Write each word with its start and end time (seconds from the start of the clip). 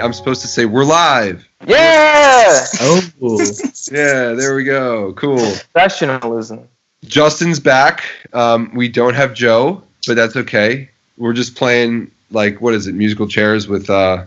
wait, 0.00 0.04
I'm 0.04 0.12
supposed 0.12 0.42
to 0.42 0.48
say 0.48 0.64
we're 0.64 0.84
live. 0.84 1.48
Yeah. 1.66 2.66
Oh, 2.80 3.02
Yeah, 3.92 4.32
there 4.32 4.54
we 4.54 4.64
go. 4.64 5.12
Cool. 5.14 5.38
Professionalism. 5.38 6.68
Justin's 7.04 7.60
back. 7.60 8.04
Um, 8.32 8.72
we 8.74 8.88
don't 8.88 9.14
have 9.14 9.34
Joe, 9.34 9.82
but 10.06 10.14
that's 10.14 10.36
okay. 10.36 10.88
We're 11.18 11.32
just 11.32 11.56
playing 11.56 12.10
like 12.30 12.60
what 12.60 12.74
is 12.74 12.86
it, 12.86 12.94
musical 12.94 13.28
chairs 13.28 13.68
with 13.68 13.90
uh, 13.90 14.26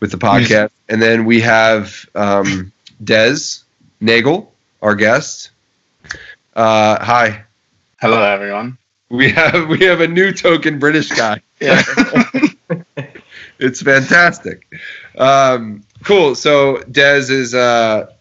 with 0.00 0.10
the 0.10 0.16
podcast, 0.18 0.70
and 0.88 1.02
then 1.02 1.24
we 1.24 1.40
have 1.40 2.06
um, 2.14 2.72
Des 3.02 3.36
Nagle, 4.00 4.52
our 4.80 4.94
guest. 4.94 5.50
Uh, 6.54 7.02
hi. 7.04 7.44
Hello, 8.00 8.22
everyone. 8.22 8.78
We 9.10 9.30
have 9.32 9.68
we 9.68 9.84
have 9.84 10.00
a 10.00 10.08
new 10.08 10.32
token 10.32 10.78
British 10.78 11.08
guy. 11.10 11.40
Yeah. 11.60 11.82
It's 13.62 13.82
fantastic. 13.82 14.66
Um, 15.16 15.84
cool. 16.04 16.34
So 16.34 16.76
Dez 16.90 17.30
is 17.30 17.54
uh, 17.54 18.12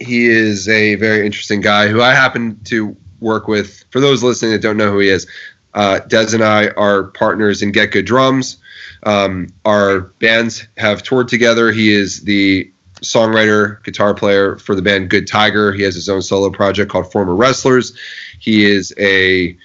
he 0.00 0.26
is 0.26 0.68
a 0.68 0.94
very 0.96 1.26
interesting 1.26 1.60
guy 1.60 1.88
who 1.88 2.00
I 2.00 2.14
happen 2.14 2.62
to 2.64 2.96
work 3.20 3.48
with. 3.48 3.84
For 3.90 4.00
those 4.00 4.22
listening 4.22 4.52
that 4.52 4.62
don't 4.62 4.76
know 4.76 4.90
who 4.90 4.98
he 4.98 5.08
is, 5.08 5.26
uh, 5.74 6.00
Dez 6.06 6.34
and 6.34 6.42
I 6.42 6.68
are 6.70 7.04
partners 7.04 7.62
in 7.62 7.72
Get 7.72 7.92
Good 7.92 8.06
Drums. 8.06 8.58
Um, 9.04 9.48
our 9.64 10.00
bands 10.00 10.66
have 10.76 11.02
toured 11.02 11.28
together. 11.28 11.72
He 11.72 11.92
is 11.92 12.22
the 12.22 12.70
songwriter, 13.02 13.82
guitar 13.84 14.14
player 14.14 14.56
for 14.56 14.74
the 14.74 14.82
band 14.82 15.08
Good 15.10 15.26
Tiger. 15.26 15.72
He 15.72 15.82
has 15.82 15.94
his 15.94 16.08
own 16.08 16.22
solo 16.22 16.50
project 16.50 16.90
called 16.90 17.10
Former 17.10 17.34
Wrestlers. 17.34 17.96
He 18.38 18.64
is 18.64 18.92
a 18.98 19.56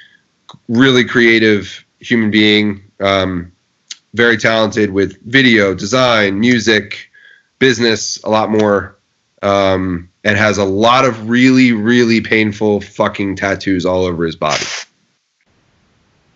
really 0.69 1.03
creative 1.03 1.83
human 1.99 2.31
being, 2.31 2.83
um, 2.99 3.51
very 4.15 4.37
talented 4.37 4.91
with 4.91 5.21
video, 5.23 5.73
design, 5.73 6.39
music, 6.39 7.11
business, 7.59 8.21
a 8.23 8.29
lot 8.29 8.49
more, 8.49 8.97
um, 9.41 10.09
and 10.23 10.37
has 10.37 10.57
a 10.57 10.63
lot 10.63 11.05
of 11.05 11.29
really, 11.29 11.71
really 11.71 12.21
painful 12.21 12.81
fucking 12.81 13.35
tattoos 13.35 13.85
all 13.85 14.05
over 14.05 14.25
his 14.25 14.35
body. 14.35 14.65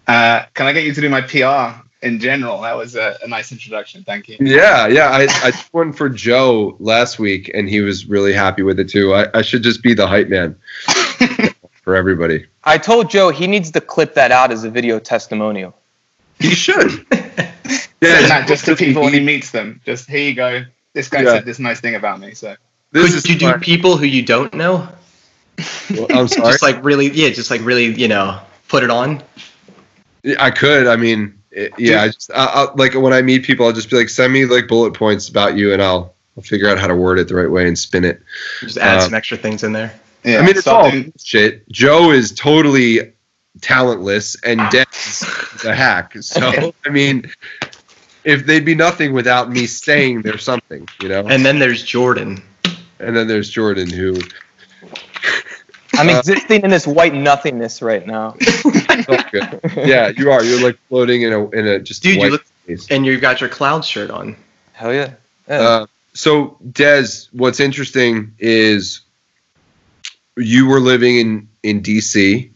Uh, 0.08 0.44
can 0.54 0.66
I 0.68 0.74
get 0.74 0.86
you 0.86 0.94
to 0.94 1.02
do 1.02 1.10
my 1.10 1.22
PR 1.22 1.82
in 2.02 2.20
general? 2.20 2.62
That 2.62 2.76
was 2.76 2.96
a, 2.96 3.18
a 3.24 3.28
nice 3.28 3.52
introduction. 3.52 4.04
Thank 4.04 4.28
you. 4.28 4.38
Yeah, 4.40 4.88
yeah. 4.88 5.10
I, 5.10 5.28
I 5.44 5.52
did 5.52 5.66
one 5.72 5.94
for 5.94 6.10
Joe 6.10 6.76
last 6.80 7.20
week, 7.20 7.50
and 7.54 7.70
he 7.70 7.82
was 7.82 8.08
really 8.08 8.34
happy 8.34 8.64
with 8.64 8.80
it 8.80 8.90
too. 8.90 9.14
I, 9.14 9.28
I 9.34 9.42
should 9.42 9.64
just 9.64 9.84
be 9.84 9.94
the 9.94 10.08
hype 10.08 10.28
man 10.28 10.56
for 11.84 11.96
everybody. 11.96 12.46
I 12.64 12.78
told 12.78 13.10
Joe 13.10 13.30
he 13.30 13.48
needs 13.48 13.72
to 13.72 13.82
clip 13.82 14.16
that 14.16 14.32
out 14.32 14.52
as 14.52 14.64
a 14.64 14.70
video 14.70 15.00
testimonial. 15.00 15.76
He 16.40 16.52
should. 16.52 17.06
Yeah, 18.02 18.28
not 18.28 18.48
just 18.48 18.64
to 18.66 18.78
people 18.78 19.02
when 19.04 19.12
he 19.14 19.20
meets 19.20 19.52
them. 19.52 19.82
Just 19.86 20.10
here 20.10 20.22
you 20.30 20.34
go. 20.34 20.64
This 20.94 21.10
guy 21.10 21.22
Yeah. 21.24 21.34
said 21.34 21.46
this 21.46 21.60
nice 21.60 21.82
thing 21.82 21.96
about 21.96 22.22
me. 22.22 22.34
So 22.34 22.56
This 22.94 23.08
Could 23.08 23.16
is 23.18 23.30
you 23.30 23.38
do 23.38 23.52
fun. 23.52 23.60
people 23.60 23.98
who 23.98 24.06
you 24.06 24.24
don't 24.24 24.54
know? 24.54 24.88
Well, 25.92 26.08
I'm 26.10 26.28
sorry. 26.30 26.52
Just 26.52 26.64
like 26.64 26.82
really, 26.82 27.10
yeah, 27.12 27.28
just 27.30 27.52
like 27.52 27.60
really, 27.66 27.88
you 27.88 28.08
know, 28.08 28.40
put 28.70 28.84
it 28.84 28.90
on. 28.90 29.22
I 30.40 30.50
could. 30.50 30.88
I 30.88 30.96
mean, 30.96 31.38
it, 31.52 31.74
yeah. 31.78 32.04
I 32.04 32.08
just 32.08 32.32
I, 32.34 32.46
I, 32.46 32.74
like 32.76 32.94
when 32.96 33.12
I 33.12 33.22
meet 33.22 33.44
people, 33.44 33.66
I'll 33.66 33.74
just 33.74 33.90
be 33.90 33.98
like, 33.98 34.08
send 34.08 34.32
me 34.32 34.46
like 34.46 34.70
bullet 34.70 34.94
points 34.94 35.28
about 35.28 35.58
you, 35.58 35.74
and 35.74 35.82
I'll 35.82 36.14
I'll 36.38 36.44
figure 36.44 36.70
out 36.70 36.80
how 36.80 36.88
to 36.88 36.96
word 36.96 37.20
it 37.20 37.28
the 37.28 37.36
right 37.36 37.52
way 37.52 37.68
and 37.68 37.78
spin 37.78 38.06
it. 38.06 38.22
Just 38.62 38.78
add 38.78 39.00
Uh, 39.00 39.02
some 39.02 39.14
extra 39.14 39.36
things 39.36 39.64
in 39.64 39.74
there. 39.74 39.94
yeah, 40.24 40.38
I 40.40 40.46
mean, 40.46 40.56
it's 40.56 40.68
all 40.68 40.90
shit. 41.22 41.68
Joe 41.70 42.12
is 42.12 42.32
totally 42.32 43.12
talentless, 43.62 44.36
and 44.44 44.60
Des 44.72 44.86
is 44.92 45.66
a 45.66 45.76
hack. 45.76 46.14
So 46.22 46.72
I 46.86 46.90
mean, 46.90 47.30
if 48.24 48.46
they'd 48.46 48.66
be 48.66 48.76
nothing 48.76 49.14
without 49.14 49.52
me 49.52 49.66
saying 49.68 50.22
there's 50.22 50.44
something, 50.44 50.88
you 51.02 51.10
know. 51.10 51.26
And 51.28 51.46
then 51.46 51.60
there's 51.60 51.84
Jordan. 51.84 52.42
And 53.00 53.16
then 53.16 53.28
there's 53.28 53.50
Jordan, 53.50 53.90
who 53.90 54.20
I'm 55.94 56.10
Uh, 56.10 56.20
existing 56.20 56.62
in 56.64 56.70
this 56.70 56.86
white 56.86 57.14
nothingness 57.14 57.82
right 57.82 58.06
now. 58.06 58.32
good. 59.32 59.60
yeah, 59.76 60.10
you 60.10 60.32
are. 60.32 60.44
You're 60.44 60.62
like 60.62 60.78
floating 60.90 61.22
in 61.24 61.34
a 61.34 61.50
in 61.52 61.68
a 61.68 61.80
just 61.80 62.04
Dude, 62.04 62.16
you 62.16 62.20
white 62.20 62.32
look- 62.34 62.46
space. 62.64 62.88
And 62.92 63.06
you've 63.06 63.22
got 63.22 63.42
your 63.42 63.50
cloud 63.50 63.84
shirt 63.86 64.12
on. 64.12 64.36
Hell 64.74 64.94
yeah. 64.94 65.12
yeah. 65.48 65.56
Uh, 65.60 65.86
so, 66.14 66.58
Des, 66.72 67.08
what's 67.32 67.60
interesting 67.60 68.34
is 68.40 69.02
you 70.38 70.68
were 70.68 70.80
living 70.80 71.18
in 71.18 71.50
in 71.64 71.82
DC 71.82 72.52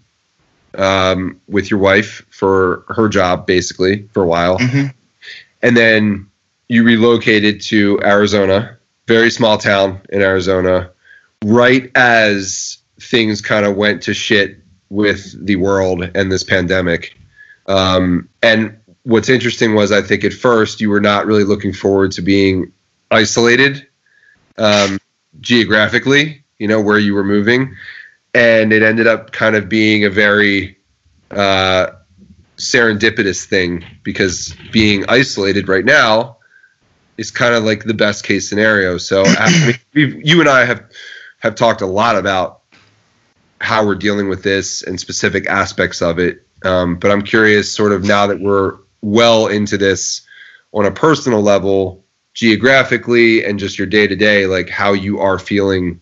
um, 0.78 1.40
with 1.48 1.70
your 1.70 1.80
wife 1.80 2.26
for 2.30 2.84
her 2.90 3.08
job, 3.10 3.46
basically 3.46 4.08
for 4.14 4.24
a 4.24 4.28
while, 4.28 4.58
Mhm. 4.60 4.94
and 5.62 5.78
then 5.78 6.28
you 6.70 6.84
relocated 6.84 7.62
to 7.62 8.00
Arizona, 8.04 8.78
very 9.08 9.30
small 9.30 9.58
town 9.58 10.00
in 10.10 10.22
Arizona, 10.22 10.90
right 11.44 11.92
as 11.96 12.78
things 13.00 13.42
kind 13.42 13.66
of 13.66 13.76
went 13.76 14.02
to 14.04 14.14
shit 14.14 14.58
with 14.90 15.36
the 15.46 15.56
world 15.58 16.10
and 16.16 16.32
this 16.32 16.44
pandemic. 16.44 17.16
Um, 17.68 18.30
and 18.42 18.76
what's 19.04 19.30
interesting 19.30 19.76
was 19.76 19.92
I 19.92 20.02
think 20.02 20.24
at 20.24 20.34
first 20.34 20.80
you 20.80 20.90
were 20.90 21.02
not 21.02 21.26
really 21.26 21.44
looking 21.44 21.74
forward 21.74 22.12
to 22.14 22.22
being 22.22 22.72
isolated 23.12 23.86
um, 24.58 25.00
geographically, 25.42 26.44
you 26.60 26.68
know, 26.68 26.80
where 26.80 27.00
you 27.00 27.14
were 27.14 27.24
moving. 27.24 27.76
And 28.34 28.74
it 28.74 28.82
ended 28.82 29.08
up 29.08 29.32
kind 29.32 29.56
of 29.56 29.70
being 29.70 30.06
a 30.06 30.10
very 30.10 30.78
uh, 31.32 31.92
serendipitous 32.58 33.46
thing 33.46 33.84
because 34.04 34.56
being 34.72 35.06
isolated 35.08 35.68
right 35.68 35.86
now 35.86 36.38
is 37.18 37.32
kind 37.32 37.54
of 37.54 37.64
like 37.64 37.84
the 37.84 37.94
best 37.94 38.24
case 38.24 38.50
scenario. 38.50 38.98
So 38.98 39.24
I 39.26 39.66
mean, 39.68 39.76
we've, 39.94 40.26
you 40.26 40.40
and 40.40 40.50
I 40.50 40.66
have 40.66 40.84
have 41.40 41.56
talked 41.56 41.82
a 41.82 41.86
lot 41.86 42.16
about 42.16 42.62
how 43.60 43.86
we're 43.86 43.96
dealing 43.96 44.30
with 44.30 44.44
this 44.44 44.82
and 44.84 45.00
specific 45.00 45.48
aspects 45.48 46.02
of 46.02 46.20
it. 46.20 46.46
Um, 46.64 46.98
but 46.98 47.12
I'm 47.12 47.22
curious, 47.22 47.72
sort 47.72 47.92
of 47.92 48.04
now 48.04 48.28
that 48.28 48.40
we're 48.40 48.78
well 49.02 49.48
into 49.48 49.78
this 49.78 50.22
on 50.74 50.86
a 50.86 50.92
personal 50.92 51.42
level, 51.42 52.04
geographically, 52.34 53.44
and 53.44 53.60
just 53.60 53.78
your 53.78 53.88
day 53.88 54.08
to 54.08 54.16
day, 54.16 54.48
like 54.48 54.70
how 54.70 54.94
you 54.94 55.20
are 55.20 55.38
feeling 55.38 56.00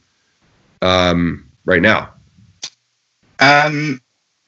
um, 0.81 1.49
right 1.65 1.81
now. 1.81 2.13
Um, 3.41 3.99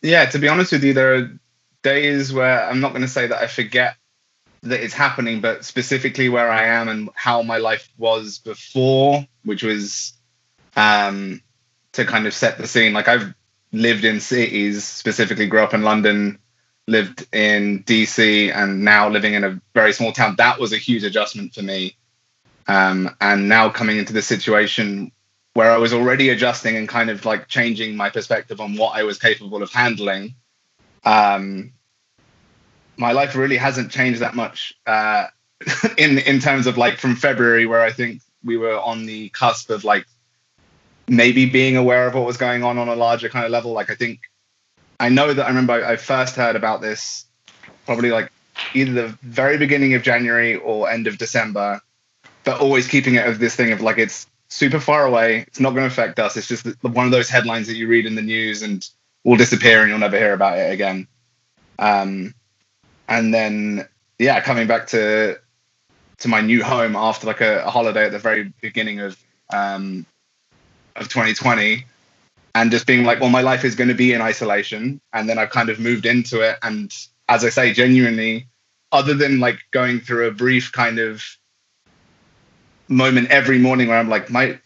yeah, 0.02 0.26
to 0.26 0.40
be 0.40 0.48
honest 0.48 0.72
with 0.72 0.84
you, 0.84 0.94
there 0.94 1.16
are 1.16 1.40
days 1.82 2.32
where 2.32 2.64
I'm 2.64 2.80
not 2.80 2.92
going 2.92 3.02
to 3.02 3.08
say 3.08 3.28
that 3.28 3.42
I 3.42 3.48
forget 3.48 3.96
that 4.62 4.82
it's 4.82 4.94
happening, 4.94 5.42
but 5.42 5.66
specifically 5.66 6.30
where 6.30 6.50
I 6.50 6.68
am 6.68 6.88
and 6.88 7.10
how 7.16 7.42
my 7.42 7.58
life 7.58 7.90
was 7.98 8.38
before, 8.38 9.28
which 9.44 9.64
was 9.64 10.14
um, 10.76 11.42
to 11.94 12.06
kind 12.06 12.28
of 12.28 12.34
set 12.34 12.58
the 12.58 12.68
scene. 12.68 12.94
Like 12.94 13.08
I've 13.08 13.34
lived 13.72 14.06
in 14.06 14.20
cities, 14.22 14.84
specifically 14.84 15.48
grew 15.48 15.62
up 15.62 15.74
in 15.74 15.82
London, 15.82 16.40
lived 16.88 17.28
in 17.34 17.84
DC, 17.84 18.56
and 18.56 18.86
now 18.86 19.10
living 19.10 19.34
in 19.34 19.44
a 19.44 19.60
very 19.74 19.92
small 19.92 20.12
town. 20.12 20.36
That 20.38 20.60
was 20.60 20.72
a 20.72 20.78
huge 20.78 21.04
adjustment 21.04 21.54
for 21.54 21.64
me. 21.64 21.98
Um, 22.68 23.14
and 23.20 23.50
now 23.50 23.70
coming 23.70 23.98
into 23.98 24.14
this 24.14 24.28
situation 24.28 25.12
where 25.54 25.72
I 25.72 25.78
was 25.78 25.94
already 25.94 26.30
adjusting 26.30 26.76
and 26.76 26.90
kind 26.90 27.10
of 27.10 27.26
like 27.26 27.48
changing 27.48 27.96
my 27.96 28.10
perspective 28.10 28.60
on 28.60 28.76
what 28.76 28.98
I 28.98 29.04
was 29.04 29.20
capable 29.20 29.62
of 29.62 29.72
handling. 29.72 30.36
Um, 31.04 31.74
my 32.98 33.12
life 33.12 33.36
really 33.36 33.58
hasn't 33.58 33.92
changed 33.92 34.20
that 34.22 34.36
much 34.36 34.74
uh, 34.86 35.28
in 35.98 36.18
in 36.20 36.40
terms 36.40 36.68
of 36.68 36.78
like 36.78 36.98
from 36.98 37.16
February, 37.16 37.66
where 37.66 37.82
I 37.82 37.92
think 37.92 38.22
we 38.44 38.58
were 38.58 38.80
on 38.80 39.06
the 39.06 39.30
cusp 39.30 39.70
of 39.70 39.84
like 39.84 40.06
maybe 41.08 41.46
being 41.46 41.78
aware 41.78 42.08
of 42.08 42.14
what 42.14 42.26
was 42.26 42.38
going 42.38 42.64
on 42.64 42.78
on 42.78 42.88
a 42.88 42.96
larger 42.96 43.30
kind 43.30 43.46
of 43.46 43.52
level. 43.52 43.72
Like 43.72 43.90
I 43.90 43.96
think 43.96 44.22
I 45.00 45.10
know 45.10 45.34
that 45.34 45.46
I 45.46 45.50
remember 45.50 45.74
I 45.74 45.96
first 45.98 46.36
heard 46.36 46.56
about 46.56 46.82
this 46.82 47.26
probably 47.86 48.10
like 48.10 48.32
either 48.74 48.94
the 48.94 49.18
very 49.22 49.58
beginning 49.58 49.94
of 49.94 50.02
January 50.02 50.56
or 50.56 50.90
end 50.90 51.08
of 51.08 51.18
December, 51.18 51.82
but 52.44 52.62
always 52.62 52.88
keeping 52.88 53.16
it 53.16 53.26
as 53.26 53.38
this 53.40 53.56
thing 53.56 53.72
of 53.72 53.82
like 53.82 53.98
it's 53.98 54.28
super 54.54 54.80
far 54.80 55.06
away. 55.06 55.40
It's 55.48 55.60
not 55.60 55.72
going 55.72 55.82
to 55.82 55.92
affect 55.92 56.20
us. 56.20 56.38
It's 56.38 56.48
just 56.48 56.68
one 56.84 57.06
of 57.06 57.12
those 57.12 57.30
headlines 57.30 57.68
that 57.68 57.76
you 57.76 57.88
read 57.88 58.06
in 58.06 58.16
the 58.16 58.22
news 58.22 58.62
and 58.62 58.88
will 59.24 59.36
disappear 59.36 59.82
and 59.82 59.90
you'll 59.90 60.00
never 60.00 60.18
hear 60.18 60.34
about 60.34 60.60
it 60.60 60.72
again. 60.72 61.08
Um, 61.80 62.36
and 63.10 63.34
then 63.34 63.88
yeah, 64.20 64.40
coming 64.42 64.68
back 64.68 64.88
to 64.88 65.40
to 66.20 66.28
my 66.28 66.40
new 66.40 66.64
home 66.64 66.96
after 66.96 67.28
like 67.28 67.42
a, 67.42 67.64
a 67.66 67.70
holiday 67.70 68.06
at 68.06 68.12
the 68.12 68.20
very 68.20 68.54
beginning 68.62 69.00
of 69.00 69.18
um, 69.52 70.06
of 70.96 71.10
2020, 71.10 71.86
and 72.56 72.72
just 72.72 72.86
being 72.86 73.04
like, 73.04 73.20
well, 73.20 73.30
my 73.30 73.42
life 73.42 73.66
is 73.66 73.76
going 73.76 73.90
to 73.90 73.96
be 73.96 74.14
in 74.14 74.22
isolation, 74.22 75.02
and 75.12 75.28
then 75.28 75.40
I've 75.40 75.50
kind 75.50 75.70
of 75.70 75.80
moved 75.80 76.06
into 76.06 76.42
it, 76.42 76.58
and 76.62 76.94
as 77.28 77.44
I 77.44 77.50
say, 77.50 77.74
genuinely, 77.74 78.48
other 78.92 79.16
than 79.16 79.40
like 79.40 79.60
going 79.72 80.00
through 80.00 80.28
a 80.28 80.32
brief 80.32 80.72
kind 80.72 81.00
of 81.00 81.24
moment 82.88 83.30
every 83.30 83.60
morning 83.60 83.88
where 83.88 83.98
I'm 83.98 84.10
like, 84.10 84.30
my 84.30 84.60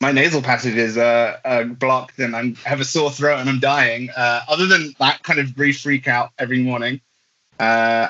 my 0.00 0.12
nasal 0.12 0.40
passages 0.40 0.96
are, 0.96 1.38
are 1.44 1.64
blocked 1.64 2.18
and 2.18 2.34
I'm, 2.34 2.56
I 2.64 2.70
have 2.70 2.80
a 2.80 2.84
sore 2.84 3.10
throat 3.10 3.38
and 3.38 3.50
I'm 3.50 3.60
dying. 3.60 4.08
Uh, 4.16 4.40
other 4.48 4.66
than 4.66 4.94
that 4.98 5.22
kind 5.22 5.38
of 5.38 5.54
brief 5.54 5.82
freak 5.82 6.08
out 6.08 6.30
every 6.38 6.62
morning, 6.62 7.02
uh, 7.58 8.08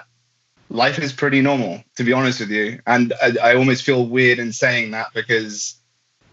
life 0.69 1.01
is 1.01 1.13
pretty 1.13 1.41
normal, 1.41 1.83
to 1.97 2.05
be 2.05 2.13
honest 2.13 2.39
with 2.39 2.51
you. 2.51 2.81
And 2.87 3.13
I, 3.21 3.35
I 3.43 3.57
almost 3.57 3.83
feel 3.83 4.07
weird 4.07 4.39
in 4.39 4.53
saying 4.53 4.93
that 4.93 5.09
because 5.13 5.75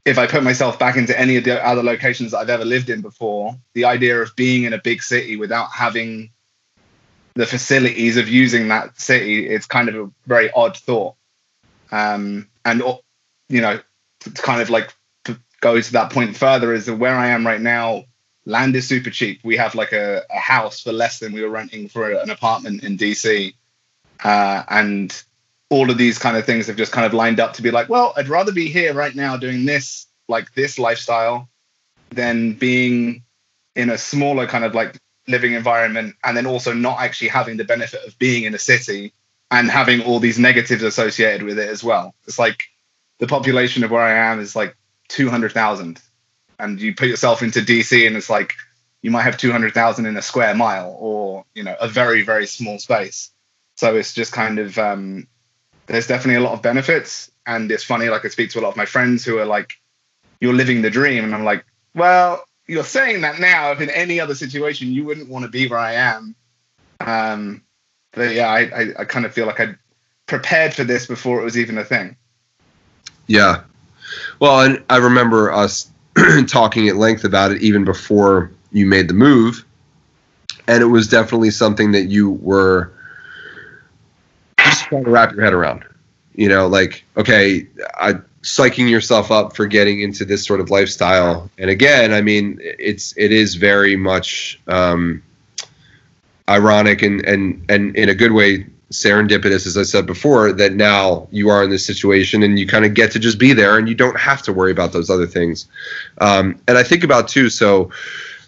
if 0.06 0.20
I 0.20 0.28
put 0.28 0.44
myself 0.44 0.78
back 0.78 0.96
into 0.96 1.20
any 1.20 1.38
of 1.38 1.44
the 1.44 1.66
other 1.66 1.82
locations 1.82 2.32
that 2.32 2.38
I've 2.38 2.50
ever 2.50 2.64
lived 2.64 2.90
in 2.90 3.02
before, 3.02 3.58
the 3.74 3.86
idea 3.86 4.22
of 4.22 4.36
being 4.36 4.64
in 4.64 4.74
a 4.74 4.78
big 4.78 5.02
city 5.02 5.38
without 5.38 5.72
having 5.74 6.30
the 7.34 7.48
facilities 7.48 8.18
of 8.18 8.30
using 8.30 8.68
that 8.68 9.00
city, 9.00 9.48
it's 9.48 9.66
kind 9.66 9.90
of 9.90 9.96
a 9.96 10.12
very 10.28 10.52
odd 10.52 10.78
thought. 10.78 11.16
Um, 11.92 12.48
and 12.64 12.82
you 13.50 13.62
know, 13.62 13.80
kind 14.36 14.62
of 14.62 14.70
like 14.70 14.94
to 15.26 15.40
go 15.62 15.80
to 15.80 15.94
that 15.94 16.12
point 16.12 16.36
further 16.36 16.74
is 16.74 16.86
that 16.86 16.96
where 16.96 17.16
I 17.16 17.28
am 17.28 17.46
right 17.46 17.62
now, 17.62 18.06
land 18.46 18.76
is 18.76 18.88
super 18.88 19.10
cheap. 19.10 19.42
We 19.44 19.58
have 19.58 19.76
like 19.76 19.92
a, 19.92 20.24
a 20.30 20.40
house 20.40 20.82
for 20.82 20.92
less 20.92 21.20
than 21.20 21.34
we 21.34 21.42
were 21.42 21.50
renting 21.50 21.90
for 21.90 22.12
an 22.12 22.30
apartment 22.30 22.84
in 22.84 22.98
DC, 22.98 23.54
uh, 24.24 24.64
and 24.70 25.24
all 25.70 25.90
of 25.90 25.98
these 25.98 26.18
kind 26.18 26.38
of 26.38 26.46
things 26.46 26.68
have 26.68 26.78
just 26.78 26.92
kind 26.92 27.06
of 27.06 27.14
lined 27.14 27.40
up 27.40 27.54
to 27.54 27.62
be 27.62 27.72
like, 27.72 27.90
well, 27.90 28.14
I'd 28.16 28.30
rather 28.30 28.52
be 28.52 28.70
here 28.70 28.94
right 28.94 29.14
now 29.14 29.38
doing 29.38 29.66
this, 29.66 30.08
like 30.28 30.54
this 30.54 30.80
lifestyle, 30.80 31.50
than 32.10 32.54
being 32.54 33.24
in 33.76 33.90
a 33.90 33.98
smaller 33.98 34.48
kind 34.48 34.64
of 34.64 34.74
like 34.74 34.98
living 35.28 35.54
environment 35.54 36.16
and 36.24 36.38
then 36.38 36.46
also 36.46 36.74
not 36.74 37.00
actually 37.02 37.28
having 37.28 37.58
the 37.58 37.66
benefit 37.66 38.04
of 38.06 38.18
being 38.18 38.46
in 38.46 38.56
a 38.56 38.60
city 38.60 39.14
and 39.52 39.70
having 39.70 40.02
all 40.02 40.20
these 40.20 40.40
negatives 40.40 40.84
associated 40.84 41.44
with 41.44 41.60
it 41.60 41.70
as 41.70 41.84
well. 41.84 42.16
It's 42.26 42.40
like 42.40 42.64
the 43.20 43.28
population 43.28 43.84
of 43.84 43.92
where 43.92 44.02
I 44.02 44.32
am 44.32 44.40
is 44.40 44.56
like 44.56 44.76
200,000 45.10 46.00
and 46.60 46.82
you 46.82 46.96
put 46.96 47.08
yourself 47.08 47.42
into 47.42 47.60
DC 47.60 48.06
and 48.06 48.16
it's 48.16 48.30
like 48.30 48.56
you 49.02 49.12
might 49.12 49.24
have 49.24 49.38
200,000 49.38 50.06
in 50.06 50.18
a 50.18 50.22
square 50.22 50.56
mile 50.56 50.96
or, 51.00 51.46
you 51.54 51.64
know, 51.64 51.76
a 51.80 51.88
very, 51.88 52.24
very 52.24 52.48
small 52.48 52.80
space. 52.80 53.32
So 53.76 53.96
it's 53.96 54.14
just 54.14 54.34
kind 54.34 54.60
of, 54.60 54.78
um, 54.78 55.28
there's 55.86 56.08
definitely 56.08 56.44
a 56.44 56.46
lot 56.46 56.54
of 56.54 56.62
benefits. 56.62 57.32
And 57.46 57.72
it's 57.72 57.84
funny, 57.84 58.10
like 58.10 58.26
I 58.26 58.30
speak 58.30 58.50
to 58.52 58.60
a 58.60 58.62
lot 58.62 58.70
of 58.70 58.78
my 58.78 58.86
friends 58.86 59.24
who 59.24 59.38
are 59.38 59.46
like, 59.46 59.76
you're 60.42 60.54
living 60.54 60.82
the 60.82 60.90
dream. 60.90 61.24
And 61.24 61.34
I'm 61.34 61.44
like, 61.44 61.64
well, 61.94 62.44
you're 62.68 62.84
saying 62.84 63.22
that 63.22 63.40
now. 63.40 63.72
If 63.72 63.82
in 63.82 63.90
any 63.90 64.20
other 64.20 64.36
situation, 64.36 64.92
you 64.92 65.06
wouldn't 65.06 65.30
want 65.30 65.46
to 65.46 65.52
be 65.52 65.68
where 65.68 65.80
I 65.80 65.94
am. 65.94 66.36
Um, 67.00 67.64
but 68.12 68.34
yeah, 68.34 68.48
I, 68.48 68.60
I, 68.60 68.94
I 69.00 69.06
kind 69.06 69.26
of 69.26 69.34
feel 69.34 69.46
like 69.46 69.60
I 69.60 69.76
prepared 70.26 70.74
for 70.74 70.84
this 70.84 71.06
before 71.06 71.40
it 71.40 71.46
was 71.46 71.58
even 71.58 71.78
a 71.78 71.86
thing. 71.86 72.18
Yeah. 73.28 73.62
Well, 74.40 74.62
and 74.62 74.84
I 74.90 74.98
remember 74.98 75.52
us 75.52 75.90
talking 76.48 76.88
at 76.88 76.96
length 76.96 77.24
about 77.24 77.52
it 77.52 77.62
even 77.62 77.84
before 77.84 78.52
you 78.72 78.86
made 78.86 79.08
the 79.08 79.14
move. 79.14 79.64
And 80.68 80.82
it 80.82 80.88
was 80.88 81.08
definitely 81.08 81.52
something 81.52 81.92
that 81.92 82.06
you 82.06 82.32
were 82.32 82.92
just 84.60 84.84
trying 84.86 85.06
to 85.06 85.10
wrap 85.10 85.34
your 85.34 85.44
head 85.44 85.54
around. 85.54 85.86
You 86.36 86.50
know, 86.50 86.68
like, 86.68 87.04
okay, 87.16 87.68
I 87.96 88.16
psyching 88.44 88.90
yourself 88.90 89.32
up 89.32 89.56
for 89.56 89.66
getting 89.66 90.02
into 90.02 90.24
this 90.24 90.46
sort 90.46 90.60
of 90.60 90.70
lifestyle. 90.70 91.50
And 91.58 91.70
again, 91.70 92.14
I 92.14 92.22
mean, 92.22 92.60
it's 92.62 93.14
it 93.18 93.32
is 93.32 93.56
very 93.56 93.96
much 93.96 94.60
um, 94.68 95.24
ironic 96.48 97.02
and 97.02 97.26
and 97.26 97.64
and 97.70 97.96
in 97.96 98.10
a 98.10 98.16
good 98.16 98.34
way 98.34 98.66
serendipitous, 98.92 99.68
as 99.68 99.78
I 99.78 99.84
said 99.84 100.06
before, 100.06 100.54
that 100.54 100.74
now 100.74 101.28
you 101.32 101.50
are 101.50 101.64
in 101.64 101.70
this 101.70 101.86
situation 101.86 102.44
and 102.44 102.58
you 102.58 102.66
kind 102.66 102.86
of 102.86 102.94
get 102.94 103.12
to 103.12 103.20
just 103.20 103.38
be 103.38 103.54
there 103.54 103.78
and 103.78 103.90
you 103.90 103.96
don't 103.96 104.20
have 104.20 104.42
to 104.44 104.54
worry 104.54 104.72
about 104.72 104.94
those 104.94 105.10
other 105.10 105.28
things. 105.28 105.68
Um, 106.20 106.60
and 106.68 106.78
I 106.78 106.84
think 106.84 107.04
about 107.04 107.28
too, 107.28 107.50
so 107.50 107.92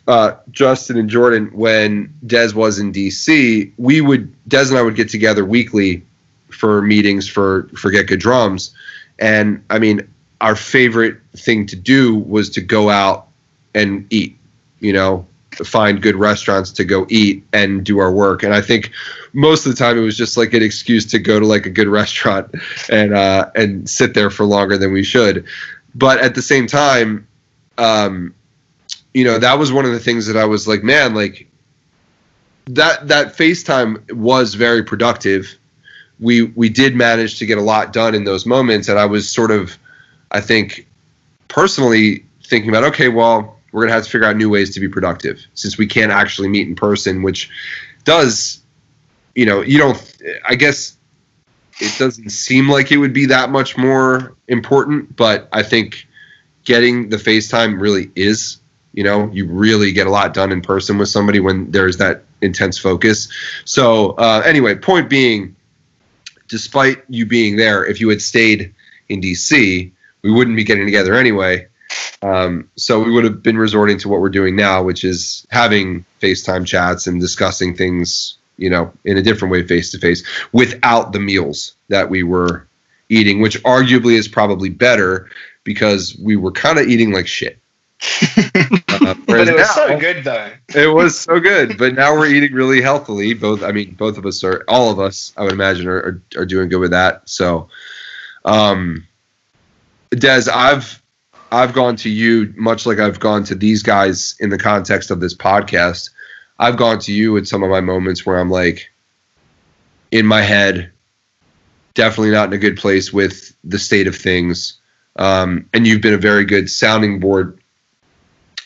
uh, 0.09 0.35
Justin 0.49 0.97
and 0.97 1.07
Jordan, 1.07 1.51
when 1.53 2.11
Des 2.25 2.53
was 2.53 2.79
in 2.79 2.91
DC, 2.91 3.71
we 3.77 4.01
would 4.01 4.33
Des 4.49 4.69
and 4.69 4.77
I 4.77 4.81
would 4.81 4.95
get 4.95 5.09
together 5.09 5.45
weekly 5.45 6.03
for 6.49 6.81
meetings 6.81 7.27
for 7.27 7.69
for 7.77 7.91
Get 7.91 8.07
Good 8.07 8.19
Drums, 8.19 8.73
and 9.19 9.63
I 9.69 9.77
mean 9.77 10.07
our 10.41 10.55
favorite 10.55 11.19
thing 11.33 11.67
to 11.67 11.75
do 11.75 12.15
was 12.15 12.49
to 12.51 12.61
go 12.61 12.89
out 12.89 13.27
and 13.75 14.11
eat. 14.11 14.35
You 14.79 14.93
know, 14.93 15.27
find 15.55 16.01
good 16.01 16.15
restaurants 16.15 16.71
to 16.71 16.85
go 16.85 17.05
eat 17.09 17.43
and 17.53 17.83
do 17.83 17.99
our 17.99 18.11
work. 18.11 18.43
And 18.43 18.53
I 18.53 18.61
think 18.61 18.91
most 19.33 19.65
of 19.65 19.71
the 19.71 19.77
time 19.77 19.97
it 19.97 20.01
was 20.01 20.17
just 20.17 20.37
like 20.37 20.53
an 20.53 20.63
excuse 20.63 21.05
to 21.07 21.19
go 21.19 21.39
to 21.39 21.45
like 21.45 21.65
a 21.65 21.69
good 21.69 21.87
restaurant 21.87 22.53
and 22.89 23.13
uh, 23.13 23.49
and 23.55 23.89
sit 23.89 24.13
there 24.13 24.29
for 24.29 24.45
longer 24.45 24.77
than 24.77 24.91
we 24.91 25.03
should. 25.03 25.45
But 25.95 26.19
at 26.19 26.35
the 26.35 26.41
same 26.41 26.67
time, 26.67 27.27
um, 27.77 28.33
you 29.13 29.23
know, 29.23 29.39
that 29.39 29.57
was 29.57 29.71
one 29.71 29.85
of 29.85 29.91
the 29.91 29.99
things 29.99 30.27
that 30.27 30.37
I 30.37 30.45
was 30.45 30.67
like, 30.67 30.83
man, 30.83 31.13
like 31.13 31.47
that 32.67 33.07
that 33.07 33.35
FaceTime 33.35 34.11
was 34.13 34.53
very 34.53 34.83
productive. 34.83 35.57
We 36.19 36.43
we 36.43 36.69
did 36.69 36.95
manage 36.95 37.39
to 37.39 37.45
get 37.45 37.57
a 37.57 37.61
lot 37.61 37.93
done 37.93 38.13
in 38.13 38.23
those 38.23 38.45
moments, 38.45 38.87
and 38.87 38.99
I 38.99 39.05
was 39.05 39.29
sort 39.29 39.51
of, 39.51 39.77
I 40.31 40.41
think, 40.41 40.87
personally 41.47 42.25
thinking 42.43 42.69
about, 42.69 42.83
okay, 42.83 43.09
well, 43.09 43.58
we're 43.71 43.81
going 43.81 43.89
to 43.89 43.93
have 43.93 44.03
to 44.03 44.09
figure 44.09 44.27
out 44.27 44.35
new 44.35 44.49
ways 44.49 44.73
to 44.73 44.79
be 44.79 44.87
productive 44.87 45.45
since 45.53 45.77
we 45.77 45.85
can't 45.85 46.11
actually 46.11 46.47
meet 46.47 46.67
in 46.67 46.75
person, 46.75 47.21
which 47.21 47.49
does, 48.03 48.61
you 49.35 49.45
know, 49.45 49.61
you 49.61 49.77
don't, 49.77 50.17
I 50.47 50.55
guess 50.55 50.97
it 51.79 51.97
doesn't 51.97 52.29
seem 52.29 52.69
like 52.69 52.91
it 52.91 52.97
would 52.97 53.13
be 53.13 53.25
that 53.27 53.49
much 53.49 53.77
more 53.77 54.35
important, 54.47 55.15
but 55.15 55.47
I 55.53 55.63
think 55.63 56.07
getting 56.65 57.09
the 57.09 57.17
FaceTime 57.17 57.79
really 57.79 58.11
is, 58.15 58.57
you 58.93 59.03
know, 59.03 59.29
you 59.31 59.45
really 59.45 59.91
get 59.91 60.07
a 60.07 60.09
lot 60.09 60.33
done 60.33 60.51
in 60.51 60.61
person 60.61 60.97
with 60.97 61.09
somebody 61.09 61.39
when 61.39 61.71
there's 61.71 61.97
that 61.97 62.23
intense 62.41 62.77
focus. 62.77 63.29
So, 63.65 64.11
uh, 64.11 64.43
anyway, 64.45 64.75
point 64.75 65.09
being, 65.09 65.55
despite 66.47 67.03
you 67.07 67.25
being 67.25 67.55
there, 67.55 67.85
if 67.85 68.01
you 68.01 68.09
had 68.09 68.21
stayed 68.21 68.73
in 69.07 69.21
DC, 69.21 69.91
we 70.21 70.31
wouldn't 70.31 70.57
be 70.57 70.63
getting 70.63 70.85
together 70.85 71.15
anyway. 71.15 71.67
Um, 72.21 72.69
so 72.75 73.01
we 73.01 73.11
would 73.11 73.23
have 73.23 73.41
been 73.41 73.57
resorting 73.57 73.97
to 73.99 74.09
what 74.09 74.19
we're 74.19 74.29
doing 74.29 74.55
now, 74.55 74.83
which 74.83 75.03
is 75.03 75.45
having 75.49 76.05
FaceTime 76.21 76.65
chats 76.65 77.07
and 77.07 77.21
discussing 77.21 77.75
things, 77.75 78.37
you 78.57 78.69
know, 78.69 78.91
in 79.05 79.17
a 79.17 79.21
different 79.21 79.51
way, 79.51 79.65
face 79.65 79.91
to 79.91 79.99
face, 79.99 80.23
without 80.51 81.13
the 81.13 81.19
meals 81.19 81.75
that 81.87 82.09
we 82.09 82.23
were 82.23 82.67
eating, 83.07 83.41
which 83.41 83.61
arguably 83.63 84.13
is 84.13 84.27
probably 84.27 84.69
better 84.69 85.29
because 85.63 86.17
we 86.21 86.35
were 86.35 86.51
kind 86.51 86.77
of 86.77 86.87
eating 86.87 87.11
like 87.11 87.27
shit. 87.27 87.57
uh, 88.37 89.13
but 89.25 89.47
it 89.47 89.55
was 89.55 89.67
now, 89.67 89.73
so 89.73 89.99
good 89.99 90.23
though. 90.23 90.49
it 90.73 90.87
was 90.87 91.19
so 91.19 91.37
good, 91.37 91.77
but 91.77 91.93
now 91.93 92.13
we're 92.13 92.27
eating 92.27 92.53
really 92.53 92.81
healthily. 92.81 93.33
Both, 93.33 93.61
I 93.61 93.73
mean, 93.73 93.93
both 93.95 94.17
of 94.17 94.25
us 94.25 94.41
are, 94.43 94.63
all 94.69 94.89
of 94.89 94.99
us, 94.99 95.33
I 95.35 95.43
would 95.43 95.51
imagine, 95.51 95.87
are 95.87 95.97
are, 95.97 96.21
are 96.37 96.45
doing 96.45 96.69
good 96.69 96.79
with 96.79 96.91
that. 96.91 97.27
So, 97.27 97.67
um, 98.45 99.05
Des, 100.11 100.49
I've 100.49 100.98
I've 101.51 101.73
gone 101.73 101.95
to 101.97 102.09
you 102.09 102.53
much 102.57 102.85
like 102.85 102.99
I've 102.99 103.19
gone 103.19 103.43
to 103.45 103.55
these 103.55 103.81
guys 103.81 104.35
in 104.39 104.49
the 104.49 104.57
context 104.57 105.11
of 105.11 105.19
this 105.19 105.33
podcast. 105.33 106.09
I've 106.59 106.77
gone 106.77 106.99
to 106.99 107.13
you 107.13 107.37
at 107.37 107.47
some 107.47 107.63
of 107.63 107.69
my 107.69 107.81
moments 107.81 108.25
where 108.25 108.37
I'm 108.37 108.49
like 108.49 108.91
in 110.11 110.25
my 110.25 110.41
head, 110.41 110.91
definitely 111.93 112.31
not 112.31 112.49
in 112.49 112.53
a 112.53 112.57
good 112.57 112.77
place 112.77 113.11
with 113.11 113.55
the 113.63 113.79
state 113.79 114.07
of 114.07 114.15
things. 114.15 114.79
Um, 115.15 115.67
and 115.73 115.87
you've 115.87 116.01
been 116.01 116.13
a 116.13 116.17
very 116.17 116.45
good 116.45 116.69
sounding 116.69 117.19
board 117.19 117.59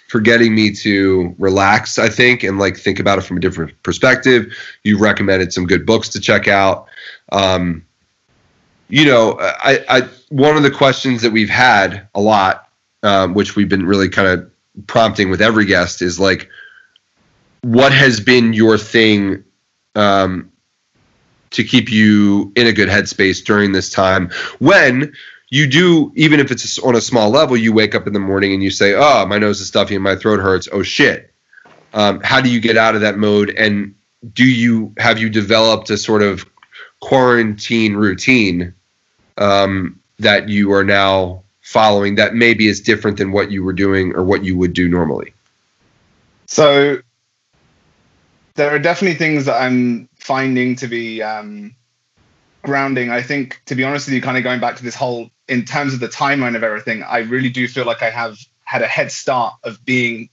for 0.08 0.20
getting 0.20 0.54
me 0.54 0.72
to 0.72 1.34
relax, 1.40 1.98
I 1.98 2.10
think, 2.10 2.44
and 2.44 2.60
like 2.60 2.78
think 2.78 3.00
about 3.00 3.18
it 3.18 3.22
from 3.22 3.38
a 3.38 3.40
different 3.40 3.82
perspective. 3.84 4.54
You 4.84 5.00
recommended 5.00 5.54
some 5.54 5.66
good 5.66 5.86
books 5.86 6.10
to 6.10 6.20
check 6.20 6.48
out. 6.48 6.88
Um, 7.32 7.86
you 8.90 9.06
know, 9.06 9.38
I, 9.40 9.84
I 9.90 10.02
one 10.30 10.56
of 10.56 10.64
the 10.64 10.70
questions 10.70 11.22
that 11.24 11.32
we've 11.32 11.50
had 11.50 12.08
a 12.14 12.22
lot 12.22 12.70
um, 13.04 13.34
which 13.34 13.56
we've 13.56 13.70
been 13.70 13.86
really 13.86 14.10
kind 14.10 14.28
of 14.28 14.50
prompting 14.88 15.30
with 15.30 15.42
every 15.42 15.66
guest, 15.66 16.02
is 16.02 16.20
like, 16.20 16.50
what 17.62 17.94
has 17.94 18.20
been 18.20 18.54
your 18.54 18.78
thing 18.78 19.44
um, 19.96 20.52
to 21.52 21.64
keep 21.64 21.92
you 21.92 22.52
in 22.56 22.68
a 22.68 22.74
good 22.74 22.90
headspace 22.90 23.44
during 23.44 23.72
this 23.72 23.90
time 23.90 24.30
when 24.60 25.14
you 25.50 25.68
do, 25.68 26.12
even 26.16 26.40
if 26.40 26.50
it's 26.50 26.80
on 26.80 26.96
a 26.96 27.02
small 27.02 27.30
level, 27.30 27.56
you 27.56 27.72
wake 27.72 27.94
up 27.94 28.08
in 28.08 28.14
the 28.14 28.20
morning 28.20 28.54
and 28.54 28.64
you 28.64 28.72
say, 28.72 28.96
oh, 28.96 29.24
my 29.28 29.38
nose 29.38 29.62
is 29.62 29.68
stuffy 29.68 29.94
and 29.94 30.04
my 30.04 30.16
throat 30.16 30.40
hurts. 30.40 30.68
Oh, 30.72 30.82
shit. 30.82 31.32
Um, 31.94 32.22
how 32.24 32.42
do 32.42 32.50
you 32.50 32.60
get 32.60 32.76
out 32.76 32.96
of 32.96 33.02
that 33.02 33.20
mode? 33.20 33.52
And 33.52 33.94
do 34.34 34.46
you 34.46 34.94
have 34.98 35.20
you 35.20 35.30
developed 35.30 35.92
a 35.92 35.98
sort 35.98 36.24
of 36.24 36.44
quarantine 37.02 37.94
routine 37.94 38.74
um, 39.38 40.00
that 40.18 40.50
you 40.50 40.72
are 40.74 40.84
now 40.84 41.44
following 41.64 42.16
that 42.16 42.36
maybe 42.36 42.68
is 42.68 42.82
different 42.82 43.18
than 43.18 43.32
what 43.32 43.50
you 43.50 43.64
were 43.64 43.74
doing 43.74 44.14
or 44.16 44.24
what 44.24 44.44
you 44.44 44.56
would 44.58 44.74
do 44.74 44.88
normally? 44.88 45.34
So 46.46 46.98
there 48.56 48.70
are 48.70 48.80
definitely 48.80 49.18
things 49.18 49.46
that 49.46 49.60
I'm 49.60 50.10
finding 50.20 50.76
to 50.76 50.88
be 50.88 51.24
um, 51.24 51.76
grounding. 52.62 53.10
I 53.10 53.22
think, 53.24 53.62
to 53.66 53.76
be 53.76 53.84
honest 53.84 54.08
with 54.08 54.14
you, 54.14 54.22
kind 54.22 54.38
of 54.38 54.44
going 54.44 54.60
back 54.60 54.76
to 54.76 54.84
this 54.84 54.94
whole, 54.94 55.32
in 55.48 55.64
terms 55.64 55.94
of 55.94 56.00
the 56.02 56.10
timeline 56.10 56.56
of 56.56 56.64
everything, 56.64 57.02
I 57.02 57.20
really 57.20 57.50
do 57.50 57.68
feel 57.68 57.86
like 57.86 58.04
I 58.04 58.10
have 58.10 58.38
had 58.66 58.82
a 58.82 58.88
head 58.88 59.12
start 59.12 59.56
of 59.64 59.84
being 59.84 60.30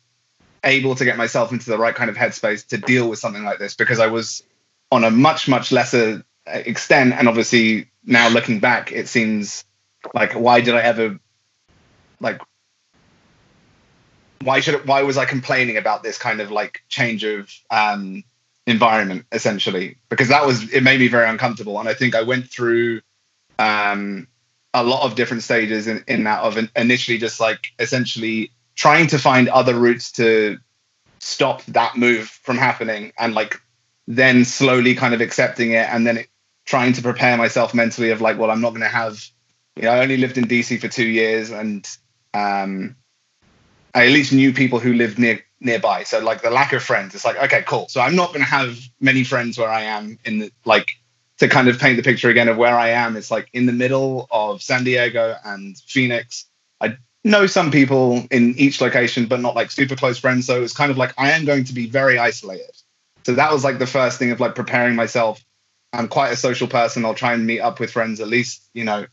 able 0.64 0.96
to 0.96 1.04
get 1.04 1.16
myself 1.16 1.52
into 1.52 1.70
the 1.70 1.78
right 1.78 1.94
kind 1.94 2.10
of 2.10 2.16
headspace 2.16 2.66
to 2.66 2.76
deal 2.76 3.08
with 3.08 3.18
something 3.20 3.44
like 3.44 3.58
this 3.58 3.74
because 3.74 4.00
I 4.00 4.08
was 4.08 4.42
on 4.90 5.04
a 5.04 5.10
much, 5.10 5.48
much 5.48 5.70
lesser 5.72 6.24
extent. 6.44 7.14
And 7.14 7.28
obviously 7.28 7.88
now 8.04 8.28
looking 8.28 8.58
back, 8.58 8.92
it 8.92 9.08
seems 9.08 9.64
like 10.14 10.32
why 10.32 10.60
did 10.60 10.74
I 10.74 10.82
ever 10.82 11.18
like 12.20 12.40
why 14.42 14.60
should 14.60 14.74
it, 14.74 14.86
why 14.86 15.02
was 15.02 15.18
I 15.18 15.24
complaining 15.24 15.76
about 15.76 16.02
this 16.02 16.18
kind 16.18 16.40
of 16.40 16.50
like 16.50 16.82
change 16.88 17.24
of 17.24 17.50
um, 17.70 18.24
environment 18.66 19.26
essentially? 19.32 19.98
Because 20.08 20.28
that 20.28 20.46
was 20.46 20.72
it 20.72 20.82
made 20.82 21.00
me 21.00 21.08
very 21.08 21.28
uncomfortable. 21.28 21.78
And 21.78 21.88
I 21.88 21.94
think 21.94 22.14
I 22.14 22.22
went 22.22 22.48
through 22.48 23.02
um, 23.58 24.26
a 24.72 24.82
lot 24.82 25.04
of 25.04 25.14
different 25.14 25.42
stages 25.42 25.86
in, 25.86 26.04
in 26.08 26.24
that 26.24 26.42
of 26.42 26.58
initially 26.76 27.18
just 27.18 27.40
like 27.40 27.68
essentially 27.78 28.50
trying 28.76 29.08
to 29.08 29.18
find 29.18 29.48
other 29.48 29.74
routes 29.74 30.12
to 30.12 30.58
stop 31.18 31.62
that 31.66 31.96
move 31.96 32.28
from 32.28 32.56
happening 32.56 33.12
and 33.18 33.34
like 33.34 33.60
then 34.08 34.44
slowly 34.44 34.94
kind 34.94 35.12
of 35.12 35.20
accepting 35.20 35.72
it 35.72 35.86
and 35.90 36.06
then 36.06 36.16
it, 36.16 36.28
trying 36.64 36.94
to 36.94 37.02
prepare 37.02 37.36
myself 37.36 37.74
mentally 37.74 38.10
of 38.10 38.22
like 38.22 38.38
well 38.38 38.50
I'm 38.50 38.62
not 38.62 38.70
going 38.70 38.80
to 38.80 38.88
have 38.88 39.22
you 39.76 39.82
know 39.82 39.90
I 39.90 40.00
only 40.00 40.16
lived 40.16 40.38
in 40.38 40.44
DC 40.44 40.80
for 40.80 40.88
2 40.88 41.04
years 41.04 41.50
and 41.50 41.86
um 42.34 42.96
I 43.94 44.06
at 44.06 44.12
least 44.12 44.32
knew 44.32 44.52
people 44.52 44.78
who 44.78 44.94
lived 44.94 45.18
near 45.18 45.40
nearby. 45.60 46.04
So 46.04 46.20
like 46.20 46.42
the 46.42 46.50
lack 46.50 46.72
of 46.72 46.82
friends, 46.82 47.14
it's 47.14 47.24
like 47.24 47.36
okay, 47.36 47.62
cool. 47.66 47.88
So 47.88 48.00
I'm 48.00 48.16
not 48.16 48.28
going 48.28 48.40
to 48.40 48.50
have 48.50 48.78
many 49.00 49.24
friends 49.24 49.58
where 49.58 49.68
I 49.68 49.82
am 49.82 50.18
in 50.24 50.38
the 50.40 50.52
like 50.64 50.94
to 51.38 51.48
kind 51.48 51.68
of 51.68 51.78
paint 51.78 51.96
the 51.96 52.02
picture 52.02 52.28
again 52.28 52.48
of 52.48 52.56
where 52.56 52.78
I 52.78 52.90
am. 52.90 53.16
It's 53.16 53.30
like 53.30 53.48
in 53.52 53.66
the 53.66 53.72
middle 53.72 54.28
of 54.30 54.62
San 54.62 54.84
Diego 54.84 55.36
and 55.44 55.76
Phoenix. 55.78 56.46
I 56.80 56.98
know 57.24 57.46
some 57.46 57.70
people 57.70 58.26
in 58.30 58.54
each 58.58 58.80
location, 58.80 59.26
but 59.26 59.40
not 59.40 59.56
like 59.56 59.70
super 59.70 59.96
close 59.96 60.18
friends. 60.18 60.46
So 60.46 60.62
it's 60.62 60.74
kind 60.74 60.90
of 60.90 60.98
like 60.98 61.14
I 61.18 61.32
am 61.32 61.44
going 61.44 61.64
to 61.64 61.74
be 61.74 61.88
very 61.88 62.18
isolated. 62.18 62.70
So 63.24 63.34
that 63.34 63.52
was 63.52 63.64
like 63.64 63.78
the 63.78 63.86
first 63.86 64.18
thing 64.18 64.30
of 64.30 64.40
like 64.40 64.54
preparing 64.54 64.94
myself. 64.96 65.42
I'm 65.92 66.08
quite 66.08 66.32
a 66.32 66.36
social 66.36 66.68
person. 66.68 67.04
I'll 67.04 67.14
try 67.14 67.32
and 67.32 67.46
meet 67.46 67.60
up 67.60 67.80
with 67.80 67.90
friends 67.90 68.20
at 68.20 68.28
least, 68.28 68.68
you 68.74 68.84
know, 68.84 69.06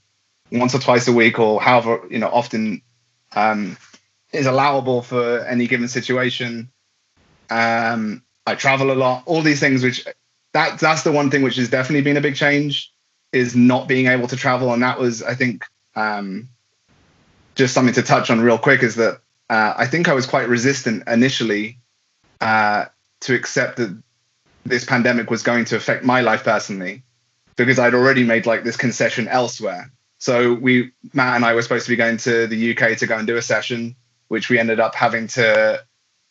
once 0.51 0.73
or 0.73 0.79
twice 0.79 1.07
a 1.07 1.13
week 1.13 1.39
or 1.39 1.61
however, 1.61 2.01
you 2.09 2.19
know, 2.19 2.29
often 2.29 2.81
um, 3.35 3.77
is 4.31 4.45
allowable 4.45 5.01
for 5.01 5.39
any 5.41 5.67
given 5.67 5.87
situation. 5.87 6.69
Um, 7.49 8.23
I 8.45 8.55
travel 8.55 8.91
a 8.91 8.93
lot. 8.93 9.23
All 9.25 9.41
these 9.41 9.59
things, 9.59 9.83
which 9.83 10.05
that 10.53 10.79
that's 10.79 11.03
the 11.03 11.11
one 11.11 11.29
thing 11.29 11.41
which 11.41 11.57
has 11.57 11.69
definitely 11.69 12.03
been 12.03 12.17
a 12.17 12.21
big 12.21 12.35
change, 12.35 12.91
is 13.31 13.55
not 13.55 13.87
being 13.87 14.07
able 14.07 14.27
to 14.27 14.35
travel, 14.35 14.73
and 14.73 14.83
that 14.83 14.99
was 14.99 15.21
I 15.23 15.35
think 15.35 15.65
um, 15.95 16.49
just 17.55 17.73
something 17.73 17.93
to 17.95 18.03
touch 18.03 18.29
on 18.29 18.39
real 18.39 18.57
quick 18.57 18.83
is 18.83 18.95
that 18.95 19.19
uh, 19.49 19.73
I 19.75 19.87
think 19.87 20.07
I 20.07 20.13
was 20.13 20.25
quite 20.25 20.47
resistant 20.47 21.07
initially 21.07 21.79
uh, 22.41 22.85
to 23.21 23.35
accept 23.35 23.77
that 23.77 24.01
this 24.65 24.85
pandemic 24.85 25.29
was 25.29 25.43
going 25.43 25.65
to 25.65 25.75
affect 25.75 26.03
my 26.03 26.21
life 26.21 26.43
personally 26.43 27.03
because 27.55 27.79
I'd 27.79 27.95
already 27.95 28.23
made 28.23 28.45
like 28.45 28.63
this 28.63 28.77
concession 28.77 29.27
elsewhere. 29.27 29.91
So 30.19 30.53
we 30.53 30.91
Matt 31.13 31.35
and 31.35 31.45
I 31.45 31.53
were 31.53 31.61
supposed 31.61 31.85
to 31.85 31.91
be 31.91 31.95
going 31.95 32.17
to 32.17 32.47
the 32.47 32.71
UK 32.71 32.97
to 32.97 33.07
go 33.07 33.17
and 33.17 33.27
do 33.27 33.37
a 33.37 33.41
session 33.41 33.95
which 34.27 34.49
we 34.49 34.59
ended 34.59 34.79
up 34.79 34.95
having 34.95 35.27
to 35.27 35.83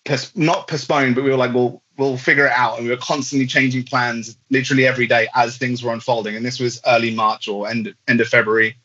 pos- 0.04 0.34
not 0.36 0.68
postpone, 0.68 1.14
but 1.14 1.24
we 1.24 1.30
were 1.30 1.36
like, 1.36 1.54
well, 1.54 1.82
we'll 1.96 2.16
figure 2.16 2.46
it 2.46 2.52
out. 2.52 2.76
And 2.76 2.84
we 2.84 2.90
were 2.90 2.98
constantly 2.98 3.46
changing 3.46 3.84
plans 3.84 4.36
literally 4.50 4.86
every 4.86 5.06
day 5.06 5.28
as 5.34 5.56
things 5.56 5.82
were 5.82 5.92
unfolding. 5.92 6.36
And 6.36 6.44
this 6.44 6.60
was 6.60 6.80
early 6.86 7.14
March 7.14 7.48
or 7.48 7.68
end, 7.68 7.94
end 8.06 8.20
of 8.20 8.28
February. 8.28 8.76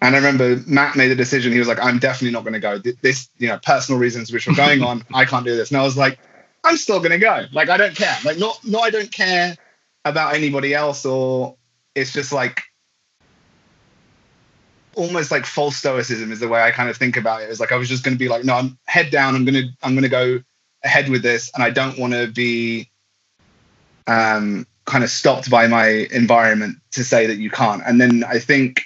And 0.00 0.14
I 0.14 0.18
remember 0.18 0.62
Matt 0.66 0.96
made 0.96 1.08
the 1.08 1.16
decision. 1.16 1.52
He 1.52 1.58
was 1.58 1.68
like, 1.68 1.82
I'm 1.82 1.98
definitely 1.98 2.32
not 2.32 2.44
going 2.44 2.52
to 2.52 2.60
go. 2.60 2.78
This, 3.02 3.28
you 3.38 3.48
know, 3.48 3.58
personal 3.62 4.00
reasons 4.00 4.32
which 4.32 4.46
were 4.46 4.54
going 4.54 4.82
on, 4.82 5.04
I 5.12 5.24
can't 5.24 5.44
do 5.44 5.56
this. 5.56 5.70
And 5.70 5.80
I 5.80 5.82
was 5.82 5.96
like, 5.96 6.20
I'm 6.62 6.76
still 6.76 6.98
going 6.98 7.10
to 7.10 7.18
go. 7.18 7.46
Like, 7.52 7.68
I 7.68 7.76
don't 7.76 7.96
care. 7.96 8.16
Like, 8.24 8.38
not, 8.38 8.60
not, 8.64 8.82
I 8.82 8.90
don't 8.90 9.10
care 9.10 9.56
about 10.04 10.34
anybody 10.34 10.72
else 10.74 11.04
or 11.04 11.56
it's 11.94 12.12
just 12.12 12.32
like, 12.32 12.62
almost 14.94 15.30
like 15.30 15.46
false 15.46 15.76
stoicism 15.76 16.32
is 16.32 16.40
the 16.40 16.48
way 16.48 16.62
I 16.62 16.70
kind 16.70 16.88
of 16.88 16.96
think 16.96 17.16
about 17.16 17.42
it. 17.42 17.50
It's 17.50 17.60
like 17.60 17.72
I 17.72 17.76
was 17.76 17.88
just 17.88 18.04
going 18.04 18.14
to 18.14 18.18
be 18.18 18.28
like, 18.28 18.44
no, 18.44 18.54
I'm 18.54 18.78
head 18.86 19.10
down. 19.10 19.34
I'm 19.34 19.44
gonna 19.44 19.64
I'm 19.82 19.94
gonna 19.94 20.08
go 20.08 20.40
ahead 20.84 21.08
with 21.08 21.22
this, 21.22 21.50
and 21.54 21.62
I 21.62 21.70
don't 21.70 21.98
want 21.98 22.12
to 22.14 22.26
be 22.28 22.90
um, 24.06 24.66
kind 24.84 25.04
of 25.04 25.10
stopped 25.10 25.50
by 25.50 25.66
my 25.66 26.08
environment 26.10 26.78
to 26.92 27.04
say 27.04 27.26
that 27.26 27.36
you 27.36 27.50
can't. 27.50 27.82
And 27.86 28.00
then 28.00 28.24
I 28.24 28.38
think 28.38 28.82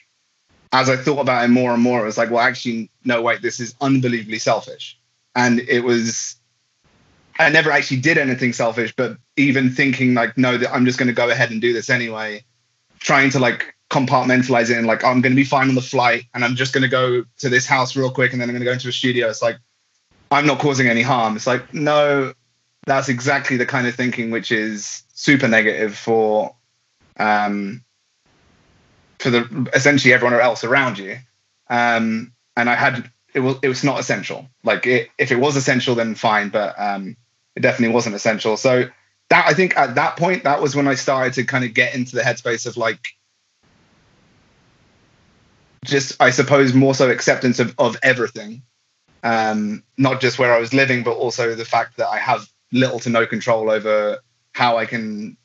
as 0.72 0.88
I 0.88 0.96
thought 0.96 1.20
about 1.20 1.44
it 1.44 1.48
more 1.48 1.72
and 1.72 1.82
more, 1.82 2.02
it 2.02 2.06
was 2.06 2.18
like, 2.18 2.30
well, 2.30 2.40
actually, 2.40 2.90
no, 3.04 3.22
wait, 3.22 3.42
this 3.42 3.60
is 3.60 3.74
unbelievably 3.80 4.38
selfish. 4.38 4.98
And 5.36 5.60
it 5.60 5.80
was, 5.80 6.36
I 7.38 7.50
never 7.50 7.70
actually 7.70 8.00
did 8.00 8.18
anything 8.18 8.52
selfish, 8.52 8.94
but 8.96 9.16
even 9.36 9.70
thinking 9.70 10.14
like, 10.14 10.36
no, 10.36 10.56
that 10.58 10.72
I'm 10.72 10.86
just 10.86 10.98
going 10.98 11.08
to 11.08 11.14
go 11.14 11.30
ahead 11.30 11.50
and 11.50 11.60
do 11.60 11.72
this 11.72 11.90
anyway, 11.90 12.42
trying 12.98 13.30
to 13.30 13.38
like 13.38 13.74
compartmentalize 13.92 14.70
it 14.70 14.78
and 14.78 14.86
like, 14.86 15.04
oh, 15.04 15.08
I'm 15.08 15.20
going 15.20 15.32
to 15.32 15.36
be 15.36 15.44
fine 15.44 15.68
on 15.68 15.74
the 15.74 15.82
flight 15.82 16.24
and 16.34 16.44
I'm 16.44 16.56
just 16.56 16.72
going 16.72 16.82
to 16.82 16.88
go 16.88 17.24
to 17.38 17.48
this 17.48 17.66
house 17.66 17.94
real 17.94 18.10
quick 18.10 18.32
and 18.32 18.40
then 18.40 18.48
I'm 18.48 18.54
going 18.54 18.62
to 18.62 18.66
go 18.66 18.72
into 18.72 18.88
a 18.88 18.92
studio. 18.92 19.28
It's 19.28 19.42
like, 19.42 19.58
I'm 20.30 20.46
not 20.46 20.58
causing 20.58 20.88
any 20.88 21.02
harm. 21.02 21.36
It's 21.36 21.46
like, 21.46 21.74
no, 21.74 22.32
that's 22.86 23.10
exactly 23.10 23.58
the 23.58 23.66
kind 23.66 23.86
of 23.86 23.94
thinking 23.94 24.30
which 24.30 24.50
is 24.50 25.02
super 25.12 25.46
negative 25.46 25.94
for, 25.94 26.56
um, 27.18 27.84
for 29.18 29.28
the 29.28 29.70
essentially 29.74 30.14
everyone 30.14 30.40
else 30.40 30.64
around 30.64 30.98
you. 30.98 31.18
Um, 31.68 32.32
and 32.56 32.70
I 32.70 32.74
had 32.74 33.10
it 33.34 33.40
was 33.40 33.56
it 33.62 33.68
was 33.68 33.84
not 33.84 34.00
essential. 34.00 34.48
Like 34.64 34.86
it, 34.86 35.10
if 35.18 35.32
it 35.32 35.36
was 35.36 35.56
essential, 35.56 35.94
then 35.94 36.14
fine, 36.14 36.48
but 36.48 36.74
um, 36.78 37.16
it 37.54 37.60
definitely 37.60 37.94
wasn't 37.94 38.14
essential. 38.14 38.56
So 38.56 38.88
that 39.28 39.48
I 39.48 39.54
think 39.54 39.76
at 39.76 39.94
that 39.94 40.16
point, 40.16 40.44
that 40.44 40.60
was 40.60 40.74
when 40.76 40.88
I 40.88 40.94
started 40.94 41.34
to 41.34 41.44
kind 41.44 41.64
of 41.64 41.72
get 41.72 41.94
into 41.94 42.16
the 42.16 42.22
headspace 42.22 42.66
of 42.66 42.76
like 42.76 43.14
just 45.84 46.20
I 46.20 46.30
suppose 46.30 46.74
more 46.74 46.94
so 46.94 47.10
acceptance 47.10 47.58
of, 47.58 47.74
of 47.78 47.96
everything. 48.02 48.62
Um, 49.24 49.84
not 49.98 50.20
just 50.20 50.38
where 50.38 50.52
I 50.52 50.58
was 50.58 50.74
living, 50.74 51.04
but 51.04 51.12
also 51.12 51.54
the 51.54 51.64
fact 51.64 51.96
that 51.98 52.08
I 52.08 52.18
have 52.18 52.48
little 52.72 52.98
to 53.00 53.10
no 53.10 53.26
control 53.26 53.70
over 53.70 54.18
how 54.52 54.78
I 54.78 54.86
can 54.86 55.36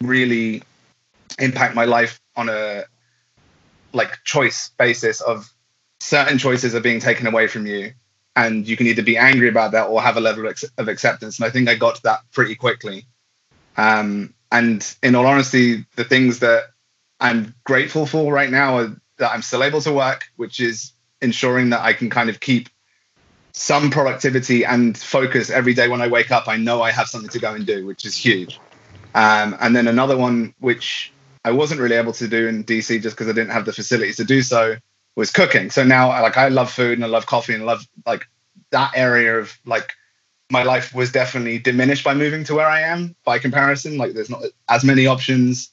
really 0.00 0.62
impact 1.38 1.74
my 1.74 1.84
life 1.84 2.20
on 2.36 2.48
a 2.48 2.84
like 3.92 4.22
choice 4.24 4.70
basis 4.78 5.20
of 5.20 5.52
certain 6.00 6.38
choices 6.38 6.74
are 6.74 6.80
being 6.80 7.00
taken 7.00 7.26
away 7.26 7.46
from 7.46 7.66
you 7.66 7.92
and 8.36 8.66
you 8.66 8.76
can 8.76 8.86
either 8.86 9.02
be 9.02 9.16
angry 9.16 9.48
about 9.48 9.72
that 9.72 9.86
or 9.86 10.00
have 10.00 10.16
a 10.16 10.20
level 10.20 10.46
of 10.78 10.88
acceptance 10.88 11.38
and 11.38 11.46
i 11.46 11.50
think 11.50 11.68
i 11.68 11.74
got 11.74 12.02
that 12.02 12.20
pretty 12.32 12.54
quickly 12.54 13.04
um, 13.76 14.34
and 14.52 14.96
in 15.02 15.14
all 15.14 15.26
honesty 15.26 15.84
the 15.96 16.04
things 16.04 16.38
that 16.40 16.64
i'm 17.20 17.54
grateful 17.64 18.06
for 18.06 18.32
right 18.32 18.50
now 18.50 18.78
are 18.78 18.99
that 19.20 19.32
I'm 19.32 19.42
still 19.42 19.62
able 19.62 19.80
to 19.82 19.92
work, 19.92 20.24
which 20.36 20.60
is 20.60 20.92
ensuring 21.22 21.70
that 21.70 21.80
I 21.80 21.92
can 21.92 22.10
kind 22.10 22.28
of 22.28 22.40
keep 22.40 22.68
some 23.52 23.90
productivity 23.90 24.64
and 24.64 24.96
focus 24.96 25.50
every 25.50 25.74
day 25.74 25.88
when 25.88 26.00
I 26.00 26.08
wake 26.08 26.30
up. 26.30 26.48
I 26.48 26.56
know 26.56 26.82
I 26.82 26.90
have 26.90 27.08
something 27.08 27.30
to 27.30 27.38
go 27.38 27.54
and 27.54 27.66
do, 27.66 27.86
which 27.86 28.04
is 28.04 28.16
huge. 28.16 28.58
Um, 29.14 29.56
and 29.60 29.74
then 29.74 29.88
another 29.88 30.16
one, 30.16 30.54
which 30.60 31.12
I 31.44 31.50
wasn't 31.52 31.80
really 31.80 31.96
able 31.96 32.12
to 32.14 32.28
do 32.28 32.46
in 32.46 32.64
DC 32.64 33.02
just 33.02 33.16
because 33.16 33.28
I 33.28 33.32
didn't 33.32 33.50
have 33.50 33.64
the 33.64 33.72
facilities 33.72 34.16
to 34.16 34.24
do 34.24 34.42
so, 34.42 34.76
was 35.16 35.30
cooking. 35.30 35.70
So 35.70 35.84
now, 35.84 36.08
like, 36.22 36.36
I 36.36 36.48
love 36.48 36.70
food 36.70 36.94
and 36.94 37.04
I 37.04 37.08
love 37.08 37.26
coffee 37.26 37.54
and 37.54 37.66
love 37.66 37.86
like 38.06 38.26
that 38.70 38.92
area 38.94 39.38
of 39.38 39.58
like 39.66 39.92
my 40.50 40.62
life 40.62 40.94
was 40.94 41.12
definitely 41.12 41.58
diminished 41.58 42.04
by 42.04 42.14
moving 42.14 42.44
to 42.44 42.54
where 42.54 42.68
I 42.68 42.82
am 42.82 43.14
by 43.24 43.38
comparison. 43.38 43.98
Like, 43.98 44.12
there's 44.12 44.30
not 44.30 44.42
as 44.68 44.84
many 44.84 45.06
options. 45.06 45.72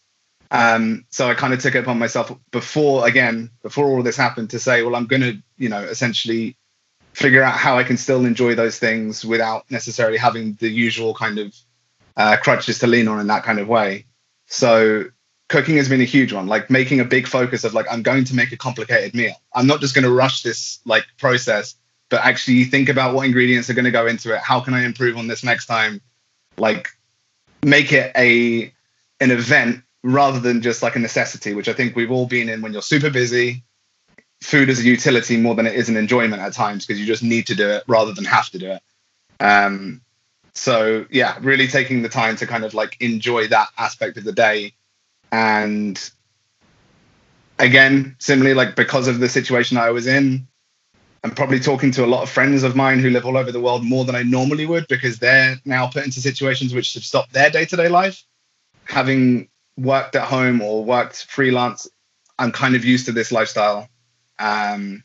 Um, 0.51 1.05
so 1.09 1.29
I 1.29 1.33
kind 1.33 1.53
of 1.53 1.59
took 1.59 1.75
it 1.75 1.79
upon 1.79 1.99
myself 1.99 2.31
before, 2.51 3.07
again, 3.07 3.49
before 3.63 3.87
all 3.87 4.03
this 4.03 4.17
happened, 4.17 4.49
to 4.51 4.59
say, 4.59 4.83
well, 4.83 4.95
I'm 4.95 5.05
going 5.05 5.21
to, 5.21 5.37
you 5.57 5.69
know, 5.69 5.81
essentially 5.81 6.55
figure 7.13 7.43
out 7.43 7.55
how 7.55 7.77
I 7.77 7.83
can 7.83 7.97
still 7.97 8.25
enjoy 8.25 8.55
those 8.55 8.79
things 8.79 9.25
without 9.25 9.69
necessarily 9.71 10.17
having 10.17 10.53
the 10.59 10.69
usual 10.69 11.13
kind 11.13 11.39
of 11.39 11.55
uh, 12.15 12.37
crutches 12.37 12.79
to 12.79 12.87
lean 12.87 13.07
on 13.07 13.19
in 13.19 13.27
that 13.27 13.43
kind 13.43 13.59
of 13.59 13.67
way. 13.67 14.05
So 14.45 15.05
cooking 15.49 15.77
has 15.77 15.89
been 15.89 16.01
a 16.01 16.05
huge 16.05 16.31
one, 16.31 16.47
like 16.47 16.69
making 16.69 16.99
a 16.99 17.05
big 17.05 17.27
focus 17.27 17.63
of 17.63 17.73
like, 17.73 17.85
I'm 17.91 18.03
going 18.03 18.23
to 18.25 18.35
make 18.35 18.51
a 18.51 18.57
complicated 18.57 19.15
meal. 19.15 19.33
I'm 19.53 19.67
not 19.67 19.81
just 19.81 19.95
going 19.95 20.03
to 20.03 20.11
rush 20.11 20.43
this 20.43 20.79
like 20.85 21.05
process, 21.17 21.75
but 22.09 22.23
actually 22.23 22.63
think 22.65 22.89
about 22.89 23.13
what 23.13 23.25
ingredients 23.25 23.69
are 23.69 23.73
going 23.73 23.85
to 23.85 23.91
go 23.91 24.07
into 24.07 24.33
it. 24.33 24.39
How 24.39 24.59
can 24.59 24.73
I 24.73 24.85
improve 24.85 25.17
on 25.17 25.27
this 25.27 25.43
next 25.43 25.65
time? 25.65 26.01
Like 26.57 26.89
make 27.63 27.91
it 27.91 28.11
a 28.15 28.73
an 29.19 29.31
event 29.31 29.83
rather 30.03 30.39
than 30.39 30.61
just 30.61 30.83
like 30.83 30.95
a 30.95 30.99
necessity, 30.99 31.53
which 31.53 31.67
I 31.67 31.73
think 31.73 31.95
we've 31.95 32.11
all 32.11 32.27
been 32.27 32.49
in 32.49 32.61
when 32.61 32.73
you're 32.73 32.81
super 32.81 33.09
busy. 33.09 33.63
Food 34.41 34.69
is 34.69 34.79
a 34.79 34.83
utility 34.83 35.37
more 35.37 35.55
than 35.55 35.65
it 35.65 35.75
is 35.75 35.89
an 35.89 35.97
enjoyment 35.97 36.41
at 36.41 36.53
times 36.53 36.85
because 36.85 36.99
you 36.99 37.05
just 37.05 37.23
need 37.23 37.47
to 37.47 37.55
do 37.55 37.69
it 37.69 37.83
rather 37.87 38.13
than 38.13 38.25
have 38.25 38.49
to 38.51 38.59
do 38.59 38.71
it. 38.71 38.81
Um, 39.39 40.01
so 40.53 41.05
yeah, 41.09 41.37
really 41.41 41.67
taking 41.67 42.01
the 42.01 42.09
time 42.09 42.35
to 42.37 42.47
kind 42.47 42.63
of 42.63 42.73
like 42.73 42.97
enjoy 42.99 43.47
that 43.47 43.69
aspect 43.77 44.17
of 44.17 44.23
the 44.23 44.31
day. 44.31 44.73
And 45.31 45.99
again, 47.59 48.15
similarly, 48.19 48.55
like 48.55 48.75
because 48.75 49.07
of 49.07 49.19
the 49.19 49.29
situation 49.29 49.77
I 49.77 49.91
was 49.91 50.07
in, 50.07 50.47
I'm 51.23 51.31
probably 51.31 51.59
talking 51.59 51.91
to 51.91 52.05
a 52.05 52.07
lot 52.07 52.23
of 52.23 52.29
friends 52.29 52.63
of 52.63 52.75
mine 52.75 52.99
who 52.99 53.09
live 53.09 53.25
all 53.25 53.37
over 53.37 53.51
the 53.51 53.59
world 53.59 53.83
more 53.83 54.05
than 54.05 54.15
I 54.15 54.23
normally 54.23 54.65
would 54.65 54.87
because 54.87 55.19
they're 55.19 55.57
now 55.65 55.87
put 55.87 56.05
into 56.05 56.21
situations 56.21 56.73
which 56.73 56.93
have 56.93 57.03
stopped 57.03 57.33
their 57.33 57.49
day 57.49 57.65
to 57.65 57.75
day 57.75 57.89
life. 57.89 58.23
Having 58.85 59.49
worked 59.77 60.15
at 60.15 60.27
home 60.27 60.61
or 60.61 60.83
worked 60.83 61.25
freelance, 61.25 61.87
I'm 62.39 62.51
kind 62.51 62.75
of 62.75 62.83
used 62.83 63.05
to 63.05 63.11
this 63.11 63.31
lifestyle. 63.31 63.87
Um, 64.39 65.03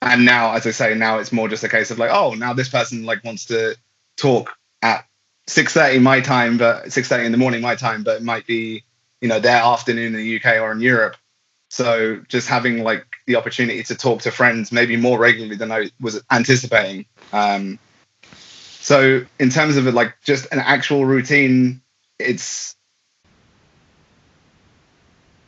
and 0.00 0.24
now, 0.24 0.54
as 0.54 0.66
I 0.66 0.70
say, 0.70 0.94
now 0.94 1.18
it's 1.18 1.32
more 1.32 1.48
just 1.48 1.64
a 1.64 1.68
case 1.68 1.90
of 1.90 1.98
like, 1.98 2.10
oh, 2.12 2.34
now 2.34 2.52
this 2.52 2.68
person 2.68 3.04
like 3.04 3.22
wants 3.24 3.46
to 3.46 3.76
talk 4.16 4.56
at 4.82 5.06
6:30 5.48 6.02
my 6.02 6.20
time, 6.20 6.58
but 6.58 6.86
6:30 6.86 7.26
in 7.26 7.32
the 7.32 7.38
morning 7.38 7.60
my 7.60 7.76
time, 7.76 8.02
but 8.02 8.16
it 8.16 8.22
might 8.22 8.46
be 8.46 8.84
you 9.20 9.28
know 9.28 9.38
their 9.38 9.62
afternoon 9.62 10.06
in 10.06 10.12
the 10.14 10.36
UK 10.36 10.60
or 10.60 10.72
in 10.72 10.80
Europe. 10.80 11.16
So 11.70 12.20
just 12.28 12.48
having 12.48 12.82
like 12.82 13.06
the 13.26 13.36
opportunity 13.36 13.82
to 13.84 13.94
talk 13.94 14.22
to 14.22 14.30
friends 14.30 14.72
maybe 14.72 14.96
more 14.96 15.18
regularly 15.18 15.56
than 15.56 15.72
I 15.72 15.90
was 16.00 16.22
anticipating. 16.30 17.06
Um, 17.32 17.78
so 18.80 19.24
in 19.38 19.48
terms 19.48 19.76
of 19.76 19.86
it, 19.86 19.94
like 19.94 20.16
just 20.22 20.52
an 20.52 20.58
actual 20.58 21.06
routine, 21.06 21.80
it's 22.18 22.76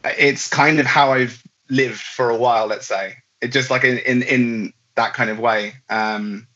it's 0.04 0.48
kind 0.48 0.78
of 0.78 0.86
how 0.86 1.12
I've 1.12 1.42
lived 1.68 2.00
for 2.00 2.30
a 2.30 2.36
while. 2.36 2.66
Let's 2.66 2.86
say 2.86 3.16
it 3.40 3.48
just 3.48 3.70
like 3.70 3.84
in 3.84 3.98
in, 3.98 4.22
in 4.22 4.72
that 4.94 5.14
kind 5.14 5.30
of 5.30 5.38
way, 5.38 5.74
um, 5.88 6.46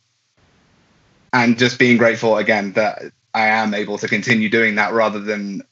and 1.32 1.58
just 1.58 1.78
being 1.78 1.96
grateful 1.96 2.36
again 2.36 2.72
that 2.72 3.02
I 3.34 3.48
am 3.48 3.74
able 3.74 3.98
to 3.98 4.08
continue 4.08 4.48
doing 4.48 4.76
that 4.76 4.92
rather 4.92 5.20
than 5.20 5.62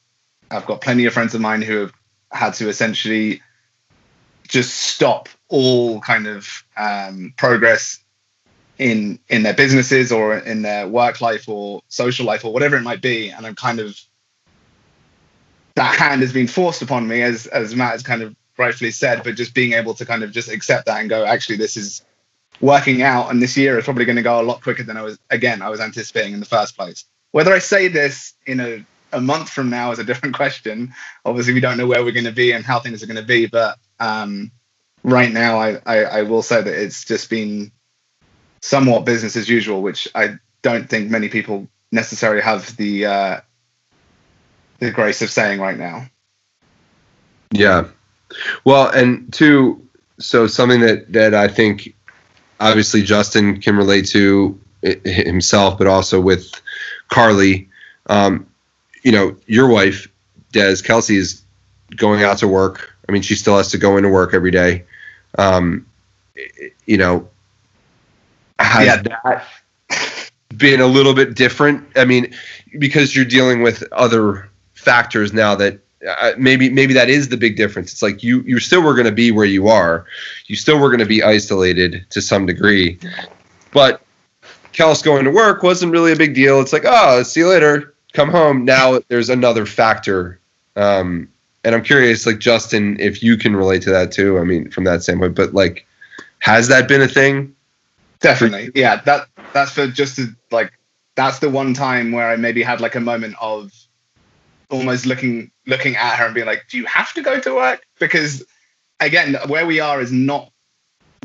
I've 0.51 0.67
got 0.67 0.81
plenty 0.81 1.07
of 1.07 1.13
friends 1.13 1.35
of 1.35 1.41
mine 1.41 1.63
who 1.63 1.81
have 1.81 1.93
had 2.31 2.55
to 2.55 2.69
essentially 2.69 3.43
just 4.47 4.75
stop 4.75 5.29
all 5.49 6.01
kind 6.01 6.27
of 6.27 6.49
um, 6.77 7.35
progress 7.37 7.99
in 8.79 9.19
in 9.29 9.43
their 9.43 9.55
businesses 9.55 10.13
or 10.13 10.37
in 10.37 10.63
their 10.63 10.87
work 10.87 11.21
life 11.21 11.49
or 11.49 11.81
social 11.89 12.27
life 12.27 12.45
or 12.45 12.53
whatever 12.53 12.77
it 12.77 12.83
might 12.83 13.01
be 13.01 13.31
and 13.31 13.47
i'm 13.47 13.55
kind 13.55 13.81
of 13.81 13.99
that 15.77 15.95
hand 15.99 16.23
has 16.23 16.33
been 16.33 16.49
forced 16.49 16.83
upon 16.83 17.07
me 17.07 17.23
as 17.23 17.47
as 17.47 17.75
matt 17.75 17.93
has 17.93 18.03
kind 18.03 18.23
of 18.23 18.35
rightfully 18.59 18.91
said 18.91 19.23
but 19.23 19.35
just 19.35 19.55
being 19.55 19.73
able 19.73 19.95
to 19.95 20.05
kind 20.05 20.23
of 20.23 20.33
just 20.33 20.51
accept 20.51 20.87
that 20.87 21.01
and 21.01 21.09
go 21.09 21.25
actually 21.25 21.57
this 21.57 21.77
is 21.77 22.03
working 22.61 23.03
out 23.03 23.31
and 23.31 23.41
this 23.41 23.57
year 23.57 23.79
is 23.79 23.85
probably 23.85 24.05
going 24.05 24.17
to 24.17 24.23
go 24.23 24.41
a 24.41 24.43
lot 24.43 24.63
quicker 24.63 24.83
than 24.83 24.97
i 24.97 25.03
was 25.03 25.19
again 25.31 25.63
i 25.63 25.69
was 25.69 25.81
anticipating 25.81 26.33
in 26.33 26.41
the 26.41 26.47
first 26.47 26.77
place. 26.77 27.05
Whether 27.33 27.53
i 27.53 27.59
say 27.59 27.89
this 27.89 28.35
in 28.47 28.61
a, 28.61 28.85
a 29.13 29.21
month 29.21 29.51
from 29.51 29.71
now 29.71 29.93
is 29.93 29.99
a 29.99 30.05
different 30.05 30.35
question. 30.43 30.95
Obviously 31.25 31.55
we 31.55 31.61
don't 31.61 31.77
know 31.77 31.87
where 31.87 32.03
we're 32.03 32.13
going 32.13 32.25
to 32.25 32.33
be 32.33 32.53
and 32.53 32.65
how 32.65 32.81
things 32.81 33.03
are 33.03 33.07
going 33.07 33.17
to 33.17 33.23
be 33.23 33.47
but 33.47 33.79
um, 34.01 34.51
right 35.03 35.31
now 35.31 35.59
I, 35.59 35.81
I 35.87 35.97
i 36.05 36.23
will 36.23 36.43
say 36.43 36.63
that 36.63 36.83
it's 36.83 37.05
just 37.05 37.31
been 37.31 37.73
somewhat 38.67 39.05
business 39.05 39.37
as 39.37 39.49
usual, 39.49 39.83
which 39.83 40.09
I 40.15 40.39
don't 40.63 40.89
think 40.89 41.11
many 41.11 41.29
people 41.29 41.69
necessarily 41.93 42.43
have 42.43 42.77
the 42.77 43.07
uh, 43.07 43.41
the 44.79 44.91
grace 44.91 45.23
of 45.23 45.31
saying 45.31 45.61
right 45.61 45.79
now. 45.79 46.07
Yeah. 47.53 47.87
Well, 48.65 48.89
and 48.89 49.33
two, 49.33 49.81
so 50.19 50.47
something 50.47 50.81
that 50.81 51.13
that 51.13 51.35
I 51.35 51.49
think 51.49 51.95
obviously 52.61 53.03
Justin 53.03 53.61
can 53.61 53.77
relate 53.77 54.07
to 54.09 54.59
himself, 55.05 55.79
but 55.79 55.87
also 55.87 56.21
with 56.21 56.61
Carly. 57.09 57.69
Um, 58.09 58.47
you 59.03 59.13
know, 59.13 59.37
your 59.47 59.69
wife, 59.69 60.09
Des 60.53 60.77
Kelsey, 60.83 61.17
is 61.17 61.43
going 61.97 62.23
out 62.23 62.39
to 62.39 62.49
work. 62.49 62.93
I 63.09 63.13
mean, 63.13 63.23
she 63.23 63.35
still 63.35 63.57
has 63.57 63.71
to 63.71 63.79
go 63.79 63.97
into 63.97 64.09
work 64.09 64.35
every 64.35 64.51
day. 64.51 64.85
Um, 65.39 65.87
you 66.87 66.97
know, 66.97 67.29
has 68.59 68.87
yeah. 68.87 69.03
that 69.03 70.31
been 70.57 70.81
a 70.81 70.87
little 70.87 71.15
bit 71.15 71.35
different? 71.35 71.87
I 71.97 72.05
mean, 72.05 72.35
because 72.79 73.15
you're 73.15 73.25
dealing 73.25 73.63
with 73.63 73.85
other 73.93 74.49
factors 74.87 75.33
now 75.33 75.57
that 75.57 75.81
uh, 76.07 76.33
maybe 76.39 76.71
maybe 76.71 76.95
that 76.95 77.11
is 77.11 77.29
the 77.29 77.37
big 77.37 77.57
difference. 77.57 77.93
It's 77.93 78.03
like 78.03 78.23
you 78.23 78.41
you 78.43 78.61
still 78.61 78.83
were 78.83 78.95
going 78.95 79.07
to 79.07 79.13
be 79.13 79.33
where 79.33 79.45
you 79.45 79.67
are, 79.67 80.07
you 80.47 80.55
still 80.55 80.79
were 80.79 80.89
going 80.89 81.01
to 81.01 81.07
be 81.07 81.23
isolated 81.25 82.07
to 82.11 82.23
some 82.23 82.47
degree, 82.47 82.99
but 83.73 84.01
Kels 84.73 85.03
going 85.03 85.25
to 85.25 85.31
work 85.33 85.65
wasn't 85.65 85.91
really 85.91 86.13
a 86.13 86.17
big 86.17 86.35
deal. 86.35 86.61
It's 86.61 86.73
like 86.73 86.85
oh, 86.87 87.25
see 87.25 87.41
you 87.41 87.49
later, 87.49 87.93
come 88.13 88.31
home. 88.31 88.65
Now 88.65 89.01
there's 89.09 89.29
another 89.29 89.67
factor, 89.67 90.39
um, 90.77 91.29
and 91.65 91.75
I'm 91.75 91.83
curious, 91.83 92.25
like 92.27 92.39
Justin, 92.39 92.97
if 93.01 93.25
you 93.25 93.37
can 93.37 93.57
relate 93.57 93.83
to 93.83 93.91
that 93.91 94.13
too. 94.13 94.39
I 94.39 94.45
mean, 94.45 94.71
from 94.71 94.85
that 94.85 95.03
standpoint, 95.03 95.35
but 95.35 95.53
like, 95.53 95.85
has 96.39 96.69
that 96.69 96.87
been 96.87 97.03
a 97.03 97.09
thing? 97.09 97.53
Definitely, 98.21 98.71
yeah. 98.77 99.03
That 99.03 99.27
that's 99.53 99.73
for 99.73 99.89
just 99.89 100.15
to 100.17 100.29
like 100.53 100.73
that's 101.17 101.41
the 101.41 101.51
one 101.51 101.75
time 101.75 102.13
where 102.13 102.31
I 102.31 102.37
maybe 102.37 102.63
had 102.63 102.81
like 102.81 102.95
a 102.95 103.01
moment 103.01 103.35
of 103.41 103.73
almost 104.71 105.07
looking 105.07 105.51
looking 105.67 105.97
at 105.97 106.17
her 106.17 106.27
and 106.27 106.35
being 106.35 106.47
like, 106.47 106.67
"Do 106.71 106.79
you 106.79 106.87
have 106.87 107.13
to 107.15 107.23
go 107.23 107.41
to 107.41 107.55
work?" 107.55 107.83
Because 107.99 108.45
again, 109.01 109.37
where 109.47 109.67
we 109.67 109.81
are 109.81 110.01
is 110.01 110.13
not 110.13 110.51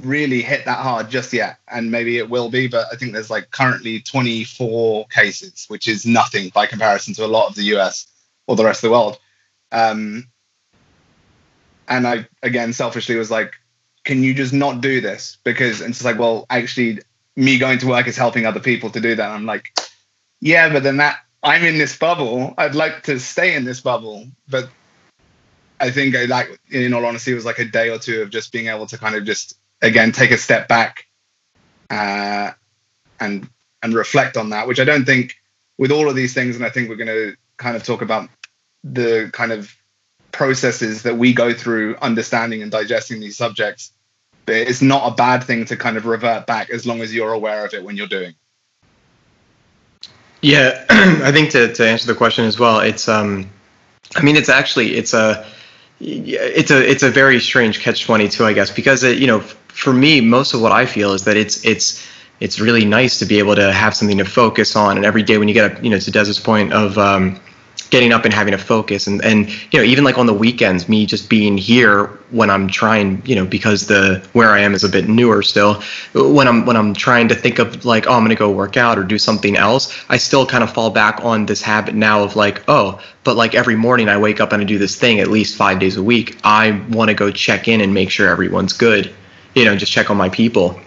really 0.04 0.42
hit 0.42 0.66
that 0.66 0.80
hard 0.80 1.10
just 1.10 1.34
yet, 1.34 1.58
and 1.68 1.92
maybe 1.92 2.18
it 2.18 2.30
will 2.30 2.50
be. 2.50 2.68
But 2.68 2.88
I 2.92 2.96
think 2.96 3.14
there's 3.14 3.30
like 3.30 3.52
currently 3.52 4.00
24 4.02 5.08
cases, 5.08 5.66
which 5.68 5.88
is 5.88 6.06
nothing 6.06 6.50
by 6.50 6.66
comparison 6.66 7.14
to 7.16 7.26
a 7.26 7.28
lot 7.28 7.50
of 7.50 7.56
the 7.56 7.64
US 7.76 8.08
or 8.48 8.56
the 8.56 8.66
rest 8.66 8.84
of 8.84 8.90
the 8.90 8.94
world. 8.94 9.20
Um, 9.72 10.28
and 11.88 12.08
I 12.08 12.28
again 12.44 12.74
selfishly 12.74 13.16
was 13.16 13.32
like, 13.32 13.56
can 14.04 14.24
you 14.24 14.34
just 14.34 14.54
not 14.54 14.82
do 14.82 15.02
this? 15.02 15.38
Because 15.44 15.82
and 15.82 15.92
it's 15.92 16.04
like, 16.04 16.20
well, 16.20 16.46
actually, 16.50 17.00
me 17.36 17.58
going 17.58 17.80
to 17.80 17.88
work 17.88 18.08
is 18.08 18.18
helping 18.18 18.46
other 18.46 18.60
people 18.60 18.90
to 18.92 19.00
do 19.00 19.16
that. 19.16 19.26
And 19.26 19.34
I'm 19.34 19.46
like, 19.46 19.78
yeah, 20.40 20.72
but 20.72 20.84
then 20.84 20.98
that 20.98 21.18
I'm 21.44 21.64
in 21.64 21.78
this 21.78 21.98
bubble. 21.98 22.54
I'd 22.58 22.76
like 22.76 23.04
to 23.04 23.20
stay 23.20 23.56
in 23.56 23.64
this 23.64 23.82
bubble, 23.82 24.28
but 24.48 24.70
I 25.80 25.90
think 25.90 26.16
I 26.16 26.26
like, 26.26 26.60
in 26.70 26.94
all 26.94 27.06
honesty, 27.06 27.32
it 27.32 27.36
was 27.36 27.46
like 27.46 27.60
a 27.60 27.66
day 27.66 27.90
or 27.90 27.98
two 27.98 28.22
of 28.22 28.30
just 28.30 28.52
being 28.52 28.68
able 28.68 28.86
to 28.88 28.98
kind 28.98 29.16
of 29.16 29.26
just 29.26 29.58
again 29.82 30.12
take 30.12 30.32
a 30.32 30.38
step 30.38 30.68
back 30.68 31.06
uh, 31.90 32.52
and 33.20 33.50
and 33.82 33.94
reflect 33.94 34.38
on 34.38 34.50
that, 34.52 34.68
which 34.68 34.80
I 34.80 34.84
don't 34.84 35.06
think 35.06 35.36
with 35.78 35.92
all 35.92 36.08
of 36.08 36.16
these 36.16 36.34
things, 36.34 36.56
and 36.56 36.64
I 36.64 36.70
think 36.70 36.90
we're 36.90 36.96
going 36.96 37.08
to 37.08 37.36
kind 37.58 37.76
of 37.76 37.84
talk 37.84 38.04
about 38.04 38.30
the 38.84 39.30
kind 39.34 39.52
of 39.52 39.76
processes 40.32 41.04
that 41.04 41.18
we 41.18 41.34
go 41.34 41.54
through 41.54 41.98
understanding 42.02 42.62
and 42.62 42.72
digesting 42.72 43.20
these 43.20 43.38
subjects 43.38 43.92
but 44.46 44.56
it's 44.56 44.82
not 44.82 45.12
a 45.12 45.16
bad 45.16 45.44
thing 45.44 45.66
to 45.66 45.78
kind 45.78 45.98
of 45.98 46.06
revert 46.06 46.48
back 46.48 46.70
as 46.70 46.86
long 46.86 47.02
as 47.02 47.14
you're 47.14 47.34
aware 47.34 47.66
of 47.66 47.74
it 47.74 47.84
when 47.84 47.96
you're 47.96 48.08
doing 48.08 48.34
yeah 50.42 50.86
i 50.90 51.32
think 51.32 51.52
to, 51.52 51.74
to 51.74 51.88
answer 51.88 52.08
the 52.08 52.16
question 52.16 52.46
as 52.46 52.60
well 52.60 52.80
it's 52.80 53.08
um 53.08 53.50
i 54.16 54.22
mean 54.22 54.36
it's 54.36 54.50
actually 54.50 54.96
it's 54.96 55.14
a 55.14 55.46
it's 56.00 56.72
a 56.72 56.90
it's 56.90 57.04
a 57.04 57.10
very 57.10 57.40
strange 57.40 57.80
catch 57.80 58.04
22 58.04 58.44
i 58.46 58.54
guess 58.54 58.72
because 58.72 59.04
it, 59.04 59.20
you 59.20 59.28
know 59.28 59.40
for 59.40 59.94
me 59.94 60.20
most 60.20 60.54
of 60.54 60.62
what 60.62 60.72
i 60.72 60.86
feel 60.86 61.14
is 61.14 61.24
that 61.24 61.38
it's 61.38 61.64
it's 61.66 62.06
it's 62.40 62.60
really 62.60 62.84
nice 62.84 63.20
to 63.20 63.26
be 63.26 63.38
able 63.38 63.56
to 63.56 63.72
have 63.72 63.96
something 63.96 64.18
to 64.18 64.26
focus 64.26 64.76
on 64.76 64.98
and 64.98 65.06
every 65.06 65.24
day 65.24 65.38
when 65.38 65.48
you 65.48 65.54
get 65.54 65.72
up 65.72 65.84
you 65.84 65.90
know 65.90 66.00
to 66.00 66.12
Des's 66.12 66.40
point 66.40 66.74
of 66.74 66.98
um, 66.98 67.40
getting 67.92 68.12
up 68.12 68.26
and 68.26 68.34
having 68.34 68.54
a 68.54 68.58
focus. 68.58 69.06
And 69.06 69.24
and 69.24 69.50
you 69.72 69.80
know 69.80 69.84
even 69.84 70.04
like 70.04 70.18
on 70.18 70.26
the 70.26 70.34
weekends 70.34 70.90
me 70.90 71.06
just 71.06 71.30
being 71.30 71.58
here 71.58 72.08
when 72.32 72.50
i'm 72.50 72.68
trying 72.68 73.22
you 73.26 73.36
know 73.36 73.46
because 73.46 73.88
the 73.88 74.26
where 74.34 74.50
i 74.50 74.60
am 74.60 74.74
is 74.74 74.84
a 74.84 74.90
bit 74.90 75.08
newer 75.08 75.42
still 75.42 75.82
when 76.14 76.48
i'm 76.48 76.66
when 76.66 76.76
i'm 76.76 76.94
trying 76.94 77.28
to 77.28 77.36
think 77.36 77.60
of 77.60 77.86
like 77.86 78.08
oh 78.08 78.14
i'm 78.14 78.22
going 78.22 78.30
to 78.30 78.36
go 78.36 78.50
work 78.50 78.78
out 78.78 78.98
or 78.98 79.04
do 79.04 79.18
something 79.18 79.58
else 79.58 80.04
i 80.10 80.18
still 80.18 80.46
kind 80.46 80.64
of 80.64 80.72
fall 80.72 80.90
back 80.90 81.24
on 81.24 81.46
this 81.46 81.62
habit 81.62 81.94
now 81.94 82.24
of 82.24 82.36
like 82.36 82.64
oh 82.68 83.00
but 83.24 83.36
like 83.36 83.54
every 83.54 83.76
morning 83.76 84.10
i 84.10 84.18
wake 84.18 84.40
up 84.40 84.52
and 84.54 84.62
i 84.62 84.66
do 84.66 84.78
this 84.78 84.96
thing 84.98 85.20
at 85.20 85.28
least 85.28 85.56
five 85.56 85.80
days 85.80 85.98
a 85.98 86.04
week. 86.04 86.38
I 86.44 86.82
want 86.90 87.10
to 87.10 87.14
go 87.14 87.32
check 87.32 87.68
in 87.68 87.82
and 87.82 87.94
make 87.94 88.10
sure 88.10 88.30
everyone's 88.30 88.74
good 88.74 89.14
you 89.54 89.66
know 89.66 89.76
just 89.76 89.92
check 89.92 90.10
on 90.10 90.18
my 90.18 90.30
people. 90.30 90.80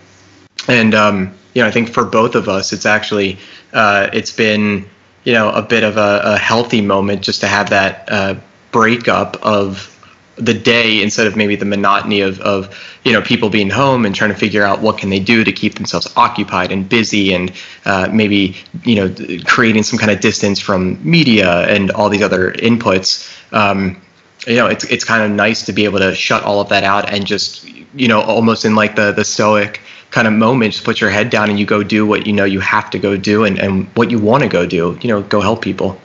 And 0.69 0.95
um 0.95 1.35
you 1.53 1.63
know 1.63 1.69
i 1.69 1.71
think 1.71 1.91
for 1.91 2.05
both 2.05 2.35
of 2.35 2.49
us 2.49 2.73
it's 2.73 2.87
actually 2.87 3.39
uh 3.73 4.09
it's 4.13 4.33
been 4.33 4.89
you 5.25 5.33
know 5.33 5.51
a 5.51 5.63
bit 5.63 5.83
of 5.83 5.97
a, 5.97 6.21
a 6.25 6.39
healthy 6.39 6.81
moment 6.81 7.23
just 7.23 7.41
to 7.41 7.47
have 7.47 7.71
that 7.71 8.09
uh, 8.11 8.35
breakup 8.71 9.37
of 9.43 9.91
the 10.37 10.55
day 10.55 11.01
instead 11.03 11.27
of 11.27 11.37
maybe 11.37 11.55
the 11.55 11.65
monotony 11.65 12.21
of, 12.21 12.41
of 12.41 12.77
you 13.05 13.13
know 13.13 13.23
people 13.23 13.49
being 13.49 13.71
home 13.71 14.05
and 14.05 14.15
trying 14.15 14.31
to 14.31 14.37
figure 14.37 14.65
out 14.65 14.81
what 14.81 14.99
can 14.99 15.09
they 15.11 15.21
do 15.21 15.45
to 15.45 15.53
keep 15.53 15.75
themselves 15.77 16.13
occupied 16.17 16.73
and 16.73 16.89
busy 16.89 17.33
and 17.33 17.53
uh, 17.85 18.09
maybe 18.13 18.57
you 18.85 18.97
know 18.97 19.15
creating 19.45 19.83
some 19.83 19.99
kind 19.99 20.11
of 20.11 20.21
distance 20.21 20.59
from 20.59 20.99
media 21.09 21.67
and 21.69 21.91
all 21.93 22.09
these 22.09 22.23
other 22.23 22.53
inputs. 22.55 23.31
Um, 23.53 24.01
you 24.47 24.57
know 24.57 24.67
it's 24.67 24.85
it's 24.85 25.05
kind 25.05 25.23
of 25.23 25.31
nice 25.31 25.65
to 25.67 25.73
be 25.73 25.85
able 25.85 26.01
to 26.01 26.15
shut 26.15 26.43
all 26.43 26.61
of 26.61 26.69
that 26.69 26.85
out 26.85 27.09
and 27.11 27.27
just 27.27 27.65
you 27.95 28.09
know 28.09 28.21
almost 28.21 28.65
in 28.65 28.75
like 28.75 28.97
the 28.97 29.13
the 29.13 29.25
stoic 29.25 29.81
kind 30.15 30.29
of 30.29 30.33
moment, 30.33 30.73
just 30.73 30.85
put 30.85 31.01
your 31.01 31.11
head 31.11 31.29
down 31.29 31.51
and 31.51 31.59
you 31.59 31.67
go 31.67 31.83
do 31.83 32.07
what 32.07 32.25
you 32.25 32.33
know 32.33 32.45
you 32.45 32.61
have 32.61 32.89
to 32.89 33.01
go 33.01 33.17
do 33.17 33.43
and, 33.43 33.59
and 33.59 33.89
what 33.97 34.13
you 34.13 34.19
want 34.21 34.45
to 34.45 34.49
go 34.49 34.65
do, 34.65 34.97
you 35.03 35.09
know, 35.09 35.23
go 35.23 35.41
help 35.41 35.61
people. 35.61 36.01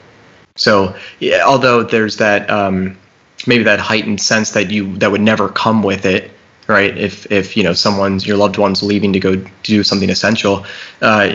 So, 0.56 0.96
yeah, 1.20 1.44
although 1.46 1.84
there's 1.84 2.16
that, 2.16 2.50
um, 2.50 2.98
maybe 3.46 3.62
that 3.62 3.78
heightened 3.78 4.20
sense 4.20 4.50
that 4.50 4.68
you, 4.68 4.96
that 4.96 5.12
would 5.12 5.20
never 5.20 5.48
come 5.48 5.84
with 5.84 6.04
it, 6.06 6.32
right? 6.66 6.98
If, 6.98 7.30
if, 7.30 7.56
you 7.56 7.62
know, 7.62 7.72
someone's, 7.72 8.26
your 8.26 8.36
loved 8.36 8.58
one's 8.58 8.82
leaving 8.82 9.12
to 9.12 9.20
go 9.20 9.36
do 9.62 9.84
something 9.84 10.10
essential, 10.10 10.66
uh, 11.02 11.32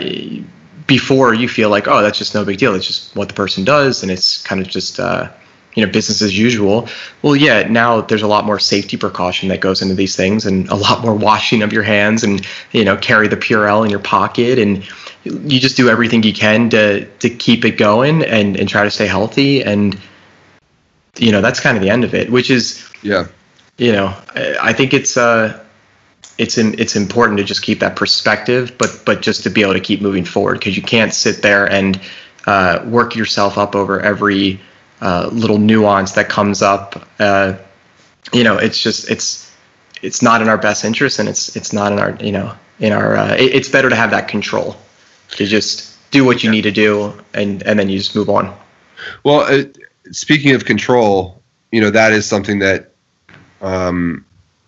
before 0.86 1.32
you 1.32 1.48
feel 1.48 1.70
like, 1.70 1.88
oh, 1.88 2.02
that's 2.02 2.18
just 2.18 2.34
no 2.34 2.44
big 2.44 2.58
deal. 2.58 2.74
It's 2.74 2.86
just 2.86 3.16
what 3.16 3.28
the 3.28 3.34
person 3.34 3.64
does. 3.64 4.02
And 4.02 4.12
it's 4.12 4.42
kind 4.42 4.60
of 4.60 4.68
just, 4.68 5.00
uh, 5.00 5.30
you 5.76 5.84
know 5.86 5.92
business 5.92 6.20
as 6.22 6.36
usual 6.36 6.88
well 7.22 7.36
yeah 7.36 7.62
now 7.68 8.00
there's 8.00 8.22
a 8.22 8.26
lot 8.26 8.44
more 8.44 8.58
safety 8.58 8.96
precaution 8.96 9.48
that 9.48 9.60
goes 9.60 9.80
into 9.82 9.94
these 9.94 10.16
things 10.16 10.44
and 10.44 10.68
a 10.70 10.74
lot 10.74 11.02
more 11.02 11.14
washing 11.14 11.62
of 11.62 11.72
your 11.72 11.84
hands 11.84 12.24
and 12.24 12.44
you 12.72 12.84
know 12.84 12.96
carry 12.96 13.28
the 13.28 13.36
purell 13.36 13.84
in 13.84 13.90
your 13.90 14.00
pocket 14.00 14.58
and 14.58 14.84
you 15.24 15.60
just 15.60 15.76
do 15.76 15.88
everything 15.88 16.22
you 16.24 16.32
can 16.32 16.68
to 16.70 17.04
to 17.18 17.30
keep 17.30 17.64
it 17.64 17.72
going 17.78 18.24
and 18.24 18.56
and 18.56 18.68
try 18.68 18.82
to 18.82 18.90
stay 18.90 19.06
healthy 19.06 19.62
and 19.62 19.96
you 21.18 21.30
know 21.30 21.40
that's 21.40 21.60
kind 21.60 21.76
of 21.76 21.82
the 21.82 21.90
end 21.90 22.04
of 22.04 22.14
it 22.14 22.30
which 22.30 22.50
is 22.50 22.82
Yeah. 23.02 23.26
you 23.78 23.92
know 23.92 24.14
I- 24.34 24.56
i 24.62 24.72
think 24.72 24.92
it's 24.94 25.16
uh 25.16 25.62
it's 26.38 26.58
in, 26.58 26.78
it's 26.78 26.96
important 26.96 27.38
to 27.38 27.44
just 27.44 27.62
keep 27.62 27.80
that 27.80 27.96
perspective 27.96 28.72
but 28.78 29.00
but 29.04 29.22
just 29.22 29.42
to 29.44 29.50
be 29.50 29.62
able 29.62 29.72
to 29.74 29.80
keep 29.80 30.00
moving 30.02 30.24
forward 30.24 30.58
because 30.58 30.76
you 30.76 30.82
can't 30.82 31.14
sit 31.14 31.42
there 31.42 31.70
and 31.70 32.00
uh, 32.46 32.80
work 32.86 33.16
yourself 33.16 33.58
up 33.58 33.74
over 33.74 34.00
every 34.00 34.60
uh, 35.00 35.28
little 35.32 35.58
nuance 35.58 36.12
that 36.12 36.28
comes 36.28 36.62
up 36.62 37.06
uh, 37.20 37.54
you 38.32 38.42
know 38.44 38.56
it's 38.56 38.80
just 38.80 39.10
it's 39.10 39.52
it's 40.02 40.22
not 40.22 40.40
in 40.42 40.48
our 40.48 40.58
best 40.58 40.84
interest 40.84 41.18
and 41.18 41.28
it's 41.28 41.54
it's 41.56 41.72
not 41.72 41.92
in 41.92 41.98
our 41.98 42.16
you 42.16 42.32
know 42.32 42.52
in 42.80 42.92
our 42.92 43.16
uh, 43.16 43.34
it- 43.34 43.54
it's 43.54 43.68
better 43.68 43.88
to 43.90 43.96
have 43.96 44.10
that 44.10 44.28
control 44.28 44.76
to 45.30 45.46
just 45.46 45.92
do 46.10 46.24
what 46.24 46.42
you 46.42 46.50
need 46.50 46.62
to 46.62 46.70
do 46.72 47.12
and 47.34 47.62
and 47.64 47.78
then 47.78 47.88
you 47.88 47.98
just 47.98 48.14
move 48.16 48.28
on 48.30 48.54
Well, 49.24 49.40
uh, 49.40 49.64
speaking 50.12 50.54
of 50.54 50.64
control, 50.64 51.40
you 51.72 51.80
know 51.80 51.90
that 51.90 52.12
is 52.12 52.26
something 52.26 52.58
that, 52.60 52.90
um, 53.60 54.24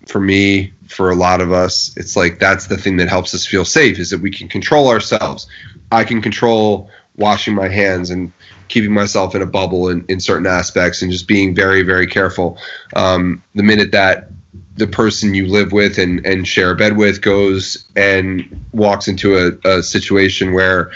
for 0.06 0.20
me, 0.20 0.72
for 0.88 1.10
a 1.10 1.14
lot 1.14 1.40
of 1.40 1.52
us, 1.52 1.96
it's 1.96 2.16
like 2.16 2.38
that's 2.38 2.66
the 2.66 2.76
thing 2.76 2.96
that 2.98 3.08
helps 3.08 3.34
us 3.34 3.46
feel 3.46 3.64
safe 3.64 3.98
is 3.98 4.10
that 4.10 4.20
we 4.20 4.30
can 4.30 4.48
control 4.48 4.88
ourselves. 4.88 5.46
I 5.92 6.04
can 6.04 6.20
control 6.22 6.90
washing 7.18 7.54
my 7.54 7.68
hands 7.68 8.10
and 8.10 8.32
keeping 8.68 8.92
myself 8.92 9.34
in 9.34 9.42
a 9.42 9.46
bubble 9.46 9.88
in, 9.88 10.04
in 10.08 10.20
certain 10.20 10.46
aspects 10.46 11.02
and 11.02 11.10
just 11.10 11.28
being 11.28 11.54
very, 11.54 11.82
very 11.82 12.06
careful. 12.06 12.58
Um, 12.96 13.42
the 13.54 13.62
minute 13.62 13.92
that 13.92 14.28
the 14.76 14.86
person 14.86 15.34
you 15.34 15.46
live 15.46 15.72
with 15.72 15.98
and, 15.98 16.24
and 16.24 16.46
share 16.46 16.70
a 16.70 16.76
bed 16.76 16.96
with 16.96 17.20
goes 17.20 17.84
and 17.96 18.64
walks 18.72 19.08
into 19.08 19.36
a, 19.36 19.68
a 19.68 19.82
situation 19.82 20.52
where 20.52 20.90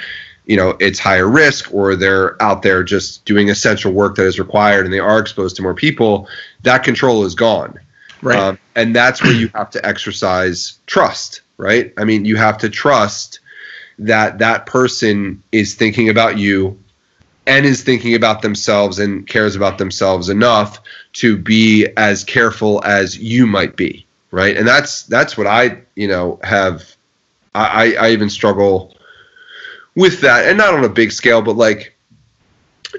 you 0.47 0.57
know 0.57 0.77
it's 0.81 0.99
higher 0.99 1.29
risk 1.29 1.73
or 1.73 1.95
they're 1.95 2.41
out 2.43 2.63
there 2.63 2.83
just 2.83 3.25
doing 3.25 3.51
essential 3.51 3.93
work 3.93 4.17
that 4.17 4.27
is 4.27 4.39
required 4.39 4.85
and 4.85 4.93
they 4.93 4.99
are 4.99 5.19
exposed 5.19 5.57
to 5.57 5.63
more 5.63 5.75
people 5.75 6.29
that 6.63 6.83
control 6.83 7.25
is 7.25 7.35
gone 7.35 7.79
right 8.23 8.39
um, 8.39 8.59
and 8.75 8.95
that's 8.95 9.23
where 9.23 9.33
you 9.33 9.49
have 9.55 9.71
to 9.71 9.85
exercise 9.87 10.79
trust 10.87 11.43
right 11.59 11.93
i 11.97 12.05
mean 12.05 12.25
you 12.25 12.37
have 12.37 12.59
to 12.59 12.69
trust 12.69 13.41
that 13.99 14.39
that 14.39 14.67
person 14.67 15.43
is 15.53 15.75
thinking 15.75 16.09
about 16.09 16.39
you 16.39 16.79
and 17.47 17.67
is 17.67 17.83
thinking 17.83 18.15
about 18.15 18.43
themselves 18.43 18.99
and 18.99 19.27
cares 19.27 19.57
about 19.57 19.79
themselves 19.79 20.29
enough 20.29 20.81
to 21.15 21.37
be 21.37 21.87
as 21.97 22.25
careful 22.25 22.83
as 22.85 23.19
you 23.19 23.47
might 23.47 23.77
be 23.77 24.07
right? 24.33 24.57
And 24.57 24.67
that's 24.67 25.05
that's 25.05 25.39
what 25.39 25.47
i 25.47 25.81
you 25.95 26.09
know 26.09 26.41
have 26.43 26.97
i 27.55 27.95
i 27.95 28.11
even 28.11 28.29
struggle 28.29 28.97
with 29.95 30.23
that. 30.23 30.47
And 30.47 30.59
not 30.59 30.75
on 30.75 30.85
a 30.85 30.89
big 30.89 31.13
scale 31.13 31.43
but 31.43 31.57
like 31.57 31.97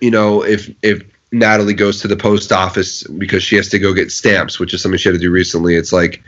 you 0.01 0.11
know 0.11 0.43
if 0.43 0.73
if 0.81 1.03
natalie 1.31 1.73
goes 1.73 1.99
to 2.01 2.07
the 2.07 2.15
post 2.15 2.51
office 2.51 3.03
because 3.03 3.43
she 3.43 3.55
has 3.55 3.67
to 3.67 3.79
go 3.79 3.93
get 3.93 4.11
stamps 4.11 4.59
which 4.59 4.73
is 4.73 4.81
something 4.81 4.97
she 4.97 5.09
had 5.09 5.13
to 5.13 5.19
do 5.19 5.31
recently 5.31 5.75
it's 5.75 5.91
like 5.91 6.23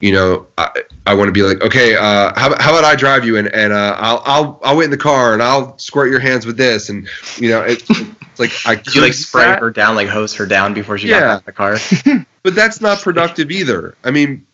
you 0.00 0.12
know 0.12 0.46
i, 0.58 0.70
I 1.08 1.14
want 1.14 1.28
to 1.28 1.32
be 1.32 1.42
like 1.42 1.62
okay 1.62 1.96
uh 1.96 2.32
how, 2.36 2.54
how 2.60 2.70
about 2.70 2.84
i 2.84 2.94
drive 2.94 3.24
you 3.24 3.38
and 3.38 3.48
and 3.54 3.72
uh 3.72 3.96
i'll 3.98 4.22
i'll 4.26 4.60
i'll 4.62 4.76
wait 4.76 4.84
in 4.84 4.90
the 4.90 4.98
car 4.98 5.32
and 5.32 5.42
i'll 5.42 5.78
squirt 5.78 6.10
your 6.10 6.20
hands 6.20 6.44
with 6.44 6.58
this 6.58 6.90
and 6.90 7.08
you 7.38 7.48
know 7.48 7.62
it, 7.62 7.82
it's 7.88 8.38
like 8.38 8.50
i 8.66 8.74
Did 8.74 8.94
you 8.94 9.00
like 9.00 9.14
spray 9.14 9.44
that, 9.46 9.60
her 9.60 9.70
down, 9.70 9.96
like 9.96 10.08
hose 10.08 10.34
her 10.34 10.44
down 10.44 10.74
before 10.74 10.98
she 10.98 11.08
Yeah. 11.08 11.20
got 11.20 11.26
back 11.26 11.38
in 11.40 11.44
the 11.46 12.12
car? 12.12 12.26
but 12.42 12.54
that's 12.54 12.82
not 12.82 13.00
productive 13.00 13.50
either 13.50 13.96
i 14.04 14.10
mean 14.10 14.46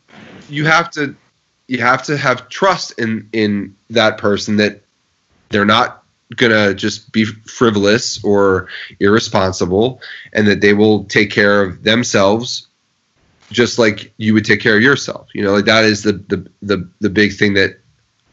you 0.49 0.65
have 0.65 0.91
to 0.93 1.17
you 1.67 1.81
have 1.81 2.05
to 2.05 2.17
have 2.17 2.49
trust 2.49 2.99
in 3.01 3.29
in 3.33 3.75
that 3.91 4.19
person 4.19 4.57
that 4.59 4.81
they're 5.51 5.65
not 5.65 6.05
gonna 6.37 6.73
just 6.73 7.11
be 7.11 7.25
frivolous 7.25 8.23
or 8.23 8.69
irresponsible 9.01 10.01
and 10.33 10.47
that 10.47 10.61
they 10.61 10.73
will 10.73 11.05
take 11.05 11.31
care 11.33 11.63
of 11.63 11.83
themselves 11.83 12.69
just 13.51 13.79
like 13.79 14.13
you 14.17 14.35
would 14.35 14.45
take 14.45 14.61
care 14.61 14.77
of 14.77 14.83
yourself. 14.83 15.29
You 15.35 15.43
know 15.43 15.53
like 15.53 15.65
that 15.67 15.85
is 15.85 16.03
the 16.03 16.13
the 16.13 16.49
the, 16.63 16.89
the 17.01 17.11
big 17.11 17.35
thing 17.35 17.55
that 17.55 17.79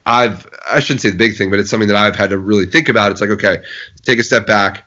i've 0.07 0.47
i 0.67 0.79
shouldn't 0.79 0.99
say 0.99 1.11
the 1.11 1.15
big 1.15 1.37
thing 1.37 1.51
but 1.51 1.59
it's 1.59 1.69
something 1.69 1.87
that 1.87 1.95
i've 1.95 2.15
had 2.15 2.31
to 2.31 2.37
really 2.37 2.65
think 2.65 2.89
about. 2.89 3.11
It's 3.11 3.21
like 3.21 3.29
okay 3.29 3.63
take 4.01 4.19
a 4.19 4.23
step 4.23 4.47
back. 4.47 4.85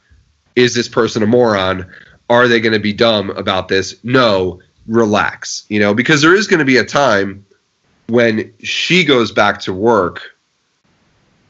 Is 0.57 0.75
this 0.75 0.89
person 0.89 1.23
a 1.23 1.27
moron? 1.27 1.91
Are 2.31 2.49
they 2.49 2.61
going 2.61 2.73
to 2.73 2.79
be 2.79 2.93
dumb 2.93 3.31
about 3.31 3.69
this? 3.69 3.97
No. 4.05 4.61
Relax 4.87 5.65
you 5.69 5.81
know 5.81 5.95
because 5.95 6.21
there 6.21 6.35
is 6.35 6.47
going 6.47 6.59
to 6.59 6.65
be 6.67 6.77
a 6.77 6.85
time 6.85 7.47
when 8.09 8.53
she 8.63 9.03
goes 9.03 9.33
back 9.33 9.61
to 9.63 9.73
work 9.73 10.35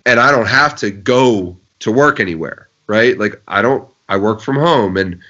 and 0.07 0.21
I 0.21 0.31
don't 0.31 0.47
have 0.47 0.77
to 0.77 0.91
go 0.91 1.57
to 1.81 1.93
work 1.93 2.21
anywhere, 2.21 2.69
right? 2.87 3.19
Like 3.19 3.41
I 3.49 3.63
don't 3.63 3.89
I 4.09 4.17
work 4.17 4.41
from 4.41 4.57
home 4.57 4.97
and 4.97 5.21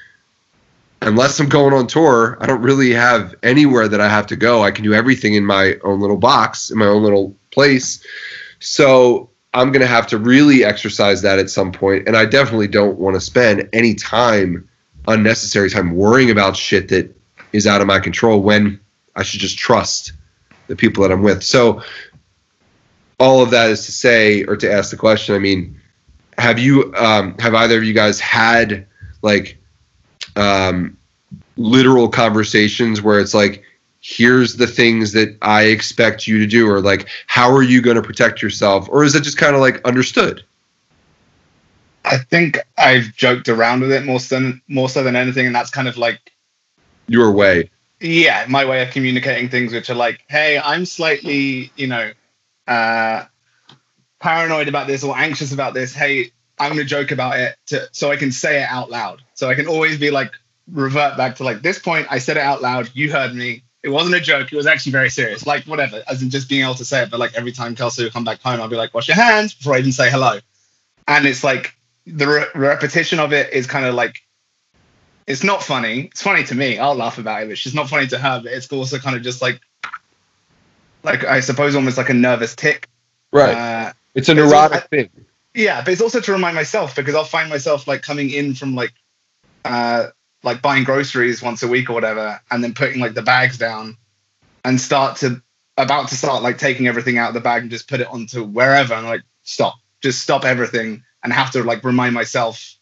unless 1.04 1.38
I'm 1.38 1.48
going 1.48 1.74
on 1.74 1.86
tour, 1.86 2.36
I 2.40 2.46
don't 2.46 2.62
really 2.62 2.92
have 2.92 3.34
anywhere 3.42 3.88
that 3.88 4.00
I 4.00 4.08
have 4.08 4.26
to 4.28 4.36
go. 4.36 4.62
I 4.62 4.70
can 4.70 4.84
do 4.84 4.94
everything 4.94 5.34
in 5.34 5.44
my 5.44 5.76
own 5.84 6.00
little 6.00 6.16
box, 6.16 6.70
in 6.70 6.78
my 6.78 6.86
own 6.86 7.02
little 7.02 7.34
place. 7.50 8.04
So 8.60 9.30
I'm 9.52 9.70
going 9.70 9.82
to 9.82 9.86
have 9.86 10.06
to 10.08 10.18
really 10.18 10.64
exercise 10.64 11.22
that 11.22 11.38
at 11.38 11.50
some 11.50 11.72
point 11.72 12.08
and 12.08 12.16
I 12.16 12.24
definitely 12.24 12.68
don't 12.68 12.98
want 12.98 13.14
to 13.14 13.20
spend 13.20 13.68
any 13.72 13.94
time 13.94 14.68
unnecessary 15.06 15.70
time 15.70 15.94
worrying 15.94 16.30
about 16.30 16.56
shit 16.56 16.88
that 16.88 17.14
is 17.52 17.66
out 17.66 17.80
of 17.80 17.86
my 17.86 18.00
control 18.00 18.42
when 18.42 18.80
I 19.14 19.22
should 19.22 19.40
just 19.40 19.58
trust 19.58 20.12
the 20.66 20.74
people 20.74 21.02
that 21.02 21.12
I'm 21.12 21.22
with. 21.22 21.42
So 21.42 21.82
all 23.20 23.42
of 23.42 23.50
that 23.50 23.70
is 23.70 23.84
to 23.86 23.92
say 23.92 24.44
or 24.44 24.56
to 24.56 24.72
ask 24.72 24.90
the 24.90 24.96
question, 24.96 25.34
I 25.34 25.38
mean, 25.38 25.80
have 26.38 26.58
you 26.58 26.92
um, 26.96 27.36
have 27.38 27.54
either 27.54 27.76
of 27.76 27.84
you 27.84 27.92
guys 27.92 28.18
had 28.18 28.86
like 29.22 29.58
um, 30.36 30.96
literal 31.56 32.08
conversations 32.08 33.00
where 33.02 33.20
it's 33.20 33.34
like 33.34 33.62
here's 34.00 34.56
the 34.56 34.66
things 34.66 35.12
that 35.12 35.36
I 35.42 35.64
expect 35.64 36.26
you 36.26 36.38
to 36.38 36.46
do 36.46 36.68
or 36.70 36.80
like 36.80 37.08
how 37.26 37.50
are 37.52 37.62
you 37.62 37.80
going 37.80 37.96
to 37.96 38.02
protect 38.02 38.42
yourself 38.42 38.88
or 38.90 39.02
is 39.04 39.14
it 39.14 39.22
just 39.22 39.38
kind 39.38 39.54
of 39.54 39.60
like 39.60 39.82
understood? 39.86 40.44
I 42.04 42.18
think 42.18 42.58
I've 42.76 43.14
joked 43.16 43.48
around 43.48 43.80
with 43.80 43.92
it 43.92 44.04
more 44.04 44.20
so 44.20 44.34
than 44.36 44.60
more 44.68 44.88
so 44.90 45.02
than 45.02 45.16
anything, 45.16 45.46
and 45.46 45.54
that's 45.54 45.70
kind 45.70 45.88
of 45.88 45.96
like 45.96 46.20
Your 47.08 47.30
way. 47.32 47.70
yeah, 48.00 48.44
my 48.48 48.64
way 48.64 48.82
of 48.82 48.90
communicating 48.90 49.48
things, 49.48 49.72
which 49.72 49.88
are 49.88 49.94
like, 49.94 50.22
hey, 50.28 50.58
I'm 50.58 50.84
slightly, 50.84 51.72
you 51.76 51.86
know, 51.86 52.12
uh, 52.68 53.24
paranoid 54.20 54.68
about 54.68 54.86
this 54.86 55.02
or 55.02 55.16
anxious 55.16 55.52
about 55.52 55.72
this. 55.74 55.94
Hey, 55.94 56.30
I'm 56.58 56.70
gonna 56.70 56.84
joke 56.84 57.10
about 57.10 57.38
it 57.38 57.56
to, 57.66 57.88
so 57.92 58.10
I 58.10 58.16
can 58.16 58.32
say 58.32 58.62
it 58.62 58.68
out 58.68 58.90
loud. 58.90 59.22
So 59.34 59.48
I 59.48 59.54
can 59.54 59.66
always 59.66 59.98
be 59.98 60.10
like, 60.10 60.32
revert 60.70 61.16
back 61.16 61.36
to 61.36 61.44
like 61.44 61.62
this 61.62 61.78
point. 61.78 62.06
I 62.10 62.18
said 62.18 62.36
it 62.36 62.42
out 62.42 62.62
loud. 62.62 62.90
You 62.94 63.10
heard 63.12 63.34
me. 63.34 63.62
It 63.82 63.90
wasn't 63.90 64.14
a 64.14 64.20
joke. 64.20 64.50
It 64.52 64.56
was 64.56 64.66
actually 64.66 64.92
very 64.92 65.10
serious. 65.10 65.46
Like 65.46 65.64
whatever, 65.64 66.02
as 66.08 66.22
in 66.22 66.30
just 66.30 66.48
being 66.48 66.62
able 66.64 66.74
to 66.76 66.84
say 66.84 67.02
it. 67.02 67.10
But 67.10 67.20
like 67.20 67.34
every 67.34 67.52
time 67.52 67.74
Kelsey 67.74 68.04
would 68.04 68.12
come 68.12 68.24
back 68.24 68.40
home, 68.40 68.60
I'd 68.60 68.70
be 68.70 68.76
like, 68.76 68.94
wash 68.94 69.08
your 69.08 69.16
hands 69.16 69.52
before 69.54 69.74
I 69.74 69.78
even 69.80 69.92
say 69.92 70.10
hello. 70.10 70.38
And 71.06 71.26
it's 71.26 71.44
like 71.44 71.74
the 72.06 72.26
re- 72.26 72.46
repetition 72.54 73.18
of 73.20 73.32
it 73.32 73.52
is 73.52 73.66
kind 73.66 73.84
of 73.84 73.94
like 73.94 74.22
it's 75.26 75.44
not 75.44 75.62
funny. 75.62 76.02
It's 76.02 76.22
funny 76.22 76.44
to 76.44 76.54
me. 76.54 76.78
I'll 76.78 76.94
laugh 76.94 77.18
about 77.18 77.42
it, 77.42 77.46
but 77.46 77.52
it's 77.52 77.62
just 77.62 77.74
not 77.74 77.88
funny 77.88 78.06
to 78.08 78.18
her. 78.18 78.40
But 78.42 78.52
it's 78.52 78.70
also 78.72 78.98
kind 78.98 79.16
of 79.16 79.22
just 79.22 79.42
like, 79.42 79.60
like 81.02 81.24
I 81.24 81.40
suppose 81.40 81.74
almost 81.74 81.98
like 81.98 82.08
a 82.10 82.14
nervous 82.14 82.54
tick. 82.54 82.88
Uh, 83.56 83.92
it's 84.14 84.28
a 84.28 84.32
it's 84.32 84.38
neurotic 84.38 84.74
also- 84.76 84.86
thing. 84.88 85.10
Yeah, 85.54 85.82
but 85.82 85.92
it's 85.92 86.02
also 86.02 86.20
to 86.20 86.32
remind 86.32 86.56
myself 86.56 86.96
because 86.96 87.14
I'll 87.14 87.24
find 87.24 87.48
myself 87.48 87.86
like 87.86 88.02
coming 88.02 88.30
in 88.30 88.54
from 88.54 88.74
like, 88.74 88.92
uh, 89.64 90.08
like 90.42 90.60
buying 90.60 90.84
groceries 90.84 91.40
once 91.42 91.62
a 91.62 91.68
week 91.68 91.88
or 91.88 91.94
whatever, 91.94 92.40
and 92.50 92.62
then 92.62 92.74
putting 92.74 93.00
like 93.00 93.14
the 93.14 93.22
bags 93.22 93.56
down, 93.56 93.96
and 94.64 94.80
start 94.80 95.18
to 95.18 95.42
about 95.76 96.08
to 96.08 96.16
start 96.16 96.42
like 96.42 96.58
taking 96.58 96.86
everything 96.86 97.18
out 97.18 97.28
of 97.28 97.34
the 97.34 97.40
bag 97.40 97.62
and 97.62 97.70
just 97.70 97.88
put 97.88 98.00
it 98.00 98.08
onto 98.08 98.44
wherever, 98.44 98.94
and 98.94 99.06
like 99.06 99.22
stop, 99.42 99.76
just 100.02 100.20
stop 100.20 100.44
everything, 100.44 101.02
and 101.22 101.32
have 101.32 101.52
to 101.52 101.62
like 101.62 101.84
remind 101.84 102.14
myself 102.14 102.76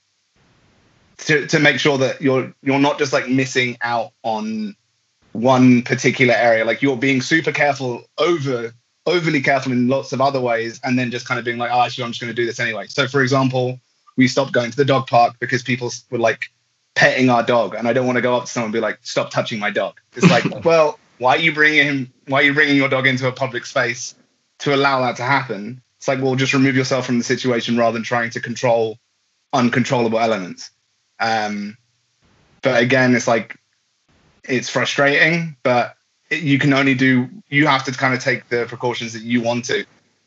to 1.18 1.46
to 1.46 1.61
make 1.61 1.78
sure 1.78 1.98
that 1.98 2.20
you're 2.20 2.52
you're 2.62 2.80
not 2.80 2.98
just 2.98 3.12
like 3.12 3.28
missing 3.28 3.76
out 3.82 4.12
on 4.22 4.74
one 5.32 5.82
particular 5.82 6.35
area, 6.35 6.64
like 6.64 6.82
you're 6.82 6.96
being 6.96 7.20
super 7.20 7.52
careful 7.52 8.04
over 8.18 8.72
overly 9.06 9.40
careful 9.40 9.72
in 9.72 9.88
lots 9.88 10.12
of 10.12 10.20
other 10.20 10.40
ways 10.40 10.80
and 10.84 10.98
then 10.98 11.10
just 11.10 11.26
kind 11.26 11.38
of 11.38 11.44
being 11.44 11.58
like, 11.58 11.70
oh, 11.72 11.82
actually, 11.82 12.04
I'm 12.04 12.10
just 12.10 12.20
going 12.20 12.34
to 12.34 12.40
do 12.40 12.46
this 12.46 12.60
anyway. 12.60 12.86
So, 12.88 13.08
for 13.08 13.22
example, 13.22 13.80
we 14.16 14.28
stopped 14.28 14.52
going 14.52 14.70
to 14.70 14.76
the 14.76 14.84
dog 14.84 15.06
park 15.06 15.36
because 15.40 15.62
people 15.62 15.90
were 16.10 16.18
like 16.18 16.50
petting 16.94 17.30
our 17.30 17.42
dog, 17.42 17.74
and 17.74 17.88
I 17.88 17.92
don't 17.92 18.06
want 18.06 18.16
to 18.16 18.22
go 18.22 18.36
up 18.36 18.44
to 18.44 18.50
someone 18.50 18.66
and 18.66 18.72
be 18.72 18.80
like, 18.80 18.98
stop 19.02 19.30
touching 19.30 19.58
my 19.58 19.70
dog. 19.70 20.00
It's 20.14 20.30
like, 20.30 20.44
well, 20.64 20.98
why 21.18 21.36
are 21.36 21.40
you 21.40 21.52
bringing 21.52 21.86
him? 21.86 22.12
Why 22.28 22.40
are 22.40 22.44
you 22.44 22.54
bringing 22.54 22.76
your 22.76 22.88
dog 22.88 23.06
into 23.06 23.26
a 23.28 23.32
public 23.32 23.66
space 23.66 24.14
to 24.60 24.74
allow 24.74 25.00
that 25.02 25.16
to 25.16 25.22
happen? 25.22 25.82
It's 25.98 26.08
like, 26.08 26.20
well, 26.20 26.34
just 26.34 26.52
remove 26.52 26.76
yourself 26.76 27.06
from 27.06 27.18
the 27.18 27.24
situation 27.24 27.76
rather 27.76 27.92
than 27.92 28.02
trying 28.02 28.30
to 28.30 28.40
control 28.40 28.98
uncontrollable 29.52 30.18
elements. 30.18 30.70
Um, 31.20 31.76
but 32.62 32.82
again, 32.82 33.14
it's 33.14 33.28
like 33.28 33.56
it's 34.44 34.68
frustrating, 34.68 35.56
but 35.62 35.94
you 36.33 36.59
can 36.59 36.73
only 36.73 36.95
do 36.95 37.29
you 37.49 37.66
have 37.66 37.85
to 37.85 37.92
kind 37.92 38.14
of 38.14 38.23
take 38.23 38.49
the 38.49 38.66
precautions 38.66 39.12
that 39.12 39.23
you 39.23 39.40
want 39.40 39.64
to. 39.66 39.85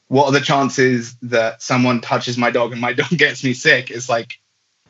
What 0.08 0.28
are 0.28 0.32
the 0.32 0.42
chances 0.42 1.16
that 1.24 1.62
someone 1.62 2.02
touches 2.02 2.38
my 2.38 2.52
dog 2.52 2.72
and 2.72 2.82
my 2.82 2.94
dog 3.02 3.10
gets 3.10 3.44
me 3.44 3.54
sick? 3.54 3.92
It's 3.92 4.10
like 4.10 4.40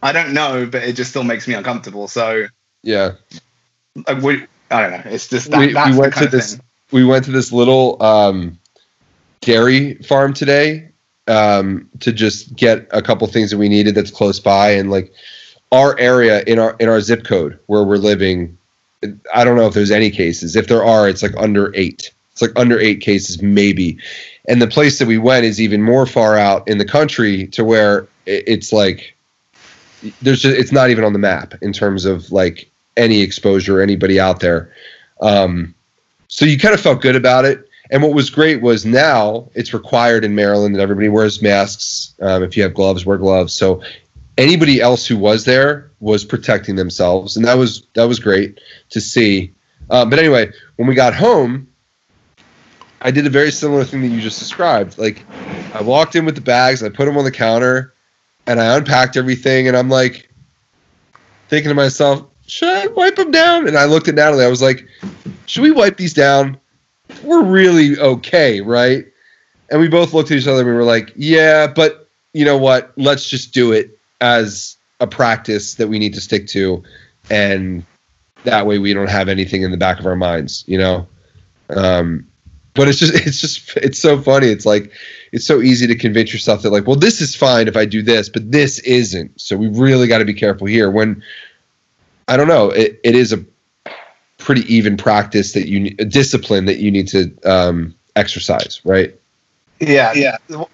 I 0.01 0.11
don't 0.11 0.33
know, 0.33 0.65
but 0.65 0.83
it 0.83 0.93
just 0.93 1.09
still 1.09 1.23
makes 1.23 1.47
me 1.47 1.53
uncomfortable. 1.53 2.07
So 2.07 2.47
Yeah. 2.83 3.13
like, 4.07 4.21
we, 4.21 4.45
I 4.69 4.81
don't 4.81 4.91
know. 4.91 5.11
It's 5.11 5.27
just 5.27 5.49
that, 5.51 5.59
we, 5.59 5.67
we 5.67 5.97
went 5.97 6.13
to 6.15 6.27
this 6.27 6.55
thing. 6.55 6.63
we 6.91 7.05
went 7.05 7.25
to 7.25 7.31
this 7.31 7.51
little 7.51 8.01
um, 8.03 8.59
dairy 9.41 9.95
farm 9.95 10.33
today 10.33 10.89
um, 11.27 11.89
to 12.01 12.11
just 12.11 12.55
get 12.55 12.87
a 12.91 13.01
couple 13.01 13.25
things 13.27 13.51
that 13.51 13.57
we 13.57 13.69
needed 13.69 13.95
that's 13.95 14.11
close 14.11 14.39
by 14.39 14.71
and 14.71 14.91
like 14.91 15.11
our 15.71 15.97
area 15.97 16.43
in 16.43 16.59
our 16.59 16.75
in 16.79 16.87
our 16.87 17.01
zip 17.01 17.23
code 17.23 17.59
where 17.65 17.83
we're 17.83 17.97
living 17.97 18.57
i 19.33 19.43
don't 19.43 19.55
know 19.55 19.67
if 19.67 19.73
there's 19.73 19.91
any 19.91 20.09
cases 20.09 20.55
if 20.55 20.67
there 20.67 20.83
are 20.83 21.07
it's 21.07 21.23
like 21.23 21.35
under 21.37 21.73
eight 21.75 22.11
it's 22.31 22.41
like 22.41 22.51
under 22.55 22.79
eight 22.79 23.01
cases 23.01 23.41
maybe 23.41 23.97
and 24.47 24.61
the 24.61 24.67
place 24.67 24.99
that 24.99 25.07
we 25.07 25.17
went 25.17 25.45
is 25.45 25.59
even 25.59 25.81
more 25.81 26.05
far 26.05 26.37
out 26.37 26.67
in 26.67 26.77
the 26.77 26.85
country 26.85 27.47
to 27.47 27.63
where 27.63 28.07
it's 28.25 28.71
like 28.71 29.15
there's 30.21 30.41
just, 30.41 30.57
it's 30.57 30.71
not 30.71 30.89
even 30.89 31.03
on 31.03 31.13
the 31.13 31.19
map 31.19 31.53
in 31.61 31.73
terms 31.73 32.05
of 32.05 32.31
like 32.31 32.69
any 32.97 33.21
exposure 33.21 33.79
or 33.79 33.81
anybody 33.81 34.19
out 34.19 34.39
there 34.39 34.71
um, 35.21 35.73
so 36.27 36.45
you 36.45 36.57
kind 36.57 36.73
of 36.73 36.81
felt 36.81 37.01
good 37.01 37.15
about 37.15 37.45
it. 37.45 37.69
And 37.91 38.01
what 38.01 38.13
was 38.13 38.29
great 38.29 38.61
was 38.61 38.85
now 38.85 39.49
it's 39.53 39.73
required 39.73 40.25
in 40.25 40.35
Maryland 40.35 40.75
that 40.75 40.81
everybody 40.81 41.07
wears 41.07 41.41
masks. 41.41 42.13
Um, 42.19 42.43
if 42.43 42.57
you 42.57 42.63
have 42.63 42.73
gloves, 42.73 43.05
wear 43.05 43.17
gloves. 43.17 43.53
So 43.53 43.81
anybody 44.37 44.81
else 44.81 45.05
who 45.05 45.17
was 45.17 45.45
there 45.45 45.89
was 46.05 46.23
protecting 46.23 46.75
themselves, 46.75 47.35
and 47.35 47.43
that 47.43 47.57
was 47.57 47.87
that 47.95 48.03
was 48.03 48.19
great 48.19 48.61
to 48.91 49.01
see. 49.01 49.51
Um, 49.89 50.07
but 50.07 50.19
anyway, 50.19 50.51
when 50.75 50.87
we 50.87 50.93
got 50.93 51.15
home, 51.15 51.67
I 53.01 53.09
did 53.09 53.25
a 53.25 53.29
very 53.31 53.51
similar 53.51 53.83
thing 53.83 54.01
that 54.01 54.09
you 54.09 54.21
just 54.21 54.37
described. 54.37 54.99
Like 54.99 55.25
I 55.73 55.81
walked 55.81 56.15
in 56.15 56.23
with 56.23 56.35
the 56.35 56.41
bags, 56.41 56.83
I 56.83 56.89
put 56.89 57.05
them 57.05 57.17
on 57.17 57.23
the 57.23 57.31
counter, 57.31 57.91
and 58.45 58.61
I 58.61 58.77
unpacked 58.77 59.17
everything, 59.17 59.67
and 59.67 59.75
I'm 59.75 59.89
like 59.89 60.29
thinking 61.49 61.69
to 61.69 61.75
myself, 61.75 62.23
should 62.45 62.69
I 62.69 62.85
wipe 62.85 63.15
them 63.15 63.31
down? 63.31 63.67
And 63.67 63.75
I 63.75 63.85
looked 63.85 64.07
at 64.07 64.13
Natalie. 64.13 64.45
I 64.45 64.49
was 64.49 64.61
like, 64.61 64.87
should 65.47 65.63
we 65.63 65.71
wipe 65.71 65.97
these 65.97 66.13
down? 66.13 66.55
We're 67.23 67.43
really 67.43 67.97
okay, 67.97 68.61
right? 68.61 69.07
And 69.71 69.81
we 69.81 69.87
both 69.87 70.13
looked 70.13 70.29
at 70.29 70.37
each 70.37 70.47
other 70.47 70.59
and 70.59 70.69
we 70.69 70.75
were 70.75 70.83
like, 70.83 71.11
yeah, 71.15 71.65
but 71.65 72.07
you 72.33 72.45
know 72.45 72.57
what? 72.57 72.93
Let's 72.95 73.27
just 73.27 73.55
do 73.55 73.71
it 73.71 73.97
as 74.21 74.77
a 74.99 75.07
practice 75.07 75.75
that 75.75 75.87
we 75.87 75.99
need 75.99 76.13
to 76.13 76.21
stick 76.21 76.47
to. 76.47 76.83
And 77.29 77.85
that 78.43 78.65
way 78.65 78.79
we 78.79 78.93
don't 78.93 79.09
have 79.09 79.29
anything 79.29 79.63
in 79.63 79.71
the 79.71 79.77
back 79.77 79.99
of 79.99 80.05
our 80.05 80.15
minds, 80.15 80.63
you 80.67 80.77
know? 80.77 81.07
Um, 81.69 82.27
but 82.73 82.87
it's 82.87 82.99
just, 82.99 83.13
it's 83.27 83.41
just, 83.41 83.75
it's 83.77 83.99
so 83.99 84.21
funny. 84.21 84.47
It's 84.47 84.65
like, 84.65 84.91
it's 85.31 85.45
so 85.45 85.61
easy 85.61 85.87
to 85.87 85.95
convince 85.95 86.31
yourself 86.31 86.61
that, 86.61 86.69
like, 86.69 86.87
well, 86.87 86.95
this 86.95 87.21
is 87.21 87.35
fine 87.35 87.67
if 87.67 87.75
I 87.75 87.85
do 87.85 88.01
this, 88.01 88.29
but 88.29 88.51
this 88.51 88.79
isn't. 88.79 89.39
So 89.39 89.57
we 89.57 89.67
really 89.67 90.07
got 90.07 90.19
to 90.19 90.25
be 90.25 90.33
careful 90.33 90.67
here. 90.67 90.89
When 90.89 91.21
I 92.27 92.37
don't 92.37 92.47
know, 92.47 92.69
it, 92.69 92.99
it 93.03 93.15
is 93.15 93.33
a 93.33 93.43
pretty 94.37 94.61
even 94.73 94.95
practice 94.95 95.53
that 95.53 95.67
you 95.67 95.79
need, 95.79 95.99
a 95.99 96.05
discipline 96.05 96.65
that 96.65 96.77
you 96.77 96.91
need 96.91 97.07
to 97.09 97.35
um, 97.43 97.95
exercise, 98.15 98.81
right? 98.85 99.13
Yeah, 99.79 100.13
yeah. 100.13 100.37
Go 100.49 100.67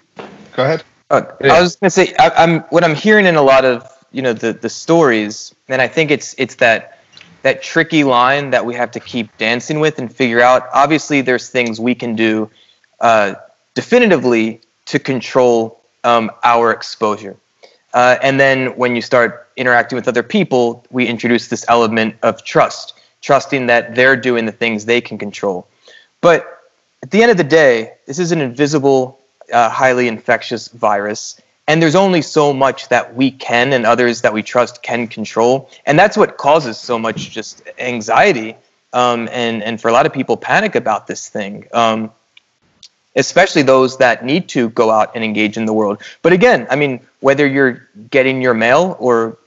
ahead. 0.56 0.84
Uh, 1.10 1.22
Yeah. 1.40 1.54
I 1.54 1.60
was 1.60 1.76
gonna 1.76 1.90
say 1.90 2.14
I, 2.18 2.30
I'm 2.30 2.60
what 2.70 2.84
I'm 2.84 2.94
hearing 2.94 3.26
in 3.26 3.36
a 3.36 3.42
lot 3.42 3.64
of 3.64 3.86
you 4.12 4.22
know 4.22 4.32
the 4.32 4.52
the 4.52 4.68
stories, 4.68 5.54
and 5.68 5.82
I 5.82 5.88
think 5.88 6.10
it's 6.10 6.34
it's 6.38 6.56
that 6.56 6.98
that 7.42 7.62
tricky 7.62 8.04
line 8.04 8.50
that 8.50 8.64
we 8.64 8.74
have 8.74 8.90
to 8.92 9.00
keep 9.00 9.36
dancing 9.38 9.80
with 9.80 9.98
and 9.98 10.14
figure 10.14 10.40
out. 10.40 10.68
Obviously, 10.72 11.20
there's 11.20 11.48
things 11.48 11.80
we 11.80 11.94
can 11.94 12.14
do 12.14 12.50
uh, 13.00 13.34
definitively 13.74 14.60
to 14.86 14.98
control 14.98 15.80
um, 16.04 16.30
our 16.44 16.70
exposure, 16.70 17.36
uh, 17.94 18.18
and 18.22 18.38
then 18.38 18.76
when 18.76 18.94
you 18.94 19.02
start 19.02 19.48
interacting 19.56 19.96
with 19.96 20.08
other 20.08 20.22
people, 20.22 20.84
we 20.90 21.06
introduce 21.06 21.48
this 21.48 21.64
element 21.68 22.16
of 22.22 22.44
trust, 22.44 22.94
trusting 23.20 23.66
that 23.66 23.94
they're 23.94 24.16
doing 24.16 24.46
the 24.46 24.52
things 24.52 24.84
they 24.84 25.00
can 25.00 25.18
control. 25.18 25.66
But 26.20 26.70
at 27.02 27.10
the 27.10 27.22
end 27.22 27.30
of 27.30 27.36
the 27.36 27.44
day, 27.44 27.94
this 28.06 28.18
is 28.18 28.32
an 28.32 28.40
invisible, 28.40 29.18
uh, 29.52 29.68
highly 29.68 30.08
infectious 30.08 30.68
virus, 30.68 31.40
and 31.72 31.80
there's 31.80 31.94
only 31.94 32.20
so 32.20 32.52
much 32.52 32.88
that 32.88 33.14
we 33.14 33.30
can 33.30 33.72
and 33.72 33.86
others 33.86 34.20
that 34.20 34.34
we 34.34 34.42
trust 34.42 34.82
can 34.82 35.08
control, 35.08 35.70
and 35.86 35.98
that's 35.98 36.18
what 36.18 36.36
causes 36.36 36.76
so 36.76 36.98
much 36.98 37.30
just 37.30 37.62
anxiety 37.78 38.54
um, 38.92 39.26
and 39.32 39.62
and 39.62 39.80
for 39.80 39.88
a 39.88 39.92
lot 39.92 40.04
of 40.04 40.12
people 40.12 40.36
panic 40.36 40.74
about 40.74 41.06
this 41.06 41.30
thing. 41.30 41.66
Um, 41.72 42.10
especially 43.16 43.62
those 43.62 43.96
that 43.96 44.22
need 44.22 44.50
to 44.50 44.68
go 44.68 44.90
out 44.90 45.12
and 45.14 45.24
engage 45.24 45.56
in 45.56 45.64
the 45.64 45.72
world. 45.72 46.02
But 46.20 46.34
again, 46.34 46.66
I 46.68 46.76
mean, 46.76 47.00
whether 47.20 47.46
you're 47.46 47.88
getting 48.10 48.42
your 48.42 48.54
mail 48.54 48.94
or 48.98 49.38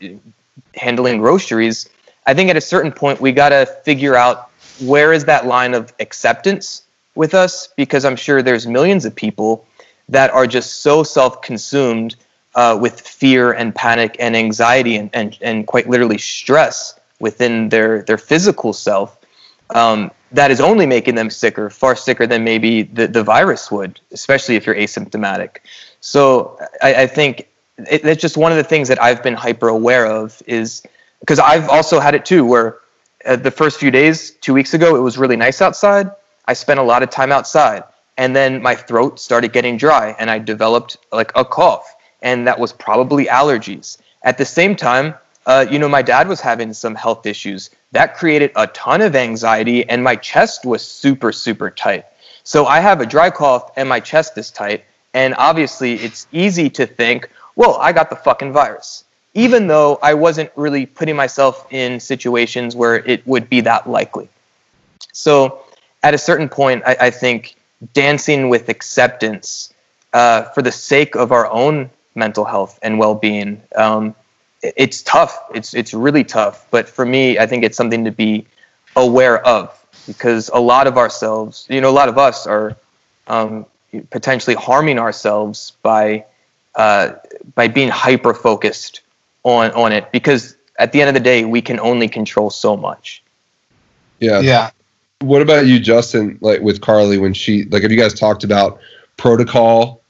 handling 0.73 1.19
groceries, 1.19 1.87
I 2.25 2.33
think 2.33 2.49
at 2.49 2.57
a 2.57 2.61
certain 2.61 2.91
point 2.91 3.21
we 3.21 3.33
got 3.33 3.49
to 3.49 3.67
figure 3.83 4.15
out 4.15 4.49
where 4.83 5.13
is 5.13 5.25
that 5.25 5.45
line 5.45 5.75
of 5.75 5.93
acceptance 5.99 6.81
with 7.13 7.35
us 7.35 7.69
because 7.75 8.03
I'm 8.03 8.15
sure 8.15 8.41
there's 8.41 8.65
millions 8.65 9.05
of 9.05 9.15
people 9.15 9.67
that 10.09 10.31
are 10.31 10.47
just 10.47 10.81
so 10.81 11.03
self-consumed 11.03 12.15
uh, 12.55 12.77
with 12.79 13.01
fear 13.01 13.51
and 13.51 13.75
panic 13.75 14.15
and 14.19 14.35
anxiety 14.35 14.95
and, 14.95 15.09
and, 15.13 15.37
and 15.41 15.67
quite 15.67 15.89
literally 15.89 16.17
stress 16.17 16.99
within 17.19 17.69
their, 17.69 18.03
their 18.03 18.17
physical 18.17 18.71
self 18.71 19.17
um, 19.71 20.11
that 20.31 20.51
is 20.51 20.59
only 20.59 20.85
making 20.85 21.15
them 21.15 21.29
sicker, 21.29 21.69
far 21.69 21.95
sicker 21.95 22.27
than 22.27 22.43
maybe 22.43 22.83
the, 22.83 23.07
the 23.07 23.23
virus 23.23 23.71
would, 23.71 23.99
especially 24.11 24.55
if 24.55 24.65
you're 24.65 24.75
asymptomatic. 24.75 25.57
So 26.01 26.59
I, 26.81 27.03
I 27.03 27.07
think 27.07 27.47
it, 27.77 28.03
that's 28.03 28.21
just 28.21 28.37
one 28.37 28.51
of 28.51 28.57
the 28.57 28.63
things 28.63 28.87
that 28.87 29.01
I've 29.01 29.23
been 29.23 29.33
hyper 29.33 29.67
aware 29.67 30.05
of 30.05 30.41
is 30.45 30.83
because 31.19 31.39
I've 31.39 31.69
also 31.69 31.99
had 31.99 32.15
it 32.15 32.25
too, 32.25 32.45
where 32.45 32.77
uh, 33.25 33.35
the 33.35 33.51
first 33.51 33.79
few 33.79 33.91
days, 33.91 34.31
two 34.31 34.53
weeks 34.53 34.73
ago, 34.73 34.95
it 34.95 34.99
was 34.99 35.17
really 35.17 35.35
nice 35.35 35.61
outside. 35.61 36.11
I 36.45 36.53
spent 36.53 36.79
a 36.79 36.83
lot 36.83 37.01
of 37.01 37.09
time 37.09 37.31
outside, 37.31 37.83
and 38.17 38.35
then 38.35 38.61
my 38.61 38.75
throat 38.75 39.19
started 39.19 39.53
getting 39.53 39.77
dry, 39.77 40.15
and 40.19 40.29
I 40.29 40.39
developed 40.39 40.97
like 41.11 41.31
a 41.35 41.45
cough, 41.45 41.95
and 42.21 42.47
that 42.47 42.59
was 42.59 42.73
probably 42.73 43.25
allergies. 43.25 43.97
At 44.23 44.37
the 44.37 44.45
same 44.45 44.75
time, 44.75 45.15
uh, 45.45 45.65
you 45.69 45.77
know, 45.77 45.89
my 45.89 46.01
dad 46.01 46.27
was 46.27 46.41
having 46.41 46.73
some 46.73 46.95
health 46.95 47.25
issues. 47.25 47.69
That 47.91 48.15
created 48.15 48.51
a 48.55 48.67
ton 48.67 49.01
of 49.01 49.15
anxiety, 49.15 49.87
and 49.87 50.03
my 50.03 50.15
chest 50.15 50.65
was 50.65 50.85
super, 50.85 51.31
super 51.31 51.69
tight. 51.69 52.05
So 52.43 52.65
I 52.65 52.79
have 52.79 53.01
a 53.01 53.05
dry 53.05 53.29
cough, 53.29 53.71
and 53.75 53.87
my 53.87 53.99
chest 53.99 54.37
is 54.37 54.49
tight, 54.51 54.85
and 55.13 55.35
obviously, 55.37 55.95
it's 55.95 56.27
easy 56.31 56.69
to 56.71 56.85
think, 56.85 57.29
well, 57.55 57.77
I 57.79 57.93
got 57.93 58.09
the 58.09 58.15
fucking 58.15 58.53
virus 58.53 59.05
even 59.35 59.67
though 59.67 59.99
I 60.01 60.13
wasn't 60.13 60.49
really 60.55 60.85
putting 60.85 61.15
myself 61.15 61.67
in 61.71 61.99
situations 61.99 62.75
where 62.75 62.95
it 62.95 63.25
would 63.27 63.49
be 63.49 63.61
that 63.61 63.87
likely. 63.87 64.29
So, 65.11 65.59
at 66.03 66.13
a 66.13 66.17
certain 66.17 66.49
point, 66.49 66.83
I, 66.85 66.97
I 67.01 67.09
think 67.09 67.55
dancing 67.93 68.49
with 68.49 68.69
acceptance 68.69 69.73
uh, 70.13 70.43
for 70.43 70.61
the 70.61 70.71
sake 70.71 71.15
of 71.15 71.31
our 71.31 71.49
own 71.51 71.89
mental 72.15 72.45
health 72.45 72.79
and 72.81 72.97
well-being, 72.97 73.61
um, 73.75 74.15
it's 74.61 75.01
tough. 75.03 75.37
It's 75.53 75.73
it's 75.73 75.93
really 75.93 76.23
tough. 76.23 76.65
But 76.71 76.89
for 76.89 77.05
me, 77.05 77.37
I 77.37 77.45
think 77.45 77.63
it's 77.63 77.77
something 77.77 78.03
to 78.05 78.11
be 78.11 78.47
aware 78.95 79.45
of 79.45 79.85
because 80.07 80.49
a 80.53 80.59
lot 80.59 80.87
of 80.87 80.97
ourselves, 80.97 81.67
you 81.69 81.81
know, 81.81 81.89
a 81.89 81.91
lot 81.91 82.09
of 82.09 82.17
us 82.17 82.47
are 82.47 82.75
um, 83.27 83.65
potentially 84.09 84.55
harming 84.55 84.99
ourselves 84.99 85.73
by 85.83 86.25
uh, 86.75 87.13
by 87.53 87.67
being 87.67 87.89
hyper 87.89 88.33
focused 88.33 89.01
on 89.43 89.71
on 89.71 89.91
it 89.91 90.11
because 90.11 90.55
at 90.79 90.91
the 90.91 91.01
end 91.01 91.09
of 91.09 91.13
the 91.13 91.19
day 91.19 91.45
we 91.45 91.61
can 91.61 91.79
only 91.79 92.07
control 92.07 92.49
so 92.49 92.75
much 92.75 93.21
Yeah. 94.19 94.39
Yeah. 94.39 94.71
What 95.25 95.41
about 95.41 95.65
you, 95.65 95.79
Justin? 95.79 96.37
Like 96.41 96.61
with 96.61 96.81
Carly, 96.81 97.17
when 97.17 97.33
she 97.33 97.65
like, 97.65 97.81
have 97.81 97.91
you 97.91 97.99
guys 97.99 98.13
talked 98.13 98.43
about 98.43 98.79
protocol 99.17 100.01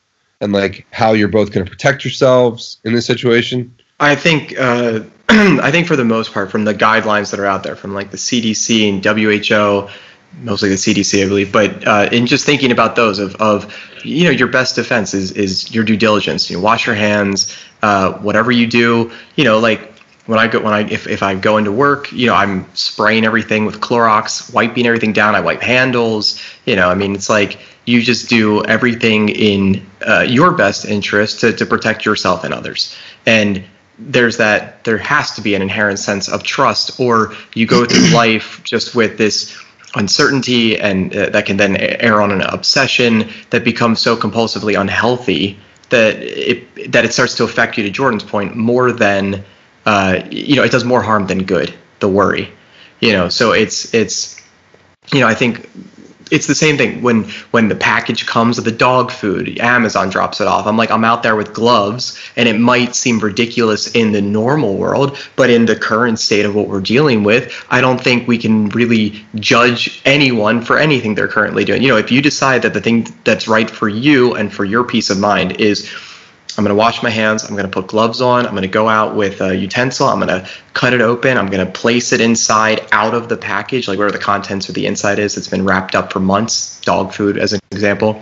and 0.42 0.52
like 0.52 0.86
how 0.92 1.14
you're 1.14 1.28
both 1.28 1.52
going 1.52 1.66
to 1.66 1.70
protect 1.70 2.04
yourselves 2.04 2.80
in 2.84 2.94
this 2.94 3.06
situation? 3.06 3.74
I 4.00 4.16
think 4.16 4.60
uh, 4.60 5.02
I 5.30 5.72
think 5.72 5.88
for 5.88 5.96
the 5.96 6.06
most 6.06 6.34
part, 6.34 6.52
from 6.52 6.66
the 6.66 6.74
guidelines 6.74 7.32
that 7.32 7.40
are 7.40 7.46
out 7.46 7.64
there, 7.64 7.76
from 7.76 7.94
like 7.94 8.12
the 8.12 8.18
CDC 8.18 8.90
and 8.90 9.04
WHO, 9.04 9.90
mostly 10.42 10.70
the 10.70 10.76
CDC, 10.76 11.24
I 11.24 11.28
believe, 11.28 11.52
but 11.52 11.88
uh, 11.88 12.10
in 12.12 12.26
just 12.26 12.46
thinking 12.46 12.72
about 12.72 12.96
those 12.96 13.20
of, 13.20 13.36
of 13.36 13.74
you 14.04 14.26
know 14.26 14.32
your 14.32 14.48
best 14.48 14.76
defense 14.76 15.14
is 15.14 15.32
is 15.32 15.74
your 15.74 15.84
due 15.84 15.98
diligence. 15.98 16.50
You 16.50 16.58
know, 16.58 16.64
wash 16.64 16.86
your 16.86 16.96
hands. 16.96 17.58
Uh, 17.82 18.14
whatever 18.14 18.52
you 18.52 18.66
do, 18.66 19.12
you 19.36 19.44
know, 19.44 19.60
like 19.60 19.95
when 20.26 20.40
I 20.40 20.48
go 20.48 20.60
when 20.60 20.74
I 20.74 20.82
if, 20.90 21.08
if 21.08 21.22
I 21.22 21.36
go 21.36 21.58
into 21.58 21.72
work, 21.72 22.12
you 22.12 22.28
know, 22.28 22.34
I'm 22.34 22.66
spraying 22.76 23.26
everything 23.26 23.66
with 23.66 23.80
Clorox, 23.80 24.52
wiping 24.54 24.88
everything 24.88 25.14
down. 25.14 25.36
I 25.36 25.40
wipe 25.40 25.62
handles. 25.62 26.42
You 26.66 26.76
know, 26.76 26.90
I 26.90 26.96
mean, 26.96 27.14
it's 27.14 27.30
like 27.30 27.60
you 27.86 28.02
just 28.02 28.28
do 28.30 28.64
everything 28.66 29.30
in 29.30 29.86
uh, 30.08 30.22
your 30.22 30.52
best 30.52 30.86
interest 30.86 31.40
to 31.42 31.54
to 31.54 31.66
protect 31.66 32.06
yourself 32.06 32.44
and 32.44 32.54
others. 32.54 32.96
And 33.26 33.64
there's 33.98 34.38
that 34.38 34.84
there 34.84 34.98
has 34.98 35.32
to 35.32 35.42
be 35.42 35.56
an 35.56 35.62
inherent 35.62 36.00
sense 36.00 36.28
of 36.28 36.44
trust 36.44 37.00
or 37.00 37.34
you 37.54 37.66
go 37.66 37.86
through 37.86 38.10
life 38.14 38.62
just 38.64 38.96
with 38.96 39.18
this 39.18 39.58
uncertainty 39.96 40.78
and 40.78 41.16
uh, 41.16 41.30
that 41.30 41.46
can 41.46 41.56
then 41.56 41.78
err 41.78 42.22
on 42.22 42.32
an 42.32 42.42
obsession 42.42 43.30
that 43.52 43.64
becomes 43.64 44.02
so 44.02 44.18
compulsively 44.18 44.78
unhealthy 44.80 45.58
that 45.90 46.16
it 46.18 46.92
that 46.92 47.06
it 47.06 47.14
starts 47.14 47.36
to 47.36 47.44
affect 47.44 47.78
you 47.78 47.84
to 47.84 47.90
Jordan's 47.90 48.24
point 48.24 48.56
more 48.56 48.92
than 48.92 49.46
uh, 49.86 50.22
you 50.30 50.56
know 50.56 50.64
it 50.64 50.72
does 50.72 50.84
more 50.84 51.02
harm 51.02 51.28
than 51.28 51.44
good 51.44 51.74
the 52.00 52.08
worry 52.08 52.52
you 53.00 53.14
know? 53.14 53.30
So 53.30 53.52
it's 53.52 53.94
it's 53.94 54.42
you 55.14 55.20
know 55.20 55.28
I 55.28 55.36
think 55.36 55.70
it's 56.32 56.48
the 56.48 56.56
same 56.56 56.76
thing 56.76 57.04
when 57.04 57.24
when 57.52 57.68
the 57.68 57.76
package 57.76 58.26
comes 58.26 58.58
of 58.58 58.64
the 58.64 58.72
dog 58.72 59.12
food 59.12 59.60
amazon 59.60 60.10
drops 60.10 60.42
it 60.42 60.48
off. 60.48 60.66
I'm 60.66 60.76
like 60.76 60.90
i'm 60.90 61.04
out 61.04 61.22
there 61.22 61.36
with 61.36 61.54
gloves 61.54 62.20
and 62.36 62.50
it 62.50 62.60
might 62.60 62.96
seem 62.96 63.20
ridiculous 63.20 63.94
in 63.94 64.12
the 64.12 64.24
normal 64.24 64.76
world 64.76 65.20
but 65.36 65.52
in 65.52 65.68
the 65.68 65.76
current 65.76 66.18
state 66.18 66.44
of 66.44 66.56
what 66.56 66.68
we're 66.68 66.82
dealing 66.82 67.24
with 67.24 67.54
i 67.70 67.80
don't 67.80 68.02
think 68.02 68.28
we 68.28 68.40
can 68.40 68.70
really 68.70 69.24
judge 69.36 70.02
anyone 70.04 70.64
for 70.64 70.80
anything 70.80 71.14
they're 71.14 71.28
currently 71.28 71.64
doing. 71.64 71.84
You 71.84 71.90
know 71.90 71.98
if 71.98 72.12
you 72.12 72.24
decide 72.24 72.64
that 72.64 72.74
the 72.74 72.82
thing 72.82 73.06
that's 73.24 73.48
right 73.48 73.70
for 73.70 73.88
you 73.88 74.34
and 74.34 74.52
for 74.52 74.66
your 74.66 74.84
peace 74.84 75.12
of 75.12 75.20
mind 75.20 75.62
is 75.62 75.88
I'm 76.58 76.64
going 76.64 76.76
to 76.76 76.80
wash 76.80 77.04
my 77.04 77.10
hands. 77.10 77.44
I'm 77.44 77.52
going 77.52 77.66
to 77.66 77.72
put 77.72 77.88
gloves 77.88 78.22
on. 78.22 78.46
I'm 78.46 78.52
going 78.52 78.62
to 78.62 78.68
go 78.68 78.88
out 78.88 79.16
with 79.16 79.42
a 79.42 79.56
utensil. 79.56 80.08
I'm 80.08 80.20
going 80.20 80.42
to 80.42 80.50
cut 80.74 80.94
it 80.94 81.02
open. 81.02 81.38
I'm 81.38 81.48
going 81.48 81.66
to 81.66 81.72
place 81.72 82.14
it 82.14 82.22
inside 82.22 82.88
out 82.92 83.14
of 83.14 83.28
the 83.28 83.36
package, 83.36 83.88
like 83.88 84.00
where 84.00 84.10
the 84.10 84.18
contents 84.20 84.70
or 84.70 84.74
the 84.74 84.86
inside 84.86 85.20
is. 85.20 85.38
It's 85.38 85.50
been 85.50 85.66
wrapped 85.66 85.96
up 85.96 86.14
for 86.14 86.20
months, 86.20 86.80
dog 86.82 87.14
food 87.14 87.38
as 87.38 87.52
an 87.52 87.60
example. 87.72 88.22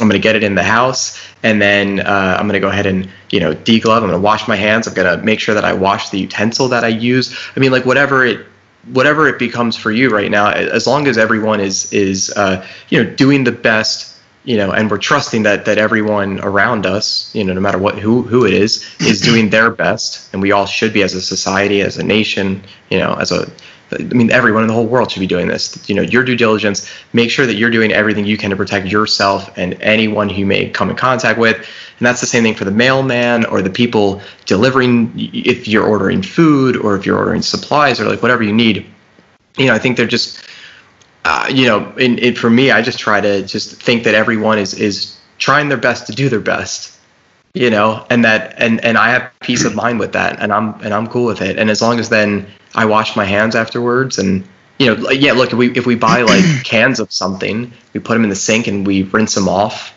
I'm 0.00 0.08
going 0.08 0.20
to 0.20 0.22
get 0.22 0.36
it 0.36 0.44
in 0.44 0.54
the 0.54 0.62
house 0.62 1.20
and 1.42 1.60
then 1.60 2.00
uh, 2.00 2.36
I'm 2.38 2.46
going 2.46 2.54
to 2.54 2.60
go 2.60 2.68
ahead 2.68 2.86
and, 2.86 3.08
you 3.30 3.40
know, 3.40 3.52
deglove. 3.52 3.96
I'm 3.96 4.08
going 4.08 4.12
to 4.12 4.18
wash 4.18 4.46
my 4.46 4.56
hands. 4.56 4.86
I'm 4.86 4.94
going 4.94 5.18
to 5.18 5.24
make 5.24 5.40
sure 5.40 5.54
that 5.54 5.64
I 5.64 5.72
wash 5.72 6.10
the 6.10 6.20
utensil 6.20 6.68
that 6.68 6.84
I 6.84 6.88
use. 6.88 7.36
I 7.56 7.60
mean, 7.60 7.72
like 7.72 7.84
whatever 7.84 8.24
it 8.24 8.46
whatever 8.88 9.28
it 9.28 9.38
becomes 9.38 9.76
for 9.76 9.92
you 9.92 10.10
right 10.10 10.30
now, 10.30 10.50
as 10.50 10.86
long 10.86 11.06
as 11.06 11.18
everyone 11.18 11.60
is 11.60 11.92
is 11.92 12.32
uh, 12.36 12.66
you 12.88 13.02
know 13.02 13.08
doing 13.10 13.44
the 13.44 13.52
best 13.52 14.11
you 14.44 14.56
know, 14.56 14.72
and 14.72 14.90
we're 14.90 14.98
trusting 14.98 15.44
that 15.44 15.64
that 15.66 15.78
everyone 15.78 16.40
around 16.40 16.86
us, 16.86 17.32
you 17.34 17.44
know, 17.44 17.52
no 17.52 17.60
matter 17.60 17.78
what 17.78 17.98
who 17.98 18.22
who 18.22 18.44
it 18.44 18.54
is, 18.54 18.84
is 19.00 19.20
doing 19.20 19.50
their 19.50 19.70
best, 19.70 20.32
and 20.32 20.42
we 20.42 20.52
all 20.52 20.66
should 20.66 20.92
be 20.92 21.02
as 21.02 21.14
a 21.14 21.22
society, 21.22 21.80
as 21.80 21.96
a 21.96 22.02
nation, 22.02 22.62
you 22.90 22.98
know, 22.98 23.14
as 23.14 23.30
a 23.30 23.50
I 23.98 24.02
mean, 24.04 24.30
everyone 24.30 24.62
in 24.62 24.68
the 24.68 24.74
whole 24.74 24.86
world 24.86 25.10
should 25.10 25.20
be 25.20 25.26
doing 25.26 25.48
this. 25.48 25.78
You 25.88 25.94
know, 25.94 26.02
your 26.02 26.24
due 26.24 26.36
diligence. 26.36 26.90
Make 27.12 27.30
sure 27.30 27.46
that 27.46 27.54
you're 27.54 27.70
doing 27.70 27.92
everything 27.92 28.24
you 28.24 28.36
can 28.36 28.50
to 28.50 28.56
protect 28.56 28.86
yourself 28.86 29.50
and 29.56 29.74
anyone 29.82 30.28
who 30.28 30.46
may 30.46 30.70
come 30.70 30.90
in 30.90 30.96
contact 30.96 31.38
with. 31.38 31.56
And 31.56 32.06
that's 32.06 32.20
the 32.20 32.26
same 32.26 32.42
thing 32.42 32.54
for 32.54 32.64
the 32.64 32.70
mailman 32.70 33.44
or 33.46 33.62
the 33.62 33.70
people 33.70 34.22
delivering. 34.46 35.12
If 35.16 35.68
you're 35.68 35.86
ordering 35.86 36.22
food 36.22 36.76
or 36.76 36.96
if 36.96 37.04
you're 37.06 37.18
ordering 37.18 37.42
supplies 37.42 38.00
or 38.00 38.06
like 38.06 38.22
whatever 38.22 38.42
you 38.42 38.52
need, 38.52 38.86
you 39.58 39.66
know, 39.66 39.74
I 39.74 39.78
think 39.78 39.96
they're 39.96 40.06
just 40.06 40.42
uh, 41.24 41.48
you 41.52 41.66
know, 41.66 41.92
in, 41.96 42.34
for 42.34 42.50
me, 42.50 42.70
I 42.70 42.82
just 42.82 42.98
try 42.98 43.20
to 43.20 43.42
just 43.42 43.80
think 43.80 44.04
that 44.04 44.14
everyone 44.14 44.58
is 44.58 44.74
is 44.74 45.16
trying 45.38 45.68
their 45.68 45.78
best 45.78 46.06
to 46.06 46.12
do 46.12 46.28
their 46.28 46.40
best, 46.40 46.98
you 47.54 47.70
know, 47.70 48.04
and 48.10 48.24
that 48.24 48.54
and 48.58 48.84
and 48.84 48.98
I 48.98 49.10
have 49.10 49.30
peace 49.40 49.64
of 49.64 49.74
mind 49.74 50.00
with 50.00 50.12
that, 50.12 50.40
and 50.40 50.52
I'm 50.52 50.74
and 50.80 50.92
I'm 50.92 51.06
cool 51.06 51.26
with 51.26 51.40
it. 51.40 51.58
And 51.58 51.70
as 51.70 51.80
long 51.80 52.00
as 52.00 52.08
then 52.08 52.46
I 52.74 52.84
wash 52.86 53.14
my 53.14 53.24
hands 53.24 53.54
afterwards, 53.54 54.18
and 54.18 54.44
you 54.78 54.86
know, 54.86 55.10
yeah, 55.10 55.32
look, 55.32 55.52
if 55.52 55.58
we 55.58 55.70
if 55.76 55.86
we 55.86 55.94
buy 55.94 56.22
like 56.22 56.44
cans 56.64 56.98
of 56.98 57.12
something, 57.12 57.72
we 57.92 58.00
put 58.00 58.14
them 58.14 58.24
in 58.24 58.30
the 58.30 58.36
sink 58.36 58.66
and 58.66 58.84
we 58.84 59.02
rinse 59.04 59.34
them 59.34 59.48
off. 59.48 59.94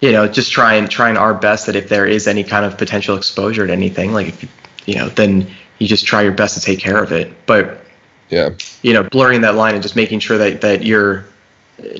You 0.00 0.10
know, 0.10 0.26
just 0.26 0.50
trying 0.50 0.88
trying 0.88 1.16
our 1.16 1.34
best 1.34 1.66
that 1.66 1.76
if 1.76 1.88
there 1.88 2.06
is 2.06 2.26
any 2.26 2.42
kind 2.42 2.66
of 2.66 2.76
potential 2.76 3.16
exposure 3.16 3.64
to 3.64 3.72
anything, 3.72 4.12
like 4.12 4.26
if 4.26 4.42
you, 4.42 4.48
you 4.86 4.94
know, 4.96 5.08
then 5.08 5.48
you 5.78 5.86
just 5.86 6.04
try 6.04 6.22
your 6.22 6.32
best 6.32 6.56
to 6.56 6.60
take 6.60 6.80
care 6.80 7.00
of 7.00 7.12
it. 7.12 7.46
But 7.46 7.84
yeah. 8.32 8.48
You 8.80 8.94
know 8.94 9.02
blurring 9.04 9.42
that 9.42 9.54
line 9.54 9.74
and 9.74 9.82
just 9.82 9.94
making 9.94 10.20
sure 10.20 10.38
that 10.38 10.62
that 10.62 10.84
you're 10.84 11.26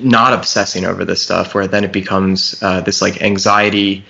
not 0.01 0.33
obsessing 0.33 0.83
over 0.83 1.05
this 1.05 1.21
stuff 1.21 1.53
where 1.53 1.67
then 1.67 1.83
it 1.83 1.93
becomes 1.93 2.61
uh, 2.63 2.81
this 2.81 3.01
like 3.01 3.21
anxiety 3.21 4.03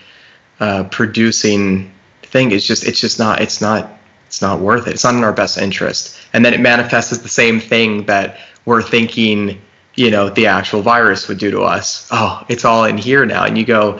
uh, 0.62 0.86
producing 0.86 1.94
thing. 2.22 2.52
It's 2.52 2.66
just 2.66 2.88
it's 2.88 3.00
just 3.00 3.20
not 3.20 3.42
it's 3.42 3.60
not 3.60 4.00
it's 4.28 4.42
not 4.42 4.62
worth 4.62 4.88
it. 4.88 4.94
It's 4.94 5.04
not 5.04 5.16
in 5.16 5.24
our 5.24 5.34
best 5.34 5.58
interest. 5.58 6.18
And 6.32 6.46
then 6.46 6.54
it 6.54 6.62
manifests 6.62 7.12
as 7.12 7.22
the 7.22 7.30
same 7.30 7.60
thing 7.60 8.06
that 8.06 8.40
we're 8.66 8.82
thinking 8.82 9.62
you 9.96 10.10
know 10.10 10.30
the 10.30 10.48
actual 10.48 10.82
virus 10.82 11.28
would 11.28 11.40
do 11.40 11.52
to 11.52 11.62
us. 11.64 12.08
Oh 12.10 12.46
it's 12.48 12.64
all 12.64 12.86
in 12.86 12.98
here 12.98 13.26
now. 13.26 13.44
And 13.44 13.58
you 13.58 13.66
go 13.66 14.00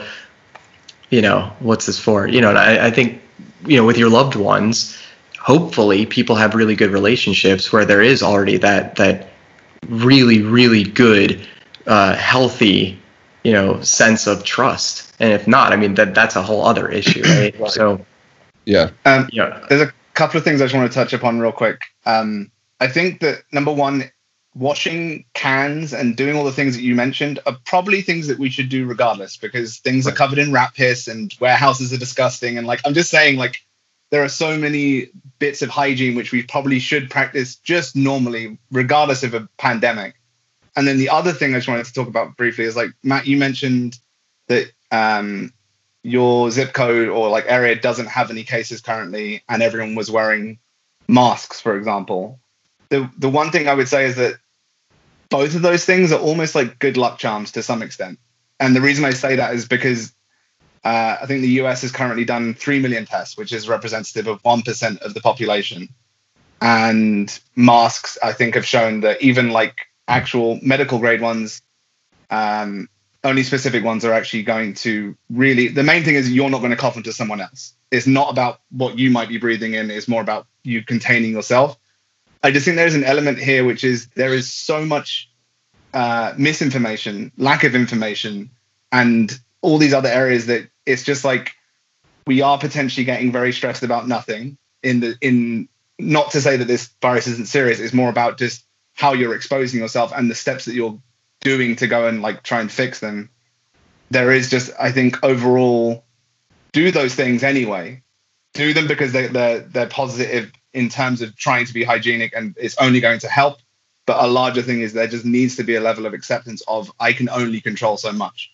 you 1.10 1.20
know 1.20 1.52
what's 1.60 1.84
this 1.84 1.98
for? 1.98 2.26
You 2.26 2.40
know 2.40 2.48
and 2.48 2.58
I, 2.58 2.86
I 2.86 2.90
think 2.90 3.20
you 3.66 3.76
know 3.76 3.84
with 3.84 3.98
your 3.98 4.08
loved 4.08 4.34
ones 4.34 4.98
hopefully 5.44 6.06
people 6.06 6.34
have 6.36 6.54
really 6.54 6.74
good 6.74 6.90
relationships 6.90 7.70
where 7.70 7.84
there 7.84 8.00
is 8.00 8.22
already 8.22 8.56
that 8.56 8.96
that 8.96 9.28
really 9.88 10.40
really 10.40 10.82
good 10.82 11.46
uh, 11.86 12.16
healthy 12.16 12.98
you 13.44 13.52
know 13.52 13.80
sense 13.82 14.26
of 14.26 14.42
trust. 14.42 15.14
And 15.20 15.32
if 15.32 15.46
not 15.46 15.72
i 15.72 15.76
mean 15.76 15.94
that 15.94 16.14
that's 16.14 16.34
a 16.34 16.42
whole 16.42 16.64
other 16.64 16.88
issue 16.88 17.22
right, 17.22 17.54
right. 17.60 17.70
so 17.70 18.04
yeah. 18.64 18.90
Um, 19.04 19.28
yeah. 19.30 19.66
there's 19.68 19.82
a 19.82 19.92
couple 20.14 20.38
of 20.38 20.44
things 20.44 20.62
i 20.62 20.64
just 20.64 20.74
want 20.74 20.90
to 20.90 20.94
touch 20.94 21.12
upon 21.12 21.38
real 21.38 21.52
quick. 21.52 21.78
Um, 22.06 22.50
i 22.80 22.88
think 22.88 23.20
that 23.20 23.42
number 23.52 23.72
one 23.72 24.10
washing 24.54 25.26
cans 25.34 25.92
and 25.92 26.16
doing 26.16 26.36
all 26.36 26.44
the 26.44 26.52
things 26.52 26.74
that 26.74 26.82
you 26.82 26.94
mentioned 26.94 27.38
are 27.44 27.58
probably 27.66 28.00
things 28.00 28.28
that 28.28 28.38
we 28.38 28.48
should 28.48 28.70
do 28.70 28.86
regardless 28.86 29.36
because 29.36 29.78
things 29.78 30.06
right. 30.06 30.14
are 30.14 30.16
covered 30.16 30.38
in 30.38 30.52
rat 30.52 30.72
piss 30.74 31.06
and 31.06 31.34
warehouses 31.38 31.92
are 31.92 31.98
disgusting 31.98 32.56
and 32.56 32.66
like 32.66 32.80
i'm 32.86 32.94
just 32.94 33.10
saying 33.10 33.36
like 33.36 33.56
there 34.14 34.22
are 34.22 34.28
so 34.28 34.56
many 34.56 35.08
bits 35.40 35.60
of 35.60 35.70
hygiene 35.70 36.14
which 36.14 36.30
we 36.30 36.40
probably 36.40 36.78
should 36.78 37.10
practice 37.10 37.56
just 37.56 37.96
normally, 37.96 38.56
regardless 38.70 39.24
of 39.24 39.34
a 39.34 39.48
pandemic. 39.58 40.14
And 40.76 40.86
then 40.86 40.98
the 40.98 41.08
other 41.08 41.32
thing 41.32 41.52
I 41.52 41.58
just 41.58 41.66
wanted 41.66 41.86
to 41.86 41.92
talk 41.92 42.06
about 42.06 42.36
briefly 42.36 42.62
is 42.62 42.76
like 42.76 42.90
Matt, 43.02 43.26
you 43.26 43.36
mentioned 43.36 43.98
that 44.46 44.70
um, 44.92 45.52
your 46.04 46.48
zip 46.52 46.72
code 46.72 47.08
or 47.08 47.28
like 47.28 47.46
area 47.48 47.74
doesn't 47.74 48.06
have 48.06 48.30
any 48.30 48.44
cases 48.44 48.80
currently, 48.80 49.42
and 49.48 49.64
everyone 49.64 49.96
was 49.96 50.12
wearing 50.12 50.60
masks, 51.08 51.60
for 51.60 51.76
example. 51.76 52.38
The 52.90 53.10
the 53.18 53.28
one 53.28 53.50
thing 53.50 53.66
I 53.66 53.74
would 53.74 53.88
say 53.88 54.04
is 54.04 54.14
that 54.14 54.34
both 55.28 55.56
of 55.56 55.62
those 55.62 55.84
things 55.84 56.12
are 56.12 56.20
almost 56.20 56.54
like 56.54 56.78
good 56.78 56.96
luck 56.96 57.18
charms 57.18 57.50
to 57.50 57.64
some 57.64 57.82
extent. 57.82 58.20
And 58.60 58.76
the 58.76 58.80
reason 58.80 59.04
I 59.04 59.10
say 59.10 59.34
that 59.34 59.54
is 59.56 59.66
because 59.66 60.13
uh, 60.84 61.16
I 61.22 61.26
think 61.26 61.40
the 61.40 61.48
US 61.62 61.82
has 61.82 61.90
currently 61.90 62.24
done 62.24 62.54
3 62.54 62.78
million 62.80 63.06
tests, 63.06 63.36
which 63.36 63.52
is 63.52 63.68
representative 63.68 64.26
of 64.26 64.42
1% 64.42 64.98
of 64.98 65.14
the 65.14 65.20
population. 65.20 65.88
And 66.60 67.38
masks, 67.56 68.18
I 68.22 68.32
think, 68.32 68.54
have 68.54 68.66
shown 68.66 69.00
that 69.00 69.22
even 69.22 69.50
like 69.50 69.86
actual 70.06 70.58
medical 70.62 70.98
grade 70.98 71.22
ones, 71.22 71.62
um, 72.30 72.88
only 73.22 73.42
specific 73.42 73.82
ones 73.82 74.04
are 74.04 74.12
actually 74.12 74.42
going 74.42 74.74
to 74.74 75.16
really. 75.30 75.68
The 75.68 75.82
main 75.82 76.04
thing 76.04 76.14
is 76.14 76.30
you're 76.30 76.50
not 76.50 76.58
going 76.58 76.70
to 76.70 76.76
cough 76.76 76.96
into 76.96 77.12
someone 77.12 77.40
else. 77.40 77.72
It's 77.90 78.06
not 78.06 78.30
about 78.30 78.60
what 78.70 78.98
you 78.98 79.10
might 79.10 79.28
be 79.28 79.38
breathing 79.38 79.74
in, 79.74 79.90
it's 79.90 80.08
more 80.08 80.20
about 80.20 80.46
you 80.62 80.82
containing 80.82 81.32
yourself. 81.32 81.78
I 82.42 82.50
just 82.50 82.66
think 82.66 82.76
there's 82.76 82.94
an 82.94 83.04
element 83.04 83.38
here 83.38 83.64
which 83.64 83.84
is 83.84 84.08
there 84.08 84.34
is 84.34 84.52
so 84.52 84.84
much 84.84 85.30
uh, 85.94 86.34
misinformation, 86.36 87.32
lack 87.38 87.64
of 87.64 87.74
information, 87.74 88.50
and 88.92 89.32
all 89.62 89.78
these 89.78 89.94
other 89.94 90.10
areas 90.10 90.46
that 90.46 90.68
it's 90.86 91.02
just 91.02 91.24
like 91.24 91.52
we 92.26 92.42
are 92.42 92.58
potentially 92.58 93.04
getting 93.04 93.32
very 93.32 93.52
stressed 93.52 93.82
about 93.82 94.08
nothing 94.08 94.56
in 94.82 95.00
the 95.00 95.16
in 95.20 95.68
not 95.98 96.32
to 96.32 96.40
say 96.40 96.56
that 96.56 96.66
this 96.66 96.90
virus 97.00 97.26
isn't 97.26 97.46
serious 97.46 97.80
it's 97.80 97.94
more 97.94 98.10
about 98.10 98.38
just 98.38 98.64
how 98.94 99.12
you're 99.12 99.34
exposing 99.34 99.80
yourself 99.80 100.12
and 100.16 100.30
the 100.30 100.34
steps 100.34 100.64
that 100.64 100.74
you're 100.74 100.98
doing 101.40 101.76
to 101.76 101.86
go 101.86 102.06
and 102.08 102.22
like 102.22 102.42
try 102.42 102.60
and 102.60 102.72
fix 102.72 103.00
them. 103.00 103.30
There 104.10 104.32
is 104.32 104.50
just 104.50 104.72
i 104.78 104.90
think 104.90 105.22
overall 105.22 106.04
do 106.72 106.90
those 106.90 107.14
things 107.14 107.42
anyway. 107.44 108.02
Do 108.54 108.72
them 108.72 108.86
because 108.86 109.12
they're, 109.12 109.28
they're 109.28 109.60
they're 109.60 109.88
positive 109.88 110.52
in 110.72 110.88
terms 110.88 111.22
of 111.22 111.36
trying 111.36 111.66
to 111.66 111.74
be 111.74 111.84
hygienic 111.84 112.32
and 112.34 112.56
it's 112.58 112.78
only 112.78 113.00
going 113.00 113.20
to 113.20 113.28
help. 113.28 113.58
But 114.06 114.22
a 114.22 114.26
larger 114.26 114.62
thing 114.62 114.80
is 114.80 114.92
there 114.92 115.06
just 115.06 115.24
needs 115.24 115.56
to 115.56 115.64
be 115.64 115.76
a 115.76 115.80
level 115.80 116.06
of 116.06 116.14
acceptance 116.14 116.62
of 116.68 116.92
i 117.00 117.12
can 117.12 117.28
only 117.28 117.60
control 117.60 117.96
so 117.96 118.12
much. 118.12 118.52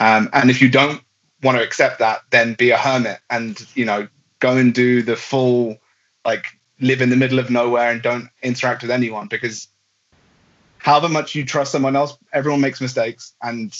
Um, 0.00 0.28
and 0.32 0.50
if 0.50 0.62
you 0.62 0.70
don't 0.70 1.02
want 1.42 1.58
to 1.58 1.64
accept 1.64 2.00
that, 2.00 2.22
then 2.30 2.54
be 2.54 2.70
a 2.70 2.76
hermit 2.76 3.20
and 3.30 3.64
you 3.74 3.84
know 3.84 4.08
go 4.40 4.56
and 4.56 4.74
do 4.74 5.02
the 5.02 5.16
full 5.16 5.78
like 6.24 6.46
live 6.80 7.02
in 7.02 7.10
the 7.10 7.16
middle 7.16 7.38
of 7.38 7.50
nowhere 7.50 7.90
and 7.90 8.02
don't 8.02 8.28
interact 8.42 8.82
with 8.82 8.90
anyone 8.90 9.26
because 9.26 9.68
however 10.78 11.08
much 11.08 11.34
you 11.34 11.44
trust 11.44 11.72
someone 11.72 11.96
else, 11.96 12.16
everyone 12.32 12.60
makes 12.60 12.80
mistakes 12.80 13.34
and 13.42 13.76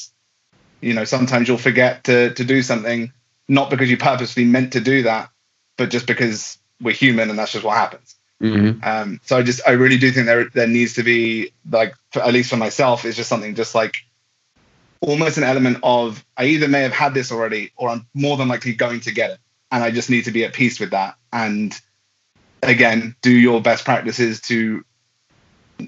you 0.81 0.95
know 0.95 1.05
sometimes 1.05 1.49
you'll 1.49 1.59
forget 1.59 2.05
to 2.05 2.33
to 2.35 2.45
do 2.45 2.63
something 2.63 3.13
not 3.49 3.71
because 3.71 3.91
you 3.91 3.97
purposely 3.97 4.45
meant 4.45 4.75
to 4.75 4.81
do 4.81 5.03
that, 5.05 5.31
but 5.77 5.91
just 5.91 6.07
because 6.07 6.59
we're 6.81 6.95
human 6.95 7.31
and 7.31 7.39
that's 7.39 7.53
just 7.53 7.65
what 7.65 7.77
happens. 7.77 8.15
Mm-hmm. 8.43 8.85
Um, 8.87 9.21
so 9.25 9.39
I 9.39 9.43
just 9.43 9.61
I 9.67 9.73
really 9.73 9.99
do 9.99 10.13
think 10.13 10.27
there 10.27 10.49
there 10.51 10.69
needs 10.69 10.95
to 10.95 11.03
be 11.03 11.53
like 11.69 11.95
for, 12.13 12.23
at 12.23 12.33
least 12.33 12.51
for 12.51 12.57
myself 12.57 13.05
it's 13.05 13.17
just 13.17 13.29
something 13.29 13.57
just 13.57 13.75
like 13.75 13.97
almost 15.01 15.39
an 15.39 15.45
element 15.45 15.79
of 15.83 16.25
I 16.37 16.47
either 16.47 16.69
may 16.69 16.83
have 16.83 16.93
had 16.93 17.15
this 17.15 17.33
already 17.33 17.73
or 17.77 17.89
I'm 17.89 18.07
more 18.15 18.37
than 18.37 18.49
likely 18.49 18.75
going 18.75 19.01
to 19.01 19.13
get 19.13 19.31
it. 19.31 19.39
And 19.71 19.85
I 19.85 19.91
just 19.91 20.11
need 20.11 20.25
to 20.25 20.31
be 20.31 20.45
at 20.45 20.55
peace 20.55 20.81
with 20.81 20.91
that 20.91 21.17
and 21.33 21.79
again 22.63 23.15
do 23.23 23.31
your 23.31 23.61
best 23.61 23.85
practices 23.85 24.41
to 24.41 24.85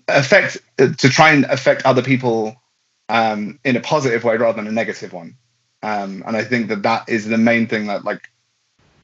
affect 0.09 0.59
to 0.77 1.09
try 1.09 1.33
and 1.33 1.45
affect 1.47 1.85
other 1.85 2.03
people 2.03 2.57
um, 3.09 3.59
in 3.65 3.77
a 3.77 3.81
positive 3.81 4.23
way 4.25 4.37
rather 4.37 4.57
than 4.57 4.69
a 4.69 4.73
negative 4.73 5.13
one 5.13 5.37
um, 5.83 6.23
and 6.27 6.37
i 6.37 6.45
think 6.45 6.69
that 6.69 6.83
that 6.83 7.09
is 7.09 7.27
the 7.27 7.39
main 7.39 7.67
thing 7.67 7.87
that 7.87 8.05
like 8.05 8.31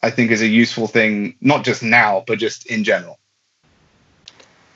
i 0.02 0.10
think 0.10 0.30
is 0.30 0.42
a 0.42 0.46
useful 0.46 0.86
thing 0.86 1.34
not 1.40 1.64
just 1.64 1.82
now 1.82 2.22
but 2.26 2.38
just 2.38 2.66
in 2.66 2.84
general 2.84 3.18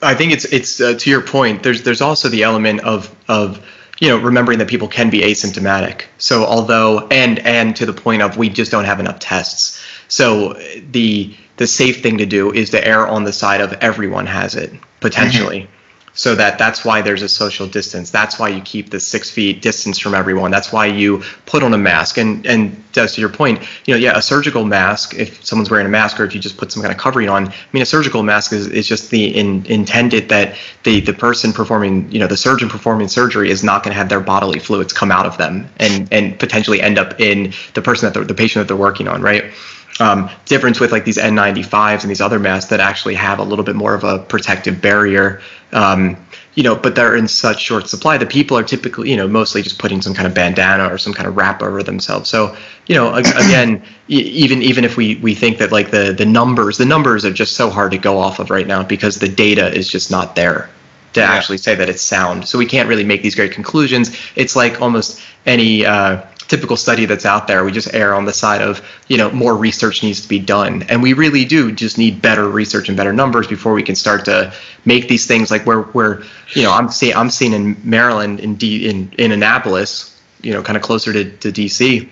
I 0.03 0.15
think 0.15 0.33
it's 0.33 0.47
it's 0.47 0.81
uh, 0.81 0.95
to 0.95 1.11
your 1.11 1.21
point. 1.21 1.63
There's 1.63 1.83
there's 1.83 2.01
also 2.01 2.31
the 2.31 2.43
element 2.43 2.81
of 2.81 3.15
of 3.29 3.63
you 4.01 4.09
know 4.09 4.19
remembering 4.19 4.59
that 4.59 4.69
people 4.69 4.89
can 4.89 5.11
be 5.11 5.21
asymptomatic. 5.21 6.05
So 6.19 6.45
although 6.45 7.07
and 7.09 7.39
and 7.41 7.77
to 7.77 7.87
the 7.87 7.93
point 7.93 8.23
of 8.23 8.37
we 8.37 8.49
just 8.49 8.73
don't 8.73 8.85
have 8.85 8.99
enough 8.99 9.21
tests. 9.21 9.81
So 10.09 10.55
the 10.91 11.35
the 11.59 11.67
safe 11.67 12.03
thing 12.03 12.19
to 12.19 12.27
do 12.27 12.53
is 12.53 12.71
to 12.71 12.85
err 12.87 13.07
on 13.07 13.25
the 13.25 13.33
side 13.33 13.61
of 13.61 13.73
everyone 13.75 14.27
has 14.27 14.57
it 14.57 14.73
potentially. 15.01 15.61
Mm-hmm 15.61 15.75
so 16.15 16.35
that 16.35 16.59
that's 16.59 16.85
why 16.85 17.03
there's 17.03 17.23
a 17.23 17.29
social 17.29 17.67
distance. 17.67 18.11
That's 18.11 18.39
why 18.39 18.49
you 18.49 18.61
keep 18.63 18.91
the 18.91 19.01
six 19.01 19.31
feet 19.31 19.63
distance 19.63 19.99
from 19.99 20.15
everyone. 20.15 20.51
That's 20.51 20.73
why 20.73 20.87
you 20.87 21.23
put 21.47 21.63
on 21.63 21.73
a 21.75 21.79
mask. 21.79 22.19
And 22.19 22.45
and 22.47 22.83
just 22.93 23.15
to 23.15 23.21
your 23.21 23.31
point 23.31 23.61
you 23.87 23.95
know 23.95 23.99
yeah 23.99 24.17
a 24.17 24.23
surgical 24.23 24.65
mask 24.65 25.15
if 25.15 25.45
someone's 25.45 25.71
wearing 25.71 25.87
a 25.87 25.91
mask 25.91 26.19
or 26.19 26.25
if 26.25 26.35
you 26.35 26.41
just 26.41 26.57
put 26.57 26.73
some 26.73 26.83
kind 26.83 26.93
of 26.93 26.99
covering 26.99 27.29
on 27.29 27.49
i 27.49 27.55
mean 27.73 27.83
a 27.83 27.87
surgical 27.87 28.23
mask 28.23 28.53
is, 28.53 28.67
is 28.69 28.87
just 28.87 29.11
the 29.11 29.27
in, 29.27 29.65
intended 29.67 30.29
that 30.29 30.57
the 30.85 31.01
the 31.01 31.13
person 31.13 31.53
performing 31.53 32.11
you 32.11 32.19
know 32.19 32.27
the 32.27 32.37
surgeon 32.37 32.69
performing 32.69 33.09
surgery 33.09 33.51
is 33.51 33.63
not 33.63 33.83
going 33.83 33.93
to 33.93 33.99
have 33.99 34.09
their 34.09 34.21
bodily 34.21 34.59
fluids 34.59 34.93
come 34.93 35.11
out 35.11 35.27
of 35.27 35.39
them 35.39 35.69
and 35.79 36.13
and 36.13 36.39
potentially 36.39 36.81
end 36.81 36.99
up 36.99 37.19
in 37.21 37.53
the 37.75 37.83
person 37.83 38.13
that 38.13 38.29
the 38.29 38.35
patient 38.35 38.61
that 38.61 38.69
they're 38.73 38.81
working 38.81 39.09
on 39.09 39.23
right 39.23 39.53
um, 39.99 40.31
difference 40.47 40.81
with 40.81 40.93
like 40.93 41.05
these 41.05 41.19
N95s 41.19 42.03
and 42.03 42.11
these 42.11 42.21
other 42.21 42.39
masks 42.39 42.71
that 42.71 42.81
actually 42.81 43.15
have 43.15 43.39
a 43.39 43.43
little 43.43 43.65
bit 43.65 43.77
more 43.77 43.95
of 43.95 44.05
a 44.05 44.19
protective 44.19 44.81
barrier. 44.81 45.41
Um, 45.73 46.17
you 46.55 46.65
know, 46.65 46.75
but 46.75 46.95
they're 46.95 47.15
in 47.15 47.29
such 47.29 47.61
short 47.61 47.89
supply 47.89 48.19
that 48.19 48.29
people 48.29 48.59
are 48.59 48.65
typically, 48.65 49.11
you 49.11 49.17
know, 49.17 49.29
mostly 49.29 49.63
just 49.63 49.79
putting 49.79 50.03
some 50.03 50.15
kind 50.15 50.27
of 50.27 50.35
bandana 50.35 50.93
or 50.93 50.99
some 50.99 51.13
kind 51.13 51.29
of 51.29 51.37
wrap 51.37 51.63
over 51.63 51.83
themselves. 51.83 52.29
So, 52.29 52.57
you 52.87 52.95
know, 52.95 53.15
again, 53.15 53.83
even 54.09 54.63
even 54.63 54.85
if 54.85 54.97
we 54.97 55.17
we 55.17 55.35
think 55.35 55.59
that 55.59 55.71
like 55.71 55.91
the 55.91 56.13
the 56.13 56.27
numbers, 56.27 56.77
the 56.77 56.87
numbers 56.87 57.25
are 57.25 57.33
just 57.33 57.57
so 57.57 57.71
hard 57.71 57.93
to 57.93 57.99
go 57.99 58.19
off 58.19 58.41
of 58.41 58.51
right 58.51 58.67
now 58.67 58.83
because 58.83 59.17
the 59.17 59.29
data 59.29 59.73
is 59.73 59.89
just 59.89 60.11
not 60.11 60.35
there 60.35 60.71
to 61.13 61.21
yeah. 61.21 61.33
actually 61.33 61.59
say 61.59 61.75
that 61.75 61.89
it's 61.89 62.03
sound. 62.03 62.47
So 62.47 62.59
we 62.59 62.67
can't 62.67 62.89
really 62.89 63.05
make 63.05 63.23
these 63.23 63.35
great 63.35 63.53
conclusions. 63.53 64.17
It's 64.37 64.57
like 64.57 64.81
almost 64.81 65.21
any 65.47 65.85
uh, 65.85 66.23
typical 66.51 66.77
study 66.77 67.07
that's 67.07 67.25
out 67.25 67.47
there. 67.47 67.65
We 67.65 67.71
just 67.71 67.95
err 67.95 68.13
on 68.15 68.25
the 68.25 68.33
side 68.33 68.61
of, 68.61 68.85
you 69.09 69.17
know, 69.17 69.31
more 69.31 69.57
research 69.57 70.03
needs 70.03 70.21
to 70.21 70.29
be 70.29 70.41
done. 70.41 70.83
And 70.85 71.03
we 71.03 71.13
really 71.13 71.45
do 71.45 71.71
just 71.73 71.97
need 71.97 72.21
better 72.21 72.49
research 72.49 72.89
and 72.89 72.97
better 72.97 73.13
numbers 73.13 73.47
before 73.47 73.73
we 73.73 73.85
can 73.85 73.95
start 73.95 74.25
to 74.25 74.53
make 74.85 75.09
these 75.09 75.27
things 75.27 75.51
like 75.51 75.65
where 75.65 75.83
where, 75.83 76.23
you 76.55 76.63
know, 76.63 76.73
I'm 76.73 76.89
seeing 76.89 77.15
I'm 77.15 77.31
seeing 77.31 77.53
in 77.53 77.77
Maryland 77.85 78.41
in 78.41 78.57
D 78.57 78.89
in, 78.89 79.13
in 79.17 79.31
Annapolis, 79.31 80.21
you 80.43 80.53
know, 80.53 80.63
kind 80.63 80.77
of 80.77 80.83
closer 80.83 81.13
to, 81.13 81.31
to 81.39 81.53
DC. 81.53 82.09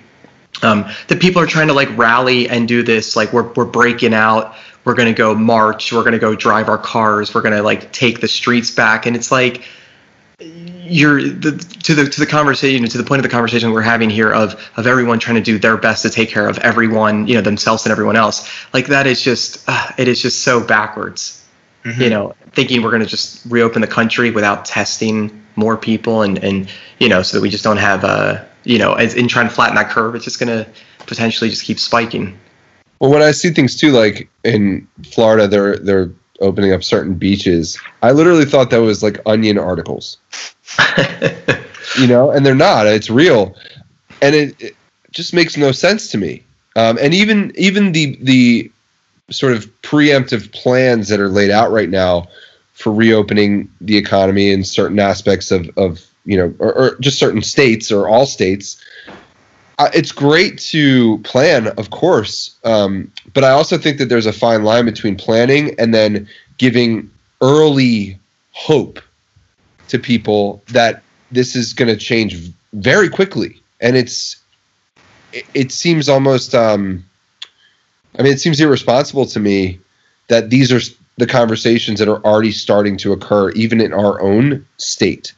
Um, 0.63 0.91
that 1.07 1.21
people 1.21 1.41
are 1.41 1.47
trying 1.47 1.69
to 1.69 1.75
like 1.75 1.97
rally 1.97 2.49
and 2.49 2.67
do 2.67 2.83
this 2.83 3.15
like 3.15 3.33
we're 3.33 3.53
we're 3.53 3.65
breaking 3.65 4.15
out. 4.15 4.57
We're 4.85 4.95
going 4.95 5.09
to 5.09 5.17
go 5.17 5.35
march. 5.35 5.93
We're 5.93 6.01
going 6.03 6.13
to 6.13 6.19
go 6.19 6.35
drive 6.35 6.69
our 6.69 6.79
cars. 6.79 7.35
We're 7.35 7.43
going 7.43 7.55
to 7.55 7.63
like 7.63 7.93
take 7.93 8.21
the 8.21 8.29
streets 8.29 8.71
back. 8.71 9.07
And 9.07 9.15
it's 9.15 9.31
like 9.31 9.65
you're 10.41 11.21
the, 11.21 11.53
to 11.83 11.95
the 11.95 12.09
to 12.09 12.21
the 12.21 12.27
conversation 12.27 12.89
to 12.89 12.99
the 12.99 13.05
point 13.05 13.19
of 13.19 13.25
the 13.25 13.29
conversation 13.29 13.73
we're 13.73 13.83
having 13.83 14.09
here 14.09 14.33
of 14.33 14.71
of 14.77 14.87
everyone 14.87 15.19
trying 15.19 15.35
to 15.35 15.43
do 15.43 15.59
their 15.59 15.77
best 15.77 16.03
to 16.03 16.11
take 16.11 16.29
care 16.29 16.49
of 16.49 16.59
everyone 16.59 17.27
you 17.27 17.35
know 17.35 17.41
themselves 17.41 17.85
and 17.85 17.91
everyone 17.91 18.15
else 18.15 18.49
like 18.73 18.87
that 18.87 19.07
is 19.07 19.21
just 19.21 19.65
uh, 19.67 19.91
it 19.99 20.07
is 20.09 20.23
just 20.23 20.45
so 20.45 20.61
backwards. 20.61 21.45
Mm-hmm. 21.85 22.03
you 22.03 22.11
know 22.11 22.35
thinking 22.53 22.83
we're 22.83 22.91
going 22.91 23.03
to 23.03 23.09
just 23.09 23.45
reopen 23.47 23.81
the 23.81 23.87
country 23.87 24.31
without 24.31 24.65
testing 24.65 25.45
more 25.57 25.77
people 25.77 26.23
and 26.23 26.43
and 26.43 26.69
you 26.99 27.09
know 27.09 27.23
so 27.23 27.37
that 27.37 27.43
we 27.43 27.51
just 27.51 27.65
don't 27.65 27.77
have 27.77 28.05
uh 28.05 28.45
you 28.69 28.79
know 28.79 28.95
as 28.95 29.15
in 29.15 29.27
trying 29.29 29.49
to 29.49 29.55
flatten 29.55 29.75
that 29.75 29.91
curve 29.91 30.15
it's 30.15 30.25
just 30.25 30.39
going 30.39 30.49
to 30.49 30.71
potentially 31.07 31.51
just 31.51 31.65
keep 31.65 31.79
spiking 31.79 32.39
well 33.01 33.11
when 33.11 33.23
i 33.23 33.31
see 33.31 33.51
things 33.51 33.75
too 33.75 33.91
like 33.91 34.29
in 34.45 34.87
florida 35.13 35.49
they're 35.49 35.77
they're 35.79 36.11
opening 36.41 36.73
up 36.73 36.85
certain 36.85 37.15
beaches 37.15 37.79
i 38.03 38.13
literally 38.13 38.45
thought 38.45 38.71
that 38.71 38.81
was 38.81 39.03
like 39.03 39.21
onion 39.27 39.59
articles 39.59 40.19
you 41.99 42.07
know, 42.07 42.31
and 42.31 42.45
they're 42.45 42.55
not. 42.55 42.87
It's 42.87 43.11
real, 43.11 43.55
and 44.23 44.35
it, 44.35 44.61
it 44.61 44.77
just 45.11 45.33
makes 45.33 45.57
no 45.57 45.73
sense 45.73 46.11
to 46.11 46.19
me. 46.19 46.43
Um, 46.77 46.99
and 47.01 47.15
even 47.15 47.53
even 47.57 47.93
the 47.93 48.19
the 48.21 48.71
sort 49.31 49.53
of 49.53 49.67
preemptive 49.83 50.53
plans 50.53 51.09
that 51.09 51.21
are 51.21 51.29
laid 51.29 51.51
out 51.51 51.71
right 51.71 51.89
now 51.89 52.29
for 52.73 52.93
reopening 52.93 53.71
the 53.81 53.97
economy 53.97 54.51
in 54.51 54.65
certain 54.65 54.99
aspects 54.99 55.51
of 55.51 55.71
of 55.77 56.05
you 56.29 56.37
know, 56.37 56.55
or, 56.59 56.73
or 56.77 56.97
just 57.01 57.19
certain 57.19 57.41
states 57.43 57.91
or 57.91 58.07
all 58.07 58.27
states. 58.27 58.81
Uh, 59.79 59.89
it's 59.95 60.13
great 60.13 60.59
to 60.59 61.19
plan, 61.19 61.69
of 61.79 61.91
course, 61.91 62.57
um, 62.65 63.11
but 63.33 63.45
I 63.45 63.51
also 63.51 63.79
think 63.79 63.97
that 63.99 64.09
there's 64.11 64.27
a 64.27 64.33
fine 64.33 64.63
line 64.63 64.85
between 64.85 65.17
planning 65.17 65.75
and 65.79 65.95
then 65.95 66.29
giving 66.59 67.11
early 67.41 68.19
hope 68.53 69.01
to 69.89 69.99
people 69.99 70.63
that 70.69 71.03
this 71.31 71.57
is 71.57 71.73
going 71.73 71.89
to 71.89 71.97
change 71.97 72.53
very 72.75 73.09
quickly, 73.09 73.63
and 73.81 73.97
it's 73.97 74.37
it, 75.33 75.47
it 75.55 75.73
seems 75.73 76.09
almost 76.09 76.55
um, 76.55 77.05
I 78.19 78.23
mean, 78.23 78.33
it 78.33 78.41
seems 78.41 78.61
irresponsible 78.61 79.25
to 79.27 79.41
me 79.41 79.81
that 80.27 80.51
these 80.51 80.73
are 80.73 80.81
the 81.17 81.27
conversations 81.27 81.99
that 82.01 82.09
are 82.09 82.23
already 82.25 82.53
starting 82.53 82.99
to 82.99 83.13
occur, 83.13 83.51
even 83.53 83.81
in 83.81 83.95
our 83.95 84.21
own 84.21 84.67
state, 84.77 85.33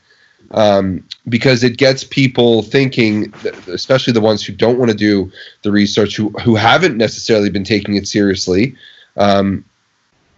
um, 0.52 1.06
because 1.28 1.62
it 1.62 1.76
gets 1.76 2.04
people 2.04 2.62
thinking, 2.62 3.32
especially 3.68 4.12
the 4.12 4.20
ones 4.20 4.44
who 4.44 4.52
don't 4.52 4.78
want 4.78 4.90
to 4.90 4.96
do 4.96 5.30
the 5.62 5.70
research, 5.70 6.16
who 6.16 6.30
who 6.44 6.56
haven't 6.56 6.96
necessarily 6.96 7.50
been 7.50 7.64
taking 7.64 7.96
it 7.96 8.08
seriously. 8.08 8.74
Um, 9.16 9.64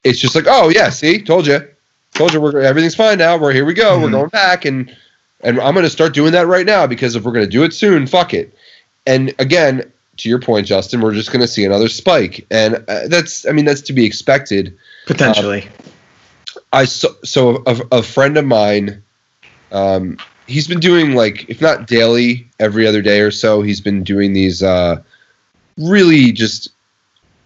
it's 0.05 0.19
just 0.19 0.35
like, 0.35 0.47
oh 0.49 0.69
yeah, 0.69 0.91
see, 0.91 1.23
told 1.23 1.47
you, 1.47 1.67
told 2.15 2.33
you, 2.33 2.41
we're 2.41 2.61
everything's 2.61 2.95
fine 2.95 3.19
now. 3.19 3.37
We're 3.37 3.53
here 3.53 3.65
we 3.65 3.75
go. 3.75 3.93
Mm-hmm. 3.93 4.03
We're 4.03 4.11
going 4.11 4.29
back, 4.29 4.65
and 4.65 4.95
and 5.43 5.61
I'm 5.61 5.75
going 5.75 5.85
to 5.85 5.91
start 5.91 6.15
doing 6.15 6.33
that 6.33 6.47
right 6.47 6.67
now 6.67 6.87
because 6.87 7.17
if 7.17 7.25
we're 7.25 7.33
going 7.33 7.47
to 7.47 7.51
do 7.51 7.65
it 7.65 7.73
soon, 7.73 8.07
fuck 8.07 8.35
it. 8.35 8.55
And 9.07 9.35
again, 9.39 9.91
to 10.19 10.29
your 10.29 10.39
point, 10.39 10.67
Justin, 10.67 11.01
we're 11.01 11.15
just 11.15 11.33
going 11.33 11.41
to 11.41 11.49
see 11.49 11.65
another 11.65 11.89
spike, 11.89 12.47
and 12.51 12.85
uh, 12.89 13.09
that's 13.09 13.47
I 13.47 13.53
mean 13.53 13.65
that's 13.65 13.81
to 13.83 13.93
be 13.93 14.05
expected. 14.05 14.77
Potentially. 15.07 15.63
Uh, 15.65 15.89
I 16.73 16.85
so 16.85 17.17
so 17.25 17.63
a, 17.67 17.81
a 17.93 18.03
friend 18.03 18.37
of 18.37 18.45
mine. 18.45 19.03
Um, 19.73 20.19
he's 20.47 20.69
been 20.69 20.81
doing 20.81 21.15
like 21.15 21.49
if 21.49 21.61
not 21.61 21.87
daily 21.87 22.47
every 22.61 22.87
other 22.87 23.03
day 23.03 23.21
or 23.21 23.31
so 23.31 23.63
he's 23.63 23.81
been 23.81 24.03
doing 24.03 24.33
these 24.33 24.63
uh, 24.63 25.03
really 25.79 26.33
just 26.33 26.71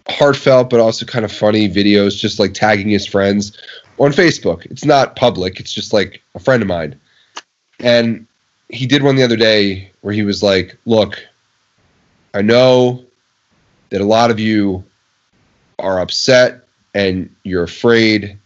heartfelt 0.09 0.69
but 0.69 0.79
also 0.79 1.05
kind 1.05 1.25
of 1.25 1.31
funny 1.31 1.69
videos 1.69 2.17
just 2.17 2.39
like 2.39 2.53
tagging 2.53 2.89
his 2.89 3.05
friends 3.05 3.57
on 3.99 4.11
Facebook. 4.11 4.65
It's 4.65 4.85
not 4.85 5.15
public. 5.15 5.59
It's 5.59 5.73
just 5.73 5.93
like 5.93 6.21
a 6.35 6.39
friend 6.39 6.61
of 6.61 6.67
mine. 6.67 6.99
And 7.79 8.27
he 8.69 8.85
did 8.85 9.03
one 9.03 9.15
the 9.15 9.23
other 9.23 9.37
day 9.37 9.91
where 10.01 10.13
he 10.13 10.23
was 10.23 10.43
like, 10.43 10.77
"Look, 10.85 11.25
I 12.33 12.41
know 12.41 13.03
that 13.89 14.01
a 14.01 14.05
lot 14.05 14.31
of 14.31 14.39
you 14.39 14.83
are 15.79 15.99
upset 15.99 16.67
and 16.93 17.33
you're 17.43 17.63
afraid 17.63 18.37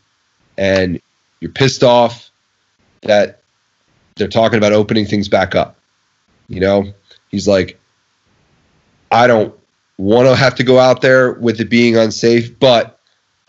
and 0.57 1.01
you're 1.39 1.51
pissed 1.51 1.83
off 1.83 2.29
that 3.01 3.40
they're 4.15 4.27
talking 4.27 4.57
about 4.57 4.73
opening 4.73 5.05
things 5.05 5.27
back 5.27 5.55
up. 5.55 5.77
You 6.47 6.59
know, 6.59 6.93
he's 7.29 7.47
like, 7.47 7.79
I 9.11 9.27
don't 9.27 9.53
want 9.97 10.27
to 10.27 10.35
have 10.35 10.55
to 10.55 10.63
go 10.63 10.79
out 10.79 11.01
there 11.01 11.33
with 11.33 11.59
it 11.59 11.69
being 11.69 11.97
unsafe, 11.97 12.57
but 12.59 12.99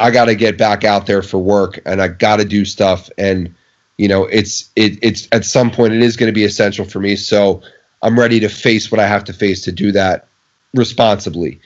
I 0.00 0.10
got 0.10 0.26
to 0.26 0.34
get 0.34 0.58
back 0.58 0.84
out 0.84 1.06
there 1.06 1.22
for 1.22 1.38
work 1.38 1.80
and 1.86 2.02
I 2.02 2.08
got 2.08 2.36
to 2.36 2.44
do 2.44 2.64
stuff. 2.64 3.08
And, 3.18 3.54
you 3.96 4.08
know, 4.08 4.24
it's, 4.26 4.70
it, 4.76 4.98
it's 5.02 5.28
at 5.32 5.44
some 5.44 5.70
point 5.70 5.94
it 5.94 6.02
is 6.02 6.16
going 6.16 6.28
to 6.28 6.34
be 6.34 6.44
essential 6.44 6.84
for 6.84 7.00
me. 7.00 7.16
So 7.16 7.62
I'm 8.02 8.18
ready 8.18 8.40
to 8.40 8.48
face 8.48 8.90
what 8.90 9.00
I 9.00 9.06
have 9.06 9.24
to 9.24 9.32
face 9.32 9.62
to 9.62 9.72
do 9.72 9.92
that 9.92 10.26
responsibly. 10.74 11.60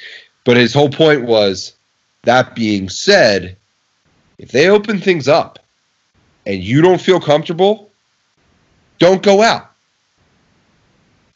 But 0.44 0.56
his 0.56 0.74
whole 0.74 0.90
point 0.90 1.22
was 1.22 1.74
that 2.22 2.54
being 2.54 2.88
said, 2.88 3.56
if 4.38 4.52
they 4.52 4.68
open 4.68 5.00
things 5.00 5.28
up 5.28 5.58
and 6.44 6.62
you 6.62 6.82
don't 6.82 7.00
feel 7.00 7.20
comfortable, 7.20 7.85
don't 8.98 9.22
go 9.22 9.42
out. 9.42 9.70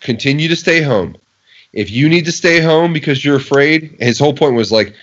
Continue 0.01 0.49
to 0.49 0.57
stay 0.57 0.81
home. 0.81 1.17
If 1.73 1.91
you 1.91 2.09
need 2.09 2.25
to 2.25 2.33
stay 2.33 2.61
home 2.61 2.93
because 2.93 3.25
you're 3.25 3.37
afraid, 3.37 3.97
his 4.01 4.19
whole 4.19 4.35
point 4.35 4.55
was 4.55 4.73
like, 4.73 4.95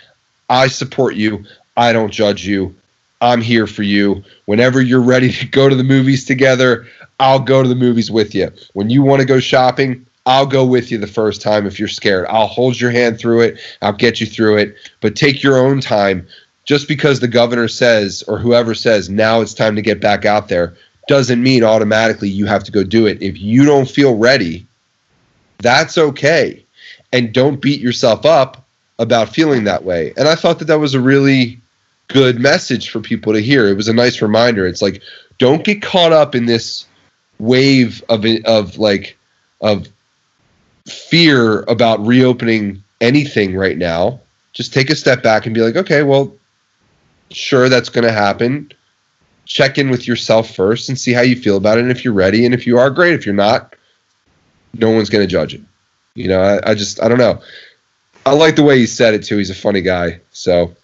I 0.50 0.68
support 0.68 1.16
you. 1.16 1.46
I 1.78 1.94
don't 1.94 2.12
judge 2.12 2.46
you. 2.46 2.76
I'm 3.22 3.42
here 3.42 3.68
for 3.68 3.84
you. 3.84 4.24
Whenever 4.46 4.82
you're 4.82 5.02
ready 5.02 5.32
to 5.32 5.48
go 5.48 5.70
to 5.70 5.76
the 5.76 5.84
movies 5.84 6.26
together, 6.26 6.88
I'll 7.20 7.40
go 7.40 7.64
to 7.64 7.70
the 7.70 7.76
movies 7.76 8.12
with 8.12 8.36
you. 8.36 8.52
When 8.74 8.90
you 8.90 9.02
want 9.02 9.22
to 9.22 9.28
go 9.28 9.40
shopping, 9.40 10.06
I'll 10.26 10.46
go 10.46 10.66
with 10.66 10.92
you 10.92 10.98
the 10.98 11.08
first 11.08 11.42
time 11.42 11.66
if 11.66 11.80
you're 11.80 11.88
scared. 11.88 12.28
I'll 12.30 12.48
hold 12.48 12.80
your 12.80 12.92
hand 12.92 13.18
through 13.18 13.42
it. 13.42 13.60
I'll 13.82 13.94
get 13.94 14.20
you 14.20 14.28
through 14.28 14.58
it. 14.58 14.76
But 15.00 15.16
take 15.16 15.42
your 15.42 15.58
own 15.58 15.80
time. 15.80 16.28
Just 16.66 16.90
because 16.90 17.22
the 17.22 17.30
governor 17.30 17.70
says 17.70 18.24
or 18.28 18.38
whoever 18.38 18.76
says 18.76 19.10
now 19.10 19.40
it's 19.40 19.54
time 19.54 19.78
to 19.78 19.82
get 19.82 20.02
back 20.02 20.26
out 20.26 20.50
there 20.50 20.76
doesn't 21.08 21.42
mean 21.42 21.64
automatically 21.64 22.30
you 22.30 22.46
have 22.46 22.64
to 22.66 22.72
go 22.72 22.84
do 22.84 23.06
it. 23.06 23.22
If 23.22 23.40
you 23.40 23.66
don't 23.66 23.90
feel 23.90 24.16
ready, 24.16 24.66
that's 25.60 25.98
okay. 25.98 26.64
And 27.14 27.34
don't 27.34 27.62
beat 27.62 27.80
yourself 27.80 28.26
up 28.26 28.66
about 29.00 29.30
feeling 29.30 29.64
that 29.64 29.84
way. 29.84 30.14
And 30.18 30.28
I 30.28 30.36
thought 30.36 30.60
that 30.60 30.66
that 30.66 30.80
was 30.80 30.94
a 30.94 31.00
really 31.00 31.60
good 32.08 32.40
message 32.40 32.90
for 32.90 33.00
people 33.00 33.34
to 33.34 33.42
hear. 33.42 33.68
It 33.68 33.76
was 33.76 33.88
a 33.88 33.94
nice 33.94 34.22
reminder. 34.22 34.66
It's 34.66 34.82
like 34.82 35.02
don't 35.38 35.64
get 35.64 35.82
caught 35.82 36.14
up 36.14 36.36
in 36.36 36.46
this 36.46 36.86
wave 37.40 38.04
of 38.10 38.26
of 38.46 38.78
like 38.78 39.18
of 39.62 39.88
fear 40.86 41.62
about 41.64 42.06
reopening 42.06 42.84
anything 43.02 43.56
right 43.56 43.78
now. 43.78 44.20
Just 44.54 44.74
take 44.74 44.90
a 44.90 44.96
step 44.96 45.22
back 45.22 45.46
and 45.46 45.54
be 45.54 45.62
like, 45.62 45.76
okay, 45.76 46.04
well, 46.04 46.34
sure, 47.30 47.70
that's 47.70 47.90
going 47.90 48.06
to 48.06 48.12
happen. 48.12 48.72
Check 49.48 49.78
in 49.78 49.90
with 49.90 50.08
yourself 50.08 50.54
first 50.54 50.90
and 50.90 51.00
see 51.00 51.14
how 51.14 51.22
you 51.22 51.36
feel 51.36 51.58
about 51.58 51.78
it. 51.78 51.82
And 51.82 51.92
if 51.92 52.04
you're 52.04 52.14
ready, 52.14 52.46
and 52.46 52.54
if 52.54 52.68
you 52.68 52.78
are, 52.78 52.90
great. 52.90 53.14
If 53.14 53.26
you're 53.26 53.34
not, 53.34 53.76
no 54.74 54.92
one's 54.92 55.10
going 55.10 55.24
to 55.24 55.32
judge 55.32 55.54
it. 55.54 55.62
You 56.16 56.28
know, 56.28 56.42
I, 56.42 56.72
I 56.72 56.76
just, 56.76 57.02
I 57.02 57.08
don't 57.08 57.18
know. 57.18 57.42
I 58.26 58.34
like 58.34 58.58
the 58.58 58.64
way 58.64 58.78
he 58.78 58.86
said 58.86 59.14
it 59.14 59.24
too. 59.24 59.38
He's 59.38 59.50
a 59.50 59.56
funny 59.56 59.82
guy. 59.82 60.20
So, 60.32 60.76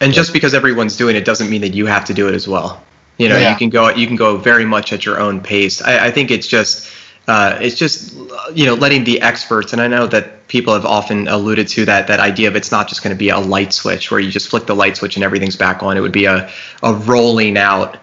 and 0.00 0.12
just 0.12 0.34
because 0.34 0.52
everyone's 0.52 0.96
doing 0.96 1.16
it 1.16 1.24
doesn't 1.24 1.48
mean 1.48 1.62
that 1.62 1.74
you 1.74 1.86
have 1.86 2.04
to 2.04 2.14
do 2.14 2.28
it 2.28 2.34
as 2.34 2.46
well. 2.46 2.82
You 3.16 3.30
know, 3.30 3.38
yeah. 3.38 3.52
you 3.52 3.56
can 3.56 3.70
go 3.70 3.88
you 3.88 4.06
can 4.06 4.16
go 4.16 4.36
very 4.36 4.66
much 4.66 4.92
at 4.92 5.06
your 5.06 5.18
own 5.18 5.40
pace. 5.40 5.80
I, 5.80 6.08
I 6.08 6.10
think 6.10 6.30
it's 6.30 6.46
just 6.46 6.92
uh, 7.28 7.58
it's 7.60 7.76
just 7.76 8.14
you 8.54 8.64
know 8.64 8.74
letting 8.74 9.04
the 9.04 9.20
experts 9.20 9.72
and 9.72 9.82
i 9.82 9.86
know 9.86 10.06
that 10.06 10.36
people 10.48 10.72
have 10.72 10.84
often 10.84 11.26
alluded 11.28 11.66
to 11.68 11.84
that 11.84 12.06
that 12.06 12.20
idea 12.20 12.48
of 12.48 12.56
it's 12.56 12.70
not 12.70 12.88
just 12.88 13.02
going 13.02 13.14
to 13.14 13.18
be 13.18 13.28
a 13.28 13.38
light 13.38 13.72
switch 13.72 14.10
where 14.10 14.20
you 14.20 14.30
just 14.30 14.48
flick 14.48 14.66
the 14.66 14.74
light 14.74 14.96
switch 14.96 15.16
and 15.16 15.24
everything's 15.24 15.56
back 15.56 15.82
on. 15.82 15.96
It 15.96 16.00
would 16.00 16.12
be 16.12 16.26
a, 16.26 16.50
a 16.82 16.94
rolling 16.94 17.58
out 17.58 17.98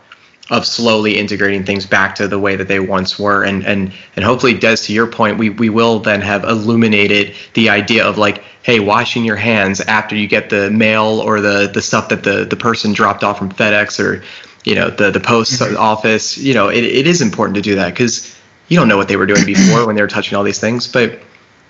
of 0.50 0.68
slowly 0.68 1.18
integrating 1.18 1.64
things 1.64 1.86
back 1.86 2.16
to 2.16 2.28
the 2.28 2.38
way 2.38 2.58
that 2.58 2.68
they 2.68 2.80
once 2.80 3.18
were. 3.18 3.44
And 3.44 3.66
and 3.66 3.94
and 4.16 4.26
hopefully 4.26 4.54
des 4.54 4.78
to 4.78 4.94
your 4.94 5.08
point 5.08 5.38
we 5.38 5.50
we 5.50 5.70
will 5.70 6.00
then 6.00 6.22
have 6.22 6.44
illuminated 6.44 7.36
the 7.54 7.70
idea 7.70 8.06
of 8.06 8.18
like 8.18 8.44
hey 8.64 8.80
washing 8.80 9.24
your 9.24 9.38
hands 9.38 9.80
after 9.82 10.16
you 10.16 10.28
get 10.28 10.50
the 10.50 10.70
mail 10.70 11.22
or 11.22 11.40
the 11.40 11.70
the 11.74 11.82
stuff 11.82 12.10
that 12.10 12.24
the 12.24 12.46
the 12.46 12.58
person 12.58 12.92
dropped 12.92 13.24
off 13.24 13.38
from 13.38 13.50
fedex 13.50 14.00
or 14.04 14.24
you 14.66 14.76
know 14.76 14.90
the 14.90 15.12
the 15.12 15.20
post 15.20 15.62
mm-hmm. 15.62 15.78
office. 15.78 16.38
You 16.38 16.54
know 16.54 16.68
it, 16.68 16.84
it 16.84 17.08
is 17.08 17.22
important 17.22 17.56
to 17.56 17.62
do 17.62 17.76
that 17.76 17.92
because 17.92 18.33
you 18.68 18.78
don't 18.78 18.88
know 18.88 18.98
what 18.98 19.08
they 19.08 19.16
were 19.16 19.26
doing 19.26 19.46
before 19.46 19.86
when 19.86 19.96
they 19.96 20.02
were 20.02 20.08
touching 20.08 20.38
all 20.38 20.44
these 20.44 20.60
things 20.60 20.88
but 20.88 21.20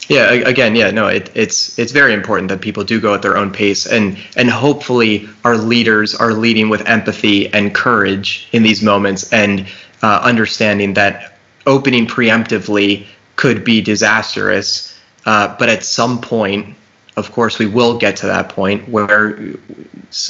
yeah 0.10 0.32
again 0.32 0.76
yeah 0.76 0.92
no 0.92 1.08
it, 1.08 1.32
it's 1.36 1.78
it's 1.80 1.92
very 1.92 2.14
important 2.14 2.50
that 2.50 2.62
people 2.62 2.84
do 2.84 3.00
go 3.00 3.14
at 3.14 3.22
their 3.22 3.38
own 3.38 3.52
pace 3.52 3.86
and 3.86 4.18
and 4.36 4.50
hopefully 4.50 5.28
our 5.44 5.58
leaders 5.58 6.14
are 6.16 6.34
leading 6.34 6.70
with 6.70 6.86
empathy 6.88 7.52
and 7.54 7.74
courage 7.74 8.48
in 8.52 8.64
these 8.64 8.82
moments 8.82 9.32
and 9.32 9.66
uh, 10.02 10.20
understanding 10.24 10.94
that 10.94 11.38
opening 11.66 12.06
preemptively 12.06 13.06
could 13.38 13.64
be 13.64 13.82
disastrous 13.82 14.98
uh, 15.26 15.56
but 15.58 15.70
at 15.70 15.84
some 15.84 16.20
point 16.20 16.76
of 17.16 17.32
course 17.32 17.60
we 17.60 17.66
will 17.66 17.98
get 17.98 18.16
to 18.18 18.26
that 18.26 18.50
point 18.50 18.88
where 18.90 19.40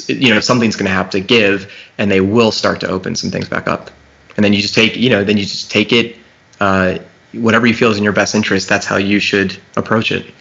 you 0.06 0.32
know 0.32 0.40
something's 0.40 0.76
going 0.76 0.86
to 0.86 0.92
have 0.92 1.10
to 1.10 1.20
give 1.20 1.72
and 1.98 2.10
they 2.10 2.20
will 2.20 2.50
start 2.50 2.80
to 2.80 2.88
open 2.88 3.14
some 3.14 3.30
things 3.30 3.48
back 3.48 3.68
up. 3.68 3.90
And 4.36 4.44
then 4.44 4.52
you 4.52 4.60
just 4.60 4.74
take 4.74 4.96
you 4.96 5.10
know 5.10 5.24
then 5.24 5.36
you 5.36 5.44
just 5.44 5.70
take 5.70 5.92
it 5.92 6.16
uh, 6.64 6.98
whatever 7.32 7.66
you 7.66 7.74
feel 7.74 7.90
is 7.90 7.98
in 7.98 8.04
your 8.04 8.12
best 8.12 8.34
interest 8.34 8.68
that's 8.68 8.86
how 8.86 8.96
you 8.96 9.18
should 9.20 9.56
approach 9.76 10.10
it. 10.10 10.32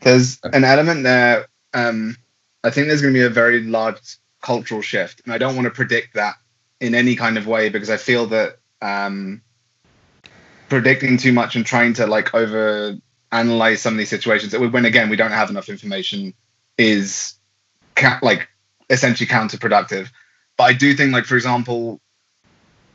There's 0.00 0.38
an 0.44 0.64
element 0.64 1.04
there 1.04 1.46
um, 1.74 2.16
i 2.64 2.70
think 2.70 2.88
there's 2.88 3.02
going 3.02 3.14
to 3.14 3.18
be 3.18 3.24
a 3.24 3.30
very 3.30 3.62
large 3.62 4.18
cultural 4.40 4.82
shift 4.82 5.22
and 5.24 5.32
i 5.32 5.38
don't 5.38 5.54
want 5.56 5.66
to 5.66 5.70
predict 5.70 6.14
that 6.14 6.34
in 6.80 6.94
any 6.94 7.16
kind 7.16 7.38
of 7.38 7.46
way 7.46 7.68
because 7.68 7.90
i 7.90 7.96
feel 7.96 8.26
that 8.26 8.58
um, 8.80 9.42
predicting 10.68 11.16
too 11.16 11.32
much 11.32 11.54
and 11.56 11.64
trying 11.64 11.94
to 11.94 12.06
like 12.06 12.34
over 12.34 12.96
analyze 13.30 13.80
some 13.80 13.94
of 13.94 13.98
these 13.98 14.10
situations 14.10 14.56
when 14.56 14.84
again 14.84 15.08
we 15.08 15.16
don't 15.16 15.30
have 15.30 15.50
enough 15.50 15.68
information 15.68 16.34
is 16.78 17.34
ca- 17.94 18.18
like 18.22 18.48
essentially 18.90 19.28
counterproductive. 19.28 20.08
But 20.56 20.64
i 20.64 20.72
do 20.72 20.94
think 20.94 21.12
like 21.12 21.24
for 21.24 21.36
example 21.36 22.00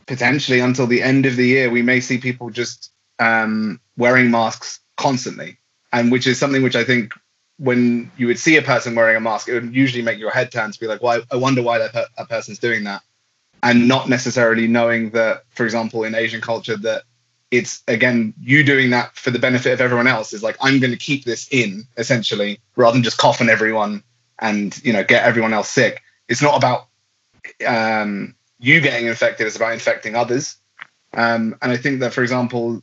potentially 0.08 0.60
until 0.60 0.88
the 0.88 1.02
end 1.02 1.26
of 1.26 1.36
the 1.36 1.46
year 1.46 1.70
we 1.70 1.82
may 1.82 2.00
see 2.00 2.18
people 2.18 2.50
just 2.50 2.92
um, 3.20 3.80
wearing 3.98 4.32
masks 4.32 4.80
constantly. 4.96 5.58
And 5.94 6.12
which 6.12 6.28
is 6.28 6.38
something 6.38 6.64
which 6.64 6.76
i 6.76 6.84
think 6.84 7.14
when 7.58 8.12
you 8.18 8.28
would 8.28 8.38
see 8.38 8.58
a 8.58 8.62
person 8.62 8.94
wearing 8.94 9.16
a 9.16 9.20
mask 9.20 9.48
it 9.48 9.54
would 9.54 9.74
usually 9.74 10.04
make 10.04 10.20
your 10.20 10.30
head 10.30 10.52
turn 10.52 10.72
to 10.72 10.80
be 10.80 10.86
like 10.86 11.02
why 11.02 11.22
i 11.32 11.36
wonder 11.36 11.64
why 11.64 11.78
that 11.78 11.94
per- 11.94 12.08
a 12.18 12.26
person's 12.26 12.60
doing 12.60 12.84
that. 12.84 13.02
And 13.64 13.88
not 13.88 14.08
necessarily 14.08 14.68
knowing 14.68 15.12
that 15.12 15.44
for 15.50 15.66
example 15.66 16.04
in 16.04 16.14
asian 16.14 16.42
culture 16.42 16.78
that 16.78 17.04
it's 17.50 17.82
again 17.88 18.34
you 18.40 18.64
doing 18.64 18.90
that 18.90 19.16
for 19.16 19.32
the 19.32 19.40
benefit 19.40 19.72
of 19.72 19.82
everyone 19.82 20.08
else 20.08 20.34
is 20.34 20.44
like 20.44 20.58
i'm 20.60 20.80
going 20.80 20.92
to 20.92 20.98
keep 20.98 21.24
this 21.24 21.48
in 21.52 21.88
essentially 21.96 22.60
rather 22.76 22.94
than 22.94 23.04
just 23.04 23.18
cough 23.18 23.40
on 23.42 23.50
everyone 23.50 24.04
and 24.40 24.84
you 24.84 24.94
know 24.94 25.04
get 25.04 25.24
everyone 25.24 25.54
else 25.54 25.70
sick. 25.70 26.02
It's 26.28 26.42
not 26.42 26.58
about 26.58 26.88
um, 27.66 28.36
you 28.60 28.82
getting 28.82 29.08
infected 29.08 29.48
it's 29.48 29.56
about 29.56 29.74
infecting 29.74 30.16
others. 30.16 30.58
Um, 31.14 31.56
and 31.62 31.72
i 31.72 31.78
think 31.78 32.02
that 32.02 32.14
for 32.14 32.22
example 32.22 32.82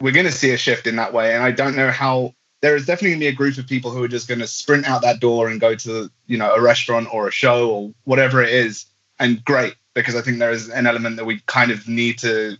we're 0.00 0.12
going 0.12 0.26
to 0.26 0.32
see 0.32 0.50
a 0.50 0.56
shift 0.56 0.86
in 0.86 0.96
that 0.96 1.12
way. 1.12 1.34
And 1.34 1.42
i 1.42 1.50
don't 1.50 1.76
know 1.76 1.90
how 1.90 2.34
there 2.60 2.76
is 2.76 2.86
definitely 2.86 3.10
going 3.10 3.20
to 3.20 3.24
be 3.24 3.28
a 3.28 3.32
group 3.32 3.58
of 3.58 3.66
people 3.66 3.90
who 3.90 4.02
are 4.02 4.08
just 4.08 4.26
going 4.26 4.40
to 4.40 4.46
sprint 4.46 4.86
out 4.86 5.02
that 5.02 5.20
door 5.20 5.48
and 5.48 5.60
go 5.60 5.74
to 5.74 6.10
you 6.26 6.38
know 6.38 6.54
a 6.54 6.60
restaurant 6.60 7.08
or 7.12 7.28
a 7.28 7.30
show 7.30 7.70
or 7.70 7.94
whatever 8.04 8.42
it 8.42 8.50
is. 8.50 8.86
And 9.18 9.44
great 9.44 9.74
because 9.94 10.16
i 10.16 10.20
think 10.20 10.38
there 10.38 10.50
is 10.50 10.68
an 10.68 10.86
element 10.86 11.16
that 11.16 11.24
we 11.24 11.40
kind 11.46 11.70
of 11.70 11.86
need 11.86 12.18
to 12.18 12.56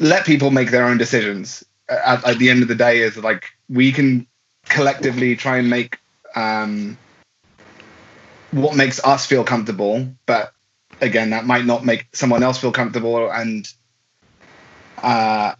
let 0.00 0.24
people 0.24 0.50
make 0.50 0.70
their 0.70 0.84
own 0.84 0.98
decisions. 0.98 1.64
At, 1.88 2.26
at, 2.26 2.38
the 2.38 2.50
end 2.50 2.62
of 2.62 2.68
the 2.68 2.74
day, 2.74 3.00
is 3.00 3.16
like 3.16 3.50
we 3.68 3.92
can 3.92 4.26
collectively 4.64 5.36
try 5.36 5.58
and 5.58 5.68
make 5.68 5.98
um, 6.34 6.96
what 8.52 8.76
makes 8.76 9.02
us 9.04 9.26
feel 9.26 9.44
comfortable, 9.44 10.08
but 10.26 10.52
again, 11.00 11.30
that 11.30 11.46
might 11.46 11.64
not 11.64 11.84
make 11.84 12.06
someone 12.12 12.42
else 12.42 12.58
feel 12.58 12.72
comfortable, 12.72 13.30
and 13.30 13.66
uh, 15.02 15.54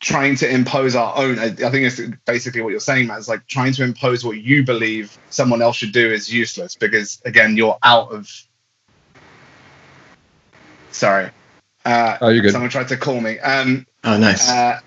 trying 0.00 0.36
to 0.36 0.50
impose 0.50 0.94
our 0.94 1.16
own. 1.16 1.38
I, 1.38 1.46
I 1.46 1.70
think 1.70 1.86
it's 1.86 2.00
basically 2.26 2.60
what 2.62 2.70
you're 2.70 2.80
saying, 2.80 3.06
Matt. 3.06 3.18
Is 3.18 3.28
like 3.28 3.46
trying 3.46 3.72
to 3.74 3.84
impose 3.84 4.24
what 4.24 4.38
you 4.38 4.64
believe 4.64 5.16
someone 5.30 5.62
else 5.62 5.76
should 5.76 5.92
do 5.92 6.10
is 6.10 6.32
useless 6.32 6.74
because 6.74 7.20
again, 7.24 7.56
you're 7.56 7.78
out 7.82 8.12
of. 8.12 8.30
Sorry. 10.90 11.30
Uh, 11.84 12.18
oh, 12.20 12.28
you're 12.28 12.42
good. 12.42 12.52
Someone 12.52 12.70
tried 12.70 12.88
to 12.88 12.96
call 12.96 13.20
me. 13.20 13.38
Um, 13.38 13.86
oh, 14.04 14.18
nice. 14.18 14.48
Uh, 14.48 14.78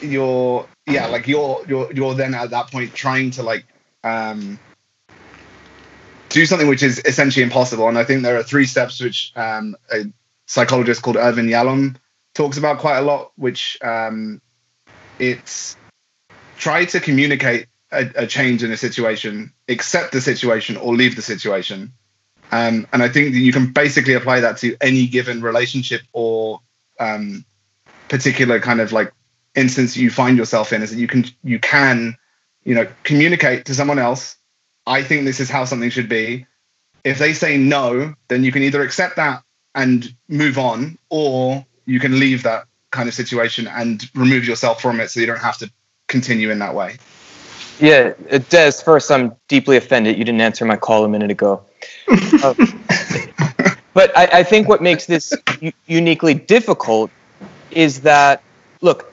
you're 0.00 0.66
yeah, 0.86 1.06
like 1.06 1.28
you're 1.28 1.62
you're 1.68 1.92
you're 1.92 2.14
then 2.14 2.34
at 2.34 2.50
that 2.50 2.70
point 2.70 2.94
trying 2.94 3.30
to 3.32 3.42
like 3.42 3.64
um, 4.04 4.58
do 6.28 6.46
something 6.46 6.68
which 6.68 6.82
is 6.82 7.00
essentially 7.04 7.42
impossible. 7.42 7.88
And 7.88 7.98
I 7.98 8.04
think 8.04 8.22
there 8.22 8.36
are 8.36 8.42
three 8.42 8.66
steps 8.66 9.00
which 9.00 9.32
um, 9.36 9.76
a 9.92 10.04
psychologist 10.46 11.02
called 11.02 11.16
Irvin 11.16 11.46
Yalom 11.46 11.96
talks 12.34 12.58
about 12.58 12.78
quite 12.78 12.98
a 12.98 13.02
lot, 13.02 13.32
which 13.36 13.78
um, 13.82 14.40
it's 15.18 15.76
try 16.56 16.84
to 16.84 17.00
communicate 17.00 17.66
a, 17.92 18.10
a 18.16 18.26
change 18.26 18.62
in 18.62 18.72
a 18.72 18.76
situation, 18.76 19.52
accept 19.68 20.12
the 20.12 20.20
situation, 20.20 20.76
or 20.76 20.94
leave 20.94 21.16
the 21.16 21.22
situation. 21.22 21.92
Um, 22.50 22.86
and 22.92 23.02
I 23.02 23.08
think 23.08 23.32
that 23.32 23.40
you 23.40 23.52
can 23.52 23.72
basically 23.72 24.14
apply 24.14 24.40
that 24.40 24.58
to 24.58 24.76
any 24.80 25.06
given 25.06 25.42
relationship 25.42 26.00
or 26.12 26.60
um, 26.98 27.44
particular 28.08 28.58
kind 28.60 28.80
of 28.80 28.92
like 28.92 29.12
instance 29.54 29.96
you 29.96 30.10
find 30.10 30.38
yourself 30.38 30.72
in. 30.72 30.82
Is 30.82 30.90
that 30.90 30.98
you 30.98 31.08
can 31.08 31.26
you 31.42 31.58
can 31.58 32.16
you 32.64 32.74
know 32.74 32.86
communicate 33.02 33.66
to 33.66 33.74
someone 33.74 33.98
else. 33.98 34.36
I 34.88 35.02
think 35.02 35.24
this 35.24 35.38
is 35.38 35.50
how 35.50 35.64
something 35.66 35.90
should 35.90 36.08
be. 36.08 36.46
If 37.04 37.18
they 37.18 37.34
say 37.34 37.58
no, 37.58 38.14
then 38.28 38.42
you 38.42 38.50
can 38.50 38.62
either 38.62 38.82
accept 38.82 39.16
that 39.16 39.42
and 39.74 40.12
move 40.28 40.58
on, 40.58 40.98
or 41.10 41.64
you 41.84 42.00
can 42.00 42.18
leave 42.18 42.42
that 42.42 42.64
kind 42.90 43.08
of 43.08 43.14
situation 43.14 43.68
and 43.68 44.10
remove 44.14 44.46
yourself 44.46 44.80
from 44.80 44.98
it 44.98 45.10
so 45.10 45.20
you 45.20 45.26
don't 45.26 45.38
have 45.38 45.58
to 45.58 45.70
continue 46.08 46.50
in 46.50 46.58
that 46.58 46.74
way. 46.74 46.96
Yeah, 47.78 48.14
Des, 48.48 48.72
first, 48.82 49.10
I'm 49.10 49.36
deeply 49.46 49.76
offended 49.76 50.16
you 50.16 50.24
didn't 50.24 50.40
answer 50.40 50.64
my 50.64 50.76
call 50.76 51.04
a 51.04 51.08
minute 51.08 51.30
ago. 51.30 51.62
uh, 52.42 52.54
but 53.94 54.16
I, 54.16 54.28
I, 54.32 54.42
think 54.42 54.68
what 54.68 54.82
makes 54.82 55.06
this 55.06 55.32
u- 55.60 55.72
uniquely 55.86 56.34
difficult 56.34 57.10
is 57.70 58.00
that, 58.00 58.42
look, 58.80 59.12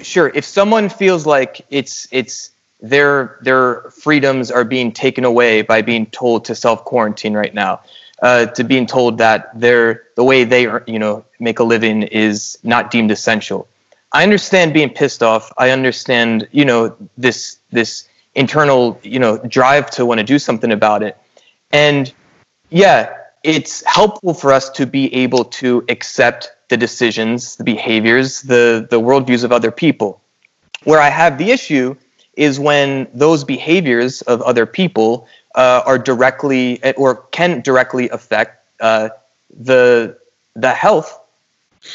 sure, 0.00 0.32
if 0.34 0.44
someone 0.44 0.88
feels 0.88 1.24
like 1.24 1.64
it's 1.70 2.08
it's 2.10 2.50
their 2.80 3.38
their 3.42 3.90
freedoms 3.90 4.50
are 4.50 4.64
being 4.64 4.92
taken 4.92 5.24
away 5.24 5.62
by 5.62 5.82
being 5.82 6.06
told 6.06 6.44
to 6.46 6.54
self 6.54 6.84
quarantine 6.84 7.34
right 7.34 7.54
now, 7.54 7.80
uh, 8.22 8.46
to 8.46 8.64
being 8.64 8.86
told 8.86 9.18
that 9.18 9.58
their 9.58 10.04
the 10.16 10.24
way 10.24 10.44
they 10.44 10.62
you 10.86 10.98
know 10.98 11.24
make 11.38 11.58
a 11.58 11.64
living 11.64 12.02
is 12.02 12.58
not 12.62 12.90
deemed 12.90 13.10
essential. 13.10 13.66
I 14.12 14.22
understand 14.22 14.72
being 14.72 14.90
pissed 14.90 15.24
off. 15.24 15.52
I 15.58 15.70
understand, 15.70 16.48
you 16.52 16.64
know, 16.64 16.96
this 17.18 17.58
this 17.72 18.08
internal, 18.34 18.98
you 19.02 19.18
know, 19.18 19.38
drive 19.38 19.90
to 19.92 20.06
want 20.06 20.18
to 20.18 20.24
do 20.24 20.38
something 20.38 20.70
about 20.70 21.02
it. 21.02 21.18
And 21.72 22.12
yeah, 22.70 23.12
it's 23.42 23.84
helpful 23.86 24.32
for 24.32 24.52
us 24.52 24.70
to 24.70 24.86
be 24.86 25.12
able 25.14 25.44
to 25.44 25.84
accept 25.88 26.52
the 26.68 26.76
decisions, 26.76 27.56
the 27.56 27.64
behaviors, 27.64 28.42
the 28.42 28.86
the 28.88 29.00
worldviews 29.00 29.42
of 29.42 29.52
other 29.52 29.72
people. 29.72 30.20
Where 30.84 31.00
I 31.00 31.08
have 31.08 31.36
the 31.38 31.50
issue 31.50 31.96
is 32.36 32.58
when 32.58 33.08
those 33.14 33.44
behaviors 33.44 34.22
of 34.22 34.42
other 34.42 34.66
people 34.66 35.26
uh, 35.54 35.82
are 35.86 35.98
directly 35.98 36.82
or 36.94 37.16
can 37.30 37.60
directly 37.60 38.08
affect 38.10 38.64
uh, 38.80 39.08
the 39.58 40.18
the 40.54 40.72
health 40.72 41.20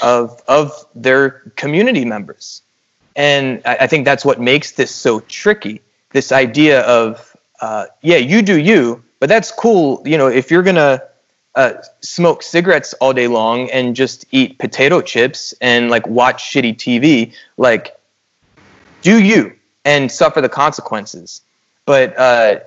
of 0.02 0.42
of 0.48 0.86
their 0.96 1.30
community 1.56 2.06
members, 2.06 2.62
and 3.16 3.62
I, 3.66 3.78
I, 3.82 3.88
think 3.88 4.06
that's 4.06 4.24
what 4.24 4.40
makes 4.40 4.74
this 4.74 4.94
so 4.94 5.20
tricky. 5.22 5.82
This 6.12 6.32
idea 6.32 6.82
of 6.82 7.36
uh, 7.62 7.88
yeah, 8.02 8.18
you 8.18 8.42
do 8.42 8.58
you, 8.58 9.04
but 9.20 9.30
that's 9.30 9.52
cool. 9.52 10.02
You 10.06 10.18
know, 10.18 10.28
if 10.28 10.52
you're 10.52 10.64
gonna 10.64 11.02
uh, 11.56 11.74
smoke 12.02 12.44
cigarettes 12.44 12.94
all 12.94 13.14
day 13.14 13.28
long 13.28 13.70
and 13.72 13.96
just 13.96 14.26
eat 14.32 14.58
potato 14.60 15.02
chips 15.02 15.54
and 15.60 15.90
like 15.90 16.08
watch 16.08 16.44
shitty 16.44 16.76
TV, 16.78 17.34
like 17.58 18.00
do 19.02 19.22
you 19.22 19.59
and 19.90 20.12
suffer 20.12 20.40
the 20.40 20.50
consequences. 20.50 21.42
But 21.86 22.16
uh, 22.16 22.60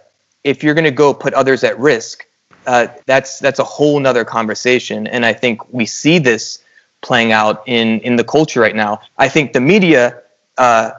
if 0.42 0.64
you're 0.64 0.74
going 0.74 0.90
to 0.92 0.98
go 1.04 1.14
put 1.14 1.32
others 1.34 1.62
at 1.62 1.78
risk, 1.78 2.26
uh, 2.66 2.88
that's 3.06 3.38
that's 3.38 3.60
a 3.60 3.64
whole 3.64 4.00
nother 4.00 4.24
conversation. 4.24 5.06
And 5.06 5.24
I 5.24 5.32
think 5.32 5.72
we 5.72 5.86
see 5.86 6.18
this 6.18 6.58
playing 7.00 7.30
out 7.30 7.62
in 7.66 8.00
in 8.00 8.16
the 8.16 8.24
culture 8.24 8.60
right 8.60 8.74
now. 8.74 9.00
I 9.18 9.28
think 9.28 9.52
the 9.52 9.60
media 9.60 10.20
uh, 10.58 10.90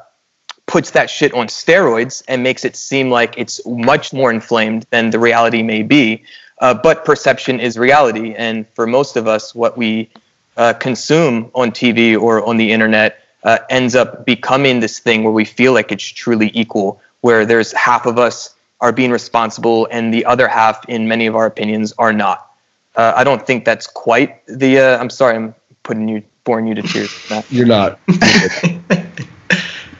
puts 0.65 0.91
that 0.91 1.09
shit 1.09 1.33
on 1.33 1.47
steroids 1.47 2.23
and 2.29 2.41
makes 2.41 2.63
it 2.63 2.77
seem 2.77 3.09
like 3.09 3.35
it's 3.37 3.59
much 3.65 4.13
more 4.13 4.31
inflamed 4.31 4.85
than 4.91 5.09
the 5.09 5.19
reality 5.19 5.61
may 5.61 5.83
be. 5.83 6.23
Uh, 6.59 6.73
but 6.73 7.03
perception 7.03 7.59
is 7.59 7.77
reality, 7.77 8.33
and 8.35 8.65
for 8.69 8.87
most 8.87 9.17
of 9.17 9.27
us, 9.27 9.53
what 9.53 9.77
we 9.77 10.09
uh, 10.55 10.71
consume 10.71 11.51
on 11.53 11.71
TV 11.71 12.17
or 12.17 12.41
on 12.45 12.55
the 12.55 12.71
internet 12.71 13.22
uh, 13.43 13.59
ends 13.69 13.95
up 13.95 14.25
becoming 14.25 14.79
this 14.79 14.99
thing 14.99 15.23
where 15.23 15.33
we 15.33 15.45
feel 15.45 15.73
like 15.73 15.91
it's 15.91 16.03
truly 16.03 16.51
equal, 16.53 17.01
where 17.21 17.45
there's 17.45 17.71
half 17.73 18.05
of 18.05 18.17
us 18.17 18.55
are 18.81 18.91
being 18.91 19.11
responsible 19.11 19.87
and 19.91 20.13
the 20.13 20.25
other 20.25 20.47
half, 20.47 20.83
in 20.89 21.07
many 21.07 21.25
of 21.25 21.35
our 21.35 21.45
opinions, 21.45 21.93
are 21.97 22.13
not. 22.13 22.51
Uh, 22.95 23.13
I 23.15 23.23
don't 23.23 23.45
think 23.45 23.65
that's 23.65 23.87
quite 23.87 24.45
the. 24.45 24.79
Uh, 24.79 24.97
I'm 24.99 25.09
sorry, 25.09 25.35
I'm 25.35 25.55
putting 25.83 26.07
you, 26.07 26.23
boring 26.43 26.67
you 26.67 26.75
to 26.75 26.81
tears. 26.81 27.11
You're 27.49 27.65
not. 27.65 27.99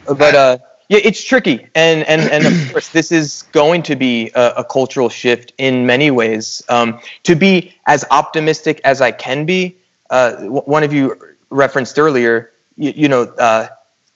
but 0.05 0.35
uh, 0.35 0.57
yeah, 0.89 0.99
it's 1.03 1.23
tricky, 1.23 1.67
and 1.73 2.03
and 2.07 2.21
and 2.21 2.45
of 2.45 2.71
course, 2.71 2.89
this 2.89 3.11
is 3.11 3.43
going 3.51 3.81
to 3.83 3.95
be 3.95 4.29
a, 4.35 4.53
a 4.57 4.63
cultural 4.63 5.09
shift 5.09 5.53
in 5.57 5.87
many 5.87 6.11
ways. 6.11 6.61
Um, 6.69 6.99
to 7.23 7.35
be 7.35 7.73
as 7.87 8.05
optimistic 8.11 8.79
as 8.83 9.01
I 9.01 9.11
can 9.11 9.45
be, 9.45 9.75
uh, 10.11 10.35
one 10.43 10.83
of 10.83 10.93
you 10.93 11.19
referenced 11.49 11.97
earlier 11.97 12.52
you, 12.75 12.93
you 12.95 13.07
know, 13.07 13.23
uh, 13.23 13.67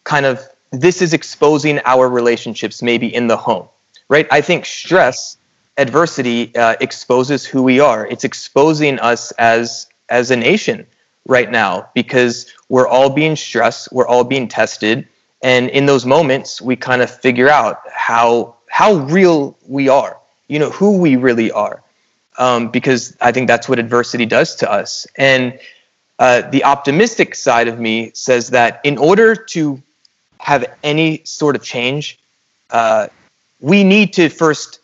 kind 0.03 0.25
of 0.25 0.41
this 0.71 1.01
is 1.01 1.13
exposing 1.13 1.79
our 1.85 2.09
relationships 2.09 2.81
maybe 2.81 3.13
in 3.13 3.27
the 3.27 3.37
home, 3.37 3.67
right? 4.09 4.27
I 4.31 4.41
think 4.41 4.65
stress, 4.65 5.37
adversity 5.77 6.55
uh, 6.55 6.75
exposes 6.81 7.45
who 7.45 7.63
we 7.63 7.79
are. 7.79 8.07
It's 8.07 8.23
exposing 8.23 8.99
us 8.99 9.31
as 9.31 9.87
as 10.09 10.31
a 10.31 10.35
nation 10.35 10.85
right 11.25 11.51
now 11.51 11.89
because 11.93 12.51
we're 12.69 12.87
all 12.87 13.09
being 13.09 13.35
stressed, 13.35 13.91
we're 13.91 14.07
all 14.07 14.23
being 14.23 14.47
tested, 14.47 15.07
and 15.41 15.69
in 15.69 15.85
those 15.85 16.05
moments 16.05 16.61
we 16.61 16.75
kind 16.75 17.01
of 17.01 17.09
figure 17.09 17.49
out 17.49 17.81
how 17.91 18.55
how 18.69 18.95
real 18.95 19.57
we 19.67 19.89
are, 19.89 20.17
you 20.47 20.59
know, 20.59 20.69
who 20.69 20.97
we 20.97 21.15
really 21.15 21.51
are. 21.51 21.81
Um, 22.39 22.69
because 22.69 23.17
I 23.19 23.31
think 23.31 23.47
that's 23.47 23.67
what 23.67 23.79
adversity 23.79 24.27
does 24.27 24.55
to 24.57 24.71
us. 24.71 25.07
And 25.15 25.59
uh, 26.19 26.41
the 26.49 26.63
optimistic 26.63 27.35
side 27.35 27.67
of 27.67 27.79
me 27.79 28.11
says 28.13 28.49
that 28.49 28.81
in 28.83 28.97
order 28.97 29.35
to 29.35 29.81
have 30.39 30.65
any 30.83 31.21
sort 31.23 31.55
of 31.55 31.63
change, 31.63 32.17
uh, 32.71 33.07
we 33.59 33.83
need 33.83 34.13
to 34.13 34.29
first 34.29 34.79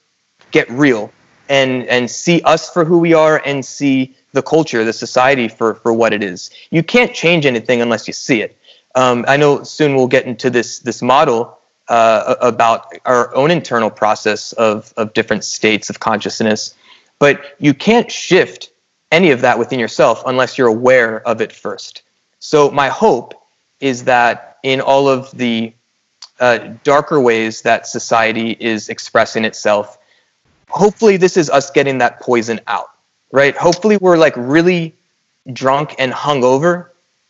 get 0.52 0.70
real 0.70 1.12
and 1.50 1.86
and 1.88 2.10
see 2.10 2.42
us 2.44 2.70
for 2.70 2.86
who 2.86 3.00
we 3.00 3.14
are 3.14 3.42
and 3.46 3.66
see 3.66 4.16
the 4.34 4.42
culture, 4.42 4.84
the 4.84 4.94
society 4.94 5.48
for 5.48 5.76
for 5.76 5.92
what 5.92 6.14
it 6.14 6.24
is. 6.24 6.50
You 6.70 6.84
can't 6.84 7.14
change 7.14 7.46
anything 7.46 7.82
unless 7.82 8.08
you 8.08 8.14
see 8.14 8.42
it. 8.42 8.58
Um, 8.96 9.26
I 9.28 9.38
know 9.38 9.64
soon 9.64 9.96
we'll 9.96 10.08
get 10.08 10.26
into 10.26 10.50
this 10.50 10.80
this 10.80 11.02
model 11.02 11.58
uh, 11.90 12.36
about 12.42 12.94
our 13.06 13.34
own 13.36 13.52
internal 13.52 13.90
process 13.90 14.54
of 14.54 14.94
of 14.98 15.14
different 15.14 15.44
states 15.44 15.90
of 15.90 16.00
consciousness, 16.00 16.76
but 17.20 17.56
you 17.60 17.74
can't 17.74 18.12
shift 18.12 18.70
any 19.14 19.30
of 19.30 19.42
that 19.42 19.58
within 19.60 19.80
yourself 19.80 20.24
unless 20.26 20.58
you're 20.58 20.68
aware 20.68 21.26
of 21.28 21.40
it 21.40 21.54
first. 21.54 22.02
So, 22.40 22.70
my 22.72 22.90
hope 22.90 23.40
is 23.80 24.04
that 24.06 24.58
in 24.64 24.82
all 24.82 25.08
of 25.08 25.32
the 25.32 25.74
uh, 26.40 26.58
darker 26.84 27.20
ways 27.22 27.62
that 27.62 27.88
society 27.88 28.58
is 28.60 28.90
expressing 28.90 29.46
itself, 29.46 29.98
hopefully, 30.68 31.16
this 31.16 31.38
is 31.38 31.50
us 31.50 31.70
getting 31.72 32.00
that 32.00 32.20
poison 32.20 32.60
out, 32.68 32.90
right? 33.32 33.56
Hopefully, 33.56 33.98
we're 33.98 34.18
like 34.18 34.34
really 34.36 34.94
drunk 35.52 35.96
and 36.00 36.12
hungover 36.12 36.90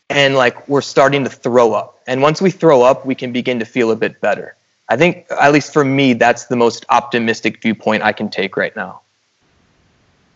and 0.10 0.36
like 0.36 0.68
we're 0.70 0.82
starting 0.82 1.24
to 1.26 1.30
throw 1.30 1.74
up. 1.74 2.00
And 2.08 2.22
once 2.22 2.42
we 2.42 2.50
throw 2.50 2.82
up, 2.82 3.06
we 3.06 3.16
can 3.16 3.34
begin 3.34 3.60
to 3.60 3.66
feel 3.66 3.92
a 3.92 3.96
bit 3.96 4.22
better. 4.22 4.56
I 4.90 4.96
think, 4.96 5.26
at 5.30 5.52
least 5.52 5.74
for 5.74 5.84
me, 5.84 6.14
that's 6.14 6.46
the 6.46 6.56
most 6.56 6.86
optimistic 6.90 7.62
viewpoint 7.62 8.04
I 8.04 8.14
can 8.14 8.30
take 8.30 8.56
right 8.56 8.76
now. 8.76 9.02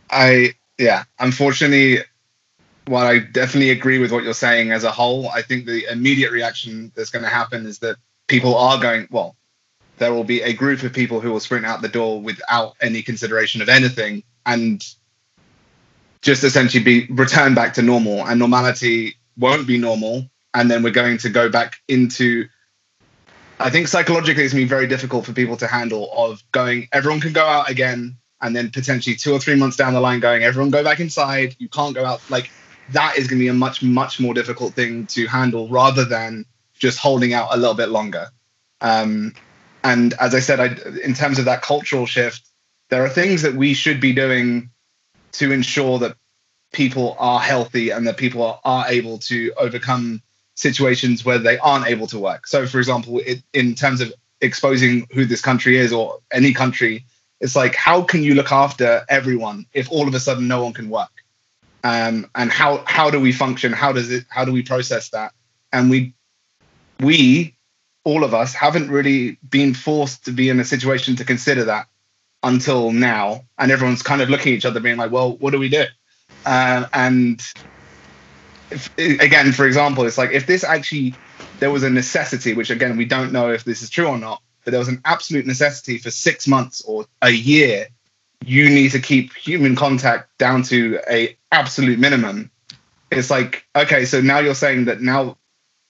I 0.09 0.55
yeah, 0.77 1.03
unfortunately, 1.19 2.03
while 2.85 3.05
I 3.05 3.19
definitely 3.19 3.71
agree 3.71 3.99
with 3.99 4.11
what 4.11 4.23
you're 4.23 4.33
saying 4.33 4.71
as 4.71 4.83
a 4.83 4.91
whole, 4.91 5.29
I 5.29 5.41
think 5.41 5.65
the 5.65 5.91
immediate 5.91 6.31
reaction 6.31 6.91
that's 6.95 7.09
going 7.09 7.23
to 7.23 7.29
happen 7.29 7.65
is 7.65 7.79
that 7.79 7.97
people 8.27 8.55
are 8.55 8.79
going, 8.79 9.07
well, 9.11 9.35
there 9.97 10.13
will 10.13 10.23
be 10.23 10.41
a 10.41 10.53
group 10.53 10.83
of 10.83 10.93
people 10.93 11.19
who 11.19 11.31
will 11.31 11.39
sprint 11.39 11.65
out 11.65 11.81
the 11.81 11.87
door 11.87 12.21
without 12.21 12.75
any 12.81 13.01
consideration 13.01 13.61
of 13.61 13.69
anything 13.69 14.23
and 14.45 14.85
just 16.21 16.43
essentially 16.43 16.83
be 16.83 17.07
returned 17.09 17.55
back 17.55 17.73
to 17.73 17.81
normal. 17.81 18.25
And 18.25 18.39
normality 18.39 19.17
won't 19.37 19.67
be 19.67 19.77
normal. 19.77 20.29
And 20.53 20.69
then 20.69 20.83
we're 20.83 20.91
going 20.91 21.17
to 21.19 21.29
go 21.29 21.49
back 21.49 21.77
into 21.87 22.47
I 23.59 23.71
think 23.71 23.87
psychologically 23.87 24.43
it's 24.43 24.53
going 24.53 24.61
to 24.61 24.65
be 24.65 24.69
very 24.69 24.87
difficult 24.87 25.25
for 25.25 25.33
people 25.33 25.57
to 25.57 25.67
handle 25.67 26.11
of 26.15 26.43
going, 26.51 26.89
everyone 26.91 27.21
can 27.21 27.33
go 27.33 27.43
out 27.43 27.69
again 27.69 28.17
and 28.41 28.55
then 28.55 28.69
potentially 28.69 29.15
two 29.15 29.33
or 29.33 29.39
three 29.39 29.55
months 29.55 29.77
down 29.77 29.93
the 29.93 29.99
line 29.99 30.19
going 30.19 30.43
everyone 30.43 30.69
go 30.69 30.83
back 30.83 30.99
inside. 30.99 31.55
You 31.59 31.69
can't 31.69 31.95
go 31.95 32.05
out. 32.05 32.21
Like 32.29 32.51
that 32.91 33.17
is 33.17 33.27
going 33.27 33.39
to 33.39 33.43
be 33.43 33.49
a 33.49 33.53
much 33.53 33.81
much 33.81 34.19
more 34.19 34.33
difficult 34.33 34.73
thing 34.73 35.05
to 35.07 35.27
handle 35.27 35.67
rather 35.67 36.05
than 36.05 36.45
just 36.73 36.99
holding 36.99 37.33
out 37.33 37.49
a 37.51 37.57
little 37.57 37.73
bit 37.73 37.89
longer. 37.89 38.29
Um, 38.81 39.33
and 39.83 40.13
as 40.19 40.35
i 40.35 40.39
said 40.39 40.59
I, 40.59 40.65
in 41.03 41.13
terms 41.13 41.39
of 41.39 41.45
that 41.45 41.61
cultural 41.61 42.05
shift 42.05 42.47
there 42.89 43.03
are 43.03 43.09
things 43.09 43.41
that 43.41 43.53
we 43.53 43.73
should 43.73 43.99
be 43.99 44.13
doing 44.13 44.69
to 45.33 45.51
ensure 45.51 45.99
that 45.99 46.15
people 46.73 47.15
are 47.19 47.39
healthy 47.39 47.89
and 47.89 48.07
that 48.07 48.17
people 48.17 48.43
are, 48.43 48.59
are 48.63 48.85
able 48.87 49.17
to 49.19 49.51
overcome 49.57 50.21
situations 50.55 51.23
where 51.25 51.37
they 51.37 51.57
aren't 51.59 51.87
able 51.87 52.07
to 52.07 52.19
work. 52.19 52.47
So 52.47 52.65
for 52.65 52.79
example 52.79 53.19
it, 53.25 53.41
in 53.53 53.75
terms 53.75 54.01
of 54.01 54.13
exposing 54.41 55.07
who 55.11 55.25
this 55.25 55.41
country 55.41 55.77
is 55.77 55.91
or 55.91 56.19
any 56.31 56.53
country 56.53 57.05
it's 57.39 57.55
like 57.55 57.75
how 57.75 58.01
can 58.01 58.23
you 58.23 58.35
look 58.35 58.51
after 58.51 59.05
everyone 59.09 59.65
if 59.73 59.91
all 59.91 60.07
of 60.07 60.13
a 60.13 60.19
sudden 60.19 60.47
no 60.47 60.63
one 60.63 60.73
can 60.73 60.89
work? 60.89 61.11
Um, 61.83 62.29
and 62.35 62.51
how 62.51 62.83
how 62.85 63.09
do 63.09 63.19
we 63.19 63.31
function? 63.31 63.73
How 63.73 63.91
does 63.91 64.11
it 64.11 64.25
how 64.29 64.45
do 64.45 64.51
we 64.51 64.63
process 64.63 65.09
that? 65.09 65.33
And 65.71 65.89
we 65.89 66.13
we 66.99 67.55
all 68.03 68.23
of 68.23 68.33
us 68.33 68.53
haven't 68.53 68.89
really 68.89 69.37
been 69.47 69.73
forced 69.73 70.25
to 70.25 70.31
be 70.31 70.49
in 70.49 70.59
a 70.59 70.65
situation 70.65 71.15
to 71.17 71.25
consider 71.25 71.65
that 71.65 71.87
until 72.43 72.91
now. 72.91 73.43
And 73.57 73.71
everyone's 73.71 74.01
kind 74.01 74.21
of 74.21 74.29
looking 74.29 74.53
at 74.53 74.57
each 74.57 74.65
other 74.65 74.79
being 74.79 74.97
like 74.97 75.11
well 75.11 75.37
what 75.37 75.51
do 75.51 75.59
we 75.59 75.69
do? 75.69 75.85
Uh, 76.45 76.87
and 76.93 77.41
if, 78.71 78.89
again 78.97 79.51
for 79.51 79.65
example 79.65 80.05
it's 80.05 80.17
like 80.17 80.31
if 80.31 80.45
this 80.45 80.63
actually 80.63 81.13
there 81.59 81.71
was 81.71 81.83
a 81.83 81.89
necessity 81.89 82.53
which 82.53 82.69
again 82.69 82.97
we 82.97 83.05
don't 83.05 83.31
know 83.31 83.49
if 83.49 83.63
this 83.63 83.81
is 83.81 83.89
true 83.89 84.07
or 84.07 84.17
not 84.17 84.41
but 84.67 84.71
there 84.71 84.79
was 84.79 84.89
an 84.89 84.99
absolute 85.05 85.45
necessity 85.45 85.97
for 85.97 86.11
six 86.11 86.45
months 86.45 86.81
or 86.81 87.05
a 87.21 87.29
year, 87.29 87.87
you 88.45 88.69
need 88.69 88.91
to 88.91 88.99
keep 88.99 89.33
human 89.33 89.77
contact 89.77 90.37
down 90.39 90.61
to 90.63 90.99
a 91.09 91.37
absolute 91.53 91.97
minimum. 91.97 92.51
It's 93.09 93.29
like, 93.29 93.65
okay, 93.73 94.03
so 94.03 94.19
now 94.19 94.39
you're 94.39 94.53
saying 94.53 94.83
that 94.85 94.99
now, 94.99 95.37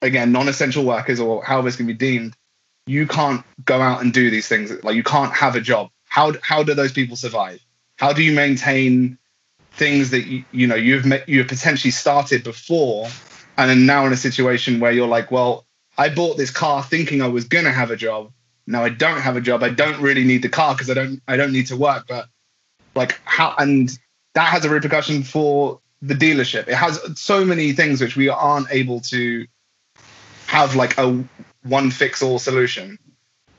again, 0.03 0.31
non-essential 0.31 0.85
workers 0.85 1.19
or 1.19 1.43
however 1.43 1.69
it's 1.69 1.77
going 1.77 1.87
to 1.87 1.93
be 1.95 1.97
deemed, 1.97 2.35
you 2.85 3.07
can't 3.07 3.43
go 3.65 3.81
out 3.81 4.03
and 4.03 4.13
do 4.13 4.29
these 4.29 4.47
things. 4.47 4.71
Like 4.83 4.95
you 4.95 5.01
can't 5.01 5.33
have 5.33 5.55
a 5.55 5.61
job. 5.61 5.89
How 6.05 6.33
how 6.43 6.61
do 6.61 6.75
those 6.75 6.91
people 6.91 7.15
survive? 7.15 7.59
How 7.95 8.13
do 8.13 8.21
you 8.21 8.31
maintain 8.31 9.17
things 9.71 10.11
that 10.11 10.27
you, 10.27 10.45
you 10.51 10.67
know 10.67 10.75
you've 10.75 11.07
met, 11.07 11.27
you've 11.27 11.47
potentially 11.47 11.89
started 11.89 12.43
before, 12.43 13.07
and 13.57 13.71
then 13.71 13.87
now 13.87 14.05
in 14.05 14.13
a 14.13 14.17
situation 14.17 14.79
where 14.79 14.91
you're 14.91 15.07
like, 15.07 15.31
well, 15.31 15.65
I 15.97 16.09
bought 16.09 16.37
this 16.37 16.51
car 16.51 16.83
thinking 16.83 17.23
I 17.23 17.27
was 17.27 17.45
gonna 17.45 17.71
have 17.71 17.89
a 17.89 17.95
job. 17.95 18.33
Now 18.67 18.83
I 18.83 18.89
don't 18.89 19.21
have 19.21 19.37
a 19.37 19.41
job. 19.41 19.63
I 19.63 19.69
don't 19.69 20.01
really 20.01 20.25
need 20.25 20.41
the 20.41 20.49
car 20.49 20.75
because 20.75 20.89
I 20.89 20.93
don't 20.93 21.21
I 21.27 21.37
don't 21.37 21.53
need 21.53 21.67
to 21.67 21.77
work. 21.77 22.05
But 22.07 22.27
like 22.93 23.19
how 23.23 23.55
and 23.57 23.97
that 24.33 24.49
has 24.49 24.65
a 24.65 24.69
repercussion 24.69 25.23
for 25.23 25.79
the 26.01 26.13
dealership. 26.13 26.67
It 26.67 26.75
has 26.75 26.99
so 27.19 27.43
many 27.45 27.71
things 27.71 28.01
which 28.01 28.15
we 28.15 28.29
aren't 28.29 28.67
able 28.69 28.99
to 29.01 29.47
have 30.45 30.75
like 30.75 30.97
a 30.97 31.23
one 31.63 31.91
fix 31.91 32.21
all 32.21 32.39
solution. 32.39 32.99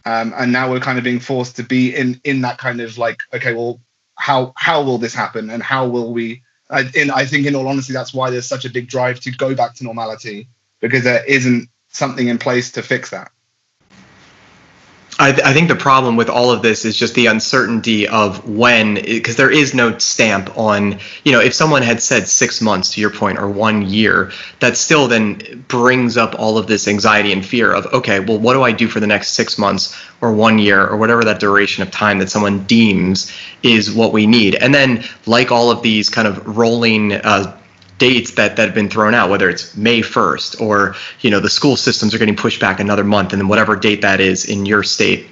Um, 0.04 0.32
and 0.36 0.52
now 0.52 0.70
we're 0.70 0.80
kind 0.80 0.98
of 0.98 1.04
being 1.04 1.20
forced 1.20 1.56
to 1.56 1.62
be 1.62 1.94
in 1.94 2.20
in 2.22 2.42
that 2.42 2.58
kind 2.58 2.80
of 2.80 2.96
like 2.98 3.22
okay 3.32 3.52
well 3.52 3.80
how 4.14 4.52
how 4.56 4.82
will 4.82 4.98
this 4.98 5.14
happen 5.14 5.50
and 5.50 5.62
how 5.62 5.86
will 5.86 6.12
we 6.12 6.42
I, 6.70 6.84
in, 6.94 7.10
I 7.10 7.24
think 7.24 7.46
in 7.46 7.54
all 7.54 7.66
honesty 7.66 7.92
that's 7.92 8.12
why 8.12 8.30
there's 8.30 8.46
such 8.46 8.64
a 8.64 8.70
big 8.70 8.88
drive 8.88 9.20
to 9.20 9.30
go 9.30 9.54
back 9.54 9.74
to 9.74 9.84
normality 9.84 10.48
because 10.80 11.04
there 11.04 11.24
isn't 11.24 11.68
something 11.88 12.28
in 12.28 12.38
place 12.38 12.72
to 12.72 12.82
fix 12.82 13.10
that 13.10 13.32
I, 15.20 15.32
th- 15.32 15.44
I, 15.44 15.52
think 15.52 15.66
the 15.66 15.74
problem 15.74 16.16
with 16.16 16.28
all 16.28 16.52
of 16.52 16.62
this 16.62 16.84
is 16.84 16.96
just 16.96 17.14
the 17.14 17.26
uncertainty 17.26 18.06
of 18.06 18.48
when, 18.48 18.94
because 18.94 19.34
there 19.34 19.50
is 19.50 19.74
no 19.74 19.98
stamp 19.98 20.56
on, 20.56 21.00
you 21.24 21.32
know, 21.32 21.40
if 21.40 21.52
someone 21.52 21.82
had 21.82 22.00
said 22.00 22.28
six 22.28 22.60
months 22.60 22.92
to 22.92 23.00
your 23.00 23.10
point 23.10 23.36
or 23.36 23.50
one 23.50 23.82
year, 23.82 24.30
that 24.60 24.76
still 24.76 25.08
then 25.08 25.64
brings 25.66 26.16
up 26.16 26.36
all 26.38 26.56
of 26.56 26.68
this 26.68 26.86
anxiety 26.86 27.32
and 27.32 27.44
fear 27.44 27.72
of, 27.72 27.86
okay, 27.86 28.20
well, 28.20 28.38
what 28.38 28.54
do 28.54 28.62
I 28.62 28.70
do 28.70 28.86
for 28.86 29.00
the 29.00 29.08
next 29.08 29.32
six 29.32 29.58
months 29.58 30.00
or 30.20 30.32
one 30.32 30.56
year 30.56 30.86
or 30.86 30.96
whatever 30.96 31.24
that 31.24 31.40
duration 31.40 31.82
of 31.82 31.90
time 31.90 32.20
that 32.20 32.30
someone 32.30 32.62
deems 32.64 33.32
is 33.64 33.90
what 33.92 34.12
we 34.12 34.24
need. 34.24 34.54
And 34.54 34.72
then, 34.72 35.04
like 35.26 35.50
all 35.50 35.72
of 35.72 35.82
these 35.82 36.08
kind 36.08 36.28
of 36.28 36.56
rolling, 36.56 37.14
uh, 37.14 37.58
dates 37.98 38.32
that, 38.32 38.56
that 38.56 38.66
have 38.66 38.74
been 38.74 38.88
thrown 38.88 39.14
out, 39.14 39.28
whether 39.28 39.48
it's 39.48 39.76
May 39.76 40.00
1st 40.00 40.60
or, 40.60 40.94
you 41.20 41.30
know, 41.30 41.40
the 41.40 41.50
school 41.50 41.76
systems 41.76 42.14
are 42.14 42.18
getting 42.18 42.36
pushed 42.36 42.60
back 42.60 42.80
another 42.80 43.04
month 43.04 43.32
and 43.32 43.40
then 43.40 43.48
whatever 43.48 43.76
date 43.76 44.00
that 44.02 44.20
is 44.20 44.44
in 44.44 44.66
your 44.66 44.82
state. 44.82 45.28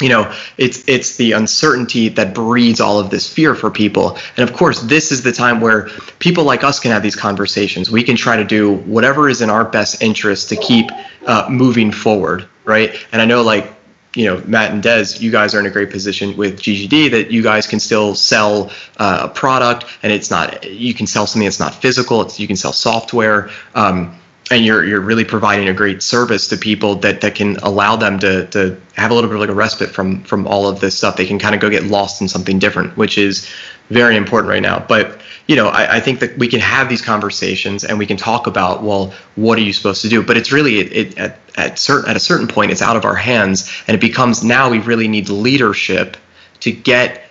You 0.00 0.08
know, 0.08 0.34
it's 0.56 0.82
it's 0.88 1.16
the 1.16 1.32
uncertainty 1.32 2.08
that 2.08 2.34
breeds 2.34 2.80
all 2.80 2.98
of 2.98 3.10
this 3.10 3.30
fear 3.30 3.54
for 3.54 3.70
people. 3.70 4.16
And 4.38 4.48
of 4.48 4.56
course, 4.56 4.80
this 4.80 5.12
is 5.12 5.22
the 5.22 5.32
time 5.32 5.60
where 5.60 5.90
people 6.20 6.44
like 6.44 6.64
us 6.64 6.80
can 6.80 6.90
have 6.90 7.02
these 7.02 7.16
conversations. 7.16 7.90
We 7.90 8.02
can 8.02 8.16
try 8.16 8.36
to 8.36 8.44
do 8.44 8.76
whatever 8.76 9.28
is 9.28 9.42
in 9.42 9.50
our 9.50 9.62
best 9.62 10.02
interest 10.02 10.48
to 10.48 10.56
keep 10.56 10.90
uh, 11.26 11.46
moving 11.50 11.92
forward, 11.92 12.48
right? 12.64 12.94
And 13.12 13.20
I 13.20 13.26
know 13.26 13.42
like 13.42 13.70
you 14.14 14.24
know, 14.24 14.42
Matt 14.46 14.72
and 14.72 14.82
Des, 14.82 15.18
you 15.18 15.30
guys 15.30 15.54
are 15.54 15.60
in 15.60 15.66
a 15.66 15.70
great 15.70 15.90
position 15.90 16.36
with 16.36 16.60
GGD 16.60 17.10
that 17.12 17.30
you 17.30 17.42
guys 17.42 17.66
can 17.66 17.78
still 17.78 18.14
sell 18.14 18.70
uh, 18.98 19.20
a 19.22 19.28
product 19.28 19.84
and 20.02 20.12
it's 20.12 20.30
not, 20.30 20.68
you 20.68 20.94
can 20.94 21.06
sell 21.06 21.26
something 21.26 21.46
that's 21.46 21.60
not 21.60 21.74
physical, 21.74 22.20
it's, 22.22 22.40
you 22.40 22.46
can 22.46 22.56
sell 22.56 22.72
software. 22.72 23.50
Um, 23.74 24.16
and 24.50 24.64
you're 24.64 24.84
you're 24.84 25.00
really 25.00 25.24
providing 25.24 25.68
a 25.68 25.72
great 25.72 26.02
service 26.02 26.48
to 26.48 26.56
people 26.56 26.96
that 26.96 27.20
that 27.20 27.34
can 27.34 27.56
allow 27.58 27.94
them 27.94 28.18
to 28.18 28.46
to 28.48 28.76
have 28.94 29.10
a 29.10 29.14
little 29.14 29.30
bit 29.30 29.36
of 29.36 29.40
like 29.40 29.48
a 29.48 29.54
respite 29.54 29.90
from 29.90 30.22
from 30.24 30.46
all 30.46 30.68
of 30.68 30.80
this 30.80 30.96
stuff. 30.96 31.16
They 31.16 31.26
can 31.26 31.38
kind 31.38 31.54
of 31.54 31.60
go 31.60 31.70
get 31.70 31.84
lost 31.84 32.20
in 32.20 32.28
something 32.28 32.58
different, 32.58 32.96
which 32.96 33.16
is 33.16 33.48
very 33.90 34.16
important 34.16 34.48
right 34.48 34.62
now. 34.62 34.84
But 34.88 35.20
you 35.46 35.56
know, 35.56 35.68
I, 35.68 35.96
I 35.96 36.00
think 36.00 36.20
that 36.20 36.38
we 36.38 36.46
can 36.46 36.60
have 36.60 36.88
these 36.88 37.02
conversations 37.02 37.84
and 37.84 37.98
we 37.98 38.06
can 38.06 38.16
talk 38.16 38.46
about 38.46 38.82
well, 38.82 39.12
what 39.34 39.58
are 39.58 39.62
you 39.62 39.72
supposed 39.72 40.00
to 40.02 40.08
do? 40.08 40.22
But 40.22 40.36
it's 40.36 40.52
really 40.52 40.78
it, 40.78 40.92
it 40.92 41.18
at 41.18 41.38
at 41.56 41.78
certain 41.78 42.08
at 42.08 42.16
a 42.16 42.20
certain 42.20 42.46
point, 42.46 42.70
it's 42.70 42.82
out 42.82 42.96
of 42.96 43.04
our 43.04 43.16
hands, 43.16 43.70
and 43.86 43.94
it 43.94 44.00
becomes 44.00 44.42
now 44.42 44.70
we 44.70 44.78
really 44.78 45.08
need 45.08 45.28
leadership 45.28 46.16
to 46.60 46.72
get 46.72 47.24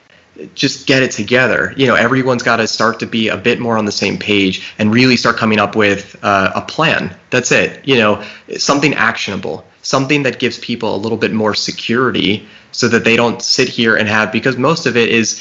just 0.56 0.88
get 0.88 1.04
it 1.04 1.12
together. 1.12 1.74
You 1.76 1.88
know, 1.88 1.96
everyone's 1.96 2.44
got 2.44 2.58
to 2.58 2.68
start 2.68 3.00
to 3.00 3.06
be 3.06 3.28
a 3.28 3.38
bit 3.38 3.60
more 3.60 3.78
on 3.78 3.86
the 3.86 3.92
same 3.92 4.18
page 4.18 4.74
and 4.80 4.94
really 4.94 5.18
start 5.18 5.38
coming 5.38 5.60
up 5.60 5.76
with 5.76 6.18
uh, 6.24 6.52
a 6.56 6.62
plan. 6.62 7.16
That's 7.30 7.52
it. 7.52 7.86
You 7.88 7.98
know, 7.98 8.26
something 8.58 8.94
actionable, 8.94 9.66
something 9.82 10.24
that 10.24 10.40
gives 10.40 10.58
people 10.60 10.96
a 10.96 10.98
little 10.98 11.18
bit 11.18 11.34
more 11.34 11.54
security 11.54 12.48
so 12.72 12.88
that 12.88 13.04
they 13.04 13.16
don't 13.16 13.42
sit 13.42 13.68
here 13.68 13.96
and 13.96 14.08
have, 14.08 14.32
because 14.32 14.58
most 14.58 14.86
of 14.86 14.96
it 14.96 15.10
is 15.10 15.40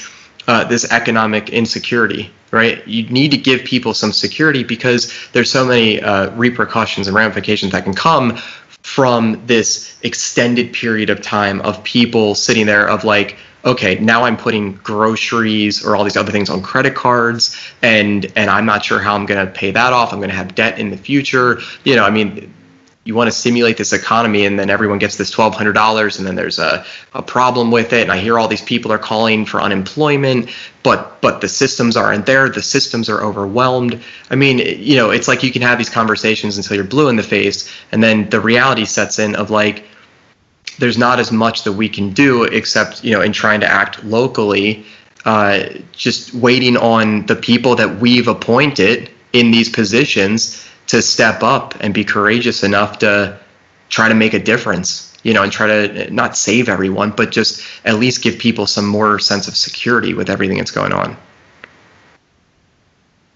uh, 0.49 0.65
this 0.65 0.91
economic 0.91 1.51
insecurity, 1.51 2.31
right? 2.51 2.87
You 2.89 3.09
need 3.11 3.31
to 3.31 3.37
give 3.37 3.63
people 3.65 3.95
some 3.95 4.13
security 4.13 4.65
because 4.65 5.13
there's 5.33 5.51
so 5.53 5.65
many 5.65 6.01
uh, 6.01 6.31
repercussions 6.31 7.07
and 7.07 7.15
ramifications 7.15 7.73
that 7.73 7.85
can 7.85 7.95
come 7.95 8.39
from 8.83 9.41
this 9.47 9.99
extended 10.03 10.73
period 10.73 11.11
of 11.11 11.21
time 11.21 11.61
of 11.61 11.85
people 11.85 12.35
sitting 12.35 12.65
there 12.65 12.89
of 12.89 13.05
like, 13.05 13.37
okay, 13.67 13.97
now 13.97 14.25
I'm 14.25 14.37
putting 14.37 14.75
groceries 14.77 15.85
or 15.85 15.95
all 15.95 16.05
these 16.05 16.17
other 16.17 16.33
things 16.33 16.49
on 16.49 16.63
credit 16.63 16.95
cards 16.95 17.55
and 17.83 18.33
and 18.35 18.49
I'm 18.49 18.65
not 18.65 18.83
sure 18.83 19.01
how 19.01 19.15
I'm 19.15 19.27
going 19.27 19.45
to 19.45 19.53
pay 19.53 19.71
that 19.73 19.93
off. 19.93 20.13
I'm 20.13 20.19
going 20.21 20.31
to 20.31 20.37
have 20.37 20.55
debt 20.55 20.79
in 20.79 20.91
the 20.91 20.97
future. 20.97 21.61
You 21.85 21.97
know, 21.97 22.05
I 22.05 22.11
mean, 22.11 22.55
you 23.09 23.15
want 23.15 23.27
to 23.27 23.33
simulate 23.33 23.79
this 23.79 23.95
economy 23.95 24.45
and 24.45 24.59
then 24.59 24.69
everyone 24.69 24.99
gets 24.99 25.17
this 25.17 25.35
$1200 25.35 26.19
and 26.19 26.27
then 26.27 26.35
there's 26.35 26.59
a, 26.59 26.85
a 27.15 27.23
problem 27.23 27.71
with 27.71 27.95
it 27.95 28.03
and 28.03 28.13
i 28.13 28.19
hear 28.19 28.39
all 28.39 28.47
these 28.47 28.61
people 28.61 28.93
are 28.93 28.99
calling 28.99 29.47
for 29.47 29.63
unemployment 29.63 30.51
but 30.83 31.19
but 31.23 31.41
the 31.41 31.49
systems 31.49 31.97
aren't 31.97 32.27
there 32.27 32.51
the 32.51 32.63
systems 32.63 33.09
are 33.09 33.25
overwhelmed. 33.25 33.99
I 34.31 34.35
mean 34.35 34.59
you 34.59 34.95
know 34.95 35.09
it's 35.09 35.27
like 35.27 35.43
you 35.43 35.51
can 35.51 35.63
have 35.63 35.79
these 35.79 35.89
conversations 35.89 36.59
until 36.59 36.77
you're 36.77 36.85
blue 36.85 37.09
in 37.09 37.17
the 37.17 37.23
face 37.23 37.75
and 37.93 38.03
then 38.03 38.29
the 38.29 38.41
reality 38.41 38.85
sets 38.85 39.19
in 39.19 39.35
of 39.37 39.49
like 39.49 39.85
there's 40.79 40.99
not 40.99 41.19
as 41.19 41.33
much 41.33 41.65
that 41.65 41.73
we 41.73 41.89
can 41.89 42.13
do 42.13 42.45
except 42.45 43.03
you 43.03 43.15
know 43.15 43.23
in 43.23 43.33
trying 43.33 43.61
to 43.61 43.67
act 43.67 44.05
locally 44.05 44.85
uh, 45.25 45.65
just 45.93 46.35
waiting 46.35 46.77
on 46.77 47.25
the 47.25 47.37
people 47.37 47.75
that 47.75 48.01
we've 48.01 48.29
appointed 48.29 49.11
in 49.33 49.51
these 49.51 49.71
positions 49.71 50.69
to 50.89 51.01
step 51.03 51.43
up 51.43 51.75
and 51.81 51.95
be 51.95 52.05
courageous 52.05 52.63
enough 52.65 52.99
to 52.99 53.39
try 53.89 54.09
to 54.09 54.15
make 54.15 54.35
a 54.35 54.39
difference 54.39 55.09
you 55.23 55.33
know 55.33 55.43
and 55.43 55.53
try 55.53 55.67
to 55.67 56.11
not 56.13 56.37
save 56.37 56.69
everyone 56.69 57.11
but 57.11 57.31
just 57.31 57.63
at 57.85 57.95
least 57.95 58.23
give 58.23 58.39
people 58.39 58.67
some 58.67 58.87
more 58.87 59.19
sense 59.19 59.49
of 59.49 59.57
security 59.57 60.15
with 60.15 60.29
everything 60.29 60.59
that's 60.59 60.71
going 60.71 60.93
on. 60.93 61.17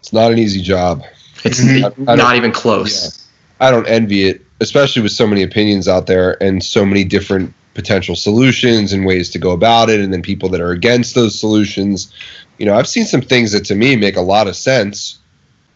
It's 0.01 0.13
not 0.13 0.33
an 0.33 0.39
easy 0.39 0.61
job. 0.61 1.05
It's 1.45 1.61
mm-hmm. 1.61 2.05
not 2.05 2.37
even 2.37 2.53
close. 2.53 3.27
Yeah, 3.61 3.67
i 3.67 3.71
don't 3.71 3.87
envy 3.87 4.29
it 4.29 4.43
especially 4.61 5.03
with 5.03 5.13
so 5.13 5.27
many 5.27 5.43
opinions 5.43 5.89
out 5.89 6.07
there 6.07 6.41
and 6.43 6.63
so 6.63 6.87
many 6.87 7.03
different 7.05 7.53
potential 7.75 8.15
solutions 8.15 8.93
and 8.93 9.05
ways 9.05 9.29
to 9.31 9.39
go 9.39 9.51
about 9.51 9.91
it 9.91 10.01
and 10.01 10.13
then 10.13 10.23
people 10.23 10.49
that 10.49 10.61
are 10.61 10.71
against 10.71 11.15
those 11.15 11.39
solutions. 11.39 12.13
You 12.59 12.67
know 12.67 12.75
i've 12.77 12.89
seen 12.89 13.05
some 13.05 13.23
things 13.23 13.53
that 13.53 13.65
to 13.67 13.75
me 13.75 13.97
make 13.97 14.17
a 14.17 14.21
lot 14.21 14.47
of 14.47 14.55
sense 14.57 15.19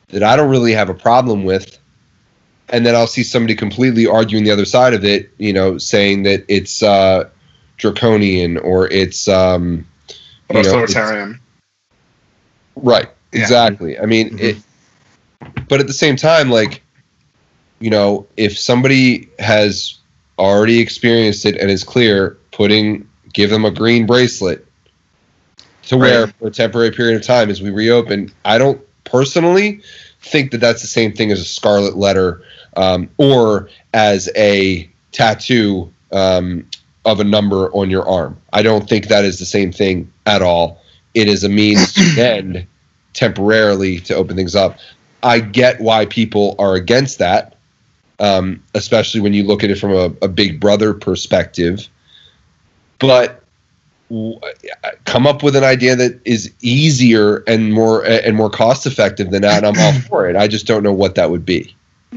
that 0.09 0.23
i 0.23 0.37
don't 0.37 0.51
really 0.51 0.73
have 0.73 0.89
a 0.89 0.95
problem 0.95 1.45
with 1.45 1.79
and 2.69 2.85
then 2.85 2.95
i'll 2.95 3.07
see 3.07 3.23
somebody 3.23 3.55
completely 3.55 4.07
arguing 4.07 4.45
the 4.45 4.51
other 4.51 4.65
side 4.65 4.95
of 4.95 5.05
it 5.05 5.31
you 5.39 5.53
know 5.53 5.79
saying 5.79 6.23
that 6.23 6.45
it's 6.49 6.83
uh, 6.83 7.29
draconian 7.77 8.57
or 8.59 8.91
it's 8.91 9.29
um 9.29 9.87
you 10.51 10.55
know, 10.55 10.61
authoritarian 10.61 11.41
right 12.77 13.11
yeah. 13.33 13.41
exactly 13.41 13.99
i 13.99 14.07
mean 14.07 14.31
mm-hmm. 14.31 14.39
it 14.39 14.57
but 15.69 15.81
at 15.81 15.87
the 15.87 15.93
same 15.93 16.17
time 16.17 16.51
like 16.51 16.83
you 17.79 17.91
know, 17.91 18.27
if 18.37 18.59
somebody 18.59 19.29
has 19.39 19.99
already 20.39 20.81
experienced 20.81 21.45
it 21.45 21.57
and 21.57 21.71
is 21.71 21.85
clear, 21.85 22.39
putting 22.53 23.09
give 23.33 23.51
them 23.51 23.65
a 23.65 23.71
green 23.71 24.07
bracelet 24.07 24.67
to 25.83 25.97
right. 25.97 26.11
wear 26.11 26.27
for 26.29 26.49
a 26.49 26.51
temporary 26.51 26.91
period 26.91 27.17
of 27.17 27.23
time 27.23 27.51
as 27.51 27.61
we 27.61 27.71
reopen. 27.71 28.33
I 28.45 28.59
don't 28.59 28.81
personally 29.07 29.81
think 30.21 30.51
that 30.51 30.59
that's 30.59 30.83
the 30.83 30.89
same 30.89 31.13
thing 31.13 31.33
as 31.33 31.41
a 31.41 31.45
scarlet 31.45 31.97
letter 31.97 32.43
um, 32.77 33.09
or 33.17 33.71
as 33.95 34.29
a 34.37 34.89
tattoo 35.13 35.91
um, 36.13 36.69
of 37.05 37.21
a 37.21 37.25
number 37.25 37.71
on 37.75 37.89
your 37.89 38.07
arm. 38.09 38.37
I 38.53 38.63
don't 38.63 38.89
think 38.89 39.09
that 39.09 39.25
is 39.25 39.39
the 39.39 39.47
same 39.47 39.73
thing 39.73 40.13
at 40.27 40.43
all. 40.43 40.83
It 41.15 41.29
is 41.29 41.45
a 41.45 41.49
means 41.49 41.93
to 41.95 42.05
then 42.17 42.67
temporarily 43.15 44.01
to 44.01 44.15
open 44.15 44.37
things 44.37 44.55
up. 44.55 44.79
I 45.23 45.41
get 45.41 45.81
why 45.81 46.07
people 46.07 46.55
are 46.59 46.75
against 46.75 47.19
that 47.19 47.57
um, 48.19 48.63
especially 48.75 49.21
when 49.21 49.35
you 49.35 49.45
look 49.45 49.63
at 49.63 49.71
it 49.71 49.79
from 49.79 49.93
a, 49.93 50.13
a 50.23 50.29
big 50.29 50.61
brother 50.61 50.95
perspective. 50.95 51.89
But 52.99 53.43
come 55.05 55.27
up 55.27 55.43
with 55.43 55.57
an 55.57 55.65
idea 55.65 55.97
that 55.97 56.21
is 56.25 56.53
easier 56.61 57.39
and 57.47 57.73
more 57.73 58.05
and 58.05 58.37
more 58.37 58.51
cost 58.51 58.87
effective 58.87 59.31
than 59.31 59.43
that. 59.43 59.65
I'm 59.65 59.79
all 59.79 60.01
for 60.09 60.29
it. 60.29 60.37
I 60.37 60.49
just 60.49 60.67
don't 60.67 60.83
know 60.83 60.93
what 60.93 61.15
that 61.17 61.31
would 61.31 61.45
be. 61.45 61.75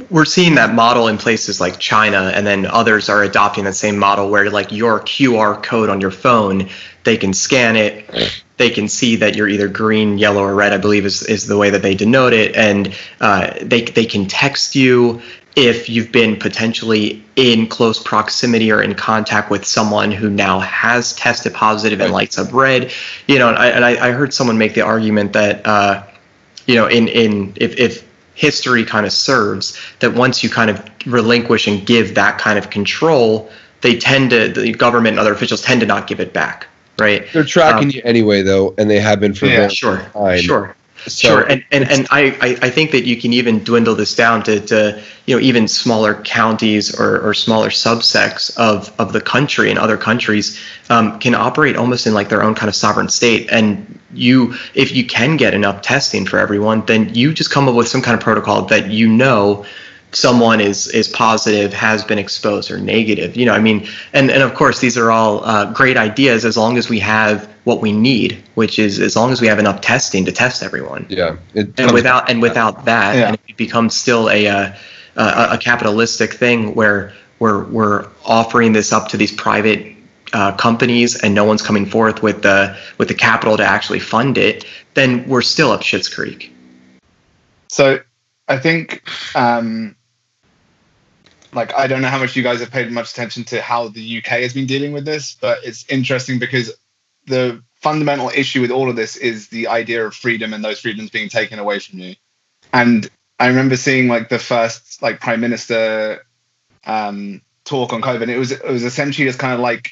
We're 0.10 0.26
seeing 0.26 0.56
that 0.56 0.74
model 0.74 1.08
in 1.08 1.18
places 1.18 1.60
like 1.60 1.80
China, 1.80 2.32
and 2.34 2.46
then 2.46 2.68
others 2.68 3.10
are 3.10 3.24
adopting 3.24 3.64
that 3.64 3.74
same 3.74 3.98
model 3.98 4.30
where, 4.30 4.50
like, 4.50 4.72
your 4.72 5.02
QR 5.02 5.62
code 5.62 5.90
on 5.90 6.00
your 6.00 6.12
phone, 6.12 6.70
they 7.04 7.18
can 7.18 7.34
scan 7.34 7.76
it, 7.76 8.06
they 8.58 8.70
can 8.70 8.88
see 8.88 9.16
that 9.16 9.36
you're 9.36 9.48
either 9.48 9.68
green, 9.68 10.18
yellow, 10.18 10.44
or 10.44 10.54
red. 10.54 10.74
I 10.74 10.78
believe 10.78 11.06
is 11.06 11.24
is 11.24 11.48
the 11.48 11.58
way 11.58 11.70
that 11.70 11.82
they 11.82 11.96
denote 11.96 12.34
it, 12.34 12.56
and 12.56 12.94
uh, 13.20 13.54
they 13.62 13.82
they 13.82 14.06
can 14.06 14.28
text 14.28 14.76
you 14.76 15.22
if 15.56 15.90
you've 15.90 16.12
been 16.12 16.38
potentially 16.38 17.24
in 17.36 17.68
close 17.68 18.02
proximity 18.02 18.72
or 18.72 18.82
in 18.82 18.94
contact 18.96 19.50
with 19.50 19.66
someone 19.66 20.12
who 20.12 20.30
now 20.30 20.60
has 20.60 21.14
tested 21.14 21.54
positive 21.54 22.00
and 22.02 22.14
lights 22.14 22.38
up 22.38 22.54
red, 22.54 22.92
you 23.28 23.40
know, 23.40 23.50
and 23.50 23.58
I, 23.58 23.68
and 23.68 23.84
I, 23.84 24.12
heard 24.12 24.34
someone 24.34 24.58
make 24.58 24.74
the 24.74 24.82
argument 24.82 25.34
that, 25.34 25.66
uh, 25.66 26.04
you 26.66 26.76
know, 26.76 26.88
in, 26.88 27.08
in 27.08 27.54
if, 27.58 27.78
if 27.78 28.08
history 28.36 28.86
kind 28.86 29.06
of 29.06 29.12
serves 29.12 29.78
that 30.00 30.14
once 30.14 30.44
you 30.44 30.50
kind 30.50 30.70
of 30.70 30.82
relinquish 31.06 31.68
and 31.68 31.86
give 31.86 32.16
that 32.16 32.38
kind 32.38 32.58
of 32.58 32.70
control, 32.70 33.50
they 33.82 33.98
tend 33.98 34.30
to 34.30 34.50
the 34.50 34.72
government 34.72 35.14
and 35.14 35.20
other 35.20 35.34
officials 35.34 35.62
tend 35.62 35.82
to 35.82 35.88
not 35.88 36.08
give 36.08 36.20
it 36.20 36.32
back, 36.32 36.68
right? 37.00 37.26
They're 37.34 37.44
tracking 37.44 37.90
Um, 37.90 37.92
you 37.96 38.02
anyway, 38.06 38.44
though, 38.44 38.76
and 38.78 38.90
they 38.90 39.00
have 39.00 39.20
been 39.20 39.34
for 39.34 39.48
a 39.48 39.50
Yeah, 39.50 39.68
Sure, 39.68 40.06
time. 40.14 40.40
sure. 40.40 40.76
So 41.08 41.28
sure 41.28 41.42
and 41.42 41.64
and, 41.72 41.90
and 41.90 42.08
I, 42.12 42.58
I 42.62 42.70
think 42.70 42.92
that 42.92 43.06
you 43.06 43.16
can 43.16 43.34
even 43.34 43.64
dwindle 43.64 43.96
this 43.96 44.16
down 44.16 44.44
to, 44.44 44.60
to 44.60 45.02
you 45.26 45.36
know 45.36 45.42
even 45.42 45.68
smaller 45.68 46.16
counties 46.24 46.94
or, 47.00 47.22
or 47.22 47.34
smaller 47.34 47.70
subsects 47.70 48.56
of 48.58 48.94
of 49.00 49.14
the 49.14 49.22
country 49.22 49.70
and 49.70 49.80
other 49.80 49.98
countries 49.98 50.60
um, 50.90 51.20
can 51.20 51.36
operate 51.36 51.76
almost 51.76 52.06
in 52.06 52.14
like 52.14 52.30
their 52.30 52.44
own 52.44 52.56
kind 52.56 52.70
of 52.70 52.76
sovereign 52.76 53.10
state. 53.10 53.48
And 53.52 54.00
you 54.14 54.56
if 54.74 54.92
you 54.92 55.06
can 55.06 55.38
get 55.38 55.54
enough 55.54 55.82
testing 55.82 56.26
for 56.26 56.40
everyone 56.40 56.86
then 56.86 57.14
you 57.14 57.34
just 57.34 57.52
come 57.52 57.68
up 57.68 57.76
with 57.76 57.88
some 57.88 58.02
kind 58.02 58.16
of 58.16 58.22
protocol 58.22 58.64
that 58.64 58.90
you 58.90 59.08
know 59.08 59.66
someone 60.12 60.60
is 60.60 60.88
is 60.88 61.08
positive 61.08 61.72
has 61.72 62.04
been 62.04 62.18
exposed 62.18 62.72
or 62.72 62.80
negative 62.80 63.36
you 63.36 63.46
know 63.46 63.54
i 63.54 63.60
mean 63.60 63.88
and 64.14 64.32
and 64.32 64.42
of 64.42 64.56
course 64.56 64.80
these 64.80 64.98
are 64.98 65.12
all 65.12 65.44
uh, 65.46 65.72
great 65.74 65.98
ideas 65.98 66.46
as 66.46 66.58
long 66.58 66.78
as 66.78 66.90
we 66.90 67.00
have 67.00 67.49
what 67.66 67.82
we 67.82 67.92
need 67.92 68.42
which 68.56 68.80
is 68.80 69.00
as 69.00 69.16
long 69.16 69.32
as 69.32 69.42
we 69.42 69.48
have 69.48 69.60
enough 69.60 69.82
testing 69.82 70.26
to 70.26 70.32
test 70.32 70.64
everyone. 70.64 71.06
Yeah, 71.10 71.38
and 71.56 71.76
comes- 71.76 71.94
without 71.94 72.30
and 72.30 72.42
without 72.42 72.86
that 72.86 73.16
Yeah. 73.16 73.28
and 73.30 73.38
it 73.48 73.58
becomes 73.58 73.96
still 73.96 74.30
a, 74.30 74.48
uh, 74.48 74.72
a 75.16 75.48
a 75.52 75.58
capitalistic 75.58 76.34
thing 76.34 76.74
where 76.76 77.14
we're 77.40 77.64
we're 77.66 78.08
offering 78.26 78.74
this 78.74 78.92
up 78.92 79.10
to 79.10 79.18
these 79.18 79.32
private 79.32 79.96
uh, 80.34 80.52
companies 80.54 81.16
and 81.16 81.34
no 81.34 81.44
one's 81.44 81.62
coming 81.62 81.86
forth 81.86 82.22
with 82.22 82.42
the 82.44 82.76
with 82.98 83.08
the 83.08 83.14
capital 83.16 83.58
to 83.58 83.64
actually 83.66 84.00
fund 84.00 84.38
it 84.38 84.66
then 84.94 85.28
we're 85.28 85.42
still 85.42 85.72
up 85.72 85.82
shit's 85.82 86.10
creek. 86.10 86.54
So 87.70 88.00
I 88.48 88.58
think, 88.58 89.04
um, 89.36 89.96
like, 91.54 91.74
I 91.74 91.88
don't 91.88 92.02
know 92.02 92.08
how 92.10 92.20
much 92.20 92.36
you 92.36 92.44
guys 92.44 92.60
have 92.60 92.72
paid 92.72 92.92
much 92.92 93.12
attention 93.12 93.44
to 93.46 93.62
how 93.62 93.88
the 93.90 94.18
UK 94.18 94.42
has 94.42 94.54
been 94.54 94.66
dealing 94.66 94.92
with 94.92 95.06
this, 95.06 95.38
but 95.40 95.60
it's 95.64 95.86
interesting 95.90 96.40
because 96.40 96.72
the 97.30 97.64
fundamental 97.76 98.30
issue 98.30 98.62
with 98.62 98.72
all 98.72 98.90
of 98.90 98.96
this 98.96 99.16
is 99.16 99.48
the 99.48 99.68
idea 99.68 100.06
of 100.06 100.14
freedom 100.14 100.54
and 100.54 100.64
those 100.64 100.80
freedoms 100.80 101.10
being 101.10 101.30
taken 101.30 101.60
away 101.60 101.80
from 101.80 102.00
you. 102.00 102.16
And 102.74 103.10
I 103.40 103.48
remember 103.48 103.78
seeing 103.78 104.08
like 104.08 104.30
the 104.30 104.40
first 104.40 105.02
like 105.02 105.22
prime 105.22 105.40
minister 105.40 106.26
um, 106.86 107.42
talk 107.64 107.94
on 107.94 108.02
COVID. 108.02 108.28
It 108.28 108.38
was 108.38 108.52
it 108.52 108.66
was 108.66 108.84
essentially 108.84 109.28
just 109.28 109.40
kind 109.40 109.54
of 109.54 109.60
like 109.60 109.92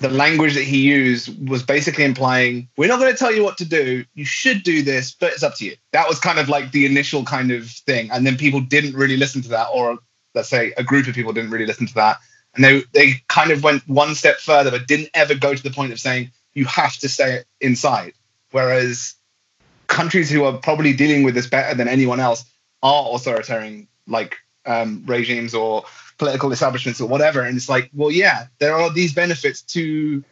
the 0.00 0.08
language 0.08 0.54
that 0.54 0.64
he 0.64 0.78
used 0.78 1.48
was 1.48 1.62
basically 1.62 2.04
implying 2.04 2.68
we're 2.78 2.88
not 2.88 2.98
going 2.98 3.12
to 3.12 3.18
tell 3.18 3.32
you 3.32 3.44
what 3.44 3.58
to 3.58 3.66
do 3.66 4.02
you 4.14 4.24
should 4.24 4.62
do 4.62 4.82
this 4.82 5.12
but 5.12 5.30
it's 5.30 5.42
up 5.42 5.54
to 5.54 5.66
you 5.66 5.76
that 5.92 6.08
was 6.08 6.18
kind 6.18 6.38
of 6.38 6.48
like 6.48 6.72
the 6.72 6.86
initial 6.86 7.22
kind 7.22 7.52
of 7.52 7.68
thing 7.68 8.10
and 8.10 8.26
then 8.26 8.36
people 8.36 8.60
didn't 8.60 8.94
really 8.94 9.18
listen 9.18 9.42
to 9.42 9.48
that 9.50 9.66
or 9.74 9.98
let's 10.34 10.48
say 10.48 10.72
a 10.78 10.82
group 10.82 11.06
of 11.06 11.14
people 11.14 11.34
didn't 11.34 11.50
really 11.50 11.66
listen 11.66 11.86
to 11.86 11.94
that 11.94 12.16
and 12.54 12.64
they 12.64 12.82
they 12.92 13.14
kind 13.28 13.50
of 13.50 13.62
went 13.62 13.86
one 13.88 14.14
step 14.14 14.38
further 14.38 14.70
but 14.70 14.86
didn't 14.86 15.10
ever 15.14 15.34
go 15.34 15.54
to 15.54 15.62
the 15.62 15.70
point 15.70 15.92
of 15.92 16.00
saying 16.00 16.30
you 16.52 16.64
have 16.64 16.96
to 16.96 17.08
stay 17.08 17.42
inside 17.60 18.12
whereas 18.50 19.14
countries 19.86 20.30
who 20.30 20.44
are 20.44 20.56
probably 20.58 20.92
dealing 20.92 21.22
with 21.22 21.34
this 21.34 21.46
better 21.46 21.74
than 21.74 21.88
anyone 21.88 22.20
else 22.20 22.44
are 22.82 23.14
authoritarian 23.14 23.86
like 24.06 24.38
um, 24.66 25.02
regimes 25.06 25.54
or 25.54 25.84
political 26.18 26.52
establishments 26.52 27.00
or 27.00 27.08
whatever. 27.08 27.42
And 27.42 27.56
it's 27.56 27.68
like, 27.68 27.90
well, 27.94 28.10
yeah, 28.10 28.46
there 28.58 28.74
are 28.74 28.92
these 28.92 29.12
benefits 29.12 29.62
to 29.62 30.22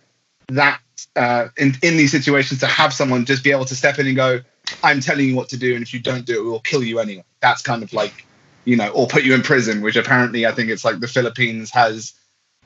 that 0.49 0.81
uh, 1.17 1.49
in 1.57 1.75
in 1.83 1.97
these 1.97 2.13
situations 2.13 2.61
to 2.61 2.67
have 2.67 2.93
someone 2.93 3.25
just 3.25 3.45
be 3.45 3.51
able 3.51 3.65
to 3.67 3.75
step 3.75 3.99
in 3.99 4.07
and 4.07 4.17
go, 4.17 4.41
I'm 4.83 5.01
telling 5.01 5.29
you 5.29 5.37
what 5.37 5.49
to 5.51 5.57
do, 5.57 5.75
and 5.75 5.83
if 5.83 5.93
you 5.93 6.01
don't 6.01 6.25
do 6.25 6.41
it, 6.41 6.45
we'll 6.45 6.61
kill 6.61 6.83
you 6.83 7.01
anyway. 7.01 7.25
That's 7.41 7.63
kind 7.63 7.83
of 7.83 7.93
like, 7.93 8.27
you 8.65 8.77
know, 8.77 8.89
or 8.89 9.07
put 9.07 9.23
you 9.23 9.35
in 9.35 9.43
prison, 9.43 9.81
which 9.83 9.97
apparently 9.97 10.47
I 10.47 10.53
think 10.53 10.71
it's 10.71 10.85
like 10.85 11.01
the 11.01 11.09
Philippines 11.09 11.71
has 11.71 12.13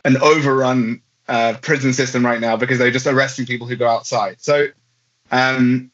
an 0.04 0.16
overrun 0.18 1.02
uh, 1.28 1.54
prison 1.62 1.92
system 1.92 2.24
right 2.24 2.40
now 2.40 2.56
because 2.56 2.78
they're 2.78 2.90
just 2.90 3.06
arresting 3.06 3.46
people 3.46 3.66
who 3.66 3.76
go 3.76 3.88
outside. 3.88 4.40
So, 4.40 4.68
um, 5.30 5.90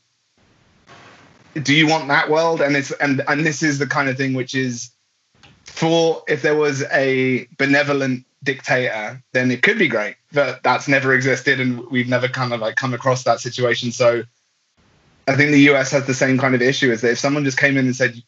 do 1.55 1.75
you 1.75 1.87
want 1.87 2.09
that 2.09 2.31
world? 2.31 2.61
And 2.61 2.77
it's 2.77 2.91
and 2.93 3.23
and 3.29 3.45
this 3.45 3.63
is 3.63 3.79
the 3.79 3.87
kind 3.87 4.09
of 4.09 4.17
thing 4.17 4.35
which 4.35 4.55
is 4.55 4.91
for 5.65 6.23
if 6.29 6.43
there 6.43 6.57
was 6.57 6.83
a 6.85 7.47
benevolent 7.59 8.25
dictator, 8.43 9.23
then 9.33 9.51
it 9.51 9.63
could 9.63 9.79
be 9.79 9.89
great. 9.89 10.17
But 10.33 10.63
that's 10.63 10.89
never 10.89 11.15
existed, 11.15 11.61
and 11.61 11.89
we've 11.91 12.09
never 12.09 12.29
kind 12.29 12.53
of 12.53 12.61
like 12.61 12.77
come 12.77 12.95
across 12.95 13.25
that 13.25 13.41
situation. 13.41 13.93
So 13.93 14.23
I 15.27 15.37
think 15.37 15.51
the 15.51 15.71
US 15.73 15.91
has 15.93 16.07
the 16.07 16.15
same 16.15 16.39
kind 16.39 16.55
of 16.55 16.63
issue 16.63 16.91
is 16.91 17.03
that 17.03 17.13
if 17.13 17.19
someone 17.19 17.45
just 17.45 17.59
came 17.59 17.77
in 17.77 17.87
and 17.87 17.95
said, 17.95 18.23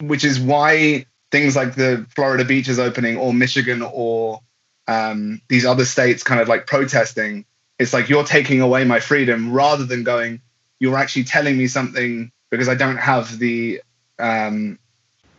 which 0.00 0.24
is 0.24 0.40
why 0.40 1.06
things 1.30 1.56
like 1.56 1.74
the 1.74 2.06
Florida 2.14 2.44
beaches 2.44 2.78
opening 2.78 3.16
or 3.16 3.32
Michigan 3.32 3.82
or 3.82 4.40
um, 4.88 5.40
these 5.48 5.64
other 5.64 5.84
states 5.84 6.22
kind 6.22 6.40
of 6.40 6.48
like 6.48 6.66
protesting, 6.66 7.44
it's 7.78 7.92
like 7.92 8.08
you're 8.08 8.24
taking 8.24 8.60
away 8.60 8.84
my 8.84 9.00
freedom 9.00 9.52
rather 9.52 9.84
than 9.84 10.02
going, 10.02 10.40
you're 10.80 10.96
actually 10.96 11.24
telling 11.24 11.56
me 11.56 11.66
something 11.66 12.32
because 12.50 12.68
I 12.68 12.74
don't 12.74 12.96
have 12.96 13.38
the 13.38 13.80
um, 14.18 14.78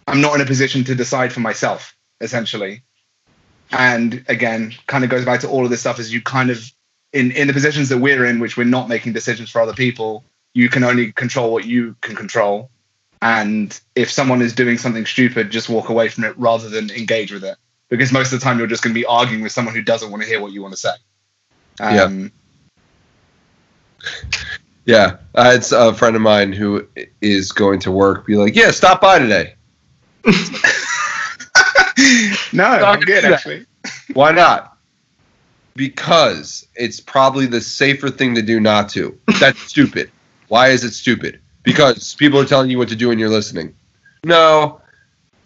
I'm 0.07 0.21
not 0.21 0.35
in 0.35 0.41
a 0.41 0.45
position 0.45 0.83
to 0.85 0.95
decide 0.95 1.31
for 1.31 1.39
myself, 1.39 1.95
essentially. 2.19 2.83
And 3.71 4.25
again, 4.27 4.73
kind 4.87 5.03
of 5.03 5.09
goes 5.09 5.23
back 5.23 5.41
to 5.41 5.49
all 5.49 5.63
of 5.63 5.69
this 5.69 5.81
stuff 5.81 5.99
is 5.99 6.11
you 6.11 6.21
kind 6.21 6.49
of 6.49 6.71
in 7.13 7.31
in 7.31 7.47
the 7.47 7.53
positions 7.53 7.89
that 7.89 7.99
we're 7.99 8.25
in, 8.25 8.39
which 8.39 8.57
we're 8.57 8.63
not 8.63 8.89
making 8.89 9.13
decisions 9.13 9.49
for 9.49 9.61
other 9.61 9.73
people, 9.73 10.23
you 10.53 10.69
can 10.69 10.83
only 10.83 11.11
control 11.11 11.51
what 11.51 11.65
you 11.65 11.95
can 12.01 12.15
control. 12.15 12.69
And 13.21 13.79
if 13.95 14.11
someone 14.11 14.41
is 14.41 14.53
doing 14.53 14.77
something 14.77 15.05
stupid, 15.05 15.51
just 15.51 15.69
walk 15.69 15.89
away 15.89 16.09
from 16.09 16.23
it 16.23 16.37
rather 16.37 16.69
than 16.69 16.89
engage 16.91 17.31
with 17.31 17.43
it. 17.43 17.55
Because 17.89 18.11
most 18.11 18.33
of 18.33 18.39
the 18.39 18.43
time 18.43 18.57
you're 18.57 18.67
just 18.67 18.83
going 18.83 18.93
to 18.93 18.99
be 18.99 19.05
arguing 19.05 19.43
with 19.43 19.51
someone 19.51 19.75
who 19.75 19.81
doesn't 19.81 20.09
want 20.09 20.23
to 20.23 20.29
hear 20.29 20.41
what 20.41 20.53
you 20.53 20.61
want 20.61 20.73
to 20.73 20.79
say. 20.79 20.93
Um, 21.79 22.31
Yeah, 24.85 25.17
I 25.35 25.51
had 25.51 25.65
a 25.71 25.93
friend 25.93 26.15
of 26.15 26.21
mine 26.21 26.53
who 26.53 26.87
is 27.21 27.51
going 27.51 27.79
to 27.81 27.91
work. 27.91 28.25
Be 28.25 28.35
like, 28.35 28.55
yeah, 28.55 28.71
stop 28.71 29.01
by 29.01 29.19
today. 29.19 29.55
no, 32.53 32.63
I'm 32.63 32.99
good 33.01 33.25
actually. 33.25 33.65
Why 34.13 34.31
not? 34.31 34.77
Because 35.75 36.67
it's 36.75 36.99
probably 36.99 37.45
the 37.45 37.61
safer 37.61 38.09
thing 38.09 38.35
to 38.35 38.41
do 38.41 38.59
not 38.59 38.89
to. 38.89 39.17
That's 39.39 39.59
stupid. 39.61 40.11
Why 40.47 40.69
is 40.69 40.83
it 40.83 40.91
stupid? 40.91 41.40
Because 41.63 42.15
people 42.15 42.39
are 42.39 42.45
telling 42.45 42.69
you 42.69 42.77
what 42.77 42.89
to 42.89 42.95
do 42.95 43.11
and 43.11 43.19
you're 43.19 43.29
listening. 43.29 43.75
No, 44.23 44.81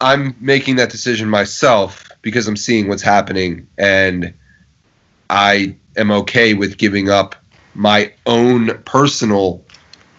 I'm 0.02 0.36
making 0.40 0.78
that 0.78 0.90
decision 0.90 1.30
myself 1.30 2.10
because 2.22 2.48
I'm 2.48 2.58
seeing 2.58 2.88
what's 2.88 3.02
happening 3.02 3.68
and 3.78 4.34
I 5.30 5.76
am 5.98 6.12
okay 6.12 6.54
with 6.54 6.78
giving 6.78 7.10
up 7.10 7.36
my 7.74 8.14
own 8.26 8.78
personal 8.84 9.64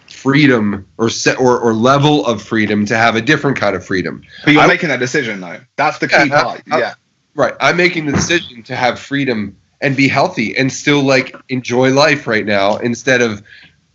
freedom 0.09 0.87
or 0.97 1.09
set 1.09 1.39
or, 1.39 1.59
or 1.59 1.73
level 1.73 2.25
of 2.25 2.41
freedom 2.41 2.85
to 2.85 2.97
have 2.97 3.15
a 3.15 3.21
different 3.21 3.57
kind 3.57 3.75
of 3.75 3.85
freedom. 3.85 4.23
But 4.43 4.53
you're 4.53 4.63
I- 4.63 4.67
making 4.67 4.89
that 4.89 4.99
decision 4.99 5.39
though. 5.41 5.59
That's 5.75 5.99
the 5.99 6.07
key 6.07 6.15
Yeah, 6.27 6.39
I- 6.39 6.43
part. 6.43 6.61
I- 6.71 6.79
yeah. 6.79 6.93
Right. 7.35 7.53
I'm 7.59 7.77
making 7.77 8.07
the 8.07 8.13
decision 8.13 8.63
to 8.63 8.75
have 8.75 8.99
freedom 8.99 9.55
and 9.79 9.95
be 9.95 10.07
healthy 10.07 10.57
and 10.57 10.73
still 10.73 11.03
like 11.03 11.35
enjoy 11.49 11.91
life 11.93 12.25
right 12.25 12.45
now 12.45 12.77
instead 12.77 13.21
of 13.21 13.43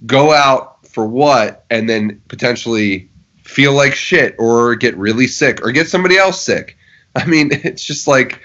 go 0.07 0.33
out 0.33 0.72
for 0.93 1.07
what 1.07 1.65
and 1.71 1.89
then 1.89 2.21
potentially 2.29 3.09
feel 3.43 3.73
like 3.73 3.95
shit 3.95 4.37
or 4.39 4.75
get 4.77 4.97
really 4.97 5.27
sick 5.27 5.65
or 5.65 5.73
get 5.73 5.89
somebody 5.89 6.17
else 6.17 6.41
sick. 6.41 6.77
I 7.17 7.25
mean, 7.27 7.51
it's 7.53 7.85
just 7.85 8.07
like 8.07 8.41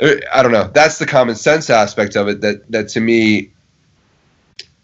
uh, 0.00 0.14
I 0.32 0.42
don't 0.42 0.52
know. 0.52 0.70
That's 0.72 0.98
the 0.98 1.06
common 1.06 1.36
sense 1.36 1.70
aspect 1.70 2.16
of 2.16 2.28
it 2.28 2.40
that 2.42 2.70
that 2.70 2.88
to 2.90 3.00
me 3.00 3.50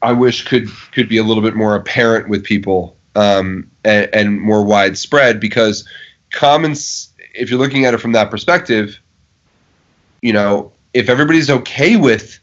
I 0.02 0.12
wish 0.12 0.44
could 0.44 0.68
could 0.92 1.08
be 1.08 1.18
a 1.18 1.24
little 1.24 1.42
bit 1.42 1.54
more 1.54 1.74
apparent 1.74 2.28
with 2.28 2.44
people 2.44 2.96
um, 3.14 3.70
and, 3.84 4.08
and 4.12 4.40
more 4.40 4.64
widespread 4.64 5.40
because 5.40 5.88
common 6.30 6.72
if 7.34 7.50
you're 7.50 7.58
looking 7.58 7.84
at 7.84 7.94
it 7.94 7.98
from 7.98 8.12
that 8.12 8.30
perspective, 8.30 8.98
you 10.22 10.32
know, 10.32 10.72
if 10.94 11.08
everybody's 11.08 11.50
okay 11.50 11.96
with 11.96 12.38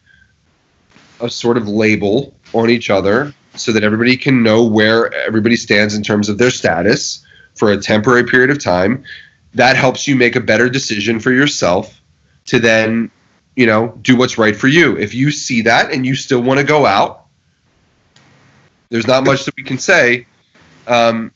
a 1.20 1.30
sort 1.30 1.58
of 1.58 1.68
label 1.68 2.36
on 2.54 2.70
each 2.70 2.90
other 2.90 3.34
so 3.56 3.72
that 3.72 3.84
everybody 3.84 4.18
can 4.18 4.44
know 4.44 4.64
where 4.64 5.14
everybody 5.14 5.56
stands 5.56 5.96
in 5.96 6.04
terms 6.04 6.30
of 6.30 6.38
their 6.38 6.52
status 6.52 7.26
for 7.56 7.72
a 7.72 7.78
temporary 7.78 8.24
period 8.24 8.50
of 8.50 8.62
time, 8.62 9.04
that 9.54 9.76
helps 9.76 10.08
you 10.08 10.16
make 10.16 10.36
a 10.36 10.40
better 10.40 10.70
decision 10.70 11.20
for 11.20 11.32
yourself 11.32 12.02
to 12.46 12.60
then, 12.60 13.12
you 13.56 13.66
know, 13.66 13.98
do 14.02 14.16
what's 14.16 14.38
right 14.38 14.56
for 14.56 14.68
you. 14.68 14.98
If 14.98 15.14
you 15.14 15.32
see 15.32 15.62
that 15.62 15.92
and 15.92 16.06
you 16.06 16.16
still 16.16 16.42
want 16.42 16.60
to 16.60 16.66
go 16.66 16.86
out, 16.86 17.26
there's 18.90 19.08
not 19.08 19.24
much 19.24 19.46
that 19.46 19.56
we 19.56 19.64
can 19.64 19.78
say. 19.78 20.26
Um, 20.88 21.32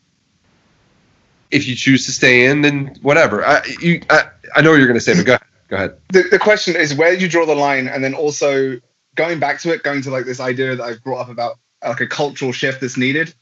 if 1.51 1.67
you 1.67 1.75
choose 1.75 2.05
to 2.07 2.11
stay 2.11 2.45
in, 2.45 2.61
then 2.61 2.97
whatever. 3.01 3.45
I, 3.45 3.63
you, 3.79 4.01
I, 4.09 4.23
I 4.55 4.61
know 4.61 4.71
what 4.71 4.77
you're 4.77 4.87
going 4.87 4.99
to 4.99 5.01
say, 5.01 5.15
but 5.15 5.25
go 5.25 5.33
ahead. 5.33 5.47
Go 5.67 5.75
ahead. 5.75 5.97
the, 6.09 6.23
the 6.31 6.39
question 6.39 6.75
is 6.75 6.95
where 6.95 7.13
do 7.15 7.21
you 7.21 7.27
draw 7.27 7.45
the 7.45 7.55
line 7.55 7.87
and 7.87 8.03
then 8.03 8.13
also 8.13 8.79
going 9.15 9.39
back 9.39 9.59
to 9.61 9.73
it 9.73 9.83
going 9.83 10.01
to 10.01 10.11
like 10.11 10.25
this 10.25 10.39
idea 10.39 10.75
that 10.75 10.83
i've 10.83 11.03
brought 11.03 11.19
up 11.19 11.29
about 11.29 11.59
like 11.83 12.01
a 12.01 12.07
cultural 12.07 12.51
shift 12.51 12.81
that's 12.81 12.97
needed 12.97 13.33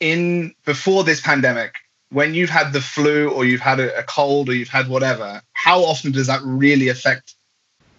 in 0.00 0.54
before 0.64 1.04
this 1.04 1.20
pandemic, 1.20 1.76
when 2.10 2.34
you've 2.34 2.50
had 2.50 2.72
the 2.72 2.80
flu 2.80 3.30
or 3.30 3.44
you've 3.44 3.60
had 3.60 3.80
a, 3.80 3.98
a 3.98 4.02
cold 4.02 4.48
or 4.48 4.54
you've 4.54 4.68
had 4.68 4.88
whatever, 4.88 5.42
how 5.52 5.80
often 5.84 6.12
does 6.12 6.26
that 6.26 6.40
really 6.44 6.88
affect 6.88 7.34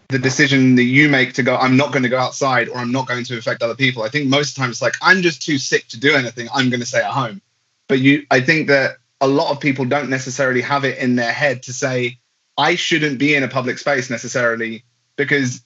the 0.09 0.19
decision 0.19 0.75
that 0.75 0.83
you 0.83 1.09
make 1.09 1.33
to 1.33 1.43
go, 1.43 1.57
I'm 1.57 1.77
not 1.77 1.91
going 1.91 2.03
to 2.03 2.09
go 2.09 2.19
outside 2.19 2.69
or 2.69 2.77
I'm 2.77 2.91
not 2.91 3.07
going 3.07 3.23
to 3.25 3.37
affect 3.37 3.63
other 3.63 3.75
people? 3.75 4.03
I 4.03 4.09
think 4.09 4.27
most 4.29 4.49
of 4.49 4.55
the 4.55 4.61
time 4.61 4.69
it's 4.69 4.81
like, 4.81 4.93
I'm 5.01 5.21
just 5.21 5.41
too 5.41 5.57
sick 5.57 5.87
to 5.89 5.99
do 5.99 6.15
anything. 6.15 6.47
I'm 6.53 6.69
going 6.69 6.79
to 6.79 6.85
stay 6.85 7.01
at 7.01 7.11
home. 7.11 7.41
But 7.87 7.99
you, 7.99 8.25
I 8.29 8.39
think 8.41 8.67
that 8.67 8.97
a 9.21 9.27
lot 9.27 9.51
of 9.51 9.59
people 9.59 9.85
don't 9.85 10.09
necessarily 10.09 10.61
have 10.61 10.85
it 10.85 10.99
in 10.99 11.15
their 11.15 11.33
head 11.33 11.63
to 11.63 11.73
say, 11.73 12.19
I 12.57 12.75
shouldn't 12.75 13.19
be 13.19 13.35
in 13.35 13.43
a 13.43 13.47
public 13.47 13.79
space 13.79 14.09
necessarily 14.09 14.83
because, 15.17 15.61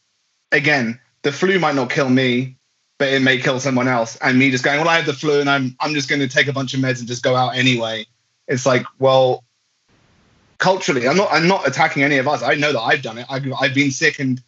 again, 0.51 0.99
the 1.21 1.31
flu 1.31 1.59
might 1.59 1.75
not 1.75 1.89
kill 1.89 2.09
me, 2.09 2.55
but 2.99 3.07
it 3.07 3.21
may 3.21 3.39
kill 3.39 3.59
someone 3.59 3.87
else. 3.87 4.17
And 4.17 4.37
me 4.37 4.51
just 4.51 4.63
going, 4.63 4.77
well, 4.77 4.89
I 4.89 4.97
have 4.97 5.07
the 5.07 5.13
flu 5.13 5.39
and 5.39 5.49
I'm 5.49 5.75
I'm 5.79 5.95
just 5.95 6.07
going 6.07 6.19
to 6.19 6.27
take 6.27 6.47
a 6.47 6.53
bunch 6.53 6.75
of 6.75 6.81
meds 6.81 6.99
and 6.99 7.07
just 7.07 7.23
go 7.23 7.35
out 7.35 7.55
anyway. 7.55 8.05
It's 8.47 8.65
like, 8.65 8.85
well, 8.99 9.43
culturally, 10.59 11.07
I'm 11.07 11.17
not 11.17 11.29
I'm 11.31 11.47
not 11.47 11.67
attacking 11.67 12.03
any 12.03 12.17
of 12.17 12.27
us. 12.27 12.43
I 12.43 12.53
know 12.53 12.73
that 12.73 12.81
I've 12.81 13.01
done 13.01 13.17
it. 13.17 13.25
I've, 13.29 13.51
I've 13.59 13.73
been 13.73 13.89
sick, 13.89 14.19
and 14.19 14.41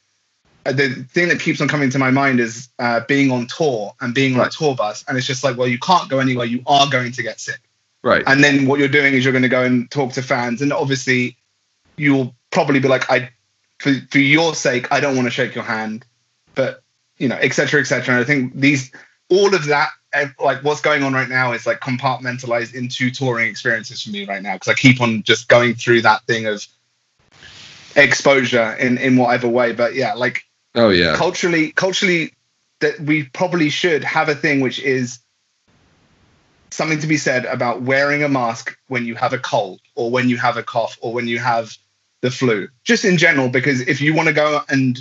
the 0.66 1.08
thing 1.10 1.30
that 1.30 1.40
keeps 1.40 1.62
on 1.62 1.68
coming 1.68 1.90
to 1.92 1.98
my 1.98 2.12
mind 2.12 2.40
is 2.40 2.70
uh, 2.78 3.00
being 3.08 3.32
on 3.32 3.48
tour 3.48 3.94
and 4.02 4.14
being 4.14 4.40
on 4.40 4.46
a 4.46 4.50
tour 4.50 4.76
bus, 4.76 5.04
and 5.08 5.18
it's 5.18 5.26
just 5.26 5.44
like, 5.44 5.58
well, 5.58 5.68
you 5.68 5.80
can't 5.80 6.10
go 6.10 6.20
anywhere. 6.20 6.46
You 6.46 6.62
are 6.68 6.88
going 6.90 7.14
to 7.14 7.24
get 7.24 7.40
sick. 7.40 7.60
Right. 8.04 8.24
And 8.28 8.44
then 8.44 8.66
what 8.66 8.80
you're 8.80 8.90
doing 8.90 9.14
is 9.14 9.24
you're 9.24 9.34
going 9.34 9.44
to 9.44 9.50
go 9.50 9.64
and 9.64 9.90
talk 9.90 10.14
to 10.14 10.22
fans, 10.22 10.62
and 10.62 10.74
obviously, 10.74 11.38
you'll 11.96 12.36
probably 12.50 12.80
be 12.80 12.88
like, 12.88 13.10
I, 13.10 13.30
for 13.80 13.94
for 14.10 14.20
your 14.20 14.56
sake, 14.56 14.92
I 14.92 15.00
don't 15.00 15.16
want 15.16 15.28
to 15.28 15.32
shake 15.32 15.56
your 15.56 15.64
hand, 15.64 16.06
but 16.54 16.84
you 17.22 17.28
know, 17.28 17.38
et 17.40 17.54
cetera, 17.54 17.80
et 17.80 17.84
cetera. 17.84 18.16
And 18.16 18.24
I 18.24 18.26
think 18.26 18.56
these, 18.56 18.92
all 19.30 19.54
of 19.54 19.66
that, 19.68 19.90
like 20.40 20.64
what's 20.64 20.82
going 20.82 21.04
on 21.04 21.14
right 21.14 21.30
now 21.30 21.54
is 21.54 21.68
like 21.68 21.80
compartmentalized 21.80 22.74
into 22.74 23.12
touring 23.12 23.48
experiences 23.48 24.02
for 24.02 24.10
me 24.10 24.26
right 24.26 24.42
now 24.42 24.54
because 24.54 24.70
I 24.70 24.74
keep 24.74 25.00
on 25.00 25.22
just 25.22 25.48
going 25.48 25.76
through 25.76 26.02
that 26.02 26.26
thing 26.26 26.48
of 26.48 26.66
exposure 27.96 28.74
in 28.74 28.98
in 28.98 29.18
whatever 29.18 29.48
way. 29.48 29.72
But 29.72 29.94
yeah, 29.94 30.16
like 30.16 30.44
oh 30.74 30.90
yeah, 30.90 31.16
culturally, 31.16 31.72
culturally, 31.72 32.34
that 32.80 33.00
we 33.00 33.26
probably 33.26 33.70
should 33.70 34.04
have 34.04 34.28
a 34.28 34.36
thing 34.36 34.60
which 34.60 34.80
is 34.80 35.20
something 36.72 37.00
to 37.02 37.08
be 37.08 37.18
said 37.18 37.46
about 37.46 37.84
wearing 37.84 38.24
a 38.24 38.30
mask 38.30 38.76
when 38.88 39.06
you 39.06 39.14
have 39.14 39.32
a 39.32 39.38
cold 39.38 39.80
or 39.96 40.10
when 40.10 40.28
you 40.28 40.38
have 40.38 40.58
a 40.58 40.64
cough 40.64 40.98
or 41.02 41.14
when 41.14 41.28
you 41.28 41.38
have 41.38 41.78
the 42.22 42.32
flu, 42.32 42.68
just 42.84 43.06
in 43.06 43.18
general. 43.18 43.48
Because 43.48 43.82
if 43.82 44.02
you 44.02 44.16
want 44.16 44.28
to 44.28 44.34
go 44.34 44.62
and 44.68 45.00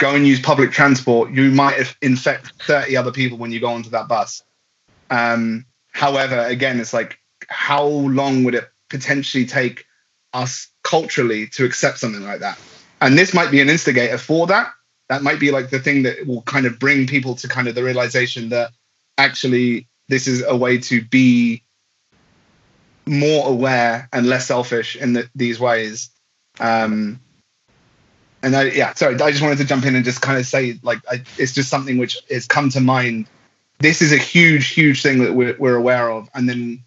go 0.00 0.14
and 0.14 0.26
use 0.26 0.40
public 0.40 0.72
transport, 0.72 1.30
you 1.30 1.50
might 1.50 1.94
infect 2.00 2.52
30 2.62 2.96
other 2.96 3.12
people 3.12 3.38
when 3.38 3.52
you 3.52 3.60
go 3.60 3.68
onto 3.68 3.90
that 3.90 4.08
bus. 4.08 4.42
Um, 5.10 5.66
however, 5.92 6.40
again, 6.40 6.80
it's 6.80 6.94
like, 6.94 7.18
how 7.48 7.84
long 7.84 8.42
would 8.44 8.54
it 8.54 8.68
potentially 8.88 9.44
take 9.44 9.84
us 10.32 10.68
culturally 10.82 11.46
to 11.48 11.64
accept 11.64 11.98
something 11.98 12.24
like 12.24 12.40
that? 12.40 12.58
And 13.00 13.16
this 13.16 13.34
might 13.34 13.50
be 13.50 13.60
an 13.60 13.68
instigator 13.68 14.18
for 14.18 14.46
that. 14.46 14.72
That 15.10 15.22
might 15.22 15.38
be 15.38 15.50
like 15.50 15.70
the 15.70 15.78
thing 15.78 16.02
that 16.04 16.26
will 16.26 16.42
kind 16.42 16.66
of 16.66 16.78
bring 16.78 17.06
people 17.06 17.34
to 17.36 17.48
kind 17.48 17.68
of 17.68 17.74
the 17.74 17.84
realization 17.84 18.48
that 18.50 18.70
actually 19.18 19.86
this 20.08 20.26
is 20.26 20.42
a 20.46 20.56
way 20.56 20.78
to 20.78 21.02
be 21.04 21.62
more 23.06 23.48
aware 23.48 24.08
and 24.12 24.26
less 24.26 24.46
selfish 24.46 24.96
in 24.96 25.12
the, 25.12 25.28
these 25.34 25.60
ways. 25.60 26.10
Um, 26.58 27.20
and 28.42 28.56
I, 28.56 28.64
yeah, 28.64 28.94
sorry, 28.94 29.14
I 29.16 29.30
just 29.30 29.42
wanted 29.42 29.58
to 29.58 29.64
jump 29.64 29.84
in 29.84 29.94
and 29.94 30.04
just 30.04 30.22
kind 30.22 30.38
of 30.38 30.46
say, 30.46 30.78
like, 30.82 31.00
I, 31.10 31.22
it's 31.36 31.52
just 31.52 31.68
something 31.68 31.98
which 31.98 32.18
has 32.30 32.46
come 32.46 32.70
to 32.70 32.80
mind. 32.80 33.26
This 33.78 34.02
is 34.02 34.12
a 34.12 34.16
huge, 34.16 34.68
huge 34.68 35.02
thing 35.02 35.24
that 35.24 35.34
we're, 35.34 35.56
we're 35.58 35.76
aware 35.76 36.10
of. 36.10 36.28
And 36.34 36.48
then, 36.48 36.84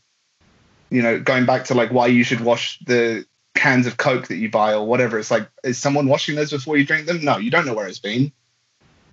you 0.90 1.02
know, 1.02 1.20
going 1.20 1.46
back 1.46 1.66
to 1.66 1.76
like 1.76 1.92
why 1.92 2.08
you 2.08 2.24
should 2.24 2.42
wash 2.42 2.80
the 2.86 3.26
cans 3.56 3.86
of 3.86 3.98
Coke 3.98 4.28
that 4.28 4.38
you 4.38 4.50
buy 4.50 4.74
or 4.74 4.86
whatever, 4.86 5.20
it's 5.20 5.32
like, 5.32 5.48
is 5.64 5.78
someone 5.78 6.08
washing 6.08 6.36
those 6.36 6.52
before 6.52 6.78
you 6.78 6.86
drink 6.86 7.08
them? 7.08 7.24
No, 7.24 7.38
you 7.38 7.52
don't 7.52 7.66
know 7.66 7.74
where 7.74 7.88
it's 7.88 8.00
been. 8.00 8.32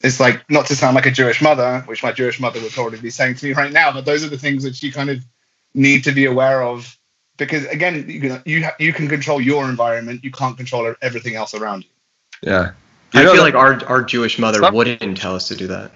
It's 0.03 0.19
like, 0.19 0.49
not 0.49 0.67
to 0.67 0.77
sound 0.77 0.95
like 0.95 1.07
a 1.07 1.11
Jewish 1.11 1.43
mother, 1.43 1.81
which 1.87 2.03
my 2.03 2.13
Jewish 2.13 2.41
mother 2.41 2.61
would 2.61 2.73
probably 2.73 2.99
be 2.99 3.11
saying 3.11 3.35
to 3.37 3.47
me 3.47 3.53
right 3.53 3.73
now, 3.73 3.93
but 3.93 4.07
those 4.07 4.25
are 4.25 4.31
the 4.31 4.39
things 4.39 4.65
that 4.65 4.83
you 4.83 4.93
kind 4.93 5.11
of 5.11 5.23
need 5.75 6.05
to 6.05 6.13
be 6.13 6.25
aware 6.25 6.63
of 6.63 6.97
because 7.37 7.65
again 7.67 8.05
you 8.09 8.41
you, 8.45 8.69
you 8.79 8.93
can 8.93 9.09
control 9.09 9.41
your 9.41 9.69
environment 9.69 10.25
you 10.25 10.31
can't 10.31 10.57
control 10.57 10.95
everything 11.01 11.37
else 11.37 11.55
around 11.55 11.85
you 11.85 11.91
yeah. 12.43 12.73
You 13.13 13.21
I 13.21 13.33
feel 13.33 13.43
like 13.43 13.55
our 13.55 13.85
our 13.87 14.03
Jewish 14.03 14.39
mother 14.39 14.71
wouldn't 14.71 15.17
tell 15.17 15.35
us 15.35 15.49
to 15.49 15.57
do 15.57 15.67
that. 15.69 15.91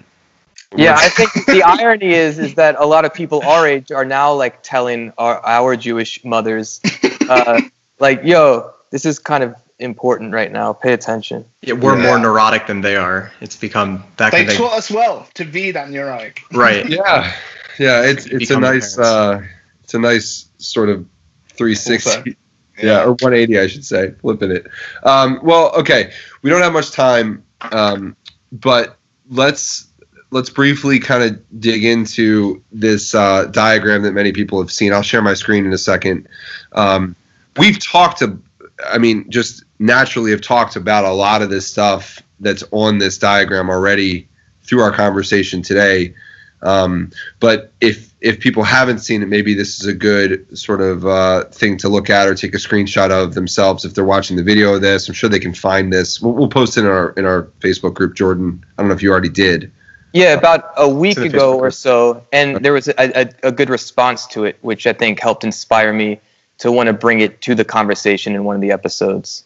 Yeah, 0.75 0.95
I 0.97 1.09
think 1.09 1.45
the 1.45 1.63
irony 1.63 2.13
is 2.13 2.39
is 2.39 2.55
that 2.55 2.75
a 2.77 2.85
lot 2.85 3.05
of 3.05 3.13
people 3.13 3.41
our 3.43 3.65
age 3.65 3.91
are 3.91 4.05
now 4.05 4.33
like 4.33 4.61
telling 4.63 5.13
our 5.17 5.39
our 5.45 5.75
Jewish 5.77 6.23
mothers, 6.25 6.81
uh, 7.29 7.61
like, 7.99 8.23
"Yo, 8.23 8.73
this 8.91 9.05
is 9.05 9.19
kind 9.19 9.43
of 9.43 9.55
important 9.79 10.33
right 10.33 10.51
now. 10.51 10.73
Pay 10.73 10.91
attention." 10.91 11.45
Yeah, 11.61 11.75
we're 11.75 11.97
yeah. 11.97 12.03
more 12.03 12.19
neurotic 12.19 12.67
than 12.67 12.81
they 12.81 12.97
are. 12.97 13.31
It's 13.39 13.55
become 13.55 14.03
that. 14.17 14.33
They 14.33 14.45
taught 14.45 14.73
us 14.73 14.91
well 14.91 15.27
to 15.35 15.45
be 15.45 15.71
that 15.71 15.89
neurotic. 15.89 16.41
Right. 16.51 16.87
yeah. 16.89 17.33
Yeah. 17.79 18.03
It's 18.03 18.25
it's 18.25 18.51
a 18.51 18.59
nice 18.59 18.97
uh, 18.97 19.41
it's 19.83 19.93
a 19.93 19.99
nice 19.99 20.49
sort 20.57 20.89
of 20.89 21.05
360 21.49 22.35
yeah, 22.81 23.03
or 23.03 23.11
180, 23.11 23.59
I 23.59 23.67
should 23.67 23.85
say, 23.85 24.11
flipping 24.21 24.51
it. 24.51 24.67
Um, 25.03 25.39
well, 25.43 25.73
okay, 25.75 26.11
we 26.41 26.49
don't 26.49 26.61
have 26.61 26.73
much 26.73 26.91
time, 26.91 27.43
um, 27.71 28.15
but 28.51 28.97
let's 29.29 29.87
let's 30.31 30.49
briefly 30.49 30.99
kind 30.99 31.23
of 31.23 31.61
dig 31.61 31.85
into 31.85 32.61
this 32.71 33.15
uh, 33.15 33.45
diagram 33.45 34.01
that 34.03 34.11
many 34.11 34.31
people 34.31 34.59
have 34.59 34.71
seen. 34.71 34.91
I'll 34.91 35.01
share 35.01 35.21
my 35.21 35.33
screen 35.33 35.65
in 35.65 35.71
a 35.71 35.77
second. 35.77 36.27
Um, 36.73 37.15
we've 37.57 37.81
talked 37.81 38.19
to, 38.19 38.37
I 38.85 38.97
mean, 38.97 39.29
just 39.29 39.63
naturally 39.79 40.31
have 40.31 40.41
talked 40.41 40.75
about 40.75 41.05
a 41.05 41.11
lot 41.11 41.41
of 41.41 41.49
this 41.49 41.67
stuff 41.67 42.21
that's 42.39 42.63
on 42.71 42.97
this 42.97 43.17
diagram 43.17 43.69
already 43.69 44.27
through 44.63 44.81
our 44.81 44.91
conversation 44.91 45.61
today. 45.61 46.13
Um, 46.61 47.11
but 47.39 47.71
if 47.79 48.13
if 48.25 48.39
people 48.39 48.63
haven't 48.63 48.99
seen 48.99 49.21
it, 49.21 49.27
maybe 49.27 49.53
this 49.53 49.79
is 49.79 49.85
a 49.85 49.93
good 49.93 50.57
sort 50.57 50.81
of 50.81 51.05
uh, 51.05 51.43
thing 51.45 51.77
to 51.77 51.87
look 51.87 52.09
at 52.09 52.27
or 52.27 52.33
take 52.33 52.55
a 52.55 52.57
screenshot 52.57 53.11
of 53.11 53.35
themselves 53.35 53.85
if 53.85 53.93
they're 53.93 54.03
watching 54.03 54.35
the 54.35 54.41
video 54.41 54.73
of 54.73 54.81
this. 54.81 55.07
I'm 55.07 55.13
sure 55.13 55.29
they 55.29 55.39
can 55.39 55.53
find 55.53 55.93
this. 55.93 56.19
We'll, 56.19 56.33
we'll 56.33 56.47
post 56.47 56.75
it 56.75 56.81
in 56.81 56.87
our 56.87 57.11
in 57.11 57.25
our 57.25 57.43
Facebook 57.59 57.93
group. 57.93 58.15
Jordan, 58.15 58.65
I 58.77 58.81
don't 58.81 58.89
know 58.89 58.95
if 58.95 59.03
you 59.03 59.11
already 59.11 59.29
did. 59.29 59.71
Yeah, 60.11 60.33
about 60.33 60.71
a 60.75 60.89
week 60.89 61.19
ago 61.19 61.59
or 61.59 61.69
so, 61.69 62.25
and 62.31 62.65
there 62.65 62.73
was 62.73 62.87
a, 62.87 62.93
a, 62.97 63.29
a 63.43 63.51
good 63.51 63.69
response 63.69 64.25
to 64.27 64.45
it, 64.45 64.57
which 64.61 64.87
I 64.87 64.93
think 64.93 65.19
helped 65.19 65.43
inspire 65.43 65.93
me 65.93 66.19
to 66.59 66.71
want 66.71 66.87
to 66.87 66.93
bring 66.93 67.19
it 67.19 67.41
to 67.41 67.53
the 67.53 67.65
conversation 67.65 68.33
in 68.33 68.43
one 68.43 68.55
of 68.55 68.61
the 68.61 68.71
episodes. 68.71 69.45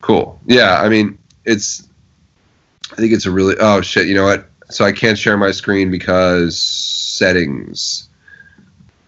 Cool. 0.00 0.40
Yeah, 0.46 0.80
I 0.80 0.88
mean, 0.88 1.18
it's. 1.44 1.86
I 2.92 2.96
think 2.96 3.12
it's 3.12 3.26
a 3.26 3.30
really. 3.30 3.56
Oh 3.60 3.82
shit! 3.82 4.06
You 4.06 4.14
know 4.14 4.24
what? 4.24 4.48
So 4.70 4.84
I 4.84 4.92
can't 4.92 5.18
share 5.18 5.36
my 5.36 5.50
screen 5.50 5.90
because 5.90 6.60
settings. 6.60 8.08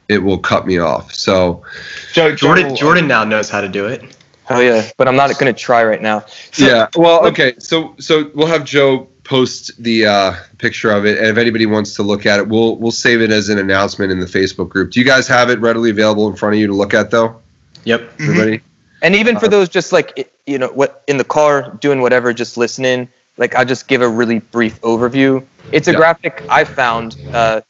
It 0.09 0.19
will 0.19 0.39
cut 0.39 0.67
me 0.67 0.79
off. 0.79 1.13
So 1.13 1.65
Jordan 2.13 2.77
Jordan 2.77 3.09
now 3.09 3.25
knows 3.25 3.51
how 3.51 3.61
to 3.61 3.69
do 3.69 3.87
it. 3.87 4.17
Oh 4.49 4.61
yeah, 4.61 4.89
but 4.97 5.09
I'm 5.09 5.17
not 5.17 5.37
going 5.39 5.53
to 5.53 5.61
try 5.61 5.85
right 5.85 6.01
now. 6.01 6.25
So, 6.53 6.67
yeah. 6.67 6.87
Well, 6.95 7.27
okay. 7.27 7.55
So 7.59 7.97
so 7.99 8.31
we'll 8.35 8.47
have 8.47 8.65
Joe 8.65 9.09
post 9.25 9.73
the 9.83 10.07
uh, 10.07 10.35
picture 10.59 10.93
of 10.93 11.05
it, 11.05 11.19
and 11.19 11.27
if 11.27 11.37
anybody 11.37 11.67
wants 11.67 11.95
to 11.97 12.05
look 12.05 12.27
at 12.27 12.39
it, 12.39 12.49
we'll 12.49 12.77
we'll 12.77 12.93
save 12.93 13.21
it 13.21 13.33
as 13.33 13.49
an 13.49 13.59
announcement 13.59 14.13
in 14.13 14.21
the 14.21 14.27
Facebook 14.27 14.69
group. 14.69 14.93
Do 14.93 15.01
you 15.01 15.07
guys 15.07 15.27
have 15.27 15.51
it 15.51 15.59
readily 15.61 15.91
available 15.91 16.29
in 16.29 16.37
front 16.37 16.55
of 16.55 16.61
you 16.61 16.69
to 16.69 16.75
look 16.75 16.95
at 16.95 17.11
though? 17.11 17.41
Yep. 17.85 18.13
Everybody. 18.21 18.59
Mm-hmm. 18.59 18.67
And 19.03 19.15
even 19.17 19.39
for 19.39 19.49
those 19.49 19.69
just 19.69 19.93
like 19.93 20.33
you 20.47 20.59
know 20.59 20.69
what 20.69 21.03
in 21.09 21.17
the 21.17 21.25
car 21.25 21.77
doing 21.81 22.01
whatever, 22.01 22.33
just 22.33 22.57
listening, 22.57 23.09
like 23.37 23.55
I'll 23.55 23.65
just 23.65 23.89
give 23.89 24.03
a 24.03 24.09
really 24.09 24.39
brief 24.39 24.81
overview. 24.81 25.45
It's 25.73 25.89
a 25.89 25.93
yeah. 25.93 25.99
graphic 25.99 26.43
I 26.49 26.65
found 26.65 27.17
uh, 27.33 27.61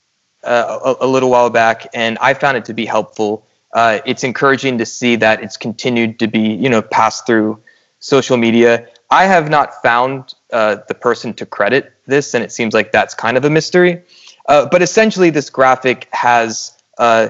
uh, 0.42 0.94
a, 1.00 1.04
a, 1.04 1.08
little 1.08 1.30
while 1.30 1.50
back, 1.50 1.88
and 1.94 2.18
I 2.18 2.34
found 2.34 2.56
it 2.56 2.64
to 2.66 2.74
be 2.74 2.84
helpful. 2.84 3.46
Uh, 3.72 3.98
it's 4.06 4.22
encouraging 4.22 4.78
to 4.78 4.86
see 4.86 5.16
that 5.16 5.42
it's 5.42 5.56
continued 5.56 6.18
to 6.20 6.26
be, 6.26 6.40
you 6.40 6.68
know, 6.68 6.82
passed 6.82 7.26
through 7.26 7.60
social 8.00 8.36
media. 8.36 8.86
I 9.10 9.24
have 9.24 9.50
not 9.50 9.82
found 9.82 10.34
uh, 10.52 10.78
the 10.88 10.94
person 10.94 11.34
to 11.34 11.46
credit 11.46 11.92
this, 12.06 12.34
and 12.34 12.44
it 12.44 12.52
seems 12.52 12.74
like 12.74 12.92
that's 12.92 13.14
kind 13.14 13.36
of 13.36 13.44
a 13.44 13.50
mystery. 13.50 14.02
Uh, 14.46 14.66
but 14.66 14.82
essentially, 14.82 15.30
this 15.30 15.50
graphic 15.50 16.08
has 16.12 16.72
uh, 16.98 17.28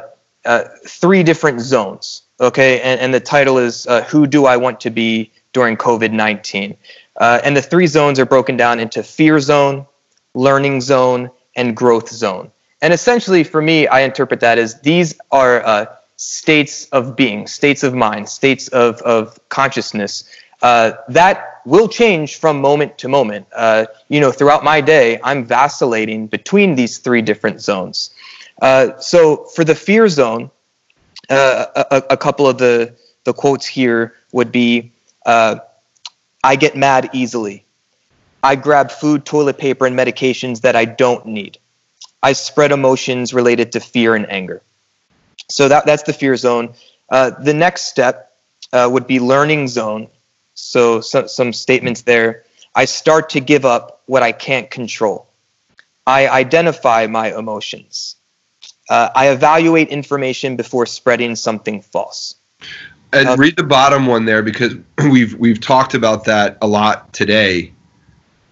three 0.87 1.22
different 1.22 1.61
zones. 1.61 2.22
Okay, 2.39 2.80
and, 2.82 3.01
and 3.01 3.14
the 3.14 3.20
title 3.20 3.57
is 3.57 3.87
"Who 4.09 4.26
Do 4.26 4.45
I 4.45 4.59
Want 4.59 4.80
to 4.80 4.91
Be 4.91 5.32
During 5.53 5.76
COVID 5.76 6.12
19?" 6.12 6.76
Uh, 7.18 7.40
and 7.44 7.56
the 7.56 7.62
three 7.62 7.86
zones 7.86 8.18
are 8.18 8.26
broken 8.26 8.56
down 8.56 8.78
into 8.78 9.02
fear 9.02 9.40
zone, 9.40 9.86
learning 10.34 10.80
zone, 10.80 11.30
and 11.56 11.76
growth 11.76 12.10
zone. 12.10 12.50
And 12.82 12.92
essentially, 12.92 13.42
for 13.42 13.62
me, 13.62 13.86
I 13.86 14.00
interpret 14.00 14.40
that 14.40 14.58
as 14.58 14.80
these 14.82 15.18
are 15.30 15.64
uh, 15.64 15.86
states 16.16 16.86
of 16.90 17.16
being, 17.16 17.46
states 17.46 17.82
of 17.82 17.94
mind, 17.94 18.28
states 18.28 18.68
of, 18.68 19.00
of 19.02 19.38
consciousness 19.48 20.24
uh, 20.62 20.92
that 21.08 21.60
will 21.64 21.88
change 21.88 22.36
from 22.36 22.60
moment 22.60 22.96
to 22.98 23.08
moment. 23.08 23.46
Uh, 23.54 23.86
you 24.08 24.20
know, 24.20 24.32
throughout 24.32 24.64
my 24.64 24.80
day, 24.80 25.18
I'm 25.22 25.44
vacillating 25.44 26.26
between 26.26 26.76
these 26.76 26.98
three 26.98 27.22
different 27.22 27.60
zones. 27.60 28.10
Uh, 28.62 28.96
so 28.98 29.44
for 29.54 29.64
the 29.64 29.74
fear 29.74 30.08
zone, 30.08 30.50
uh, 31.28 31.66
a, 31.90 32.02
a, 32.10 32.16
couple 32.16 32.46
of 32.48 32.56
the, 32.58 32.94
the 33.24 33.32
quotes 33.32 33.66
here 33.66 34.14
would 34.32 34.52
be 34.52 34.92
I 36.47 36.55
get 36.55 36.76
mad 36.76 37.11
easily. 37.12 37.64
I 38.40 38.55
grab 38.55 38.92
food, 38.92 39.24
toilet 39.24 39.59
paper, 39.59 39.84
and 39.84 39.99
medications 39.99 40.61
that 40.61 40.76
I 40.76 40.84
don't 40.84 41.26
need. 41.26 41.59
I 42.22 42.34
spread 42.34 42.70
emotions 42.70 43.34
related 43.34 43.72
to 43.72 43.80
fear 43.80 44.14
and 44.14 44.30
anger. 44.30 44.62
So 45.51 45.66
that, 45.66 45.86
that's 45.86 46.05
the 46.05 46.12
fear 46.12 46.36
zone. 46.36 46.74
Uh, 47.11 47.30
the 47.30 47.53
next 47.53 47.86
step 47.86 48.30
uh, 48.72 48.88
would 48.92 49.09
be 49.09 49.18
learning 49.18 49.66
zone. 49.66 50.07
So, 50.55 51.01
so 51.01 51.26
some 51.26 51.53
statements 51.53 52.03
there. 52.03 52.44
I 52.76 52.84
start 52.84 53.30
to 53.30 53.40
give 53.40 53.64
up 53.64 54.03
what 54.07 54.22
I 54.22 54.30
can't 54.30 54.70
control. 54.70 55.26
I 56.07 56.28
identify 56.28 57.09
my 57.09 57.36
emotions. 57.36 58.14
Uh, 58.88 59.09
I 59.16 59.30
evaluate 59.30 59.88
information 59.88 60.55
before 60.55 60.86
spreading 60.86 61.34
something 61.34 61.82
false. 61.82 62.36
And 63.16 63.28
um, 63.28 63.40
read 63.40 63.56
the 63.56 63.64
bottom 63.64 64.06
one 64.06 64.24
there 64.24 64.42
because 64.42 64.74
we've 65.10 65.34
we've 65.34 65.60
talked 65.60 65.94
about 65.94 66.24
that 66.24 66.58
a 66.60 66.66
lot 66.66 67.12
today 67.12 67.72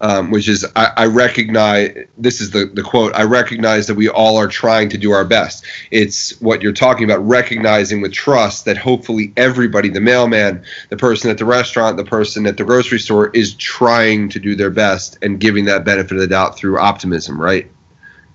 um, 0.05 0.31
which 0.31 0.49
is 0.49 0.67
I, 0.77 0.93
I, 0.99 1.07
recognize 1.07 1.97
this 2.19 2.41
is 2.41 2.51
the, 2.51 2.67
the 2.67 2.83
quote 2.83 3.15
I 3.15 3.23
recognize 3.23 3.87
that 3.87 3.95
we 3.95 4.09
all 4.09 4.37
are 4.37 4.49
trying 4.49 4.91
to 4.91 4.99
do 4.99 5.13
our 5.13 5.25
best. 5.25 5.65
It's 5.91 6.39
what 6.43 6.61
you're 6.61 6.75
talking 6.75 7.05
about, 7.05 7.27
recognizing 7.27 8.03
with 8.03 8.13
trust 8.13 8.67
that 8.67 8.77
hopefully 8.77 9.33
everybody, 9.39 9.89
the 9.89 10.03
mailman, 10.03 10.63
the 10.91 10.99
person 10.99 11.31
at 11.31 11.39
the 11.39 11.47
restaurant, 11.47 11.97
the 11.97 12.05
person 12.05 12.45
at 12.47 12.59
the 12.59 12.65
grocery 12.65 12.99
store, 12.99 13.31
is 13.31 13.55
trying 13.55 14.29
to 14.29 14.39
do 14.39 14.55
their 14.55 14.69
best 14.69 15.17
and 15.23 15.41
giving 15.41 15.65
that 15.67 15.85
benefit 15.85 16.13
of 16.13 16.19
the 16.19 16.27
doubt 16.27 16.59
through 16.59 16.79
optimism, 16.79 17.41
right? 17.41 17.71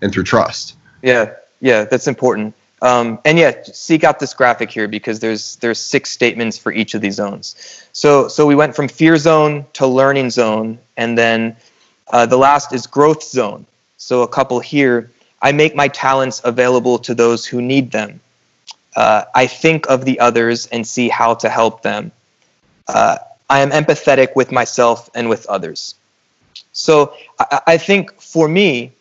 And 0.02 0.12
through 0.12 0.24
trust. 0.24 0.76
Yeah, 1.04 1.34
yeah, 1.60 1.84
that's 1.84 2.08
important. 2.08 2.56
Um, 2.82 3.20
and 3.26 3.38
yeah, 3.38 3.62
seek 3.64 4.04
out 4.04 4.20
this 4.20 4.34
graphic 4.34 4.72
here 4.72 4.88
because 4.88 5.20
there's 5.20 5.58
there's 5.58 5.80
six 5.80 6.12
statements 6.12 6.58
for 6.58 6.72
each 6.72 6.94
of 6.94 7.02
these 7.02 7.16
zones. 7.16 7.56
So 7.92 8.28
so 8.28 8.46
we 8.46 8.56
went 8.56 8.76
from 8.76 8.88
fear 8.88 9.18
zone 9.18 9.66
to 9.74 9.86
learning 9.86 10.30
zone, 10.30 10.80
and 10.96 11.18
then 11.18 11.56
uh, 12.08 12.26
the 12.26 12.38
last 12.38 12.74
is 12.74 12.88
growth 12.88 13.24
zone. 13.24 13.66
So 13.98 14.24
a 14.24 14.28
couple 14.28 14.60
here. 14.60 15.12
I 15.42 15.54
make 15.54 15.74
my 15.74 15.88
talents 15.88 16.42
available 16.44 17.00
to 17.00 17.16
those 17.16 17.46
who 17.46 17.62
need 17.62 17.92
them. 17.92 18.20
Uh, 18.96 19.24
I 19.34 19.48
think 19.48 19.90
of 19.90 20.04
the 20.04 20.20
others 20.20 20.68
and 20.68 20.86
see 20.86 21.08
how 21.08 21.36
to 21.36 21.50
help 21.50 21.82
them. 21.82 22.12
Uh, 22.88 23.18
I 23.50 23.62
am 23.62 23.72
empathetic 23.72 24.36
with 24.36 24.52
myself 24.52 25.10
and 25.16 25.30
with 25.30 25.46
others. 25.48 25.96
So 26.74 27.14
I, 27.40 27.62
I 27.68 27.78
think 27.78 28.20
for 28.20 28.48
me, 28.48 28.92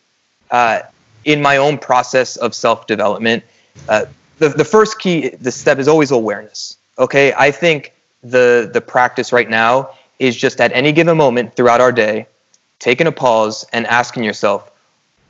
uh, 0.51 0.81
in 1.25 1.41
my 1.41 1.57
own 1.57 1.77
process 1.77 2.37
of 2.37 2.55
self 2.55 2.87
development, 2.87 3.43
uh, 3.87 4.05
the, 4.39 4.49
the 4.49 4.65
first 4.65 4.99
key, 4.99 5.29
the 5.29 5.51
step 5.51 5.79
is 5.79 5.87
always 5.87 6.11
awareness. 6.11 6.77
Okay, 6.97 7.33
I 7.37 7.51
think 7.51 7.93
the 8.23 8.69
the 8.73 8.81
practice 8.81 9.31
right 9.31 9.49
now 9.49 9.91
is 10.19 10.35
just 10.35 10.59
at 10.59 10.71
any 10.73 10.91
given 10.91 11.15
moment 11.15 11.55
throughout 11.55 11.79
our 11.79 11.91
day, 11.91 12.27
taking 12.79 13.07
a 13.07 13.11
pause 13.11 13.65
and 13.71 13.87
asking 13.87 14.23
yourself, 14.23 14.69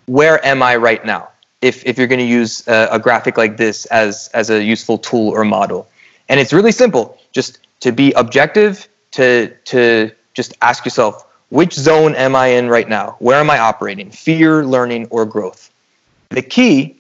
where 0.08 0.44
am 0.46 0.64
I 0.64 0.76
right 0.76 1.04
now? 1.06 1.30
If 1.62 1.86
if 1.86 1.98
you're 1.98 2.08
going 2.08 2.20
to 2.20 2.26
use 2.26 2.68
a, 2.68 2.88
a 2.92 3.00
graphic 3.00 3.38
like 3.38 3.58
this 3.58 3.86
as 3.88 4.30
as 4.34 4.50
a 4.50 4.64
useful 4.64 4.98
tool 4.98 5.30
or 5.30 5.44
model, 5.44 5.88
and 6.30 6.40
it's 6.40 6.54
really 6.54 6.72
simple, 6.72 7.18
just 7.32 7.60
to 7.82 7.92
be 7.92 8.12
objective, 8.14 8.88
to 9.12 9.54
to 9.66 10.12
just 10.34 10.54
ask 10.62 10.86
yourself, 10.86 11.26
which 11.50 11.74
zone 11.74 12.16
am 12.16 12.36
I 12.36 12.48
in 12.48 12.70
right 12.70 12.88
now? 12.88 13.18
Where 13.20 13.40
am 13.40 13.50
I 13.50 13.60
operating? 13.60 14.10
Fear, 14.10 14.66
learning, 14.66 15.08
or 15.10 15.26
growth? 15.26 15.70
The 16.30 16.42
key 16.42 16.99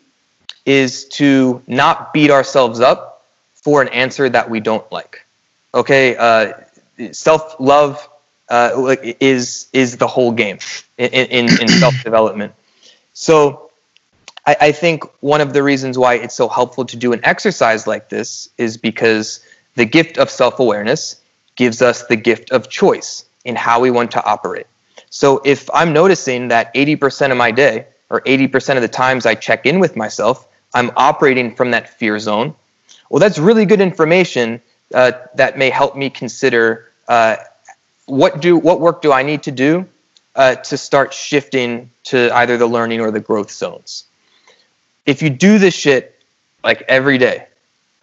is 0.65 1.05
to 1.05 1.61
not 1.67 2.13
beat 2.13 2.31
ourselves 2.31 2.79
up 2.79 3.25
for 3.53 3.81
an 3.81 3.87
answer 3.89 4.29
that 4.29 4.49
we 4.49 4.59
don't 4.59 4.89
like. 4.91 5.25
Okay, 5.73 6.15
uh, 6.17 6.53
self 7.11 7.59
love 7.59 8.07
uh, 8.49 8.95
is 9.19 9.67
is 9.73 9.97
the 9.97 10.07
whole 10.07 10.31
game 10.31 10.59
in 10.97 11.09
in, 11.09 11.61
in 11.61 11.67
self 11.83 11.93
development. 12.03 12.53
So, 13.13 13.71
I, 14.45 14.55
I 14.61 14.71
think 14.71 15.03
one 15.21 15.41
of 15.41 15.53
the 15.53 15.61
reasons 15.61 15.97
why 15.97 16.15
it's 16.15 16.35
so 16.35 16.47
helpful 16.47 16.85
to 16.85 16.97
do 16.97 17.13
an 17.13 17.19
exercise 17.23 17.85
like 17.85 18.09
this 18.09 18.49
is 18.57 18.77
because 18.77 19.41
the 19.75 19.85
gift 19.85 20.17
of 20.17 20.29
self 20.29 20.59
awareness 20.59 21.21
gives 21.55 21.81
us 21.81 22.07
the 22.07 22.15
gift 22.15 22.51
of 22.51 22.69
choice 22.69 23.25
in 23.45 23.55
how 23.55 23.79
we 23.79 23.91
want 23.91 24.11
to 24.11 24.25
operate. 24.25 24.67
So, 25.11 25.41
if 25.45 25.69
I'm 25.73 25.93
noticing 25.93 26.47
that 26.49 26.73
80% 26.73 27.31
of 27.31 27.37
my 27.37 27.51
day 27.51 27.87
or 28.09 28.21
80% 28.21 28.75
of 28.75 28.81
the 28.81 28.87
times 28.87 29.25
I 29.25 29.35
check 29.35 29.65
in 29.65 29.79
with 29.79 29.95
myself 29.95 30.47
I'm 30.73 30.91
operating 30.95 31.55
from 31.55 31.71
that 31.71 31.89
fear 31.89 32.19
zone. 32.19 32.55
Well, 33.09 33.19
that's 33.19 33.39
really 33.39 33.65
good 33.65 33.81
information 33.81 34.61
uh, 34.93 35.11
that 35.35 35.57
may 35.57 35.69
help 35.69 35.95
me 35.95 36.09
consider 36.09 36.89
uh, 37.07 37.37
what 38.05 38.41
do 38.41 38.57
what 38.57 38.79
work 38.79 39.01
do 39.01 39.11
I 39.11 39.23
need 39.23 39.43
to 39.43 39.51
do 39.51 39.87
uh, 40.35 40.55
to 40.55 40.77
start 40.77 41.13
shifting 41.13 41.89
to 42.05 42.33
either 42.35 42.57
the 42.57 42.67
learning 42.67 43.01
or 43.01 43.11
the 43.11 43.19
growth 43.19 43.51
zones. 43.51 44.05
If 45.05 45.21
you 45.21 45.29
do 45.29 45.57
this 45.57 45.73
shit 45.73 46.21
like 46.63 46.83
every 46.87 47.17
day, 47.17 47.47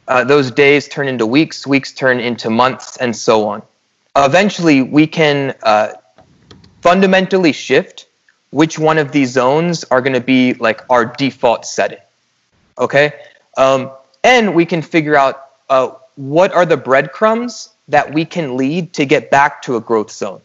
uh, 0.09 0.25
those 0.25 0.51
days 0.51 0.89
turn 0.89 1.09
into 1.09 1.27
weeks, 1.27 1.67
weeks 1.67 1.93
turn 1.93 2.21
into 2.21 2.51
months, 2.51 2.97
and 2.97 3.15
so 3.15 3.49
on. 3.49 3.63
Eventually, 4.17 4.83
we 4.83 5.07
can 5.07 5.55
uh, 5.63 5.93
fundamentally 6.83 7.53
shift 7.53 8.07
which 8.51 8.79
one 8.79 8.99
of 8.99 9.13
these 9.13 9.31
zones 9.31 9.85
are 9.85 10.01
going 10.01 10.15
to 10.15 10.21
be 10.21 10.55
like 10.55 10.83
our 10.89 11.05
default 11.05 11.67
setting 11.67 11.99
okay? 12.79 13.13
Um, 13.57 13.91
and 14.23 14.55
we 14.55 14.67
can 14.67 14.83
figure 14.83 15.17
out 15.17 15.47
uh, 15.69 15.91
what 16.17 16.53
are 16.53 16.67
the 16.67 16.77
breadcrumbs 16.77 17.71
that 17.89 18.13
we 18.13 18.25
can 18.25 18.57
lead 18.57 18.93
to 18.95 19.05
get 19.05 19.31
back 19.31 19.63
to 19.63 19.77
a 19.77 19.81
growth 19.81 20.11
zone. 20.11 20.41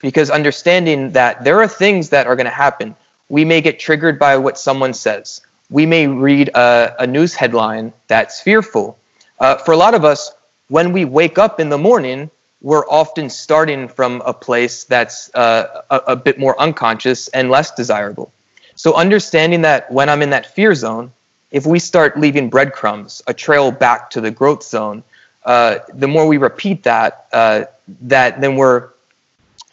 Because 0.00 0.30
understanding 0.30 1.12
that 1.12 1.44
there 1.44 1.60
are 1.60 1.68
things 1.68 2.10
that 2.10 2.26
are 2.26 2.36
going 2.36 2.46
to 2.46 2.50
happen. 2.50 2.94
We 3.28 3.44
may 3.44 3.60
get 3.60 3.78
triggered 3.78 4.18
by 4.18 4.36
what 4.36 4.58
someone 4.58 4.94
says. 4.94 5.40
We 5.70 5.86
may 5.86 6.06
read 6.06 6.50
a, 6.50 6.94
a 6.98 7.06
news 7.06 7.34
headline 7.34 7.92
that's 8.08 8.40
fearful. 8.40 8.98
Uh, 9.38 9.56
for 9.56 9.72
a 9.72 9.76
lot 9.76 9.94
of 9.94 10.04
us, 10.04 10.32
when 10.68 10.92
we 10.92 11.04
wake 11.04 11.38
up 11.38 11.60
in 11.60 11.68
the 11.68 11.78
morning, 11.78 12.30
we're 12.60 12.86
often 12.88 13.30
starting 13.30 13.88
from 13.88 14.22
a 14.24 14.32
place 14.32 14.84
that's 14.84 15.34
uh, 15.34 15.82
a, 15.90 15.96
a 16.08 16.16
bit 16.16 16.38
more 16.38 16.58
unconscious 16.60 17.28
and 17.28 17.50
less 17.50 17.70
desirable. 17.72 18.32
So, 18.74 18.94
understanding 18.94 19.62
that 19.62 19.90
when 19.92 20.08
I'm 20.08 20.22
in 20.22 20.30
that 20.30 20.46
fear 20.46 20.74
zone, 20.74 21.12
if 21.52 21.66
we 21.66 21.78
start 21.78 22.18
leaving 22.18 22.48
breadcrumbs, 22.48 23.22
a 23.26 23.34
trail 23.34 23.70
back 23.70 24.10
to 24.10 24.20
the 24.20 24.30
growth 24.30 24.64
zone, 24.64 25.04
uh, 25.44 25.78
the 25.92 26.08
more 26.08 26.26
we 26.26 26.38
repeat 26.38 26.82
that, 26.84 27.26
uh, 27.32 27.64
that 28.00 28.40
then 28.40 28.56
we're 28.56 28.88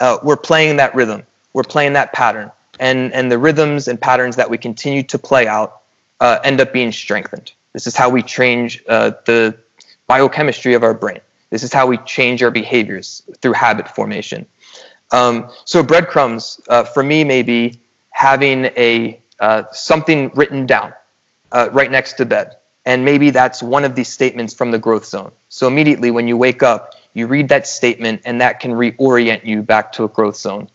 uh, 0.02 0.18
we're 0.24 0.38
playing 0.38 0.78
that 0.78 0.94
rhythm, 0.94 1.24
we're 1.54 1.64
playing 1.64 1.94
that 1.94 2.12
pattern, 2.14 2.52
and 2.80 3.14
and 3.14 3.32
the 3.32 3.38
rhythms 3.38 3.88
and 3.88 4.00
patterns 4.00 4.36
that 4.36 4.50
we 4.50 4.58
continue 4.58 5.04
to 5.04 5.18
play 5.18 5.48
out 5.48 5.82
uh, 6.20 6.40
end 6.44 6.60
up 6.60 6.74
being 6.74 6.92
strengthened. 6.92 7.52
This 7.74 7.88
is 7.88 7.96
how 7.96 8.10
we 8.10 8.24
change 8.24 8.84
uh, 8.90 9.12
the 9.26 9.58
biochemistry 10.08 10.74
of 10.74 10.84
our 10.84 10.94
brain. 10.94 11.22
This 11.50 11.64
is 11.64 11.72
how 11.72 11.88
we 11.88 11.98
change 12.00 12.44
our 12.44 12.52
behaviors 12.52 13.24
through 13.42 13.54
habit 13.54 13.88
formation. 13.88 14.46
Um, 15.12 15.50
so 15.66 15.82
breadcrumbs 15.82 16.60
uh, 16.68 16.84
for 16.84 17.04
me 17.04 17.24
may 17.24 17.42
be 17.42 17.80
having 18.12 18.66
a 18.66 19.20
something 19.72 20.30
written 20.36 20.66
down 20.66 20.94
uh, 21.52 21.70
right 21.72 21.92
next 21.92 22.14
to 22.14 22.26
bed. 22.26 22.58
And 22.86 23.06
maybe 23.06 23.30
that's 23.30 23.62
one 23.62 23.86
of 23.86 23.96
these 23.96 24.08
statements 24.08 24.54
from 24.54 24.72
the 24.72 24.80
growth 24.80 25.06
zone. 25.06 25.32
So 25.50 25.68
immediately 25.68 26.12
when 26.12 26.28
you 26.28 26.38
wake 26.38 26.64
up, 26.64 26.96
you 27.14 27.28
read 27.28 27.50
that 27.50 27.68
statement 27.68 28.22
and 28.26 28.40
that 28.42 28.60
can 28.60 28.72
reorient 28.72 29.46
you 29.46 29.62
back 29.62 29.92
to 29.94 30.04
a 30.06 30.08
growth 30.08 30.38
zone. 30.38 30.70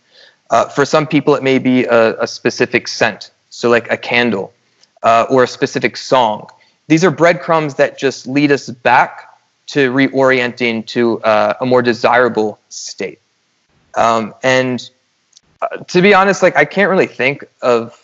Uh, 0.49 0.65
for 0.65 0.85
some 0.85 1.07
people, 1.07 1.35
it 1.35 1.43
may 1.43 1.57
be 1.57 1.85
a, 1.85 2.21
a 2.21 2.27
specific 2.27 2.87
scent, 2.87 3.31
so 3.49 3.69
like 3.69 3.91
a 3.91 3.97
candle 3.97 4.53
uh, 5.01 5.25
or 5.29 5.43
a 5.43 5.47
specific 5.47 5.97
song. 5.97 6.47
These 6.87 7.03
are 7.03 7.11
breadcrumbs 7.11 7.75
that 7.75 7.97
just 7.97 8.27
lead 8.27 8.51
us 8.51 8.69
back 8.69 9.35
to 9.67 9.91
reorienting 9.91 10.85
to 10.87 11.21
uh, 11.23 11.55
a 11.59 11.65
more 11.65 11.81
desirable 11.81 12.59
state. 12.69 13.19
Um, 13.95 14.35
and 14.43 14.87
uh, 15.61 15.77
to 15.77 16.01
be 16.01 16.13
honest, 16.13 16.43
like 16.43 16.55
I 16.55 16.65
can't 16.65 16.89
really 16.89 17.07
think 17.07 17.43
of 17.61 17.99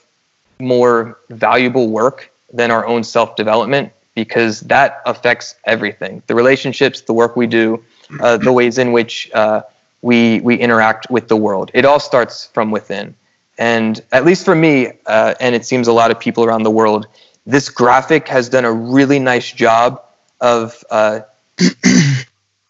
more 0.59 1.19
valuable 1.29 1.89
work 1.89 2.30
than 2.53 2.71
our 2.71 2.85
own 2.85 3.03
self 3.03 3.35
development 3.35 3.91
because 4.15 4.61
that 4.61 5.01
affects 5.05 5.55
everything 5.65 6.21
the 6.27 6.35
relationships, 6.35 7.01
the 7.01 7.13
work 7.13 7.35
we 7.35 7.47
do, 7.47 7.83
uh, 8.19 8.37
the 8.37 8.51
ways 8.51 8.77
in 8.77 8.91
which 8.91 9.31
uh, 9.33 9.61
we, 10.01 10.41
we 10.41 10.55
interact 10.55 11.09
with 11.09 11.27
the 11.27 11.37
world. 11.37 11.71
It 11.73 11.85
all 11.85 11.99
starts 11.99 12.45
from 12.47 12.71
within. 12.71 13.15
And 13.57 14.01
at 14.11 14.25
least 14.25 14.43
for 14.43 14.55
me, 14.55 14.93
uh, 15.05 15.35
and 15.39 15.53
it 15.53 15.65
seems 15.65 15.87
a 15.87 15.93
lot 15.93 16.11
of 16.11 16.19
people 16.19 16.43
around 16.43 16.63
the 16.63 16.71
world, 16.71 17.07
this 17.45 17.69
graphic 17.69 18.27
has 18.27 18.49
done 18.49 18.65
a 18.65 18.71
really 18.71 19.19
nice 19.19 19.51
job 19.51 20.03
of 20.39 20.83
uh, 20.89 21.21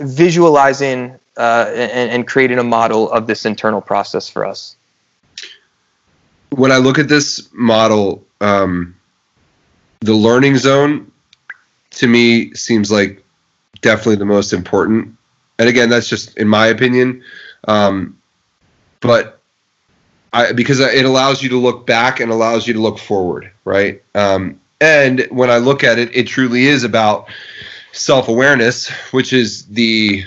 visualizing 0.02 1.18
uh, 1.38 1.72
and, 1.74 2.12
and 2.12 2.28
creating 2.28 2.60
a 2.60 2.64
model 2.64 3.10
of 3.12 3.28
this 3.28 3.45
internal 3.45 3.82
process 3.82 4.28
for 4.28 4.45
us. 4.45 4.76
When 6.49 6.72
I 6.72 6.78
look 6.78 6.99
at 6.99 7.08
this 7.08 7.48
model, 7.53 8.26
um, 8.41 8.95
the 10.02 10.14
learning 10.14 10.57
zone 10.57 11.11
to 11.91 12.07
me 12.07 12.53
seems 12.53 12.91
like 12.91 13.23
definitely 13.82 14.15
the 14.15 14.26
most 14.26 14.53
important. 14.53 15.15
And 15.60 15.69
again, 15.69 15.90
that's 15.90 16.10
just 16.10 16.38
in 16.38 16.48
my 16.48 16.68
opinion. 16.68 17.23
Um, 17.68 18.18
but 18.99 19.40
I, 20.34 20.52
because 20.53 20.80
it 20.80 21.06
allows 21.06 21.44
you 21.44 21.49
to 21.49 21.57
look 21.57 21.86
back 21.86 22.19
and 22.19 22.32
allows 22.32 22.68
you 22.68 22.73
to 22.73 22.80
look 22.80 22.98
forward, 22.98 23.52
right? 23.65 24.02
Um, 24.15 24.60
and 24.80 25.28
when 25.30 25.49
I 25.49 25.57
look 25.57 25.84
at 25.84 25.99
it, 25.99 26.15
it 26.15 26.28
truly 26.28 26.65
is 26.65 26.84
about 26.84 27.30
self 27.91 28.28
awareness, 28.28 28.90
which 29.11 29.34
is 29.34 29.65
the 29.68 30.23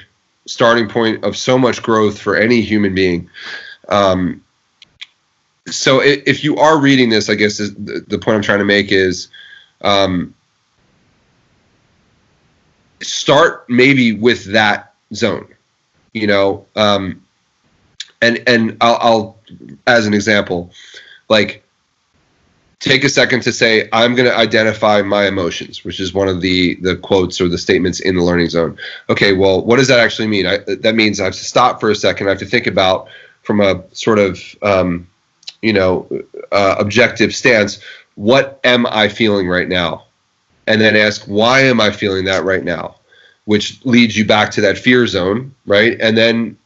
starting 0.46 0.88
point 0.88 1.24
of 1.24 1.36
so 1.36 1.58
much 1.58 1.82
growth 1.82 2.18
for 2.18 2.36
any 2.36 2.60
human 2.60 2.94
being. 2.94 3.28
Um, 3.88 4.44
so 5.66 6.00
if 6.00 6.44
you 6.44 6.56
are 6.58 6.78
reading 6.78 7.08
this, 7.08 7.30
I 7.30 7.34
guess 7.34 7.56
the, 7.56 8.04
the 8.06 8.18
point 8.18 8.36
I'm 8.36 8.42
trying 8.42 8.58
to 8.58 8.66
make 8.66 8.92
is 8.92 9.28
um, 9.84 10.34
start 13.02 13.68
maybe 13.68 14.12
with 14.12 14.44
that 14.52 14.94
zone, 15.14 15.46
you 16.12 16.26
know, 16.26 16.66
um, 16.74 17.22
and 18.20 18.42
and 18.46 18.76
I'll, 18.80 18.98
I'll 19.00 19.38
as 19.86 20.06
an 20.06 20.14
example, 20.14 20.72
like 21.28 21.64
take 22.84 23.02
a 23.02 23.08
second 23.08 23.40
to 23.40 23.50
say 23.50 23.88
i'm 23.94 24.14
going 24.14 24.28
to 24.28 24.36
identify 24.36 25.00
my 25.00 25.26
emotions 25.26 25.84
which 25.84 25.98
is 25.98 26.12
one 26.12 26.28
of 26.28 26.42
the 26.42 26.74
the 26.82 26.96
quotes 26.96 27.40
or 27.40 27.48
the 27.48 27.56
statements 27.56 28.00
in 28.00 28.14
the 28.14 28.22
learning 28.22 28.48
zone. 28.48 28.76
Okay 29.08 29.32
well 29.32 29.64
what 29.64 29.76
does 29.76 29.88
that 29.88 30.00
actually 30.00 30.28
mean? 30.28 30.46
I, 30.46 30.58
that 30.66 30.94
means 30.94 31.18
i 31.18 31.24
have 31.24 31.32
to 31.34 31.44
stop 31.44 31.80
for 31.80 31.90
a 31.90 31.96
second. 31.96 32.26
I 32.26 32.30
have 32.30 32.38
to 32.40 32.46
think 32.46 32.66
about 32.66 33.08
from 33.42 33.60
a 33.60 33.82
sort 33.92 34.18
of 34.18 34.38
um, 34.62 35.06
you 35.62 35.72
know 35.72 36.06
uh, 36.52 36.76
objective 36.78 37.34
stance 37.34 37.80
what 38.14 38.60
am 38.64 38.86
i 38.86 39.08
feeling 39.08 39.48
right 39.48 39.68
now 39.68 40.04
and 40.66 40.80
then 40.80 40.96
ask 40.96 41.24
why 41.24 41.60
am 41.60 41.80
i 41.80 41.90
feeling 41.90 42.24
that 42.24 42.44
right 42.44 42.64
now 42.64 42.94
which 43.46 43.84
leads 43.84 44.16
you 44.16 44.24
back 44.24 44.50
to 44.50 44.60
that 44.60 44.78
fear 44.78 45.06
zone 45.06 45.54
right 45.66 46.00
and 46.00 46.16
then 46.16 46.56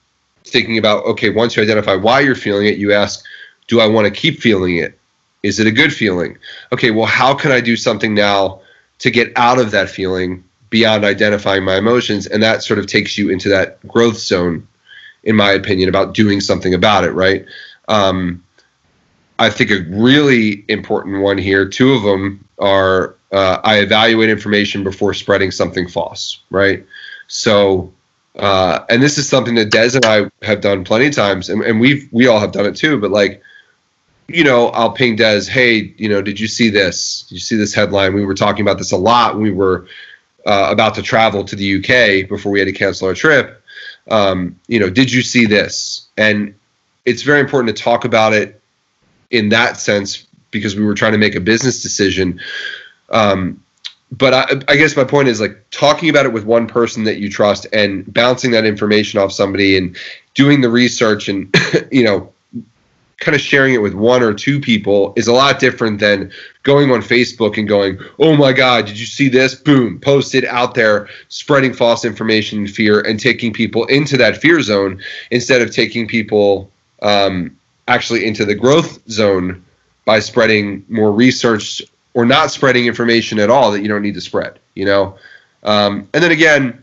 thinking 0.45 0.79
about 0.79 1.05
okay 1.05 1.31
once 1.31 1.57
you 1.57 1.63
identify 1.63 1.95
why 1.95 2.21
you're 2.21 2.35
feeling 2.35 2.67
it 2.67 2.79
you 2.79 2.93
ask 2.93 3.25
do 3.67 3.81
i 3.81 3.87
want 3.87 4.07
to 4.07 4.11
keep 4.11 4.41
feeling 4.41 4.77
it 4.77 4.99
is 5.43 5.61
it 5.61 5.67
a 5.67 5.73
good 5.73 5.93
feeling? 5.93 6.37
Okay, 6.73 6.91
well, 6.91 7.07
how 7.07 7.35
can 7.35 7.53
I 7.53 7.61
do 7.61 7.77
something 7.77 8.15
now 8.15 8.61
to 8.99 9.11
get 9.11 9.33
out 9.37 9.59
of 9.59 9.71
that 9.71 9.89
feeling 9.89 10.45
beyond 10.71 11.05
identifying 11.05 11.65
my 11.65 11.77
emotions? 11.77 12.27
And 12.27 12.43
that 12.43 12.63
sort 12.63 12.79
of 12.79 12.87
takes 12.87 13.17
you 13.17 13.31
into 13.31 13.49
that 13.49 13.87
growth 13.87 14.19
zone, 14.19 14.67
in 15.23 15.37
my 15.37 15.53
opinion, 15.53 15.89
about 15.89 16.15
doing 16.15 16.41
something 16.41 16.75
about 16.75 17.05
it, 17.05 17.13
right? 17.13 17.45
Um, 17.89 18.45
I 19.39 19.51
think 19.51 19.71
a 19.71 19.85
really 19.89 20.65
important 20.69 21.23
one 21.23 21.39
here, 21.39 21.69
two 21.69 21.93
of 21.93 22.03
them 22.03 22.45
are 22.59 23.15
uh, 23.33 23.61
I 23.63 23.79
evaluate 23.79 24.31
information 24.31 24.83
before 24.83 25.15
spreading 25.15 25.51
something 25.51 25.89
false, 25.89 26.41
right? 26.51 26.85
So, 27.29 27.93
uh, 28.37 28.85
and 28.89 29.03
this 29.03 29.19
is 29.19 29.29
something 29.29 29.55
that 29.57 29.71
Des 29.71 29.95
and 29.95 30.05
I 30.05 30.31
have 30.45 30.61
done 30.61 30.85
plenty 30.85 31.07
of 31.07 31.15
times, 31.15 31.49
and, 31.49 31.63
and 31.63 31.79
we've 31.79 32.09
we 32.11 32.27
all 32.27 32.41
have 32.41 32.53
done 32.53 32.67
it 32.67 32.75
too. 32.75 32.99
But 32.99 33.11
like, 33.11 33.43
you 34.29 34.45
know, 34.45 34.69
I'll 34.69 34.93
ping 34.93 35.17
Des, 35.17 35.43
hey, 35.49 35.95
you 35.99 36.09
know, 36.09 36.23
did 36.23 36.41
you 36.41 36.49
see 36.49 36.71
this? 36.71 37.23
Did 37.29 37.35
you 37.35 37.41
see 37.41 37.57
this 37.57 37.75
headline? 37.75 38.15
We 38.15 38.25
were 38.25 38.35
talking 38.35 38.63
about 38.63 38.79
this 38.79 38.93
a 38.93 38.97
lot 38.97 39.39
we 39.39 39.51
were 39.51 39.87
uh, 40.47 40.69
about 40.71 40.95
to 40.95 41.03
travel 41.03 41.45
to 41.45 41.55
the 41.55 41.77
UK 41.77 42.29
before 42.29 42.51
we 42.51 42.59
had 42.59 42.67
to 42.67 42.73
cancel 42.73 43.09
our 43.09 43.15
trip. 43.15 43.63
Um, 44.11 44.59
you 44.69 44.81
know, 44.81 44.89
did 44.89 45.13
you 45.13 45.23
see 45.23 45.45
this? 45.45 46.09
And 46.17 46.55
it's 47.05 47.23
very 47.23 47.41
important 47.41 47.77
to 47.77 47.83
talk 47.83 48.05
about 48.05 48.33
it 48.33 48.58
in 49.31 49.49
that 49.51 49.77
sense 49.77 50.27
because 50.51 50.77
we 50.77 50.85
were 50.85 50.95
trying 50.95 51.13
to 51.13 51.19
make 51.19 51.35
a 51.35 51.41
business 51.41 51.83
decision. 51.83 52.41
Um, 53.11 53.63
but 54.11 54.33
I, 54.33 54.73
I, 54.73 54.77
guess 54.77 54.97
my 54.97 55.05
point 55.05 55.29
is 55.29 55.41
like 55.41 55.63
talking 55.71 56.09
about 56.09 56.25
it 56.25 56.33
with 56.33 56.45
one 56.45 56.67
person 56.67 57.05
that 57.05 57.19
you 57.19 57.29
trust 57.29 57.67
and 57.73 58.11
bouncing 58.13 58.53
that 58.53 58.65
information 58.65 59.21
off 59.21 59.33
somebody 59.33 59.77
and 59.77 59.97
doing 60.35 60.63
the 60.63 60.71
research 60.71 61.29
and 61.29 61.55
you 61.93 62.05
know 62.05 62.33
kind 63.19 63.35
of 63.35 63.41
sharing 63.41 63.75
it 63.75 63.83
with 63.83 63.95
one 63.95 64.23
or 64.23 64.33
two 64.33 64.61
people 64.61 65.13
is 65.17 65.27
a 65.27 65.33
lot 65.33 65.59
different 65.59 65.99
than 65.99 66.31
going 66.63 66.91
on 66.91 67.01
Facebook 67.01 67.59
and 67.59 67.69
going, 67.69 67.99
"Oh 68.19 68.37
my 68.37 68.53
God, 68.53 68.87
did 68.87 68.99
you 68.99 69.07
see 69.07 69.29
this?" 69.29 69.55
Boom, 69.55 69.99
post 69.99 70.35
it 70.35 70.45
out 70.45 70.75
there, 70.75 71.09
spreading 71.29 71.75
false 71.75 72.05
information 72.05 72.61
and 72.61 72.71
fear, 72.71 73.01
and 73.01 73.19
taking 73.19 73.53
people 73.53 73.85
into 73.87 74.17
that 74.17 74.37
fear 74.37 74.63
zone 74.63 75.03
instead 75.31 75.61
of 75.61 75.73
taking 75.73 76.07
people 76.07 76.71
um, 77.03 77.58
actually 77.89 78.25
into 78.25 78.45
the 78.45 78.55
growth 78.55 78.99
zone 79.11 79.65
by 80.05 80.21
spreading 80.21 80.85
more 80.89 81.13
research 81.13 81.83
or 82.15 82.25
not 82.25 82.51
spreading 82.51 82.87
information 82.87 83.39
at 83.39 83.51
all 83.51 83.71
that 83.73 83.83
you 83.83 83.89
don't 83.89 84.03
need 84.03 84.15
to 84.15 84.21
spread. 84.21 84.59
You 84.75 84.85
know, 84.85 85.19
um, 85.65 86.09
and 86.15 86.23
then 86.23 86.31
again 86.31 86.83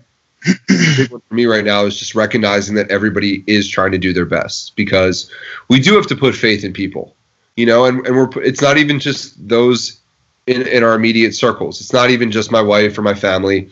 for 1.08 1.22
me 1.32 1.46
right 1.46 1.64
now 1.64 1.86
is 1.86 1.98
just 1.98 2.14
recognizing 2.14 2.76
that 2.76 2.90
everybody 2.92 3.44
is 3.48 3.68
trying 3.68 3.92
to 3.92 3.98
do 3.98 4.14
their 4.14 4.26
best 4.26 4.76
because 4.76 5.32
we 5.70 5.80
do 5.80 5.96
have 5.96 6.08
to 6.08 6.16
put 6.16 6.36
faith 6.36 6.64
in 6.64 6.72
people, 6.72 7.16
you 7.56 7.66
know, 7.66 7.86
and, 7.86 8.06
and 8.06 8.16
we're 8.16 8.30
it's 8.44 8.62
not 8.62 8.78
even 8.78 9.00
just 9.00 9.48
those 9.48 10.00
in, 10.48 10.68
in 10.68 10.84
our 10.84 10.94
immediate 10.94 11.34
circles. 11.34 11.82
It's 11.82 11.94
not 11.94 12.10
even 12.10 12.32
just 12.32 12.52
my 12.52 12.62
wife 12.62 12.98
or 12.98 13.02
my 13.02 13.16
family. 13.16 13.70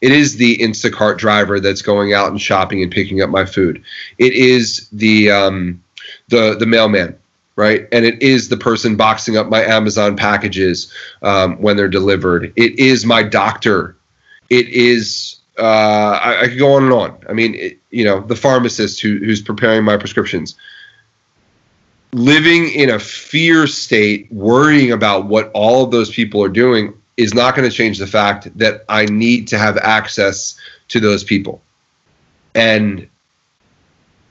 It 0.00 0.12
is 0.12 0.36
the 0.36 0.56
Instacart 0.58 1.18
driver 1.18 1.60
that's 1.60 1.82
going 1.82 2.12
out 2.14 2.30
and 2.30 2.40
shopping 2.40 2.82
and 2.82 2.90
picking 2.90 3.20
up 3.20 3.30
my 3.30 3.44
food. 3.44 3.82
It 4.18 4.32
is 4.32 4.88
the 4.92 5.30
um, 5.30 5.82
the 6.28 6.56
the 6.56 6.66
mailman, 6.66 7.16
right? 7.56 7.86
And 7.92 8.04
it 8.04 8.22
is 8.22 8.48
the 8.48 8.56
person 8.56 8.96
boxing 8.96 9.36
up 9.36 9.48
my 9.48 9.62
Amazon 9.62 10.16
packages 10.16 10.92
um, 11.22 11.60
when 11.60 11.76
they're 11.76 11.88
delivered. 11.88 12.52
It 12.56 12.78
is 12.78 13.04
my 13.04 13.22
doctor. 13.22 13.96
It 14.50 14.68
is 14.68 15.38
uh, 15.58 16.18
I, 16.22 16.42
I, 16.42 16.48
could 16.48 16.58
go 16.58 16.74
on 16.74 16.84
and 16.84 16.92
on. 16.92 17.18
I 17.28 17.32
mean, 17.32 17.54
it, 17.56 17.78
you 17.90 18.04
know, 18.04 18.20
the 18.20 18.36
pharmacist 18.36 19.00
who, 19.00 19.18
who's 19.18 19.42
preparing 19.42 19.84
my 19.84 19.96
prescriptions. 19.96 20.54
Living 22.12 22.70
in 22.70 22.90
a 22.90 22.98
fear 22.98 23.66
state, 23.66 24.30
worrying 24.32 24.92
about 24.92 25.26
what 25.26 25.50
all 25.54 25.84
of 25.84 25.90
those 25.90 26.10
people 26.10 26.42
are 26.42 26.48
doing, 26.48 26.94
is 27.16 27.34
not 27.34 27.56
going 27.56 27.68
to 27.68 27.74
change 27.74 27.98
the 27.98 28.06
fact 28.06 28.56
that 28.56 28.84
I 28.88 29.06
need 29.06 29.48
to 29.48 29.58
have 29.58 29.76
access 29.78 30.58
to 30.88 31.00
those 31.00 31.24
people. 31.24 31.60
And 32.54 33.08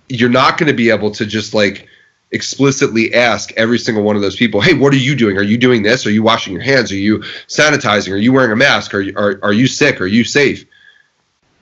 you're 0.09 0.29
not 0.29 0.57
going 0.57 0.67
to 0.67 0.73
be 0.73 0.89
able 0.89 1.11
to 1.11 1.25
just 1.25 1.53
like 1.53 1.87
explicitly 2.31 3.13
ask 3.13 3.51
every 3.53 3.79
single 3.79 4.03
one 4.03 4.15
of 4.15 4.21
those 4.21 4.35
people, 4.35 4.59
hey, 4.61 4.73
what 4.73 4.93
are 4.93 4.97
you 4.97 5.15
doing? 5.15 5.37
Are 5.37 5.43
you 5.43 5.57
doing 5.57 5.83
this? 5.83 6.05
Are 6.05 6.11
you 6.11 6.23
washing 6.23 6.53
your 6.53 6.61
hands? 6.61 6.91
Are 6.91 6.95
you 6.95 7.19
sanitizing? 7.47 8.11
Are 8.11 8.17
you 8.17 8.33
wearing 8.33 8.51
a 8.51 8.55
mask? 8.55 8.93
Are, 8.93 9.01
you, 9.01 9.13
are, 9.17 9.39
are 9.43 9.53
you 9.53 9.67
sick? 9.67 10.01
Are 10.01 10.07
you 10.07 10.23
safe? 10.23 10.65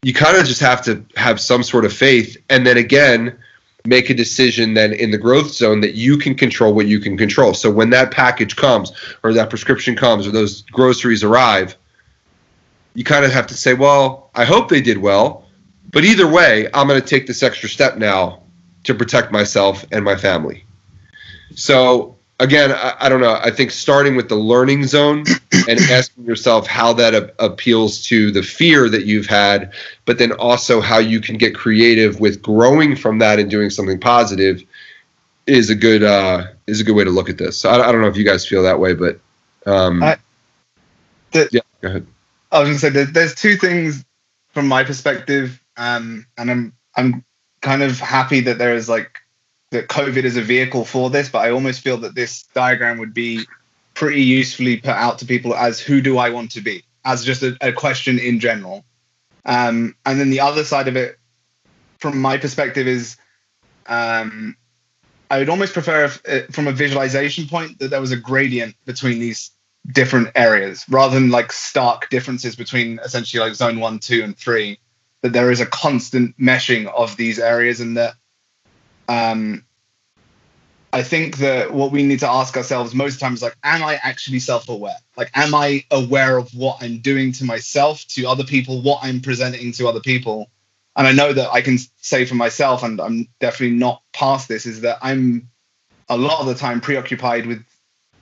you 0.05 0.13
kind 0.13 0.37
of 0.37 0.45
just 0.45 0.61
have 0.61 0.83
to 0.83 1.03
have 1.15 1.41
some 1.41 1.63
sort 1.63 1.83
of 1.83 1.91
faith 1.91 2.37
and 2.51 2.67
then 2.67 2.77
again 2.77 3.35
make 3.85 4.07
a 4.07 4.13
decision 4.13 4.75
then 4.75 4.93
in 4.93 5.09
the 5.09 5.17
growth 5.17 5.51
zone 5.51 5.81
that 5.81 5.95
you 5.95 6.15
can 6.15 6.35
control 6.35 6.75
what 6.75 6.85
you 6.85 6.99
can 6.99 7.17
control 7.17 7.55
so 7.55 7.71
when 7.71 7.89
that 7.89 8.11
package 8.11 8.55
comes 8.55 8.91
or 9.23 9.33
that 9.33 9.49
prescription 9.49 9.95
comes 9.95 10.27
or 10.27 10.31
those 10.31 10.61
groceries 10.61 11.23
arrive 11.23 11.75
you 12.93 13.03
kind 13.03 13.25
of 13.25 13.31
have 13.31 13.47
to 13.47 13.55
say 13.55 13.73
well 13.73 14.29
i 14.35 14.45
hope 14.45 14.69
they 14.69 14.79
did 14.79 14.99
well 14.99 15.44
but 15.95 16.05
either 16.05 16.27
way 16.27 16.67
i'm 16.75 16.87
going 16.87 17.01
to 17.01 17.07
take 17.07 17.25
this 17.25 17.41
extra 17.41 17.67
step 17.67 17.97
now 17.97 18.43
to 18.83 18.93
protect 18.93 19.31
myself 19.31 19.83
and 19.91 20.05
my 20.05 20.15
family 20.15 20.63
so 21.55 22.15
again, 22.39 22.71
I, 22.71 22.95
I, 22.99 23.09
don't 23.09 23.21
know. 23.21 23.37
I 23.41 23.51
think 23.51 23.71
starting 23.71 24.15
with 24.15 24.29
the 24.29 24.35
learning 24.35 24.85
zone 24.85 25.25
and 25.69 25.79
asking 25.91 26.25
yourself 26.25 26.67
how 26.67 26.93
that 26.93 27.13
a- 27.13 27.33
appeals 27.43 28.03
to 28.05 28.31
the 28.31 28.43
fear 28.43 28.89
that 28.89 29.05
you've 29.05 29.25
had, 29.25 29.73
but 30.05 30.17
then 30.17 30.31
also 30.33 30.81
how 30.81 30.99
you 30.99 31.19
can 31.19 31.37
get 31.37 31.55
creative 31.55 32.19
with 32.19 32.41
growing 32.41 32.95
from 32.95 33.19
that 33.19 33.39
and 33.39 33.49
doing 33.49 33.69
something 33.69 33.99
positive 33.99 34.63
is 35.47 35.69
a 35.69 35.75
good 35.75 36.03
uh, 36.03 36.47
is 36.65 36.81
a 36.81 36.83
good 36.83 36.95
way 36.95 37.03
to 37.03 37.11
look 37.11 37.29
at 37.29 37.37
this. 37.37 37.57
So 37.57 37.69
I, 37.69 37.87
I 37.87 37.91
don't 37.91 38.01
know 38.01 38.07
if 38.07 38.17
you 38.17 38.25
guys 38.25 38.45
feel 38.45 38.63
that 38.63 38.79
way, 38.79 38.93
but 38.93 39.19
um, 39.65 40.01
I, 40.01 40.17
the, 41.31 41.47
yeah, 41.51 41.61
go 41.81 41.89
ahead. 41.89 42.07
I 42.51 42.59
was 42.59 42.67
going 42.81 42.93
to 42.93 43.03
say 43.03 43.11
there's 43.11 43.35
two 43.35 43.57
things 43.57 44.03
from 44.53 44.67
my 44.67 44.83
perspective, 44.83 45.61
um, 45.77 46.25
and 46.37 46.51
I'm 46.51 46.73
I'm 46.95 47.25
kind 47.61 47.83
of 47.83 47.99
happy 47.99 48.41
that 48.41 48.57
there 48.57 48.75
is 48.75 48.87
like 48.87 49.19
that 49.71 49.87
COVID 49.87 50.23
is 50.23 50.37
a 50.37 50.41
vehicle 50.41 50.85
for 50.85 51.09
this, 51.09 51.29
but 51.29 51.39
I 51.39 51.51
almost 51.51 51.81
feel 51.81 51.97
that 51.97 52.15
this 52.15 52.43
diagram 52.53 52.97
would 52.99 53.13
be 53.13 53.41
pretty 53.93 54.21
usefully 54.21 54.77
put 54.77 54.91
out 54.91 55.19
to 55.19 55.25
people 55.25 55.55
as 55.55 55.79
who 55.79 56.01
do 56.01 56.17
I 56.17 56.29
want 56.29 56.51
to 56.51 56.61
be, 56.61 56.83
as 57.03 57.25
just 57.25 57.43
a, 57.43 57.57
a 57.61 57.71
question 57.71 58.19
in 58.19 58.39
general. 58.39 58.85
Um, 59.45 59.95
and 60.05 60.19
then 60.19 60.29
the 60.29 60.39
other 60.39 60.63
side 60.63 60.87
of 60.87 60.95
it, 60.95 61.17
from 61.99 62.19
my 62.19 62.37
perspective, 62.37 62.87
is 62.87 63.17
um, 63.87 64.55
I 65.29 65.39
would 65.39 65.49
almost 65.49 65.73
prefer, 65.73 66.05
if, 66.05 66.21
uh, 66.27 66.41
from 66.51 66.67
a 66.67 66.71
visualization 66.71 67.47
point, 67.47 67.79
that 67.79 67.89
there 67.89 68.01
was 68.01 68.11
a 68.11 68.17
gradient 68.17 68.75
between 68.85 69.19
these 69.19 69.51
different 69.91 70.29
areas 70.35 70.83
rather 70.89 71.13
than 71.13 71.29
like 71.29 71.51
stark 71.51 72.09
differences 72.09 72.55
between 72.55 72.99
essentially 72.99 73.41
like 73.41 73.53
zone 73.53 73.79
one, 73.79 73.99
two, 73.99 74.23
and 74.23 74.37
three. 74.37 74.79
That 75.25 75.33
there 75.33 75.49
is 75.49 75.59
a 75.59 75.65
constant 75.65 76.37
meshing 76.37 76.85
of 76.85 77.17
these 77.17 77.39
areas 77.39 77.79
and 77.79 77.97
that 77.97 78.13
um, 79.07 79.65
I 80.93 81.01
think 81.01 81.37
that 81.37 81.73
what 81.73 81.91
we 81.91 82.03
need 82.03 82.19
to 82.19 82.29
ask 82.29 82.55
ourselves 82.55 82.93
most 82.93 83.19
times 83.19 83.41
like, 83.41 83.57
am 83.63 83.81
I 83.81 83.99
actually 84.03 84.37
self-aware? 84.37 84.97
Like, 85.17 85.31
am 85.33 85.55
I 85.55 85.83
aware 85.89 86.37
of 86.37 86.53
what 86.53 86.77
I'm 86.81 86.99
doing 86.99 87.31
to 87.33 87.43
myself, 87.43 88.05
to 88.09 88.27
other 88.27 88.43
people, 88.43 88.83
what 88.83 88.99
I'm 89.01 89.19
presenting 89.19 89.71
to 89.73 89.87
other 89.87 89.99
people? 89.99 90.51
And 90.95 91.07
I 91.07 91.11
know 91.11 91.33
that 91.33 91.51
I 91.51 91.61
can 91.61 91.79
say 91.97 92.25
for 92.25 92.35
myself, 92.35 92.83
and 92.83 93.01
I'm 93.01 93.27
definitely 93.39 93.77
not 93.77 94.03
past 94.13 94.47
this, 94.47 94.67
is 94.67 94.81
that 94.81 94.99
I'm 95.01 95.49
a 96.07 96.17
lot 96.17 96.39
of 96.39 96.45
the 96.45 96.55
time 96.55 96.81
preoccupied 96.81 97.47
with 97.47 97.65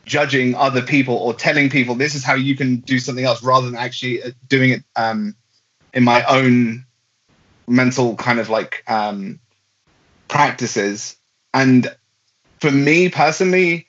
judging 0.06 0.56
other 0.56 0.82
people 0.82 1.16
or 1.16 1.34
telling 1.34 1.70
people 1.70 1.96
this 1.96 2.16
is 2.16 2.24
how 2.24 2.36
you 2.36 2.56
can 2.56 2.78
do 2.78 2.98
something 2.98 3.26
else 3.26 3.44
rather 3.44 3.68
than 3.68 3.76
actually 3.76 4.24
uh, 4.24 4.32
doing 4.48 4.72
it 4.72 4.84
um, 4.96 5.36
in 5.94 6.04
my 6.04 6.24
own 6.24 6.86
mental 7.68 8.16
kind 8.16 8.40
of 8.40 8.50
like 8.50 8.84
um, 8.88 9.40
practices. 10.28 11.16
And 11.54 11.94
for 12.60 12.72
me 12.72 13.10
personally, 13.10 13.88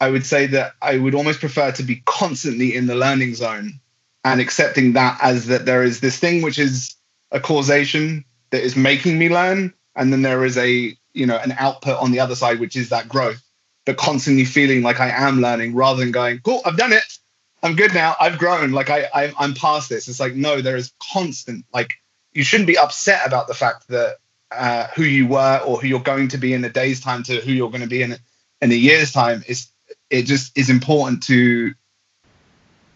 I 0.00 0.10
would 0.10 0.26
say 0.26 0.46
that 0.48 0.74
I 0.82 0.98
would 0.98 1.14
almost 1.14 1.40
prefer 1.40 1.72
to 1.72 1.82
be 1.82 2.02
constantly 2.04 2.74
in 2.74 2.86
the 2.86 2.94
learning 2.94 3.34
zone 3.34 3.80
and 4.24 4.40
accepting 4.40 4.92
that 4.94 5.18
as 5.22 5.46
that 5.46 5.64
there 5.64 5.82
is 5.82 6.00
this 6.00 6.18
thing 6.18 6.42
which 6.42 6.58
is 6.58 6.94
a 7.30 7.40
causation 7.40 8.24
that 8.50 8.62
is 8.62 8.76
making 8.76 9.18
me 9.18 9.28
learn, 9.28 9.72
and 9.94 10.12
then 10.12 10.22
there 10.22 10.44
is 10.44 10.56
a 10.58 10.96
you 11.14 11.26
know 11.26 11.38
an 11.38 11.52
output 11.52 11.98
on 11.98 12.12
the 12.12 12.20
other 12.20 12.34
side 12.34 12.60
which 12.60 12.76
is 12.76 12.90
that 12.90 13.08
growth. 13.08 13.42
But 13.84 13.96
constantly 13.96 14.44
feeling 14.44 14.82
like 14.82 14.98
I 14.98 15.10
am 15.10 15.40
learning 15.40 15.74
rather 15.74 16.00
than 16.00 16.10
going, 16.10 16.40
cool, 16.40 16.60
I've 16.64 16.76
done 16.76 16.92
it. 16.92 17.18
I'm 17.62 17.76
good 17.76 17.94
now. 17.94 18.16
I've 18.20 18.38
grown. 18.38 18.72
Like 18.72 18.90
I, 18.90 19.08
I 19.14 19.32
I'm 19.38 19.54
past 19.54 19.88
this. 19.88 20.08
It's 20.08 20.20
like 20.20 20.34
no, 20.34 20.60
there 20.60 20.76
is 20.76 20.92
constant. 21.12 21.64
Like 21.72 21.94
you 22.36 22.44
shouldn't 22.44 22.66
be 22.66 22.78
upset 22.78 23.26
about 23.26 23.48
the 23.48 23.54
fact 23.54 23.88
that 23.88 24.16
uh, 24.50 24.86
who 24.94 25.02
you 25.02 25.26
were 25.26 25.60
or 25.66 25.78
who 25.78 25.88
you're 25.88 26.00
going 26.00 26.28
to 26.28 26.38
be 26.38 26.52
in 26.52 26.64
a 26.64 26.70
day's 26.70 27.00
time 27.00 27.22
to 27.24 27.40
who 27.40 27.52
you're 27.52 27.70
going 27.70 27.82
to 27.82 27.88
be 27.88 28.02
in 28.02 28.16
in 28.60 28.72
a 28.72 28.74
year's 28.74 29.12
time. 29.12 29.42
Is 29.48 29.68
it 30.10 30.22
just 30.22 30.56
is 30.56 30.70
important 30.70 31.24
to 31.24 31.74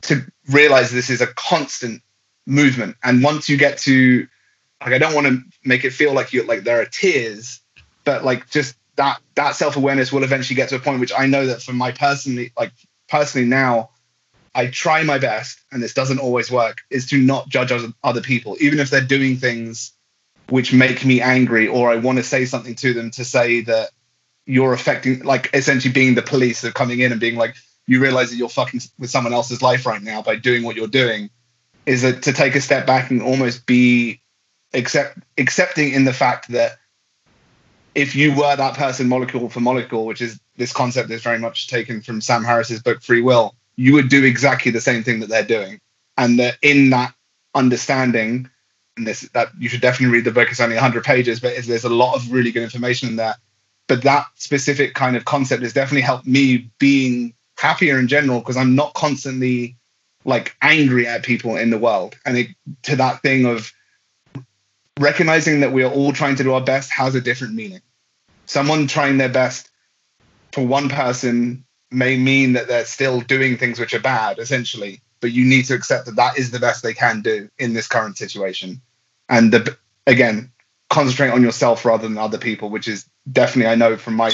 to 0.02 0.24
realize 0.48 0.90
this 0.90 1.10
is 1.10 1.20
a 1.20 1.26
constant 1.26 2.02
movement. 2.46 2.96
And 3.02 3.22
once 3.22 3.48
you 3.48 3.56
get 3.56 3.78
to 3.78 4.26
like 4.82 4.92
i 4.92 4.98
don't 4.98 5.14
want 5.14 5.26
to 5.26 5.40
make 5.64 5.84
it 5.84 5.92
feel 5.92 6.12
like 6.12 6.32
you 6.32 6.42
like 6.44 6.64
there 6.64 6.80
are 6.80 6.86
tears 6.86 7.60
but 8.04 8.24
like 8.24 8.48
just 8.50 8.76
that 8.96 9.20
that 9.34 9.54
self-awareness 9.54 10.12
will 10.12 10.24
eventually 10.24 10.56
get 10.56 10.68
to 10.70 10.76
a 10.76 10.80
point 10.80 11.00
which 11.00 11.12
i 11.16 11.26
know 11.26 11.46
that 11.46 11.62
for 11.62 11.72
my 11.72 11.92
personally 11.92 12.52
like 12.58 12.72
personally 13.08 13.46
now 13.46 13.90
i 14.54 14.66
try 14.66 15.02
my 15.02 15.18
best 15.18 15.60
and 15.72 15.82
this 15.82 15.94
doesn't 15.94 16.18
always 16.18 16.50
work 16.50 16.78
is 16.90 17.08
to 17.08 17.18
not 17.18 17.48
judge 17.48 17.72
other 18.02 18.20
people 18.20 18.56
even 18.60 18.78
if 18.78 18.90
they're 18.90 19.00
doing 19.00 19.36
things 19.36 19.92
which 20.50 20.72
make 20.72 21.04
me 21.04 21.20
angry 21.20 21.68
or 21.68 21.90
I 21.90 21.96
want 21.96 22.18
to 22.18 22.24
say 22.24 22.44
something 22.44 22.74
to 22.76 22.92
them 22.92 23.10
to 23.12 23.24
say 23.24 23.62
that 23.62 23.90
you're 24.46 24.72
affecting 24.72 25.20
like 25.20 25.50
essentially 25.54 25.92
being 25.92 26.14
the 26.14 26.22
police 26.22 26.64
of 26.64 26.74
coming 26.74 27.00
in 27.00 27.12
and 27.12 27.20
being 27.20 27.36
like 27.36 27.54
you 27.86 28.00
realize 28.00 28.30
that 28.30 28.36
you're 28.36 28.48
fucking 28.48 28.80
with 28.98 29.10
someone 29.10 29.32
else's 29.32 29.62
life 29.62 29.86
right 29.86 30.02
now 30.02 30.22
by 30.22 30.36
doing 30.36 30.64
what 30.64 30.76
you're 30.76 30.88
doing 30.88 31.30
is 31.86 32.02
that 32.02 32.22
to 32.22 32.32
take 32.32 32.54
a 32.54 32.60
step 32.60 32.86
back 32.86 33.10
and 33.10 33.22
almost 33.22 33.64
be 33.64 34.20
accept 34.74 35.18
accepting 35.38 35.92
in 35.92 36.04
the 36.04 36.12
fact 36.12 36.48
that 36.48 36.78
if 37.94 38.14
you 38.14 38.34
were 38.34 38.54
that 38.56 38.76
person 38.76 39.08
molecule 39.08 39.48
for 39.48 39.60
molecule 39.60 40.04
which 40.04 40.20
is 40.20 40.40
this 40.56 40.72
concept 40.72 41.10
is 41.10 41.22
very 41.22 41.38
much 41.38 41.68
taken 41.68 42.02
from 42.02 42.20
Sam 42.20 42.44
Harris's 42.44 42.82
book 42.82 43.02
Free 43.02 43.22
Will 43.22 43.54
you 43.80 43.94
would 43.94 44.10
do 44.10 44.24
exactly 44.24 44.70
the 44.70 44.80
same 44.80 45.02
thing 45.02 45.20
that 45.20 45.30
they're 45.30 45.42
doing 45.42 45.80
and 46.18 46.38
that 46.38 46.58
in 46.60 46.90
that 46.90 47.14
understanding 47.54 48.46
and 48.98 49.06
this 49.06 49.22
that 49.32 49.48
you 49.58 49.70
should 49.70 49.80
definitely 49.80 50.14
read 50.14 50.26
the 50.26 50.30
book. 50.30 50.50
It's 50.50 50.60
only 50.60 50.76
100 50.76 51.02
pages, 51.02 51.40
but 51.40 51.56
there's 51.64 51.84
a 51.84 51.88
lot 51.88 52.14
of 52.14 52.30
really 52.30 52.52
good 52.52 52.62
information 52.62 53.08
in 53.08 53.16
there. 53.16 53.36
But 53.88 54.02
that 54.02 54.26
specific 54.34 54.92
kind 54.92 55.16
of 55.16 55.24
concept 55.24 55.62
has 55.62 55.72
definitely 55.72 56.02
helped 56.02 56.26
me 56.26 56.70
being 56.78 57.32
happier 57.56 57.98
in 57.98 58.06
general 58.06 58.40
because 58.40 58.58
I'm 58.58 58.74
not 58.74 58.92
constantly 58.92 59.78
like 60.26 60.54
angry 60.60 61.06
at 61.06 61.22
people 61.22 61.56
in 61.56 61.70
the 61.70 61.78
world. 61.78 62.16
And 62.26 62.36
it, 62.36 62.48
to 62.82 62.96
that 62.96 63.22
thing 63.22 63.46
of 63.46 63.72
recognizing 64.98 65.60
that 65.60 65.72
we 65.72 65.84
are 65.84 65.90
all 65.90 66.12
trying 66.12 66.36
to 66.36 66.42
do 66.42 66.52
our 66.52 66.60
best 66.60 66.92
has 66.92 67.14
a 67.14 67.20
different 67.22 67.54
meaning. 67.54 67.80
Someone 68.44 68.86
trying 68.86 69.16
their 69.16 69.30
best 69.30 69.70
for 70.52 70.66
one 70.66 70.90
person 70.90 71.64
may 71.90 72.16
mean 72.16 72.52
that 72.54 72.68
they're 72.68 72.84
still 72.84 73.20
doing 73.20 73.56
things 73.56 73.80
which 73.80 73.94
are 73.94 74.00
bad, 74.00 74.38
essentially 74.38 75.02
but 75.20 75.32
you 75.32 75.44
need 75.44 75.66
to 75.66 75.74
accept 75.74 76.06
that 76.06 76.16
that 76.16 76.38
is 76.38 76.50
the 76.50 76.58
best 76.58 76.82
they 76.82 76.94
can 76.94 77.20
do 77.20 77.48
in 77.58 77.74
this 77.74 77.86
current 77.86 78.16
situation. 78.16 78.80
And 79.28 79.52
the, 79.52 79.76
again, 80.06 80.50
concentrate 80.88 81.30
on 81.30 81.42
yourself 81.42 81.84
rather 81.84 82.08
than 82.08 82.18
other 82.18 82.38
people, 82.38 82.70
which 82.70 82.88
is 82.88 83.08
definitely 83.30 83.70
I 83.70 83.76
know 83.76 83.96
from 83.96 84.14
my 84.14 84.32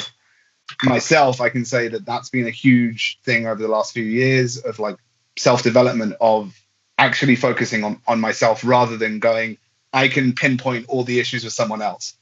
myself, 0.83 1.41
I 1.41 1.49
can 1.49 1.65
say 1.65 1.89
that 1.89 2.07
that's 2.07 2.31
been 2.31 2.47
a 2.47 2.51
huge 2.51 3.20
thing 3.24 3.47
over 3.47 3.61
the 3.61 3.69
last 3.69 3.93
few 3.93 4.05
years 4.05 4.59
of 4.59 4.78
like 4.78 4.97
self 5.37 5.62
development 5.62 6.15
of 6.20 6.59
actually 6.99 7.37
focusing 7.37 7.85
on 7.85 8.01
on 8.07 8.20
myself 8.20 8.65
rather 8.65 8.97
than 8.97 9.19
going 9.19 9.59
I 9.93 10.09
can 10.09 10.35
pinpoint 10.35 10.87
all 10.89 11.05
the 11.05 11.20
issues 11.20 11.45
with 11.45 11.53
someone 11.53 11.83
else. 11.83 12.15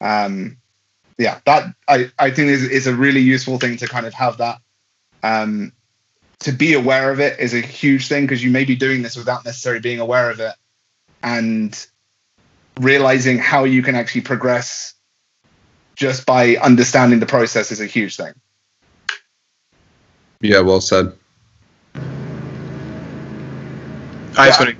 Um, 0.00 0.58
yeah, 1.18 1.40
that 1.46 1.74
I 1.88 2.10
I 2.18 2.30
think 2.30 2.50
is 2.50 2.64
is 2.64 2.86
a 2.86 2.94
really 2.94 3.20
useful 3.20 3.58
thing 3.58 3.76
to 3.78 3.88
kind 3.88 4.06
of 4.06 4.14
have 4.14 4.38
that 4.38 4.60
um, 5.22 5.72
to 6.40 6.52
be 6.52 6.74
aware 6.74 7.10
of 7.10 7.20
it 7.20 7.38
is 7.38 7.54
a 7.54 7.60
huge 7.60 8.08
thing 8.08 8.24
because 8.24 8.42
you 8.42 8.50
may 8.50 8.64
be 8.64 8.76
doing 8.76 9.02
this 9.02 9.16
without 9.16 9.44
necessarily 9.44 9.80
being 9.80 10.00
aware 10.00 10.30
of 10.30 10.40
it 10.40 10.54
and 11.22 11.86
realizing 12.80 13.38
how 13.38 13.64
you 13.64 13.82
can 13.82 13.94
actually 13.94 14.22
progress 14.22 14.94
just 15.96 16.24
by 16.24 16.56
understanding 16.56 17.20
the 17.20 17.26
process 17.26 17.70
is 17.70 17.80
a 17.80 17.86
huge 17.86 18.16
thing 18.16 18.32
yeah 20.40 20.60
well 20.60 20.80
said 20.80 21.12
i 24.38 24.48
want 24.48 24.70
to 24.70 24.76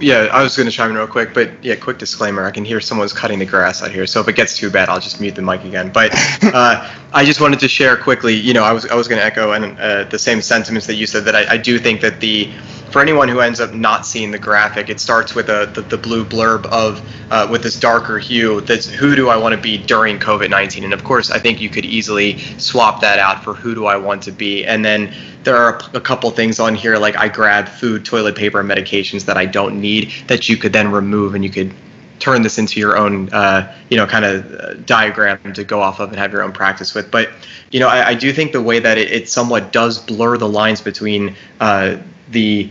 yeah, 0.00 0.28
I 0.32 0.42
was 0.42 0.56
going 0.56 0.68
to 0.68 0.74
chime 0.74 0.90
in 0.90 0.96
real 0.96 1.06
quick, 1.06 1.34
but 1.34 1.62
yeah, 1.62 1.74
quick 1.76 1.98
disclaimer. 1.98 2.44
I 2.44 2.50
can 2.50 2.64
hear 2.64 2.80
someone's 2.80 3.12
cutting 3.12 3.38
the 3.38 3.46
grass 3.46 3.82
out 3.82 3.90
here, 3.90 4.06
so 4.06 4.20
if 4.20 4.28
it 4.28 4.36
gets 4.36 4.56
too 4.56 4.70
bad, 4.70 4.88
I'll 4.88 5.00
just 5.00 5.20
mute 5.20 5.34
the 5.34 5.42
mic 5.42 5.64
again. 5.64 5.90
But 5.92 6.12
uh, 6.42 6.90
I 7.14 7.24
just 7.24 7.40
wanted 7.40 7.60
to 7.60 7.68
share 7.68 7.96
quickly. 7.96 8.34
You 8.34 8.54
know, 8.54 8.64
I 8.64 8.72
was 8.72 8.86
I 8.86 8.94
was 8.94 9.06
going 9.06 9.18
to 9.18 9.24
echo 9.24 9.52
and 9.52 9.78
uh, 9.78 10.04
the 10.04 10.18
same 10.18 10.40
sentiments 10.40 10.86
that 10.86 10.94
you 10.94 11.06
said. 11.06 11.24
That 11.24 11.36
I, 11.36 11.54
I 11.54 11.56
do 11.58 11.78
think 11.78 12.00
that 12.00 12.20
the 12.20 12.50
for 12.90 13.00
anyone 13.00 13.28
who 13.28 13.40
ends 13.40 13.60
up 13.60 13.72
not 13.74 14.06
seeing 14.06 14.30
the 14.30 14.38
graphic, 14.38 14.88
it 14.88 14.98
starts 14.98 15.34
with 15.34 15.48
a 15.48 15.70
the, 15.74 15.82
the 15.82 15.98
blue 15.98 16.24
blurb 16.24 16.64
of 16.66 17.02
uh, 17.30 17.46
with 17.50 17.62
this 17.62 17.78
darker 17.78 18.18
hue. 18.18 18.62
That's 18.62 18.86
who 18.86 19.14
do 19.14 19.28
I 19.28 19.36
want 19.36 19.54
to 19.54 19.60
be 19.60 19.76
during 19.76 20.18
COVID 20.18 20.48
nineteen? 20.48 20.84
And 20.84 20.94
of 20.94 21.04
course, 21.04 21.30
I 21.30 21.38
think 21.38 21.60
you 21.60 21.68
could 21.68 21.84
easily 21.84 22.38
swap 22.58 23.02
that 23.02 23.18
out 23.18 23.44
for 23.44 23.52
who 23.52 23.74
do 23.74 23.86
I 23.86 23.96
want 23.96 24.22
to 24.22 24.32
be, 24.32 24.64
and 24.64 24.82
then 24.82 25.14
there 25.44 25.56
are 25.56 25.80
a 25.92 26.00
couple 26.00 26.30
things 26.30 26.60
on 26.60 26.74
here 26.74 26.96
like 26.96 27.16
I 27.16 27.28
grab 27.28 27.68
food, 27.68 28.04
toilet 28.06 28.36
paper, 28.36 28.60
and 28.60 28.70
medications 28.70 29.26
that 29.26 29.36
I 29.36 29.44
don't 29.44 29.80
need 29.80 30.12
that 30.28 30.48
you 30.48 30.56
could 30.56 30.72
then 30.72 30.90
remove 30.90 31.34
and 31.34 31.44
you 31.44 31.50
could 31.50 31.74
turn 32.18 32.42
this 32.42 32.58
into 32.58 32.78
your 32.78 32.96
own, 32.96 33.28
uh, 33.32 33.74
you 33.90 33.96
know, 33.96 34.06
kind 34.06 34.24
of 34.24 34.54
uh, 34.54 34.74
diagram 34.74 35.52
to 35.52 35.64
go 35.64 35.80
off 35.80 36.00
of 36.00 36.10
and 36.10 36.18
have 36.18 36.32
your 36.32 36.42
own 36.42 36.52
practice 36.52 36.94
with. 36.94 37.10
But, 37.10 37.30
you 37.70 37.80
know, 37.80 37.88
I, 37.88 38.08
I 38.08 38.14
do 38.14 38.32
think 38.32 38.52
the 38.52 38.62
way 38.62 38.78
that 38.78 38.98
it, 38.98 39.10
it, 39.10 39.28
somewhat 39.28 39.72
does 39.72 39.98
blur 39.98 40.36
the 40.38 40.48
lines 40.48 40.80
between 40.80 41.36
uh, 41.60 41.96
the 42.30 42.70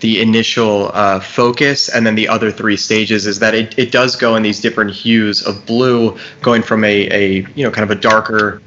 the 0.00 0.20
initial 0.20 0.90
uh, 0.92 1.18
focus 1.18 1.88
and 1.88 2.06
then 2.06 2.14
the 2.14 2.28
other 2.28 2.52
three 2.52 2.76
stages 2.76 3.26
is 3.26 3.38
that 3.38 3.54
it, 3.54 3.78
it 3.78 3.90
does 3.90 4.14
go 4.14 4.36
in 4.36 4.42
these 4.42 4.60
different 4.60 4.90
hues 4.90 5.42
of 5.46 5.64
blue 5.64 6.18
going 6.42 6.62
from 6.62 6.84
a, 6.84 7.08
a 7.10 7.46
you 7.54 7.64
know 7.64 7.70
kind 7.70 7.90
of 7.90 7.96
a 7.96 7.98
darker 7.98 8.60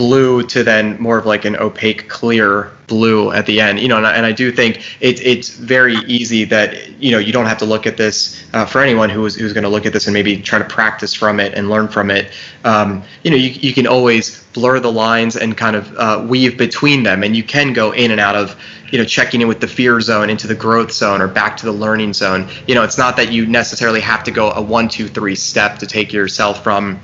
blue 0.00 0.42
to 0.42 0.64
then 0.64 0.98
more 0.98 1.18
of 1.18 1.26
like 1.26 1.44
an 1.44 1.54
opaque 1.56 2.08
clear 2.08 2.72
blue 2.86 3.30
at 3.32 3.44
the 3.44 3.60
end 3.60 3.78
you 3.78 3.86
know 3.86 3.98
and 3.98 4.06
I, 4.06 4.12
and 4.16 4.24
I 4.24 4.32
do 4.32 4.50
think 4.50 4.78
it, 5.00 5.20
it's 5.20 5.50
very 5.50 5.96
easy 6.06 6.44
that 6.44 6.98
you 6.98 7.10
know 7.10 7.18
you 7.18 7.34
don't 7.34 7.44
have 7.44 7.58
to 7.58 7.66
look 7.66 7.86
at 7.86 7.98
this 7.98 8.42
uh, 8.54 8.64
for 8.64 8.80
anyone 8.80 9.10
who's 9.10 9.34
who's 9.34 9.52
going 9.52 9.64
to 9.64 9.68
look 9.68 9.84
at 9.84 9.92
this 9.92 10.06
and 10.06 10.14
maybe 10.14 10.40
try 10.40 10.58
to 10.58 10.64
practice 10.64 11.12
from 11.12 11.38
it 11.38 11.52
and 11.52 11.68
learn 11.68 11.86
from 11.86 12.10
it. 12.10 12.32
Um, 12.64 13.02
you 13.24 13.30
know 13.30 13.36
you, 13.36 13.50
you 13.50 13.74
can 13.74 13.86
always 13.86 14.42
blur 14.54 14.80
the 14.80 14.90
lines 14.90 15.36
and 15.36 15.54
kind 15.54 15.76
of 15.76 15.94
uh, 15.98 16.24
weave 16.26 16.56
between 16.56 17.02
them 17.02 17.22
and 17.22 17.36
you 17.36 17.42
can 17.44 17.74
go 17.74 17.92
in 17.92 18.10
and 18.10 18.20
out 18.20 18.36
of 18.36 18.58
you 18.90 18.96
know 18.96 19.04
checking 19.04 19.42
in 19.42 19.48
with 19.48 19.60
the 19.60 19.68
fear 19.68 20.00
zone 20.00 20.30
into 20.30 20.46
the 20.46 20.54
growth 20.54 20.92
zone 20.92 21.20
or 21.20 21.28
back 21.28 21.58
to 21.58 21.66
the 21.66 21.72
learning 21.72 22.14
zone. 22.14 22.48
You 22.66 22.74
know 22.74 22.84
it's 22.84 22.96
not 22.96 23.18
that 23.18 23.32
you 23.32 23.44
necessarily 23.44 24.00
have 24.00 24.24
to 24.24 24.30
go 24.30 24.50
a 24.52 24.62
one 24.62 24.88
two 24.88 25.08
three 25.08 25.34
step 25.34 25.78
to 25.80 25.86
take 25.86 26.10
yourself 26.10 26.64
from 26.64 26.98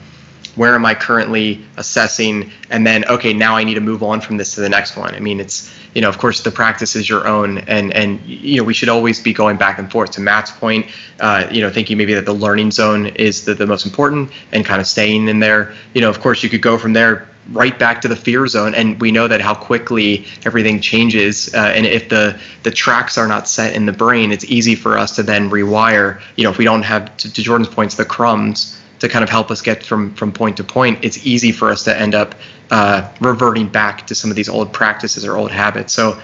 where 0.57 0.75
am 0.75 0.85
I 0.85 0.95
currently 0.95 1.65
assessing, 1.77 2.51
and 2.71 2.87
then 2.87 3.05
okay, 3.07 3.33
now 3.33 3.57
I 3.57 3.65
need 3.65 3.75
to 3.75 3.81
move 3.81 4.03
on 4.03 4.21
from 4.21 4.37
this 4.37 4.55
to 4.55 4.61
the 4.61 4.69
next 4.69 4.97
one. 4.97 5.15
I 5.15 5.21
mean, 5.21 5.39
it's 5.39 5.73
you 5.95 6.03
know, 6.03 6.09
of 6.09 6.19
course, 6.19 6.43
the 6.43 6.51
practice 6.51 6.97
is 6.97 7.09
your 7.09 7.27
own, 7.27 7.59
and 7.59 7.93
and 7.95 8.21
you 8.27 8.57
know, 8.59 8.65
we 8.65 8.75
should 8.75 8.89
always 8.89 9.23
be 9.23 9.33
going 9.33 9.57
back 9.57 9.79
and 9.79 9.91
forth. 9.91 10.11
To 10.13 10.21
Matt's 10.21 10.51
point, 10.51 10.87
uh, 11.21 11.47
you 11.51 11.61
know, 11.61 11.71
thinking 11.71 11.97
maybe 11.97 12.15
that 12.15 12.27
the 12.27 12.35
learning 12.35 12.71
zone 12.71 13.07
is 13.07 13.45
the, 13.45 13.55
the 13.55 13.67
most 13.67 13.87
important, 13.87 14.31
and 14.53 14.65
kind 14.65 14.81
of 14.81 14.87
staying 14.87 15.29
in 15.29 15.41
there. 15.41 15.75
You 15.95 16.01
know, 16.01 16.11
of 16.11 16.21
course, 16.21 16.43
you 16.43 16.49
could 16.49 16.63
go 16.63 16.77
from 16.77 16.93
there 16.93 17.29
right 17.53 17.79
back 17.79 18.01
to 18.01 18.09
the 18.09 18.17
fear 18.17 18.47
zone 18.47 18.75
and 18.75 19.01
we 19.01 19.13
know 19.13 19.29
that 19.29 19.41
how 19.41 19.55
quickly 19.55 20.27
everything 20.45 20.81
changes 20.81 21.53
uh, 21.55 21.73
and 21.77 21.87
if 21.87 22.09
the 22.09 22.39
the 22.65 22.71
tracks 22.73 23.17
are 23.17 23.29
not 23.29 23.49
set 23.49 23.75
in 23.75 23.87
the 23.87 23.93
brain 23.93 24.33
it's 24.33 24.45
easy 24.47 24.75
for 24.75 24.99
us 24.99 25.15
to 25.15 25.23
then 25.23 25.49
rewire 25.49 26.21
you 26.35 26.43
know 26.43 26.51
if 26.51 26.59
we 26.59 26.65
don't 26.65 26.83
have 26.83 27.17
to, 27.17 27.33
to 27.33 27.43
jordan's 27.43 27.73
points 27.73 27.95
the 27.95 28.05
crumbs 28.05 28.83
to 28.99 29.09
kind 29.09 29.23
of 29.23 29.29
help 29.29 29.51
us 29.51 29.61
get 29.61 29.83
from 29.83 30.15
from 30.15 30.33
point 30.33 30.57
to 30.57 30.65
point, 30.65 31.05
it's 31.05 31.27
easy 31.27 31.53
for 31.53 31.71
us 31.71 31.85
to 31.85 31.99
end 31.99 32.15
up 32.15 32.35
uh, 32.71 33.13
reverting 33.21 33.69
back 33.69 34.07
to 34.07 34.15
some 34.15 34.31
of 34.31 34.37
these 34.37 34.49
old 34.49 34.73
practices 34.73 35.25
or 35.25 35.37
old 35.37 35.51
habits. 35.51 35.93
So, 35.93 36.21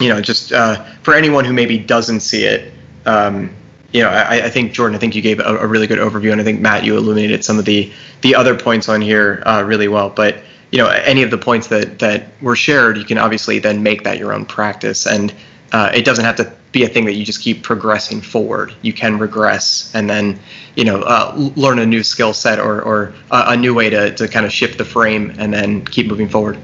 you 0.00 0.08
know, 0.08 0.20
just 0.20 0.52
uh, 0.52 0.82
for 1.02 1.14
anyone 1.14 1.44
who 1.44 1.52
maybe 1.52 1.78
doesn't 1.78 2.20
see 2.20 2.44
it, 2.44 2.72
um, 3.06 3.54
you 3.92 4.02
know, 4.02 4.08
I, 4.08 4.46
I, 4.46 4.50
think 4.50 4.72
Jordan, 4.72 4.96
I 4.96 4.98
think 4.98 5.14
you 5.14 5.22
gave 5.22 5.38
a, 5.38 5.56
a, 5.56 5.66
really 5.66 5.86
good 5.86 6.00
overview, 6.00 6.32
and 6.32 6.40
I 6.40 6.44
think 6.44 6.60
Matt, 6.60 6.82
you 6.82 6.96
illuminated 6.96 7.44
some 7.44 7.58
of 7.60 7.64
the 7.64 7.92
the 8.22 8.34
other 8.34 8.58
points 8.58 8.88
on 8.88 9.00
here 9.00 9.42
uh, 9.46 9.62
really 9.64 9.86
well. 9.86 10.10
But 10.10 10.42
you 10.72 10.78
know, 10.78 10.88
any 10.88 11.22
of 11.22 11.30
the 11.30 11.38
points 11.38 11.68
that 11.68 12.00
that 12.00 12.26
were 12.40 12.56
shared, 12.56 12.96
you 12.96 13.04
can 13.04 13.18
obviously 13.18 13.60
then 13.60 13.82
make 13.82 14.02
that 14.02 14.18
your 14.18 14.32
own 14.32 14.46
practice, 14.46 15.06
and 15.06 15.32
uh, 15.74 15.90
it 15.92 16.04
doesn't 16.04 16.24
have 16.24 16.36
to 16.36 16.52
be 16.70 16.84
a 16.84 16.88
thing 16.88 17.04
that 17.04 17.14
you 17.14 17.24
just 17.24 17.40
keep 17.40 17.64
progressing 17.64 18.20
forward. 18.20 18.72
You 18.82 18.92
can 18.92 19.18
regress 19.18 19.92
and 19.92 20.08
then, 20.08 20.38
you 20.76 20.84
know, 20.84 21.02
uh, 21.02 21.34
learn 21.56 21.80
a 21.80 21.86
new 21.86 22.04
skill 22.04 22.32
set 22.32 22.60
or, 22.60 22.80
or 22.80 23.12
a, 23.32 23.44
a 23.48 23.56
new 23.56 23.74
way 23.74 23.90
to, 23.90 24.14
to 24.14 24.28
kind 24.28 24.46
of 24.46 24.52
shift 24.52 24.78
the 24.78 24.84
frame 24.84 25.34
and 25.36 25.52
then 25.52 25.84
keep 25.84 26.06
moving 26.06 26.28
forward. 26.28 26.58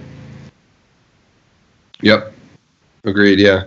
Yep. 2.02 2.32
Agreed. 3.02 3.40
Yeah. 3.40 3.64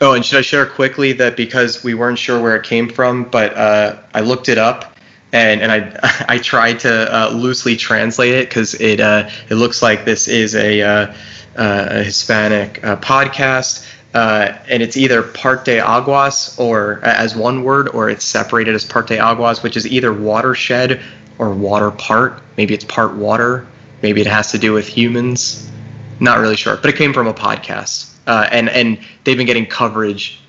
Oh, 0.00 0.14
and 0.14 0.26
should 0.26 0.40
I 0.40 0.42
share 0.42 0.66
quickly 0.66 1.12
that 1.12 1.36
because 1.36 1.84
we 1.84 1.94
weren't 1.94 2.18
sure 2.18 2.42
where 2.42 2.56
it 2.56 2.64
came 2.64 2.88
from, 2.88 3.30
but 3.30 3.56
uh, 3.56 4.00
I 4.12 4.22
looked 4.22 4.48
it 4.48 4.58
up 4.58 4.96
and 5.32 5.62
and 5.62 5.70
I 5.70 6.24
I 6.28 6.38
tried 6.38 6.80
to 6.80 7.14
uh, 7.14 7.30
loosely 7.30 7.76
translate 7.76 8.34
it 8.34 8.48
because 8.48 8.74
it 8.74 8.98
uh, 8.98 9.30
it 9.50 9.54
looks 9.54 9.82
like 9.82 10.04
this 10.04 10.26
is 10.26 10.56
a, 10.56 10.82
uh, 10.82 11.14
uh 11.56 11.86
a 11.90 12.02
Hispanic 12.02 12.84
uh, 12.84 12.96
podcast 12.96 13.86
uh, 14.16 14.56
and 14.70 14.82
it's 14.82 14.96
either 14.96 15.22
parteaguas 15.22 16.58
or 16.58 17.04
as 17.04 17.36
one 17.36 17.62
word, 17.62 17.86
or 17.88 18.08
it's 18.08 18.24
separated 18.24 18.74
as 18.74 18.82
parte 18.82 19.18
aguas, 19.18 19.62
which 19.62 19.76
is 19.76 19.86
either 19.86 20.10
watershed 20.10 21.02
or 21.36 21.50
water 21.50 21.90
part. 21.90 22.40
Maybe 22.56 22.72
it's 22.72 22.84
part 22.84 23.14
water. 23.14 23.66
Maybe 24.00 24.22
it 24.22 24.26
has 24.26 24.50
to 24.52 24.58
do 24.58 24.72
with 24.72 24.88
humans. 24.88 25.70
Not 26.18 26.38
really 26.38 26.56
sure, 26.56 26.78
but 26.78 26.86
it 26.86 26.96
came 26.96 27.12
from 27.12 27.26
a 27.26 27.34
podcast, 27.34 28.10
uh, 28.26 28.48
and 28.50 28.70
and 28.70 28.98
they've 29.24 29.36
been 29.36 29.46
getting 29.46 29.66
coverage 29.66 30.40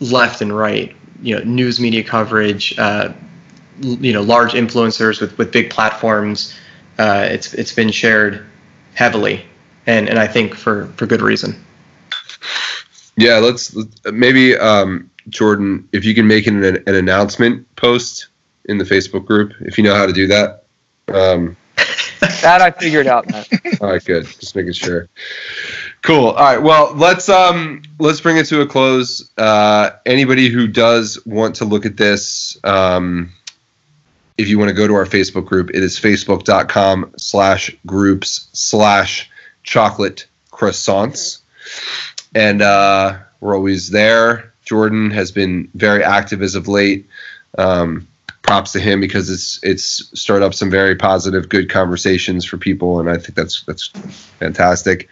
left 0.00 0.42
and 0.42 0.54
right. 0.54 0.94
You 1.22 1.38
know, 1.38 1.44
news 1.44 1.80
media 1.80 2.04
coverage. 2.04 2.78
Uh, 2.78 3.14
you 3.80 4.12
know, 4.12 4.20
large 4.20 4.52
influencers 4.52 5.22
with 5.22 5.38
with 5.38 5.52
big 5.52 5.70
platforms. 5.70 6.54
Uh, 6.98 7.26
it's 7.30 7.54
it's 7.54 7.72
been 7.72 7.90
shared 7.90 8.44
heavily, 8.92 9.42
and 9.86 10.06
and 10.06 10.18
I 10.18 10.26
think 10.26 10.54
for 10.54 10.88
for 10.98 11.06
good 11.06 11.22
reason. 11.22 11.64
Yeah, 13.16 13.38
let's, 13.38 13.74
maybe 14.04 14.56
um, 14.56 15.10
Jordan, 15.28 15.88
if 15.92 16.04
you 16.04 16.14
can 16.14 16.26
make 16.26 16.46
an, 16.46 16.62
an 16.64 16.94
announcement 16.94 17.74
post 17.76 18.28
in 18.66 18.78
the 18.78 18.84
Facebook 18.84 19.24
group, 19.24 19.52
if 19.60 19.78
you 19.78 19.84
know 19.84 19.94
how 19.94 20.06
to 20.06 20.12
do 20.12 20.26
that. 20.26 20.64
Um, 21.08 21.56
that 22.20 22.60
I 22.60 22.70
figured 22.70 23.06
out. 23.06 23.30
Man. 23.30 23.44
all 23.80 23.90
right, 23.90 24.04
good. 24.04 24.26
Just 24.26 24.54
making 24.56 24.72
sure. 24.72 25.08
Cool. 26.02 26.28
All 26.28 26.34
right. 26.34 26.62
Well, 26.62 26.94
let's 26.94 27.28
um 27.28 27.82
let's 27.98 28.20
bring 28.20 28.36
it 28.36 28.46
to 28.46 28.60
a 28.60 28.66
close. 28.66 29.30
Uh, 29.36 29.90
anybody 30.06 30.48
who 30.48 30.66
does 30.66 31.24
want 31.26 31.56
to 31.56 31.64
look 31.64 31.84
at 31.84 31.96
this, 31.96 32.58
um, 32.64 33.32
if 34.38 34.48
you 34.48 34.58
want 34.58 34.68
to 34.68 34.74
go 34.74 34.86
to 34.86 34.94
our 34.94 35.04
Facebook 35.04 35.46
group, 35.46 35.70
it 35.70 35.82
is 35.82 35.98
facebook.com 35.98 37.12
slash 37.16 37.76
groups 37.86 38.48
slash 38.52 39.30
chocolate 39.62 40.26
croissants 40.50 41.40
and 42.36 42.60
uh, 42.60 43.16
we're 43.40 43.56
always 43.56 43.90
there. 43.90 44.52
Jordan 44.66 45.10
has 45.10 45.32
been 45.32 45.70
very 45.74 46.04
active 46.04 46.42
as 46.42 46.54
of 46.54 46.68
late. 46.68 47.08
Um, 47.56 48.06
props 48.42 48.72
to 48.72 48.78
him 48.78 49.00
because 49.00 49.28
it's 49.30 49.58
it's 49.64 50.08
stirred 50.18 50.42
up 50.42 50.54
some 50.54 50.70
very 50.70 50.94
positive, 50.94 51.48
good 51.48 51.70
conversations 51.70 52.44
for 52.44 52.58
people, 52.58 53.00
and 53.00 53.08
I 53.08 53.16
think 53.16 53.34
that's 53.34 53.62
that's 53.62 53.88
fantastic. 54.38 55.08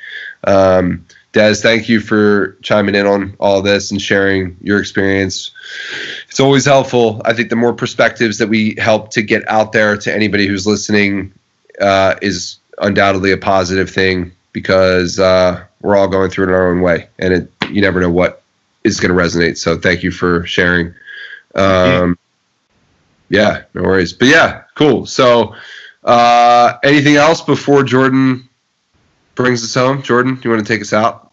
Um, 0.46 1.04
Des, 1.32 1.54
thank 1.54 1.88
you 1.88 1.98
for 1.98 2.56
chiming 2.62 2.94
in 2.94 3.06
on 3.06 3.34
all 3.40 3.60
this 3.62 3.90
and 3.90 4.00
sharing 4.00 4.56
your 4.60 4.78
experience. 4.78 5.50
It's 6.28 6.38
always 6.38 6.66
helpful. 6.66 7.22
I 7.24 7.32
think 7.32 7.48
the 7.48 7.56
more 7.56 7.72
perspectives 7.72 8.38
that 8.38 8.48
we 8.48 8.76
help 8.78 9.10
to 9.12 9.22
get 9.22 9.48
out 9.48 9.72
there 9.72 9.96
to 9.96 10.14
anybody 10.14 10.46
who's 10.46 10.66
listening 10.66 11.32
uh, 11.80 12.14
is 12.22 12.58
undoubtedly 12.78 13.32
a 13.32 13.38
positive 13.38 13.90
thing 13.90 14.30
because 14.54 15.18
uh, 15.18 15.62
we're 15.82 15.96
all 15.96 16.08
going 16.08 16.30
through 16.30 16.46
it 16.46 16.48
in 16.48 16.54
our 16.54 16.70
own 16.70 16.80
way, 16.80 17.08
and 17.18 17.34
it 17.34 17.52
you 17.70 17.82
never 17.82 18.00
know 18.00 18.10
what 18.10 18.42
is 18.84 18.98
going 18.98 19.14
to 19.14 19.20
resonate. 19.20 19.58
So 19.58 19.76
thank 19.76 20.02
you 20.02 20.10
for 20.10 20.46
sharing. 20.46 20.94
Um, 21.54 22.18
yeah, 23.28 23.64
no 23.74 23.82
worries. 23.82 24.14
But 24.14 24.28
yeah, 24.28 24.62
cool. 24.74 25.04
So 25.04 25.54
uh, 26.04 26.74
anything 26.82 27.16
else 27.16 27.42
before 27.42 27.82
Jordan 27.82 28.48
brings 29.34 29.62
us 29.62 29.74
home? 29.74 30.02
Jordan, 30.02 30.38
you 30.42 30.50
want 30.50 30.64
to 30.64 30.72
take 30.72 30.80
us 30.80 30.92
out? 30.92 31.32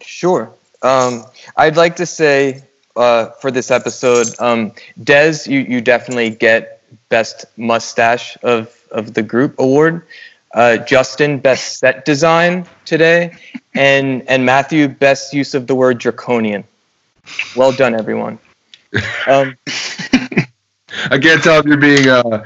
Sure. 0.00 0.52
Um, 0.82 1.24
I'd 1.56 1.76
like 1.76 1.96
to 1.96 2.06
say 2.06 2.62
uh, 2.96 3.26
for 3.30 3.50
this 3.50 3.70
episode, 3.70 4.28
um, 4.38 4.72
Des, 5.02 5.38
you, 5.46 5.60
you 5.60 5.80
definitely 5.80 6.30
get 6.30 6.82
best 7.08 7.44
mustache 7.56 8.36
of, 8.42 8.74
of 8.90 9.14
the 9.14 9.22
group 9.22 9.58
award 9.58 10.02
uh, 10.54 10.78
Justin 10.78 11.38
best 11.38 11.78
set 11.78 12.04
design 12.04 12.66
today, 12.84 13.36
and 13.74 14.28
and 14.28 14.44
Matthew 14.44 14.88
best 14.88 15.32
use 15.32 15.54
of 15.54 15.66
the 15.66 15.74
word 15.74 15.98
draconian. 15.98 16.64
Well 17.56 17.72
done, 17.72 17.94
everyone. 17.94 18.38
Um, 19.26 19.56
I 21.10 21.18
can't 21.18 21.42
tell 21.42 21.60
if 21.60 21.66
you're 21.66 21.76
being 21.76 22.08
uh, 22.08 22.44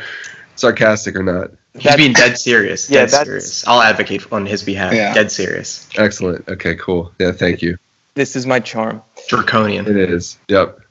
sarcastic 0.57 1.17
or 1.17 1.23
not. 1.23 1.51
He's 1.79 1.97
being 1.97 2.13
dead 2.13 2.39
serious. 2.39 2.87
Dead 2.87 3.11
yeah, 3.11 3.25
serious. 3.25 3.67
I'll 3.67 3.83
advocate 3.83 4.31
on 4.33 4.47
his 4.47 4.63
behalf. 4.63 4.95
Yeah. 4.95 5.13
Dead 5.13 5.33
serious. 5.33 5.89
Excellent. 5.97 6.49
Okay, 6.49 6.77
cool. 6.77 7.13
Yeah, 7.19 7.33
thank 7.33 7.63
you. 7.63 7.79
This 8.15 8.37
is 8.37 8.47
my 8.47 8.61
charm. 8.61 9.03
Draconian. 9.29 9.87
It 9.89 9.97
is. 9.97 10.39
Yep. 10.49 10.84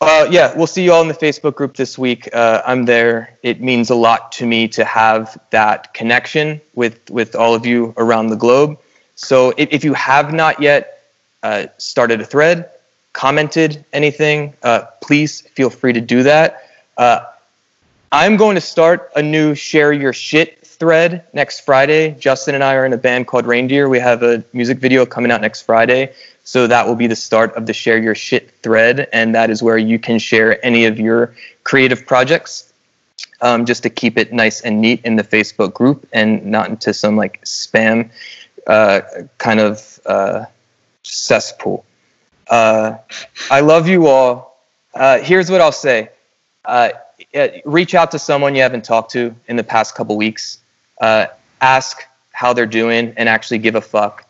Uh, 0.00 0.28
yeah, 0.30 0.54
we'll 0.56 0.68
see 0.68 0.84
you 0.84 0.92
all 0.92 1.02
in 1.02 1.08
the 1.08 1.14
Facebook 1.14 1.56
group 1.56 1.76
this 1.76 1.98
week. 1.98 2.28
Uh, 2.32 2.62
I'm 2.64 2.84
there. 2.84 3.36
It 3.42 3.60
means 3.60 3.90
a 3.90 3.96
lot 3.96 4.30
to 4.32 4.46
me 4.46 4.68
to 4.68 4.84
have 4.84 5.40
that 5.50 5.92
connection 5.92 6.60
with 6.74 7.10
with 7.10 7.34
all 7.34 7.54
of 7.54 7.66
you 7.66 7.94
around 7.96 8.28
the 8.28 8.36
globe. 8.36 8.78
So 9.16 9.52
if, 9.56 9.68
if 9.72 9.84
you 9.84 9.94
have 9.94 10.32
not 10.32 10.62
yet 10.62 11.02
uh, 11.42 11.66
started 11.78 12.20
a 12.20 12.24
thread, 12.24 12.70
commented 13.12 13.84
anything, 13.92 14.54
uh, 14.62 14.82
please 15.02 15.40
feel 15.40 15.70
free 15.70 15.92
to 15.92 16.00
do 16.00 16.22
that. 16.22 16.70
Uh, 16.96 17.24
I'm 18.12 18.36
going 18.36 18.54
to 18.54 18.60
start 18.60 19.10
a 19.16 19.22
new 19.22 19.56
share 19.56 19.92
your 19.92 20.12
shit 20.12 20.64
thread 20.64 21.24
next 21.32 21.60
Friday. 21.60 22.12
Justin 22.20 22.54
and 22.54 22.62
I 22.62 22.74
are 22.74 22.86
in 22.86 22.92
a 22.92 22.96
band 22.98 23.26
called 23.26 23.46
Reindeer. 23.46 23.88
We 23.88 23.98
have 23.98 24.22
a 24.22 24.44
music 24.52 24.78
video 24.78 25.04
coming 25.04 25.32
out 25.32 25.40
next 25.40 25.62
Friday. 25.62 26.14
So 26.48 26.66
that 26.66 26.86
will 26.86 26.94
be 26.94 27.06
the 27.06 27.14
start 27.14 27.54
of 27.56 27.66
the 27.66 27.74
share 27.74 27.98
your 27.98 28.14
shit 28.14 28.50
thread, 28.62 29.06
and 29.12 29.34
that 29.34 29.50
is 29.50 29.62
where 29.62 29.76
you 29.76 29.98
can 29.98 30.18
share 30.18 30.64
any 30.64 30.86
of 30.86 30.98
your 30.98 31.34
creative 31.62 32.06
projects. 32.06 32.72
Um, 33.42 33.66
just 33.66 33.82
to 33.82 33.90
keep 33.90 34.16
it 34.16 34.32
nice 34.32 34.62
and 34.62 34.80
neat 34.80 35.04
in 35.04 35.16
the 35.16 35.22
Facebook 35.22 35.74
group 35.74 36.08
and 36.10 36.46
not 36.46 36.70
into 36.70 36.94
some 36.94 37.16
like 37.16 37.44
spam 37.44 38.10
uh, 38.66 39.02
kind 39.36 39.60
of 39.60 40.00
uh, 40.06 40.46
cesspool. 41.02 41.84
Uh, 42.48 42.96
I 43.50 43.60
love 43.60 43.86
you 43.86 44.06
all. 44.06 44.64
Uh, 44.94 45.18
here's 45.18 45.50
what 45.50 45.60
I'll 45.60 45.70
say 45.70 46.08
uh, 46.64 46.92
reach 47.66 47.94
out 47.94 48.10
to 48.12 48.18
someone 48.18 48.54
you 48.54 48.62
haven't 48.62 48.86
talked 48.86 49.10
to 49.12 49.34
in 49.48 49.56
the 49.56 49.64
past 49.64 49.94
couple 49.94 50.16
weeks. 50.16 50.60
Uh, 50.98 51.26
ask 51.60 52.04
how 52.32 52.54
they're 52.54 52.64
doing 52.64 53.12
and 53.18 53.28
actually 53.28 53.58
give 53.58 53.74
a 53.74 53.82
fuck 53.82 54.26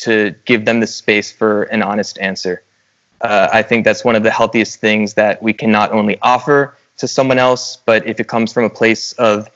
to 0.00 0.34
give 0.44 0.64
them 0.64 0.80
the 0.80 0.86
space 0.86 1.30
for 1.30 1.64
an 1.64 1.82
honest 1.82 2.18
answer. 2.18 2.62
Uh, 3.20 3.48
I 3.52 3.62
think 3.62 3.84
that's 3.84 4.04
one 4.04 4.16
of 4.16 4.22
the 4.22 4.30
healthiest 4.30 4.80
things 4.80 5.14
that 5.14 5.42
we 5.42 5.52
can 5.52 5.70
not 5.70 5.92
only 5.92 6.18
offer 6.22 6.74
to 6.98 7.08
someone 7.08 7.38
else, 7.38 7.78
but 7.84 8.06
if 8.06 8.20
it 8.20 8.28
comes 8.28 8.52
from 8.52 8.64
a 8.64 8.70
place 8.70 9.12
of 9.14 9.48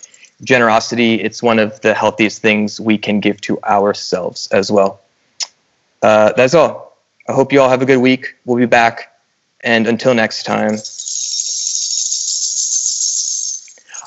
generosity, 0.42 1.14
it's 1.14 1.42
one 1.42 1.58
of 1.58 1.80
the 1.80 1.94
healthiest 1.94 2.42
things 2.42 2.80
we 2.80 2.98
can 2.98 3.20
give 3.20 3.40
to 3.42 3.60
ourselves 3.62 4.48
as 4.48 4.70
well. 4.70 5.00
Uh, 6.02 6.32
that's 6.32 6.54
all. 6.54 6.96
I 7.28 7.32
hope 7.32 7.52
you 7.52 7.60
all 7.60 7.70
have 7.70 7.80
a 7.80 7.86
good 7.86 7.98
week. 7.98 8.34
We'll 8.44 8.58
be 8.58 8.66
back. 8.66 9.16
And 9.62 9.86
until 9.86 10.12
next 10.12 10.42
time, 10.42 10.76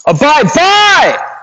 bye 0.06 0.44
bye! 0.56 1.37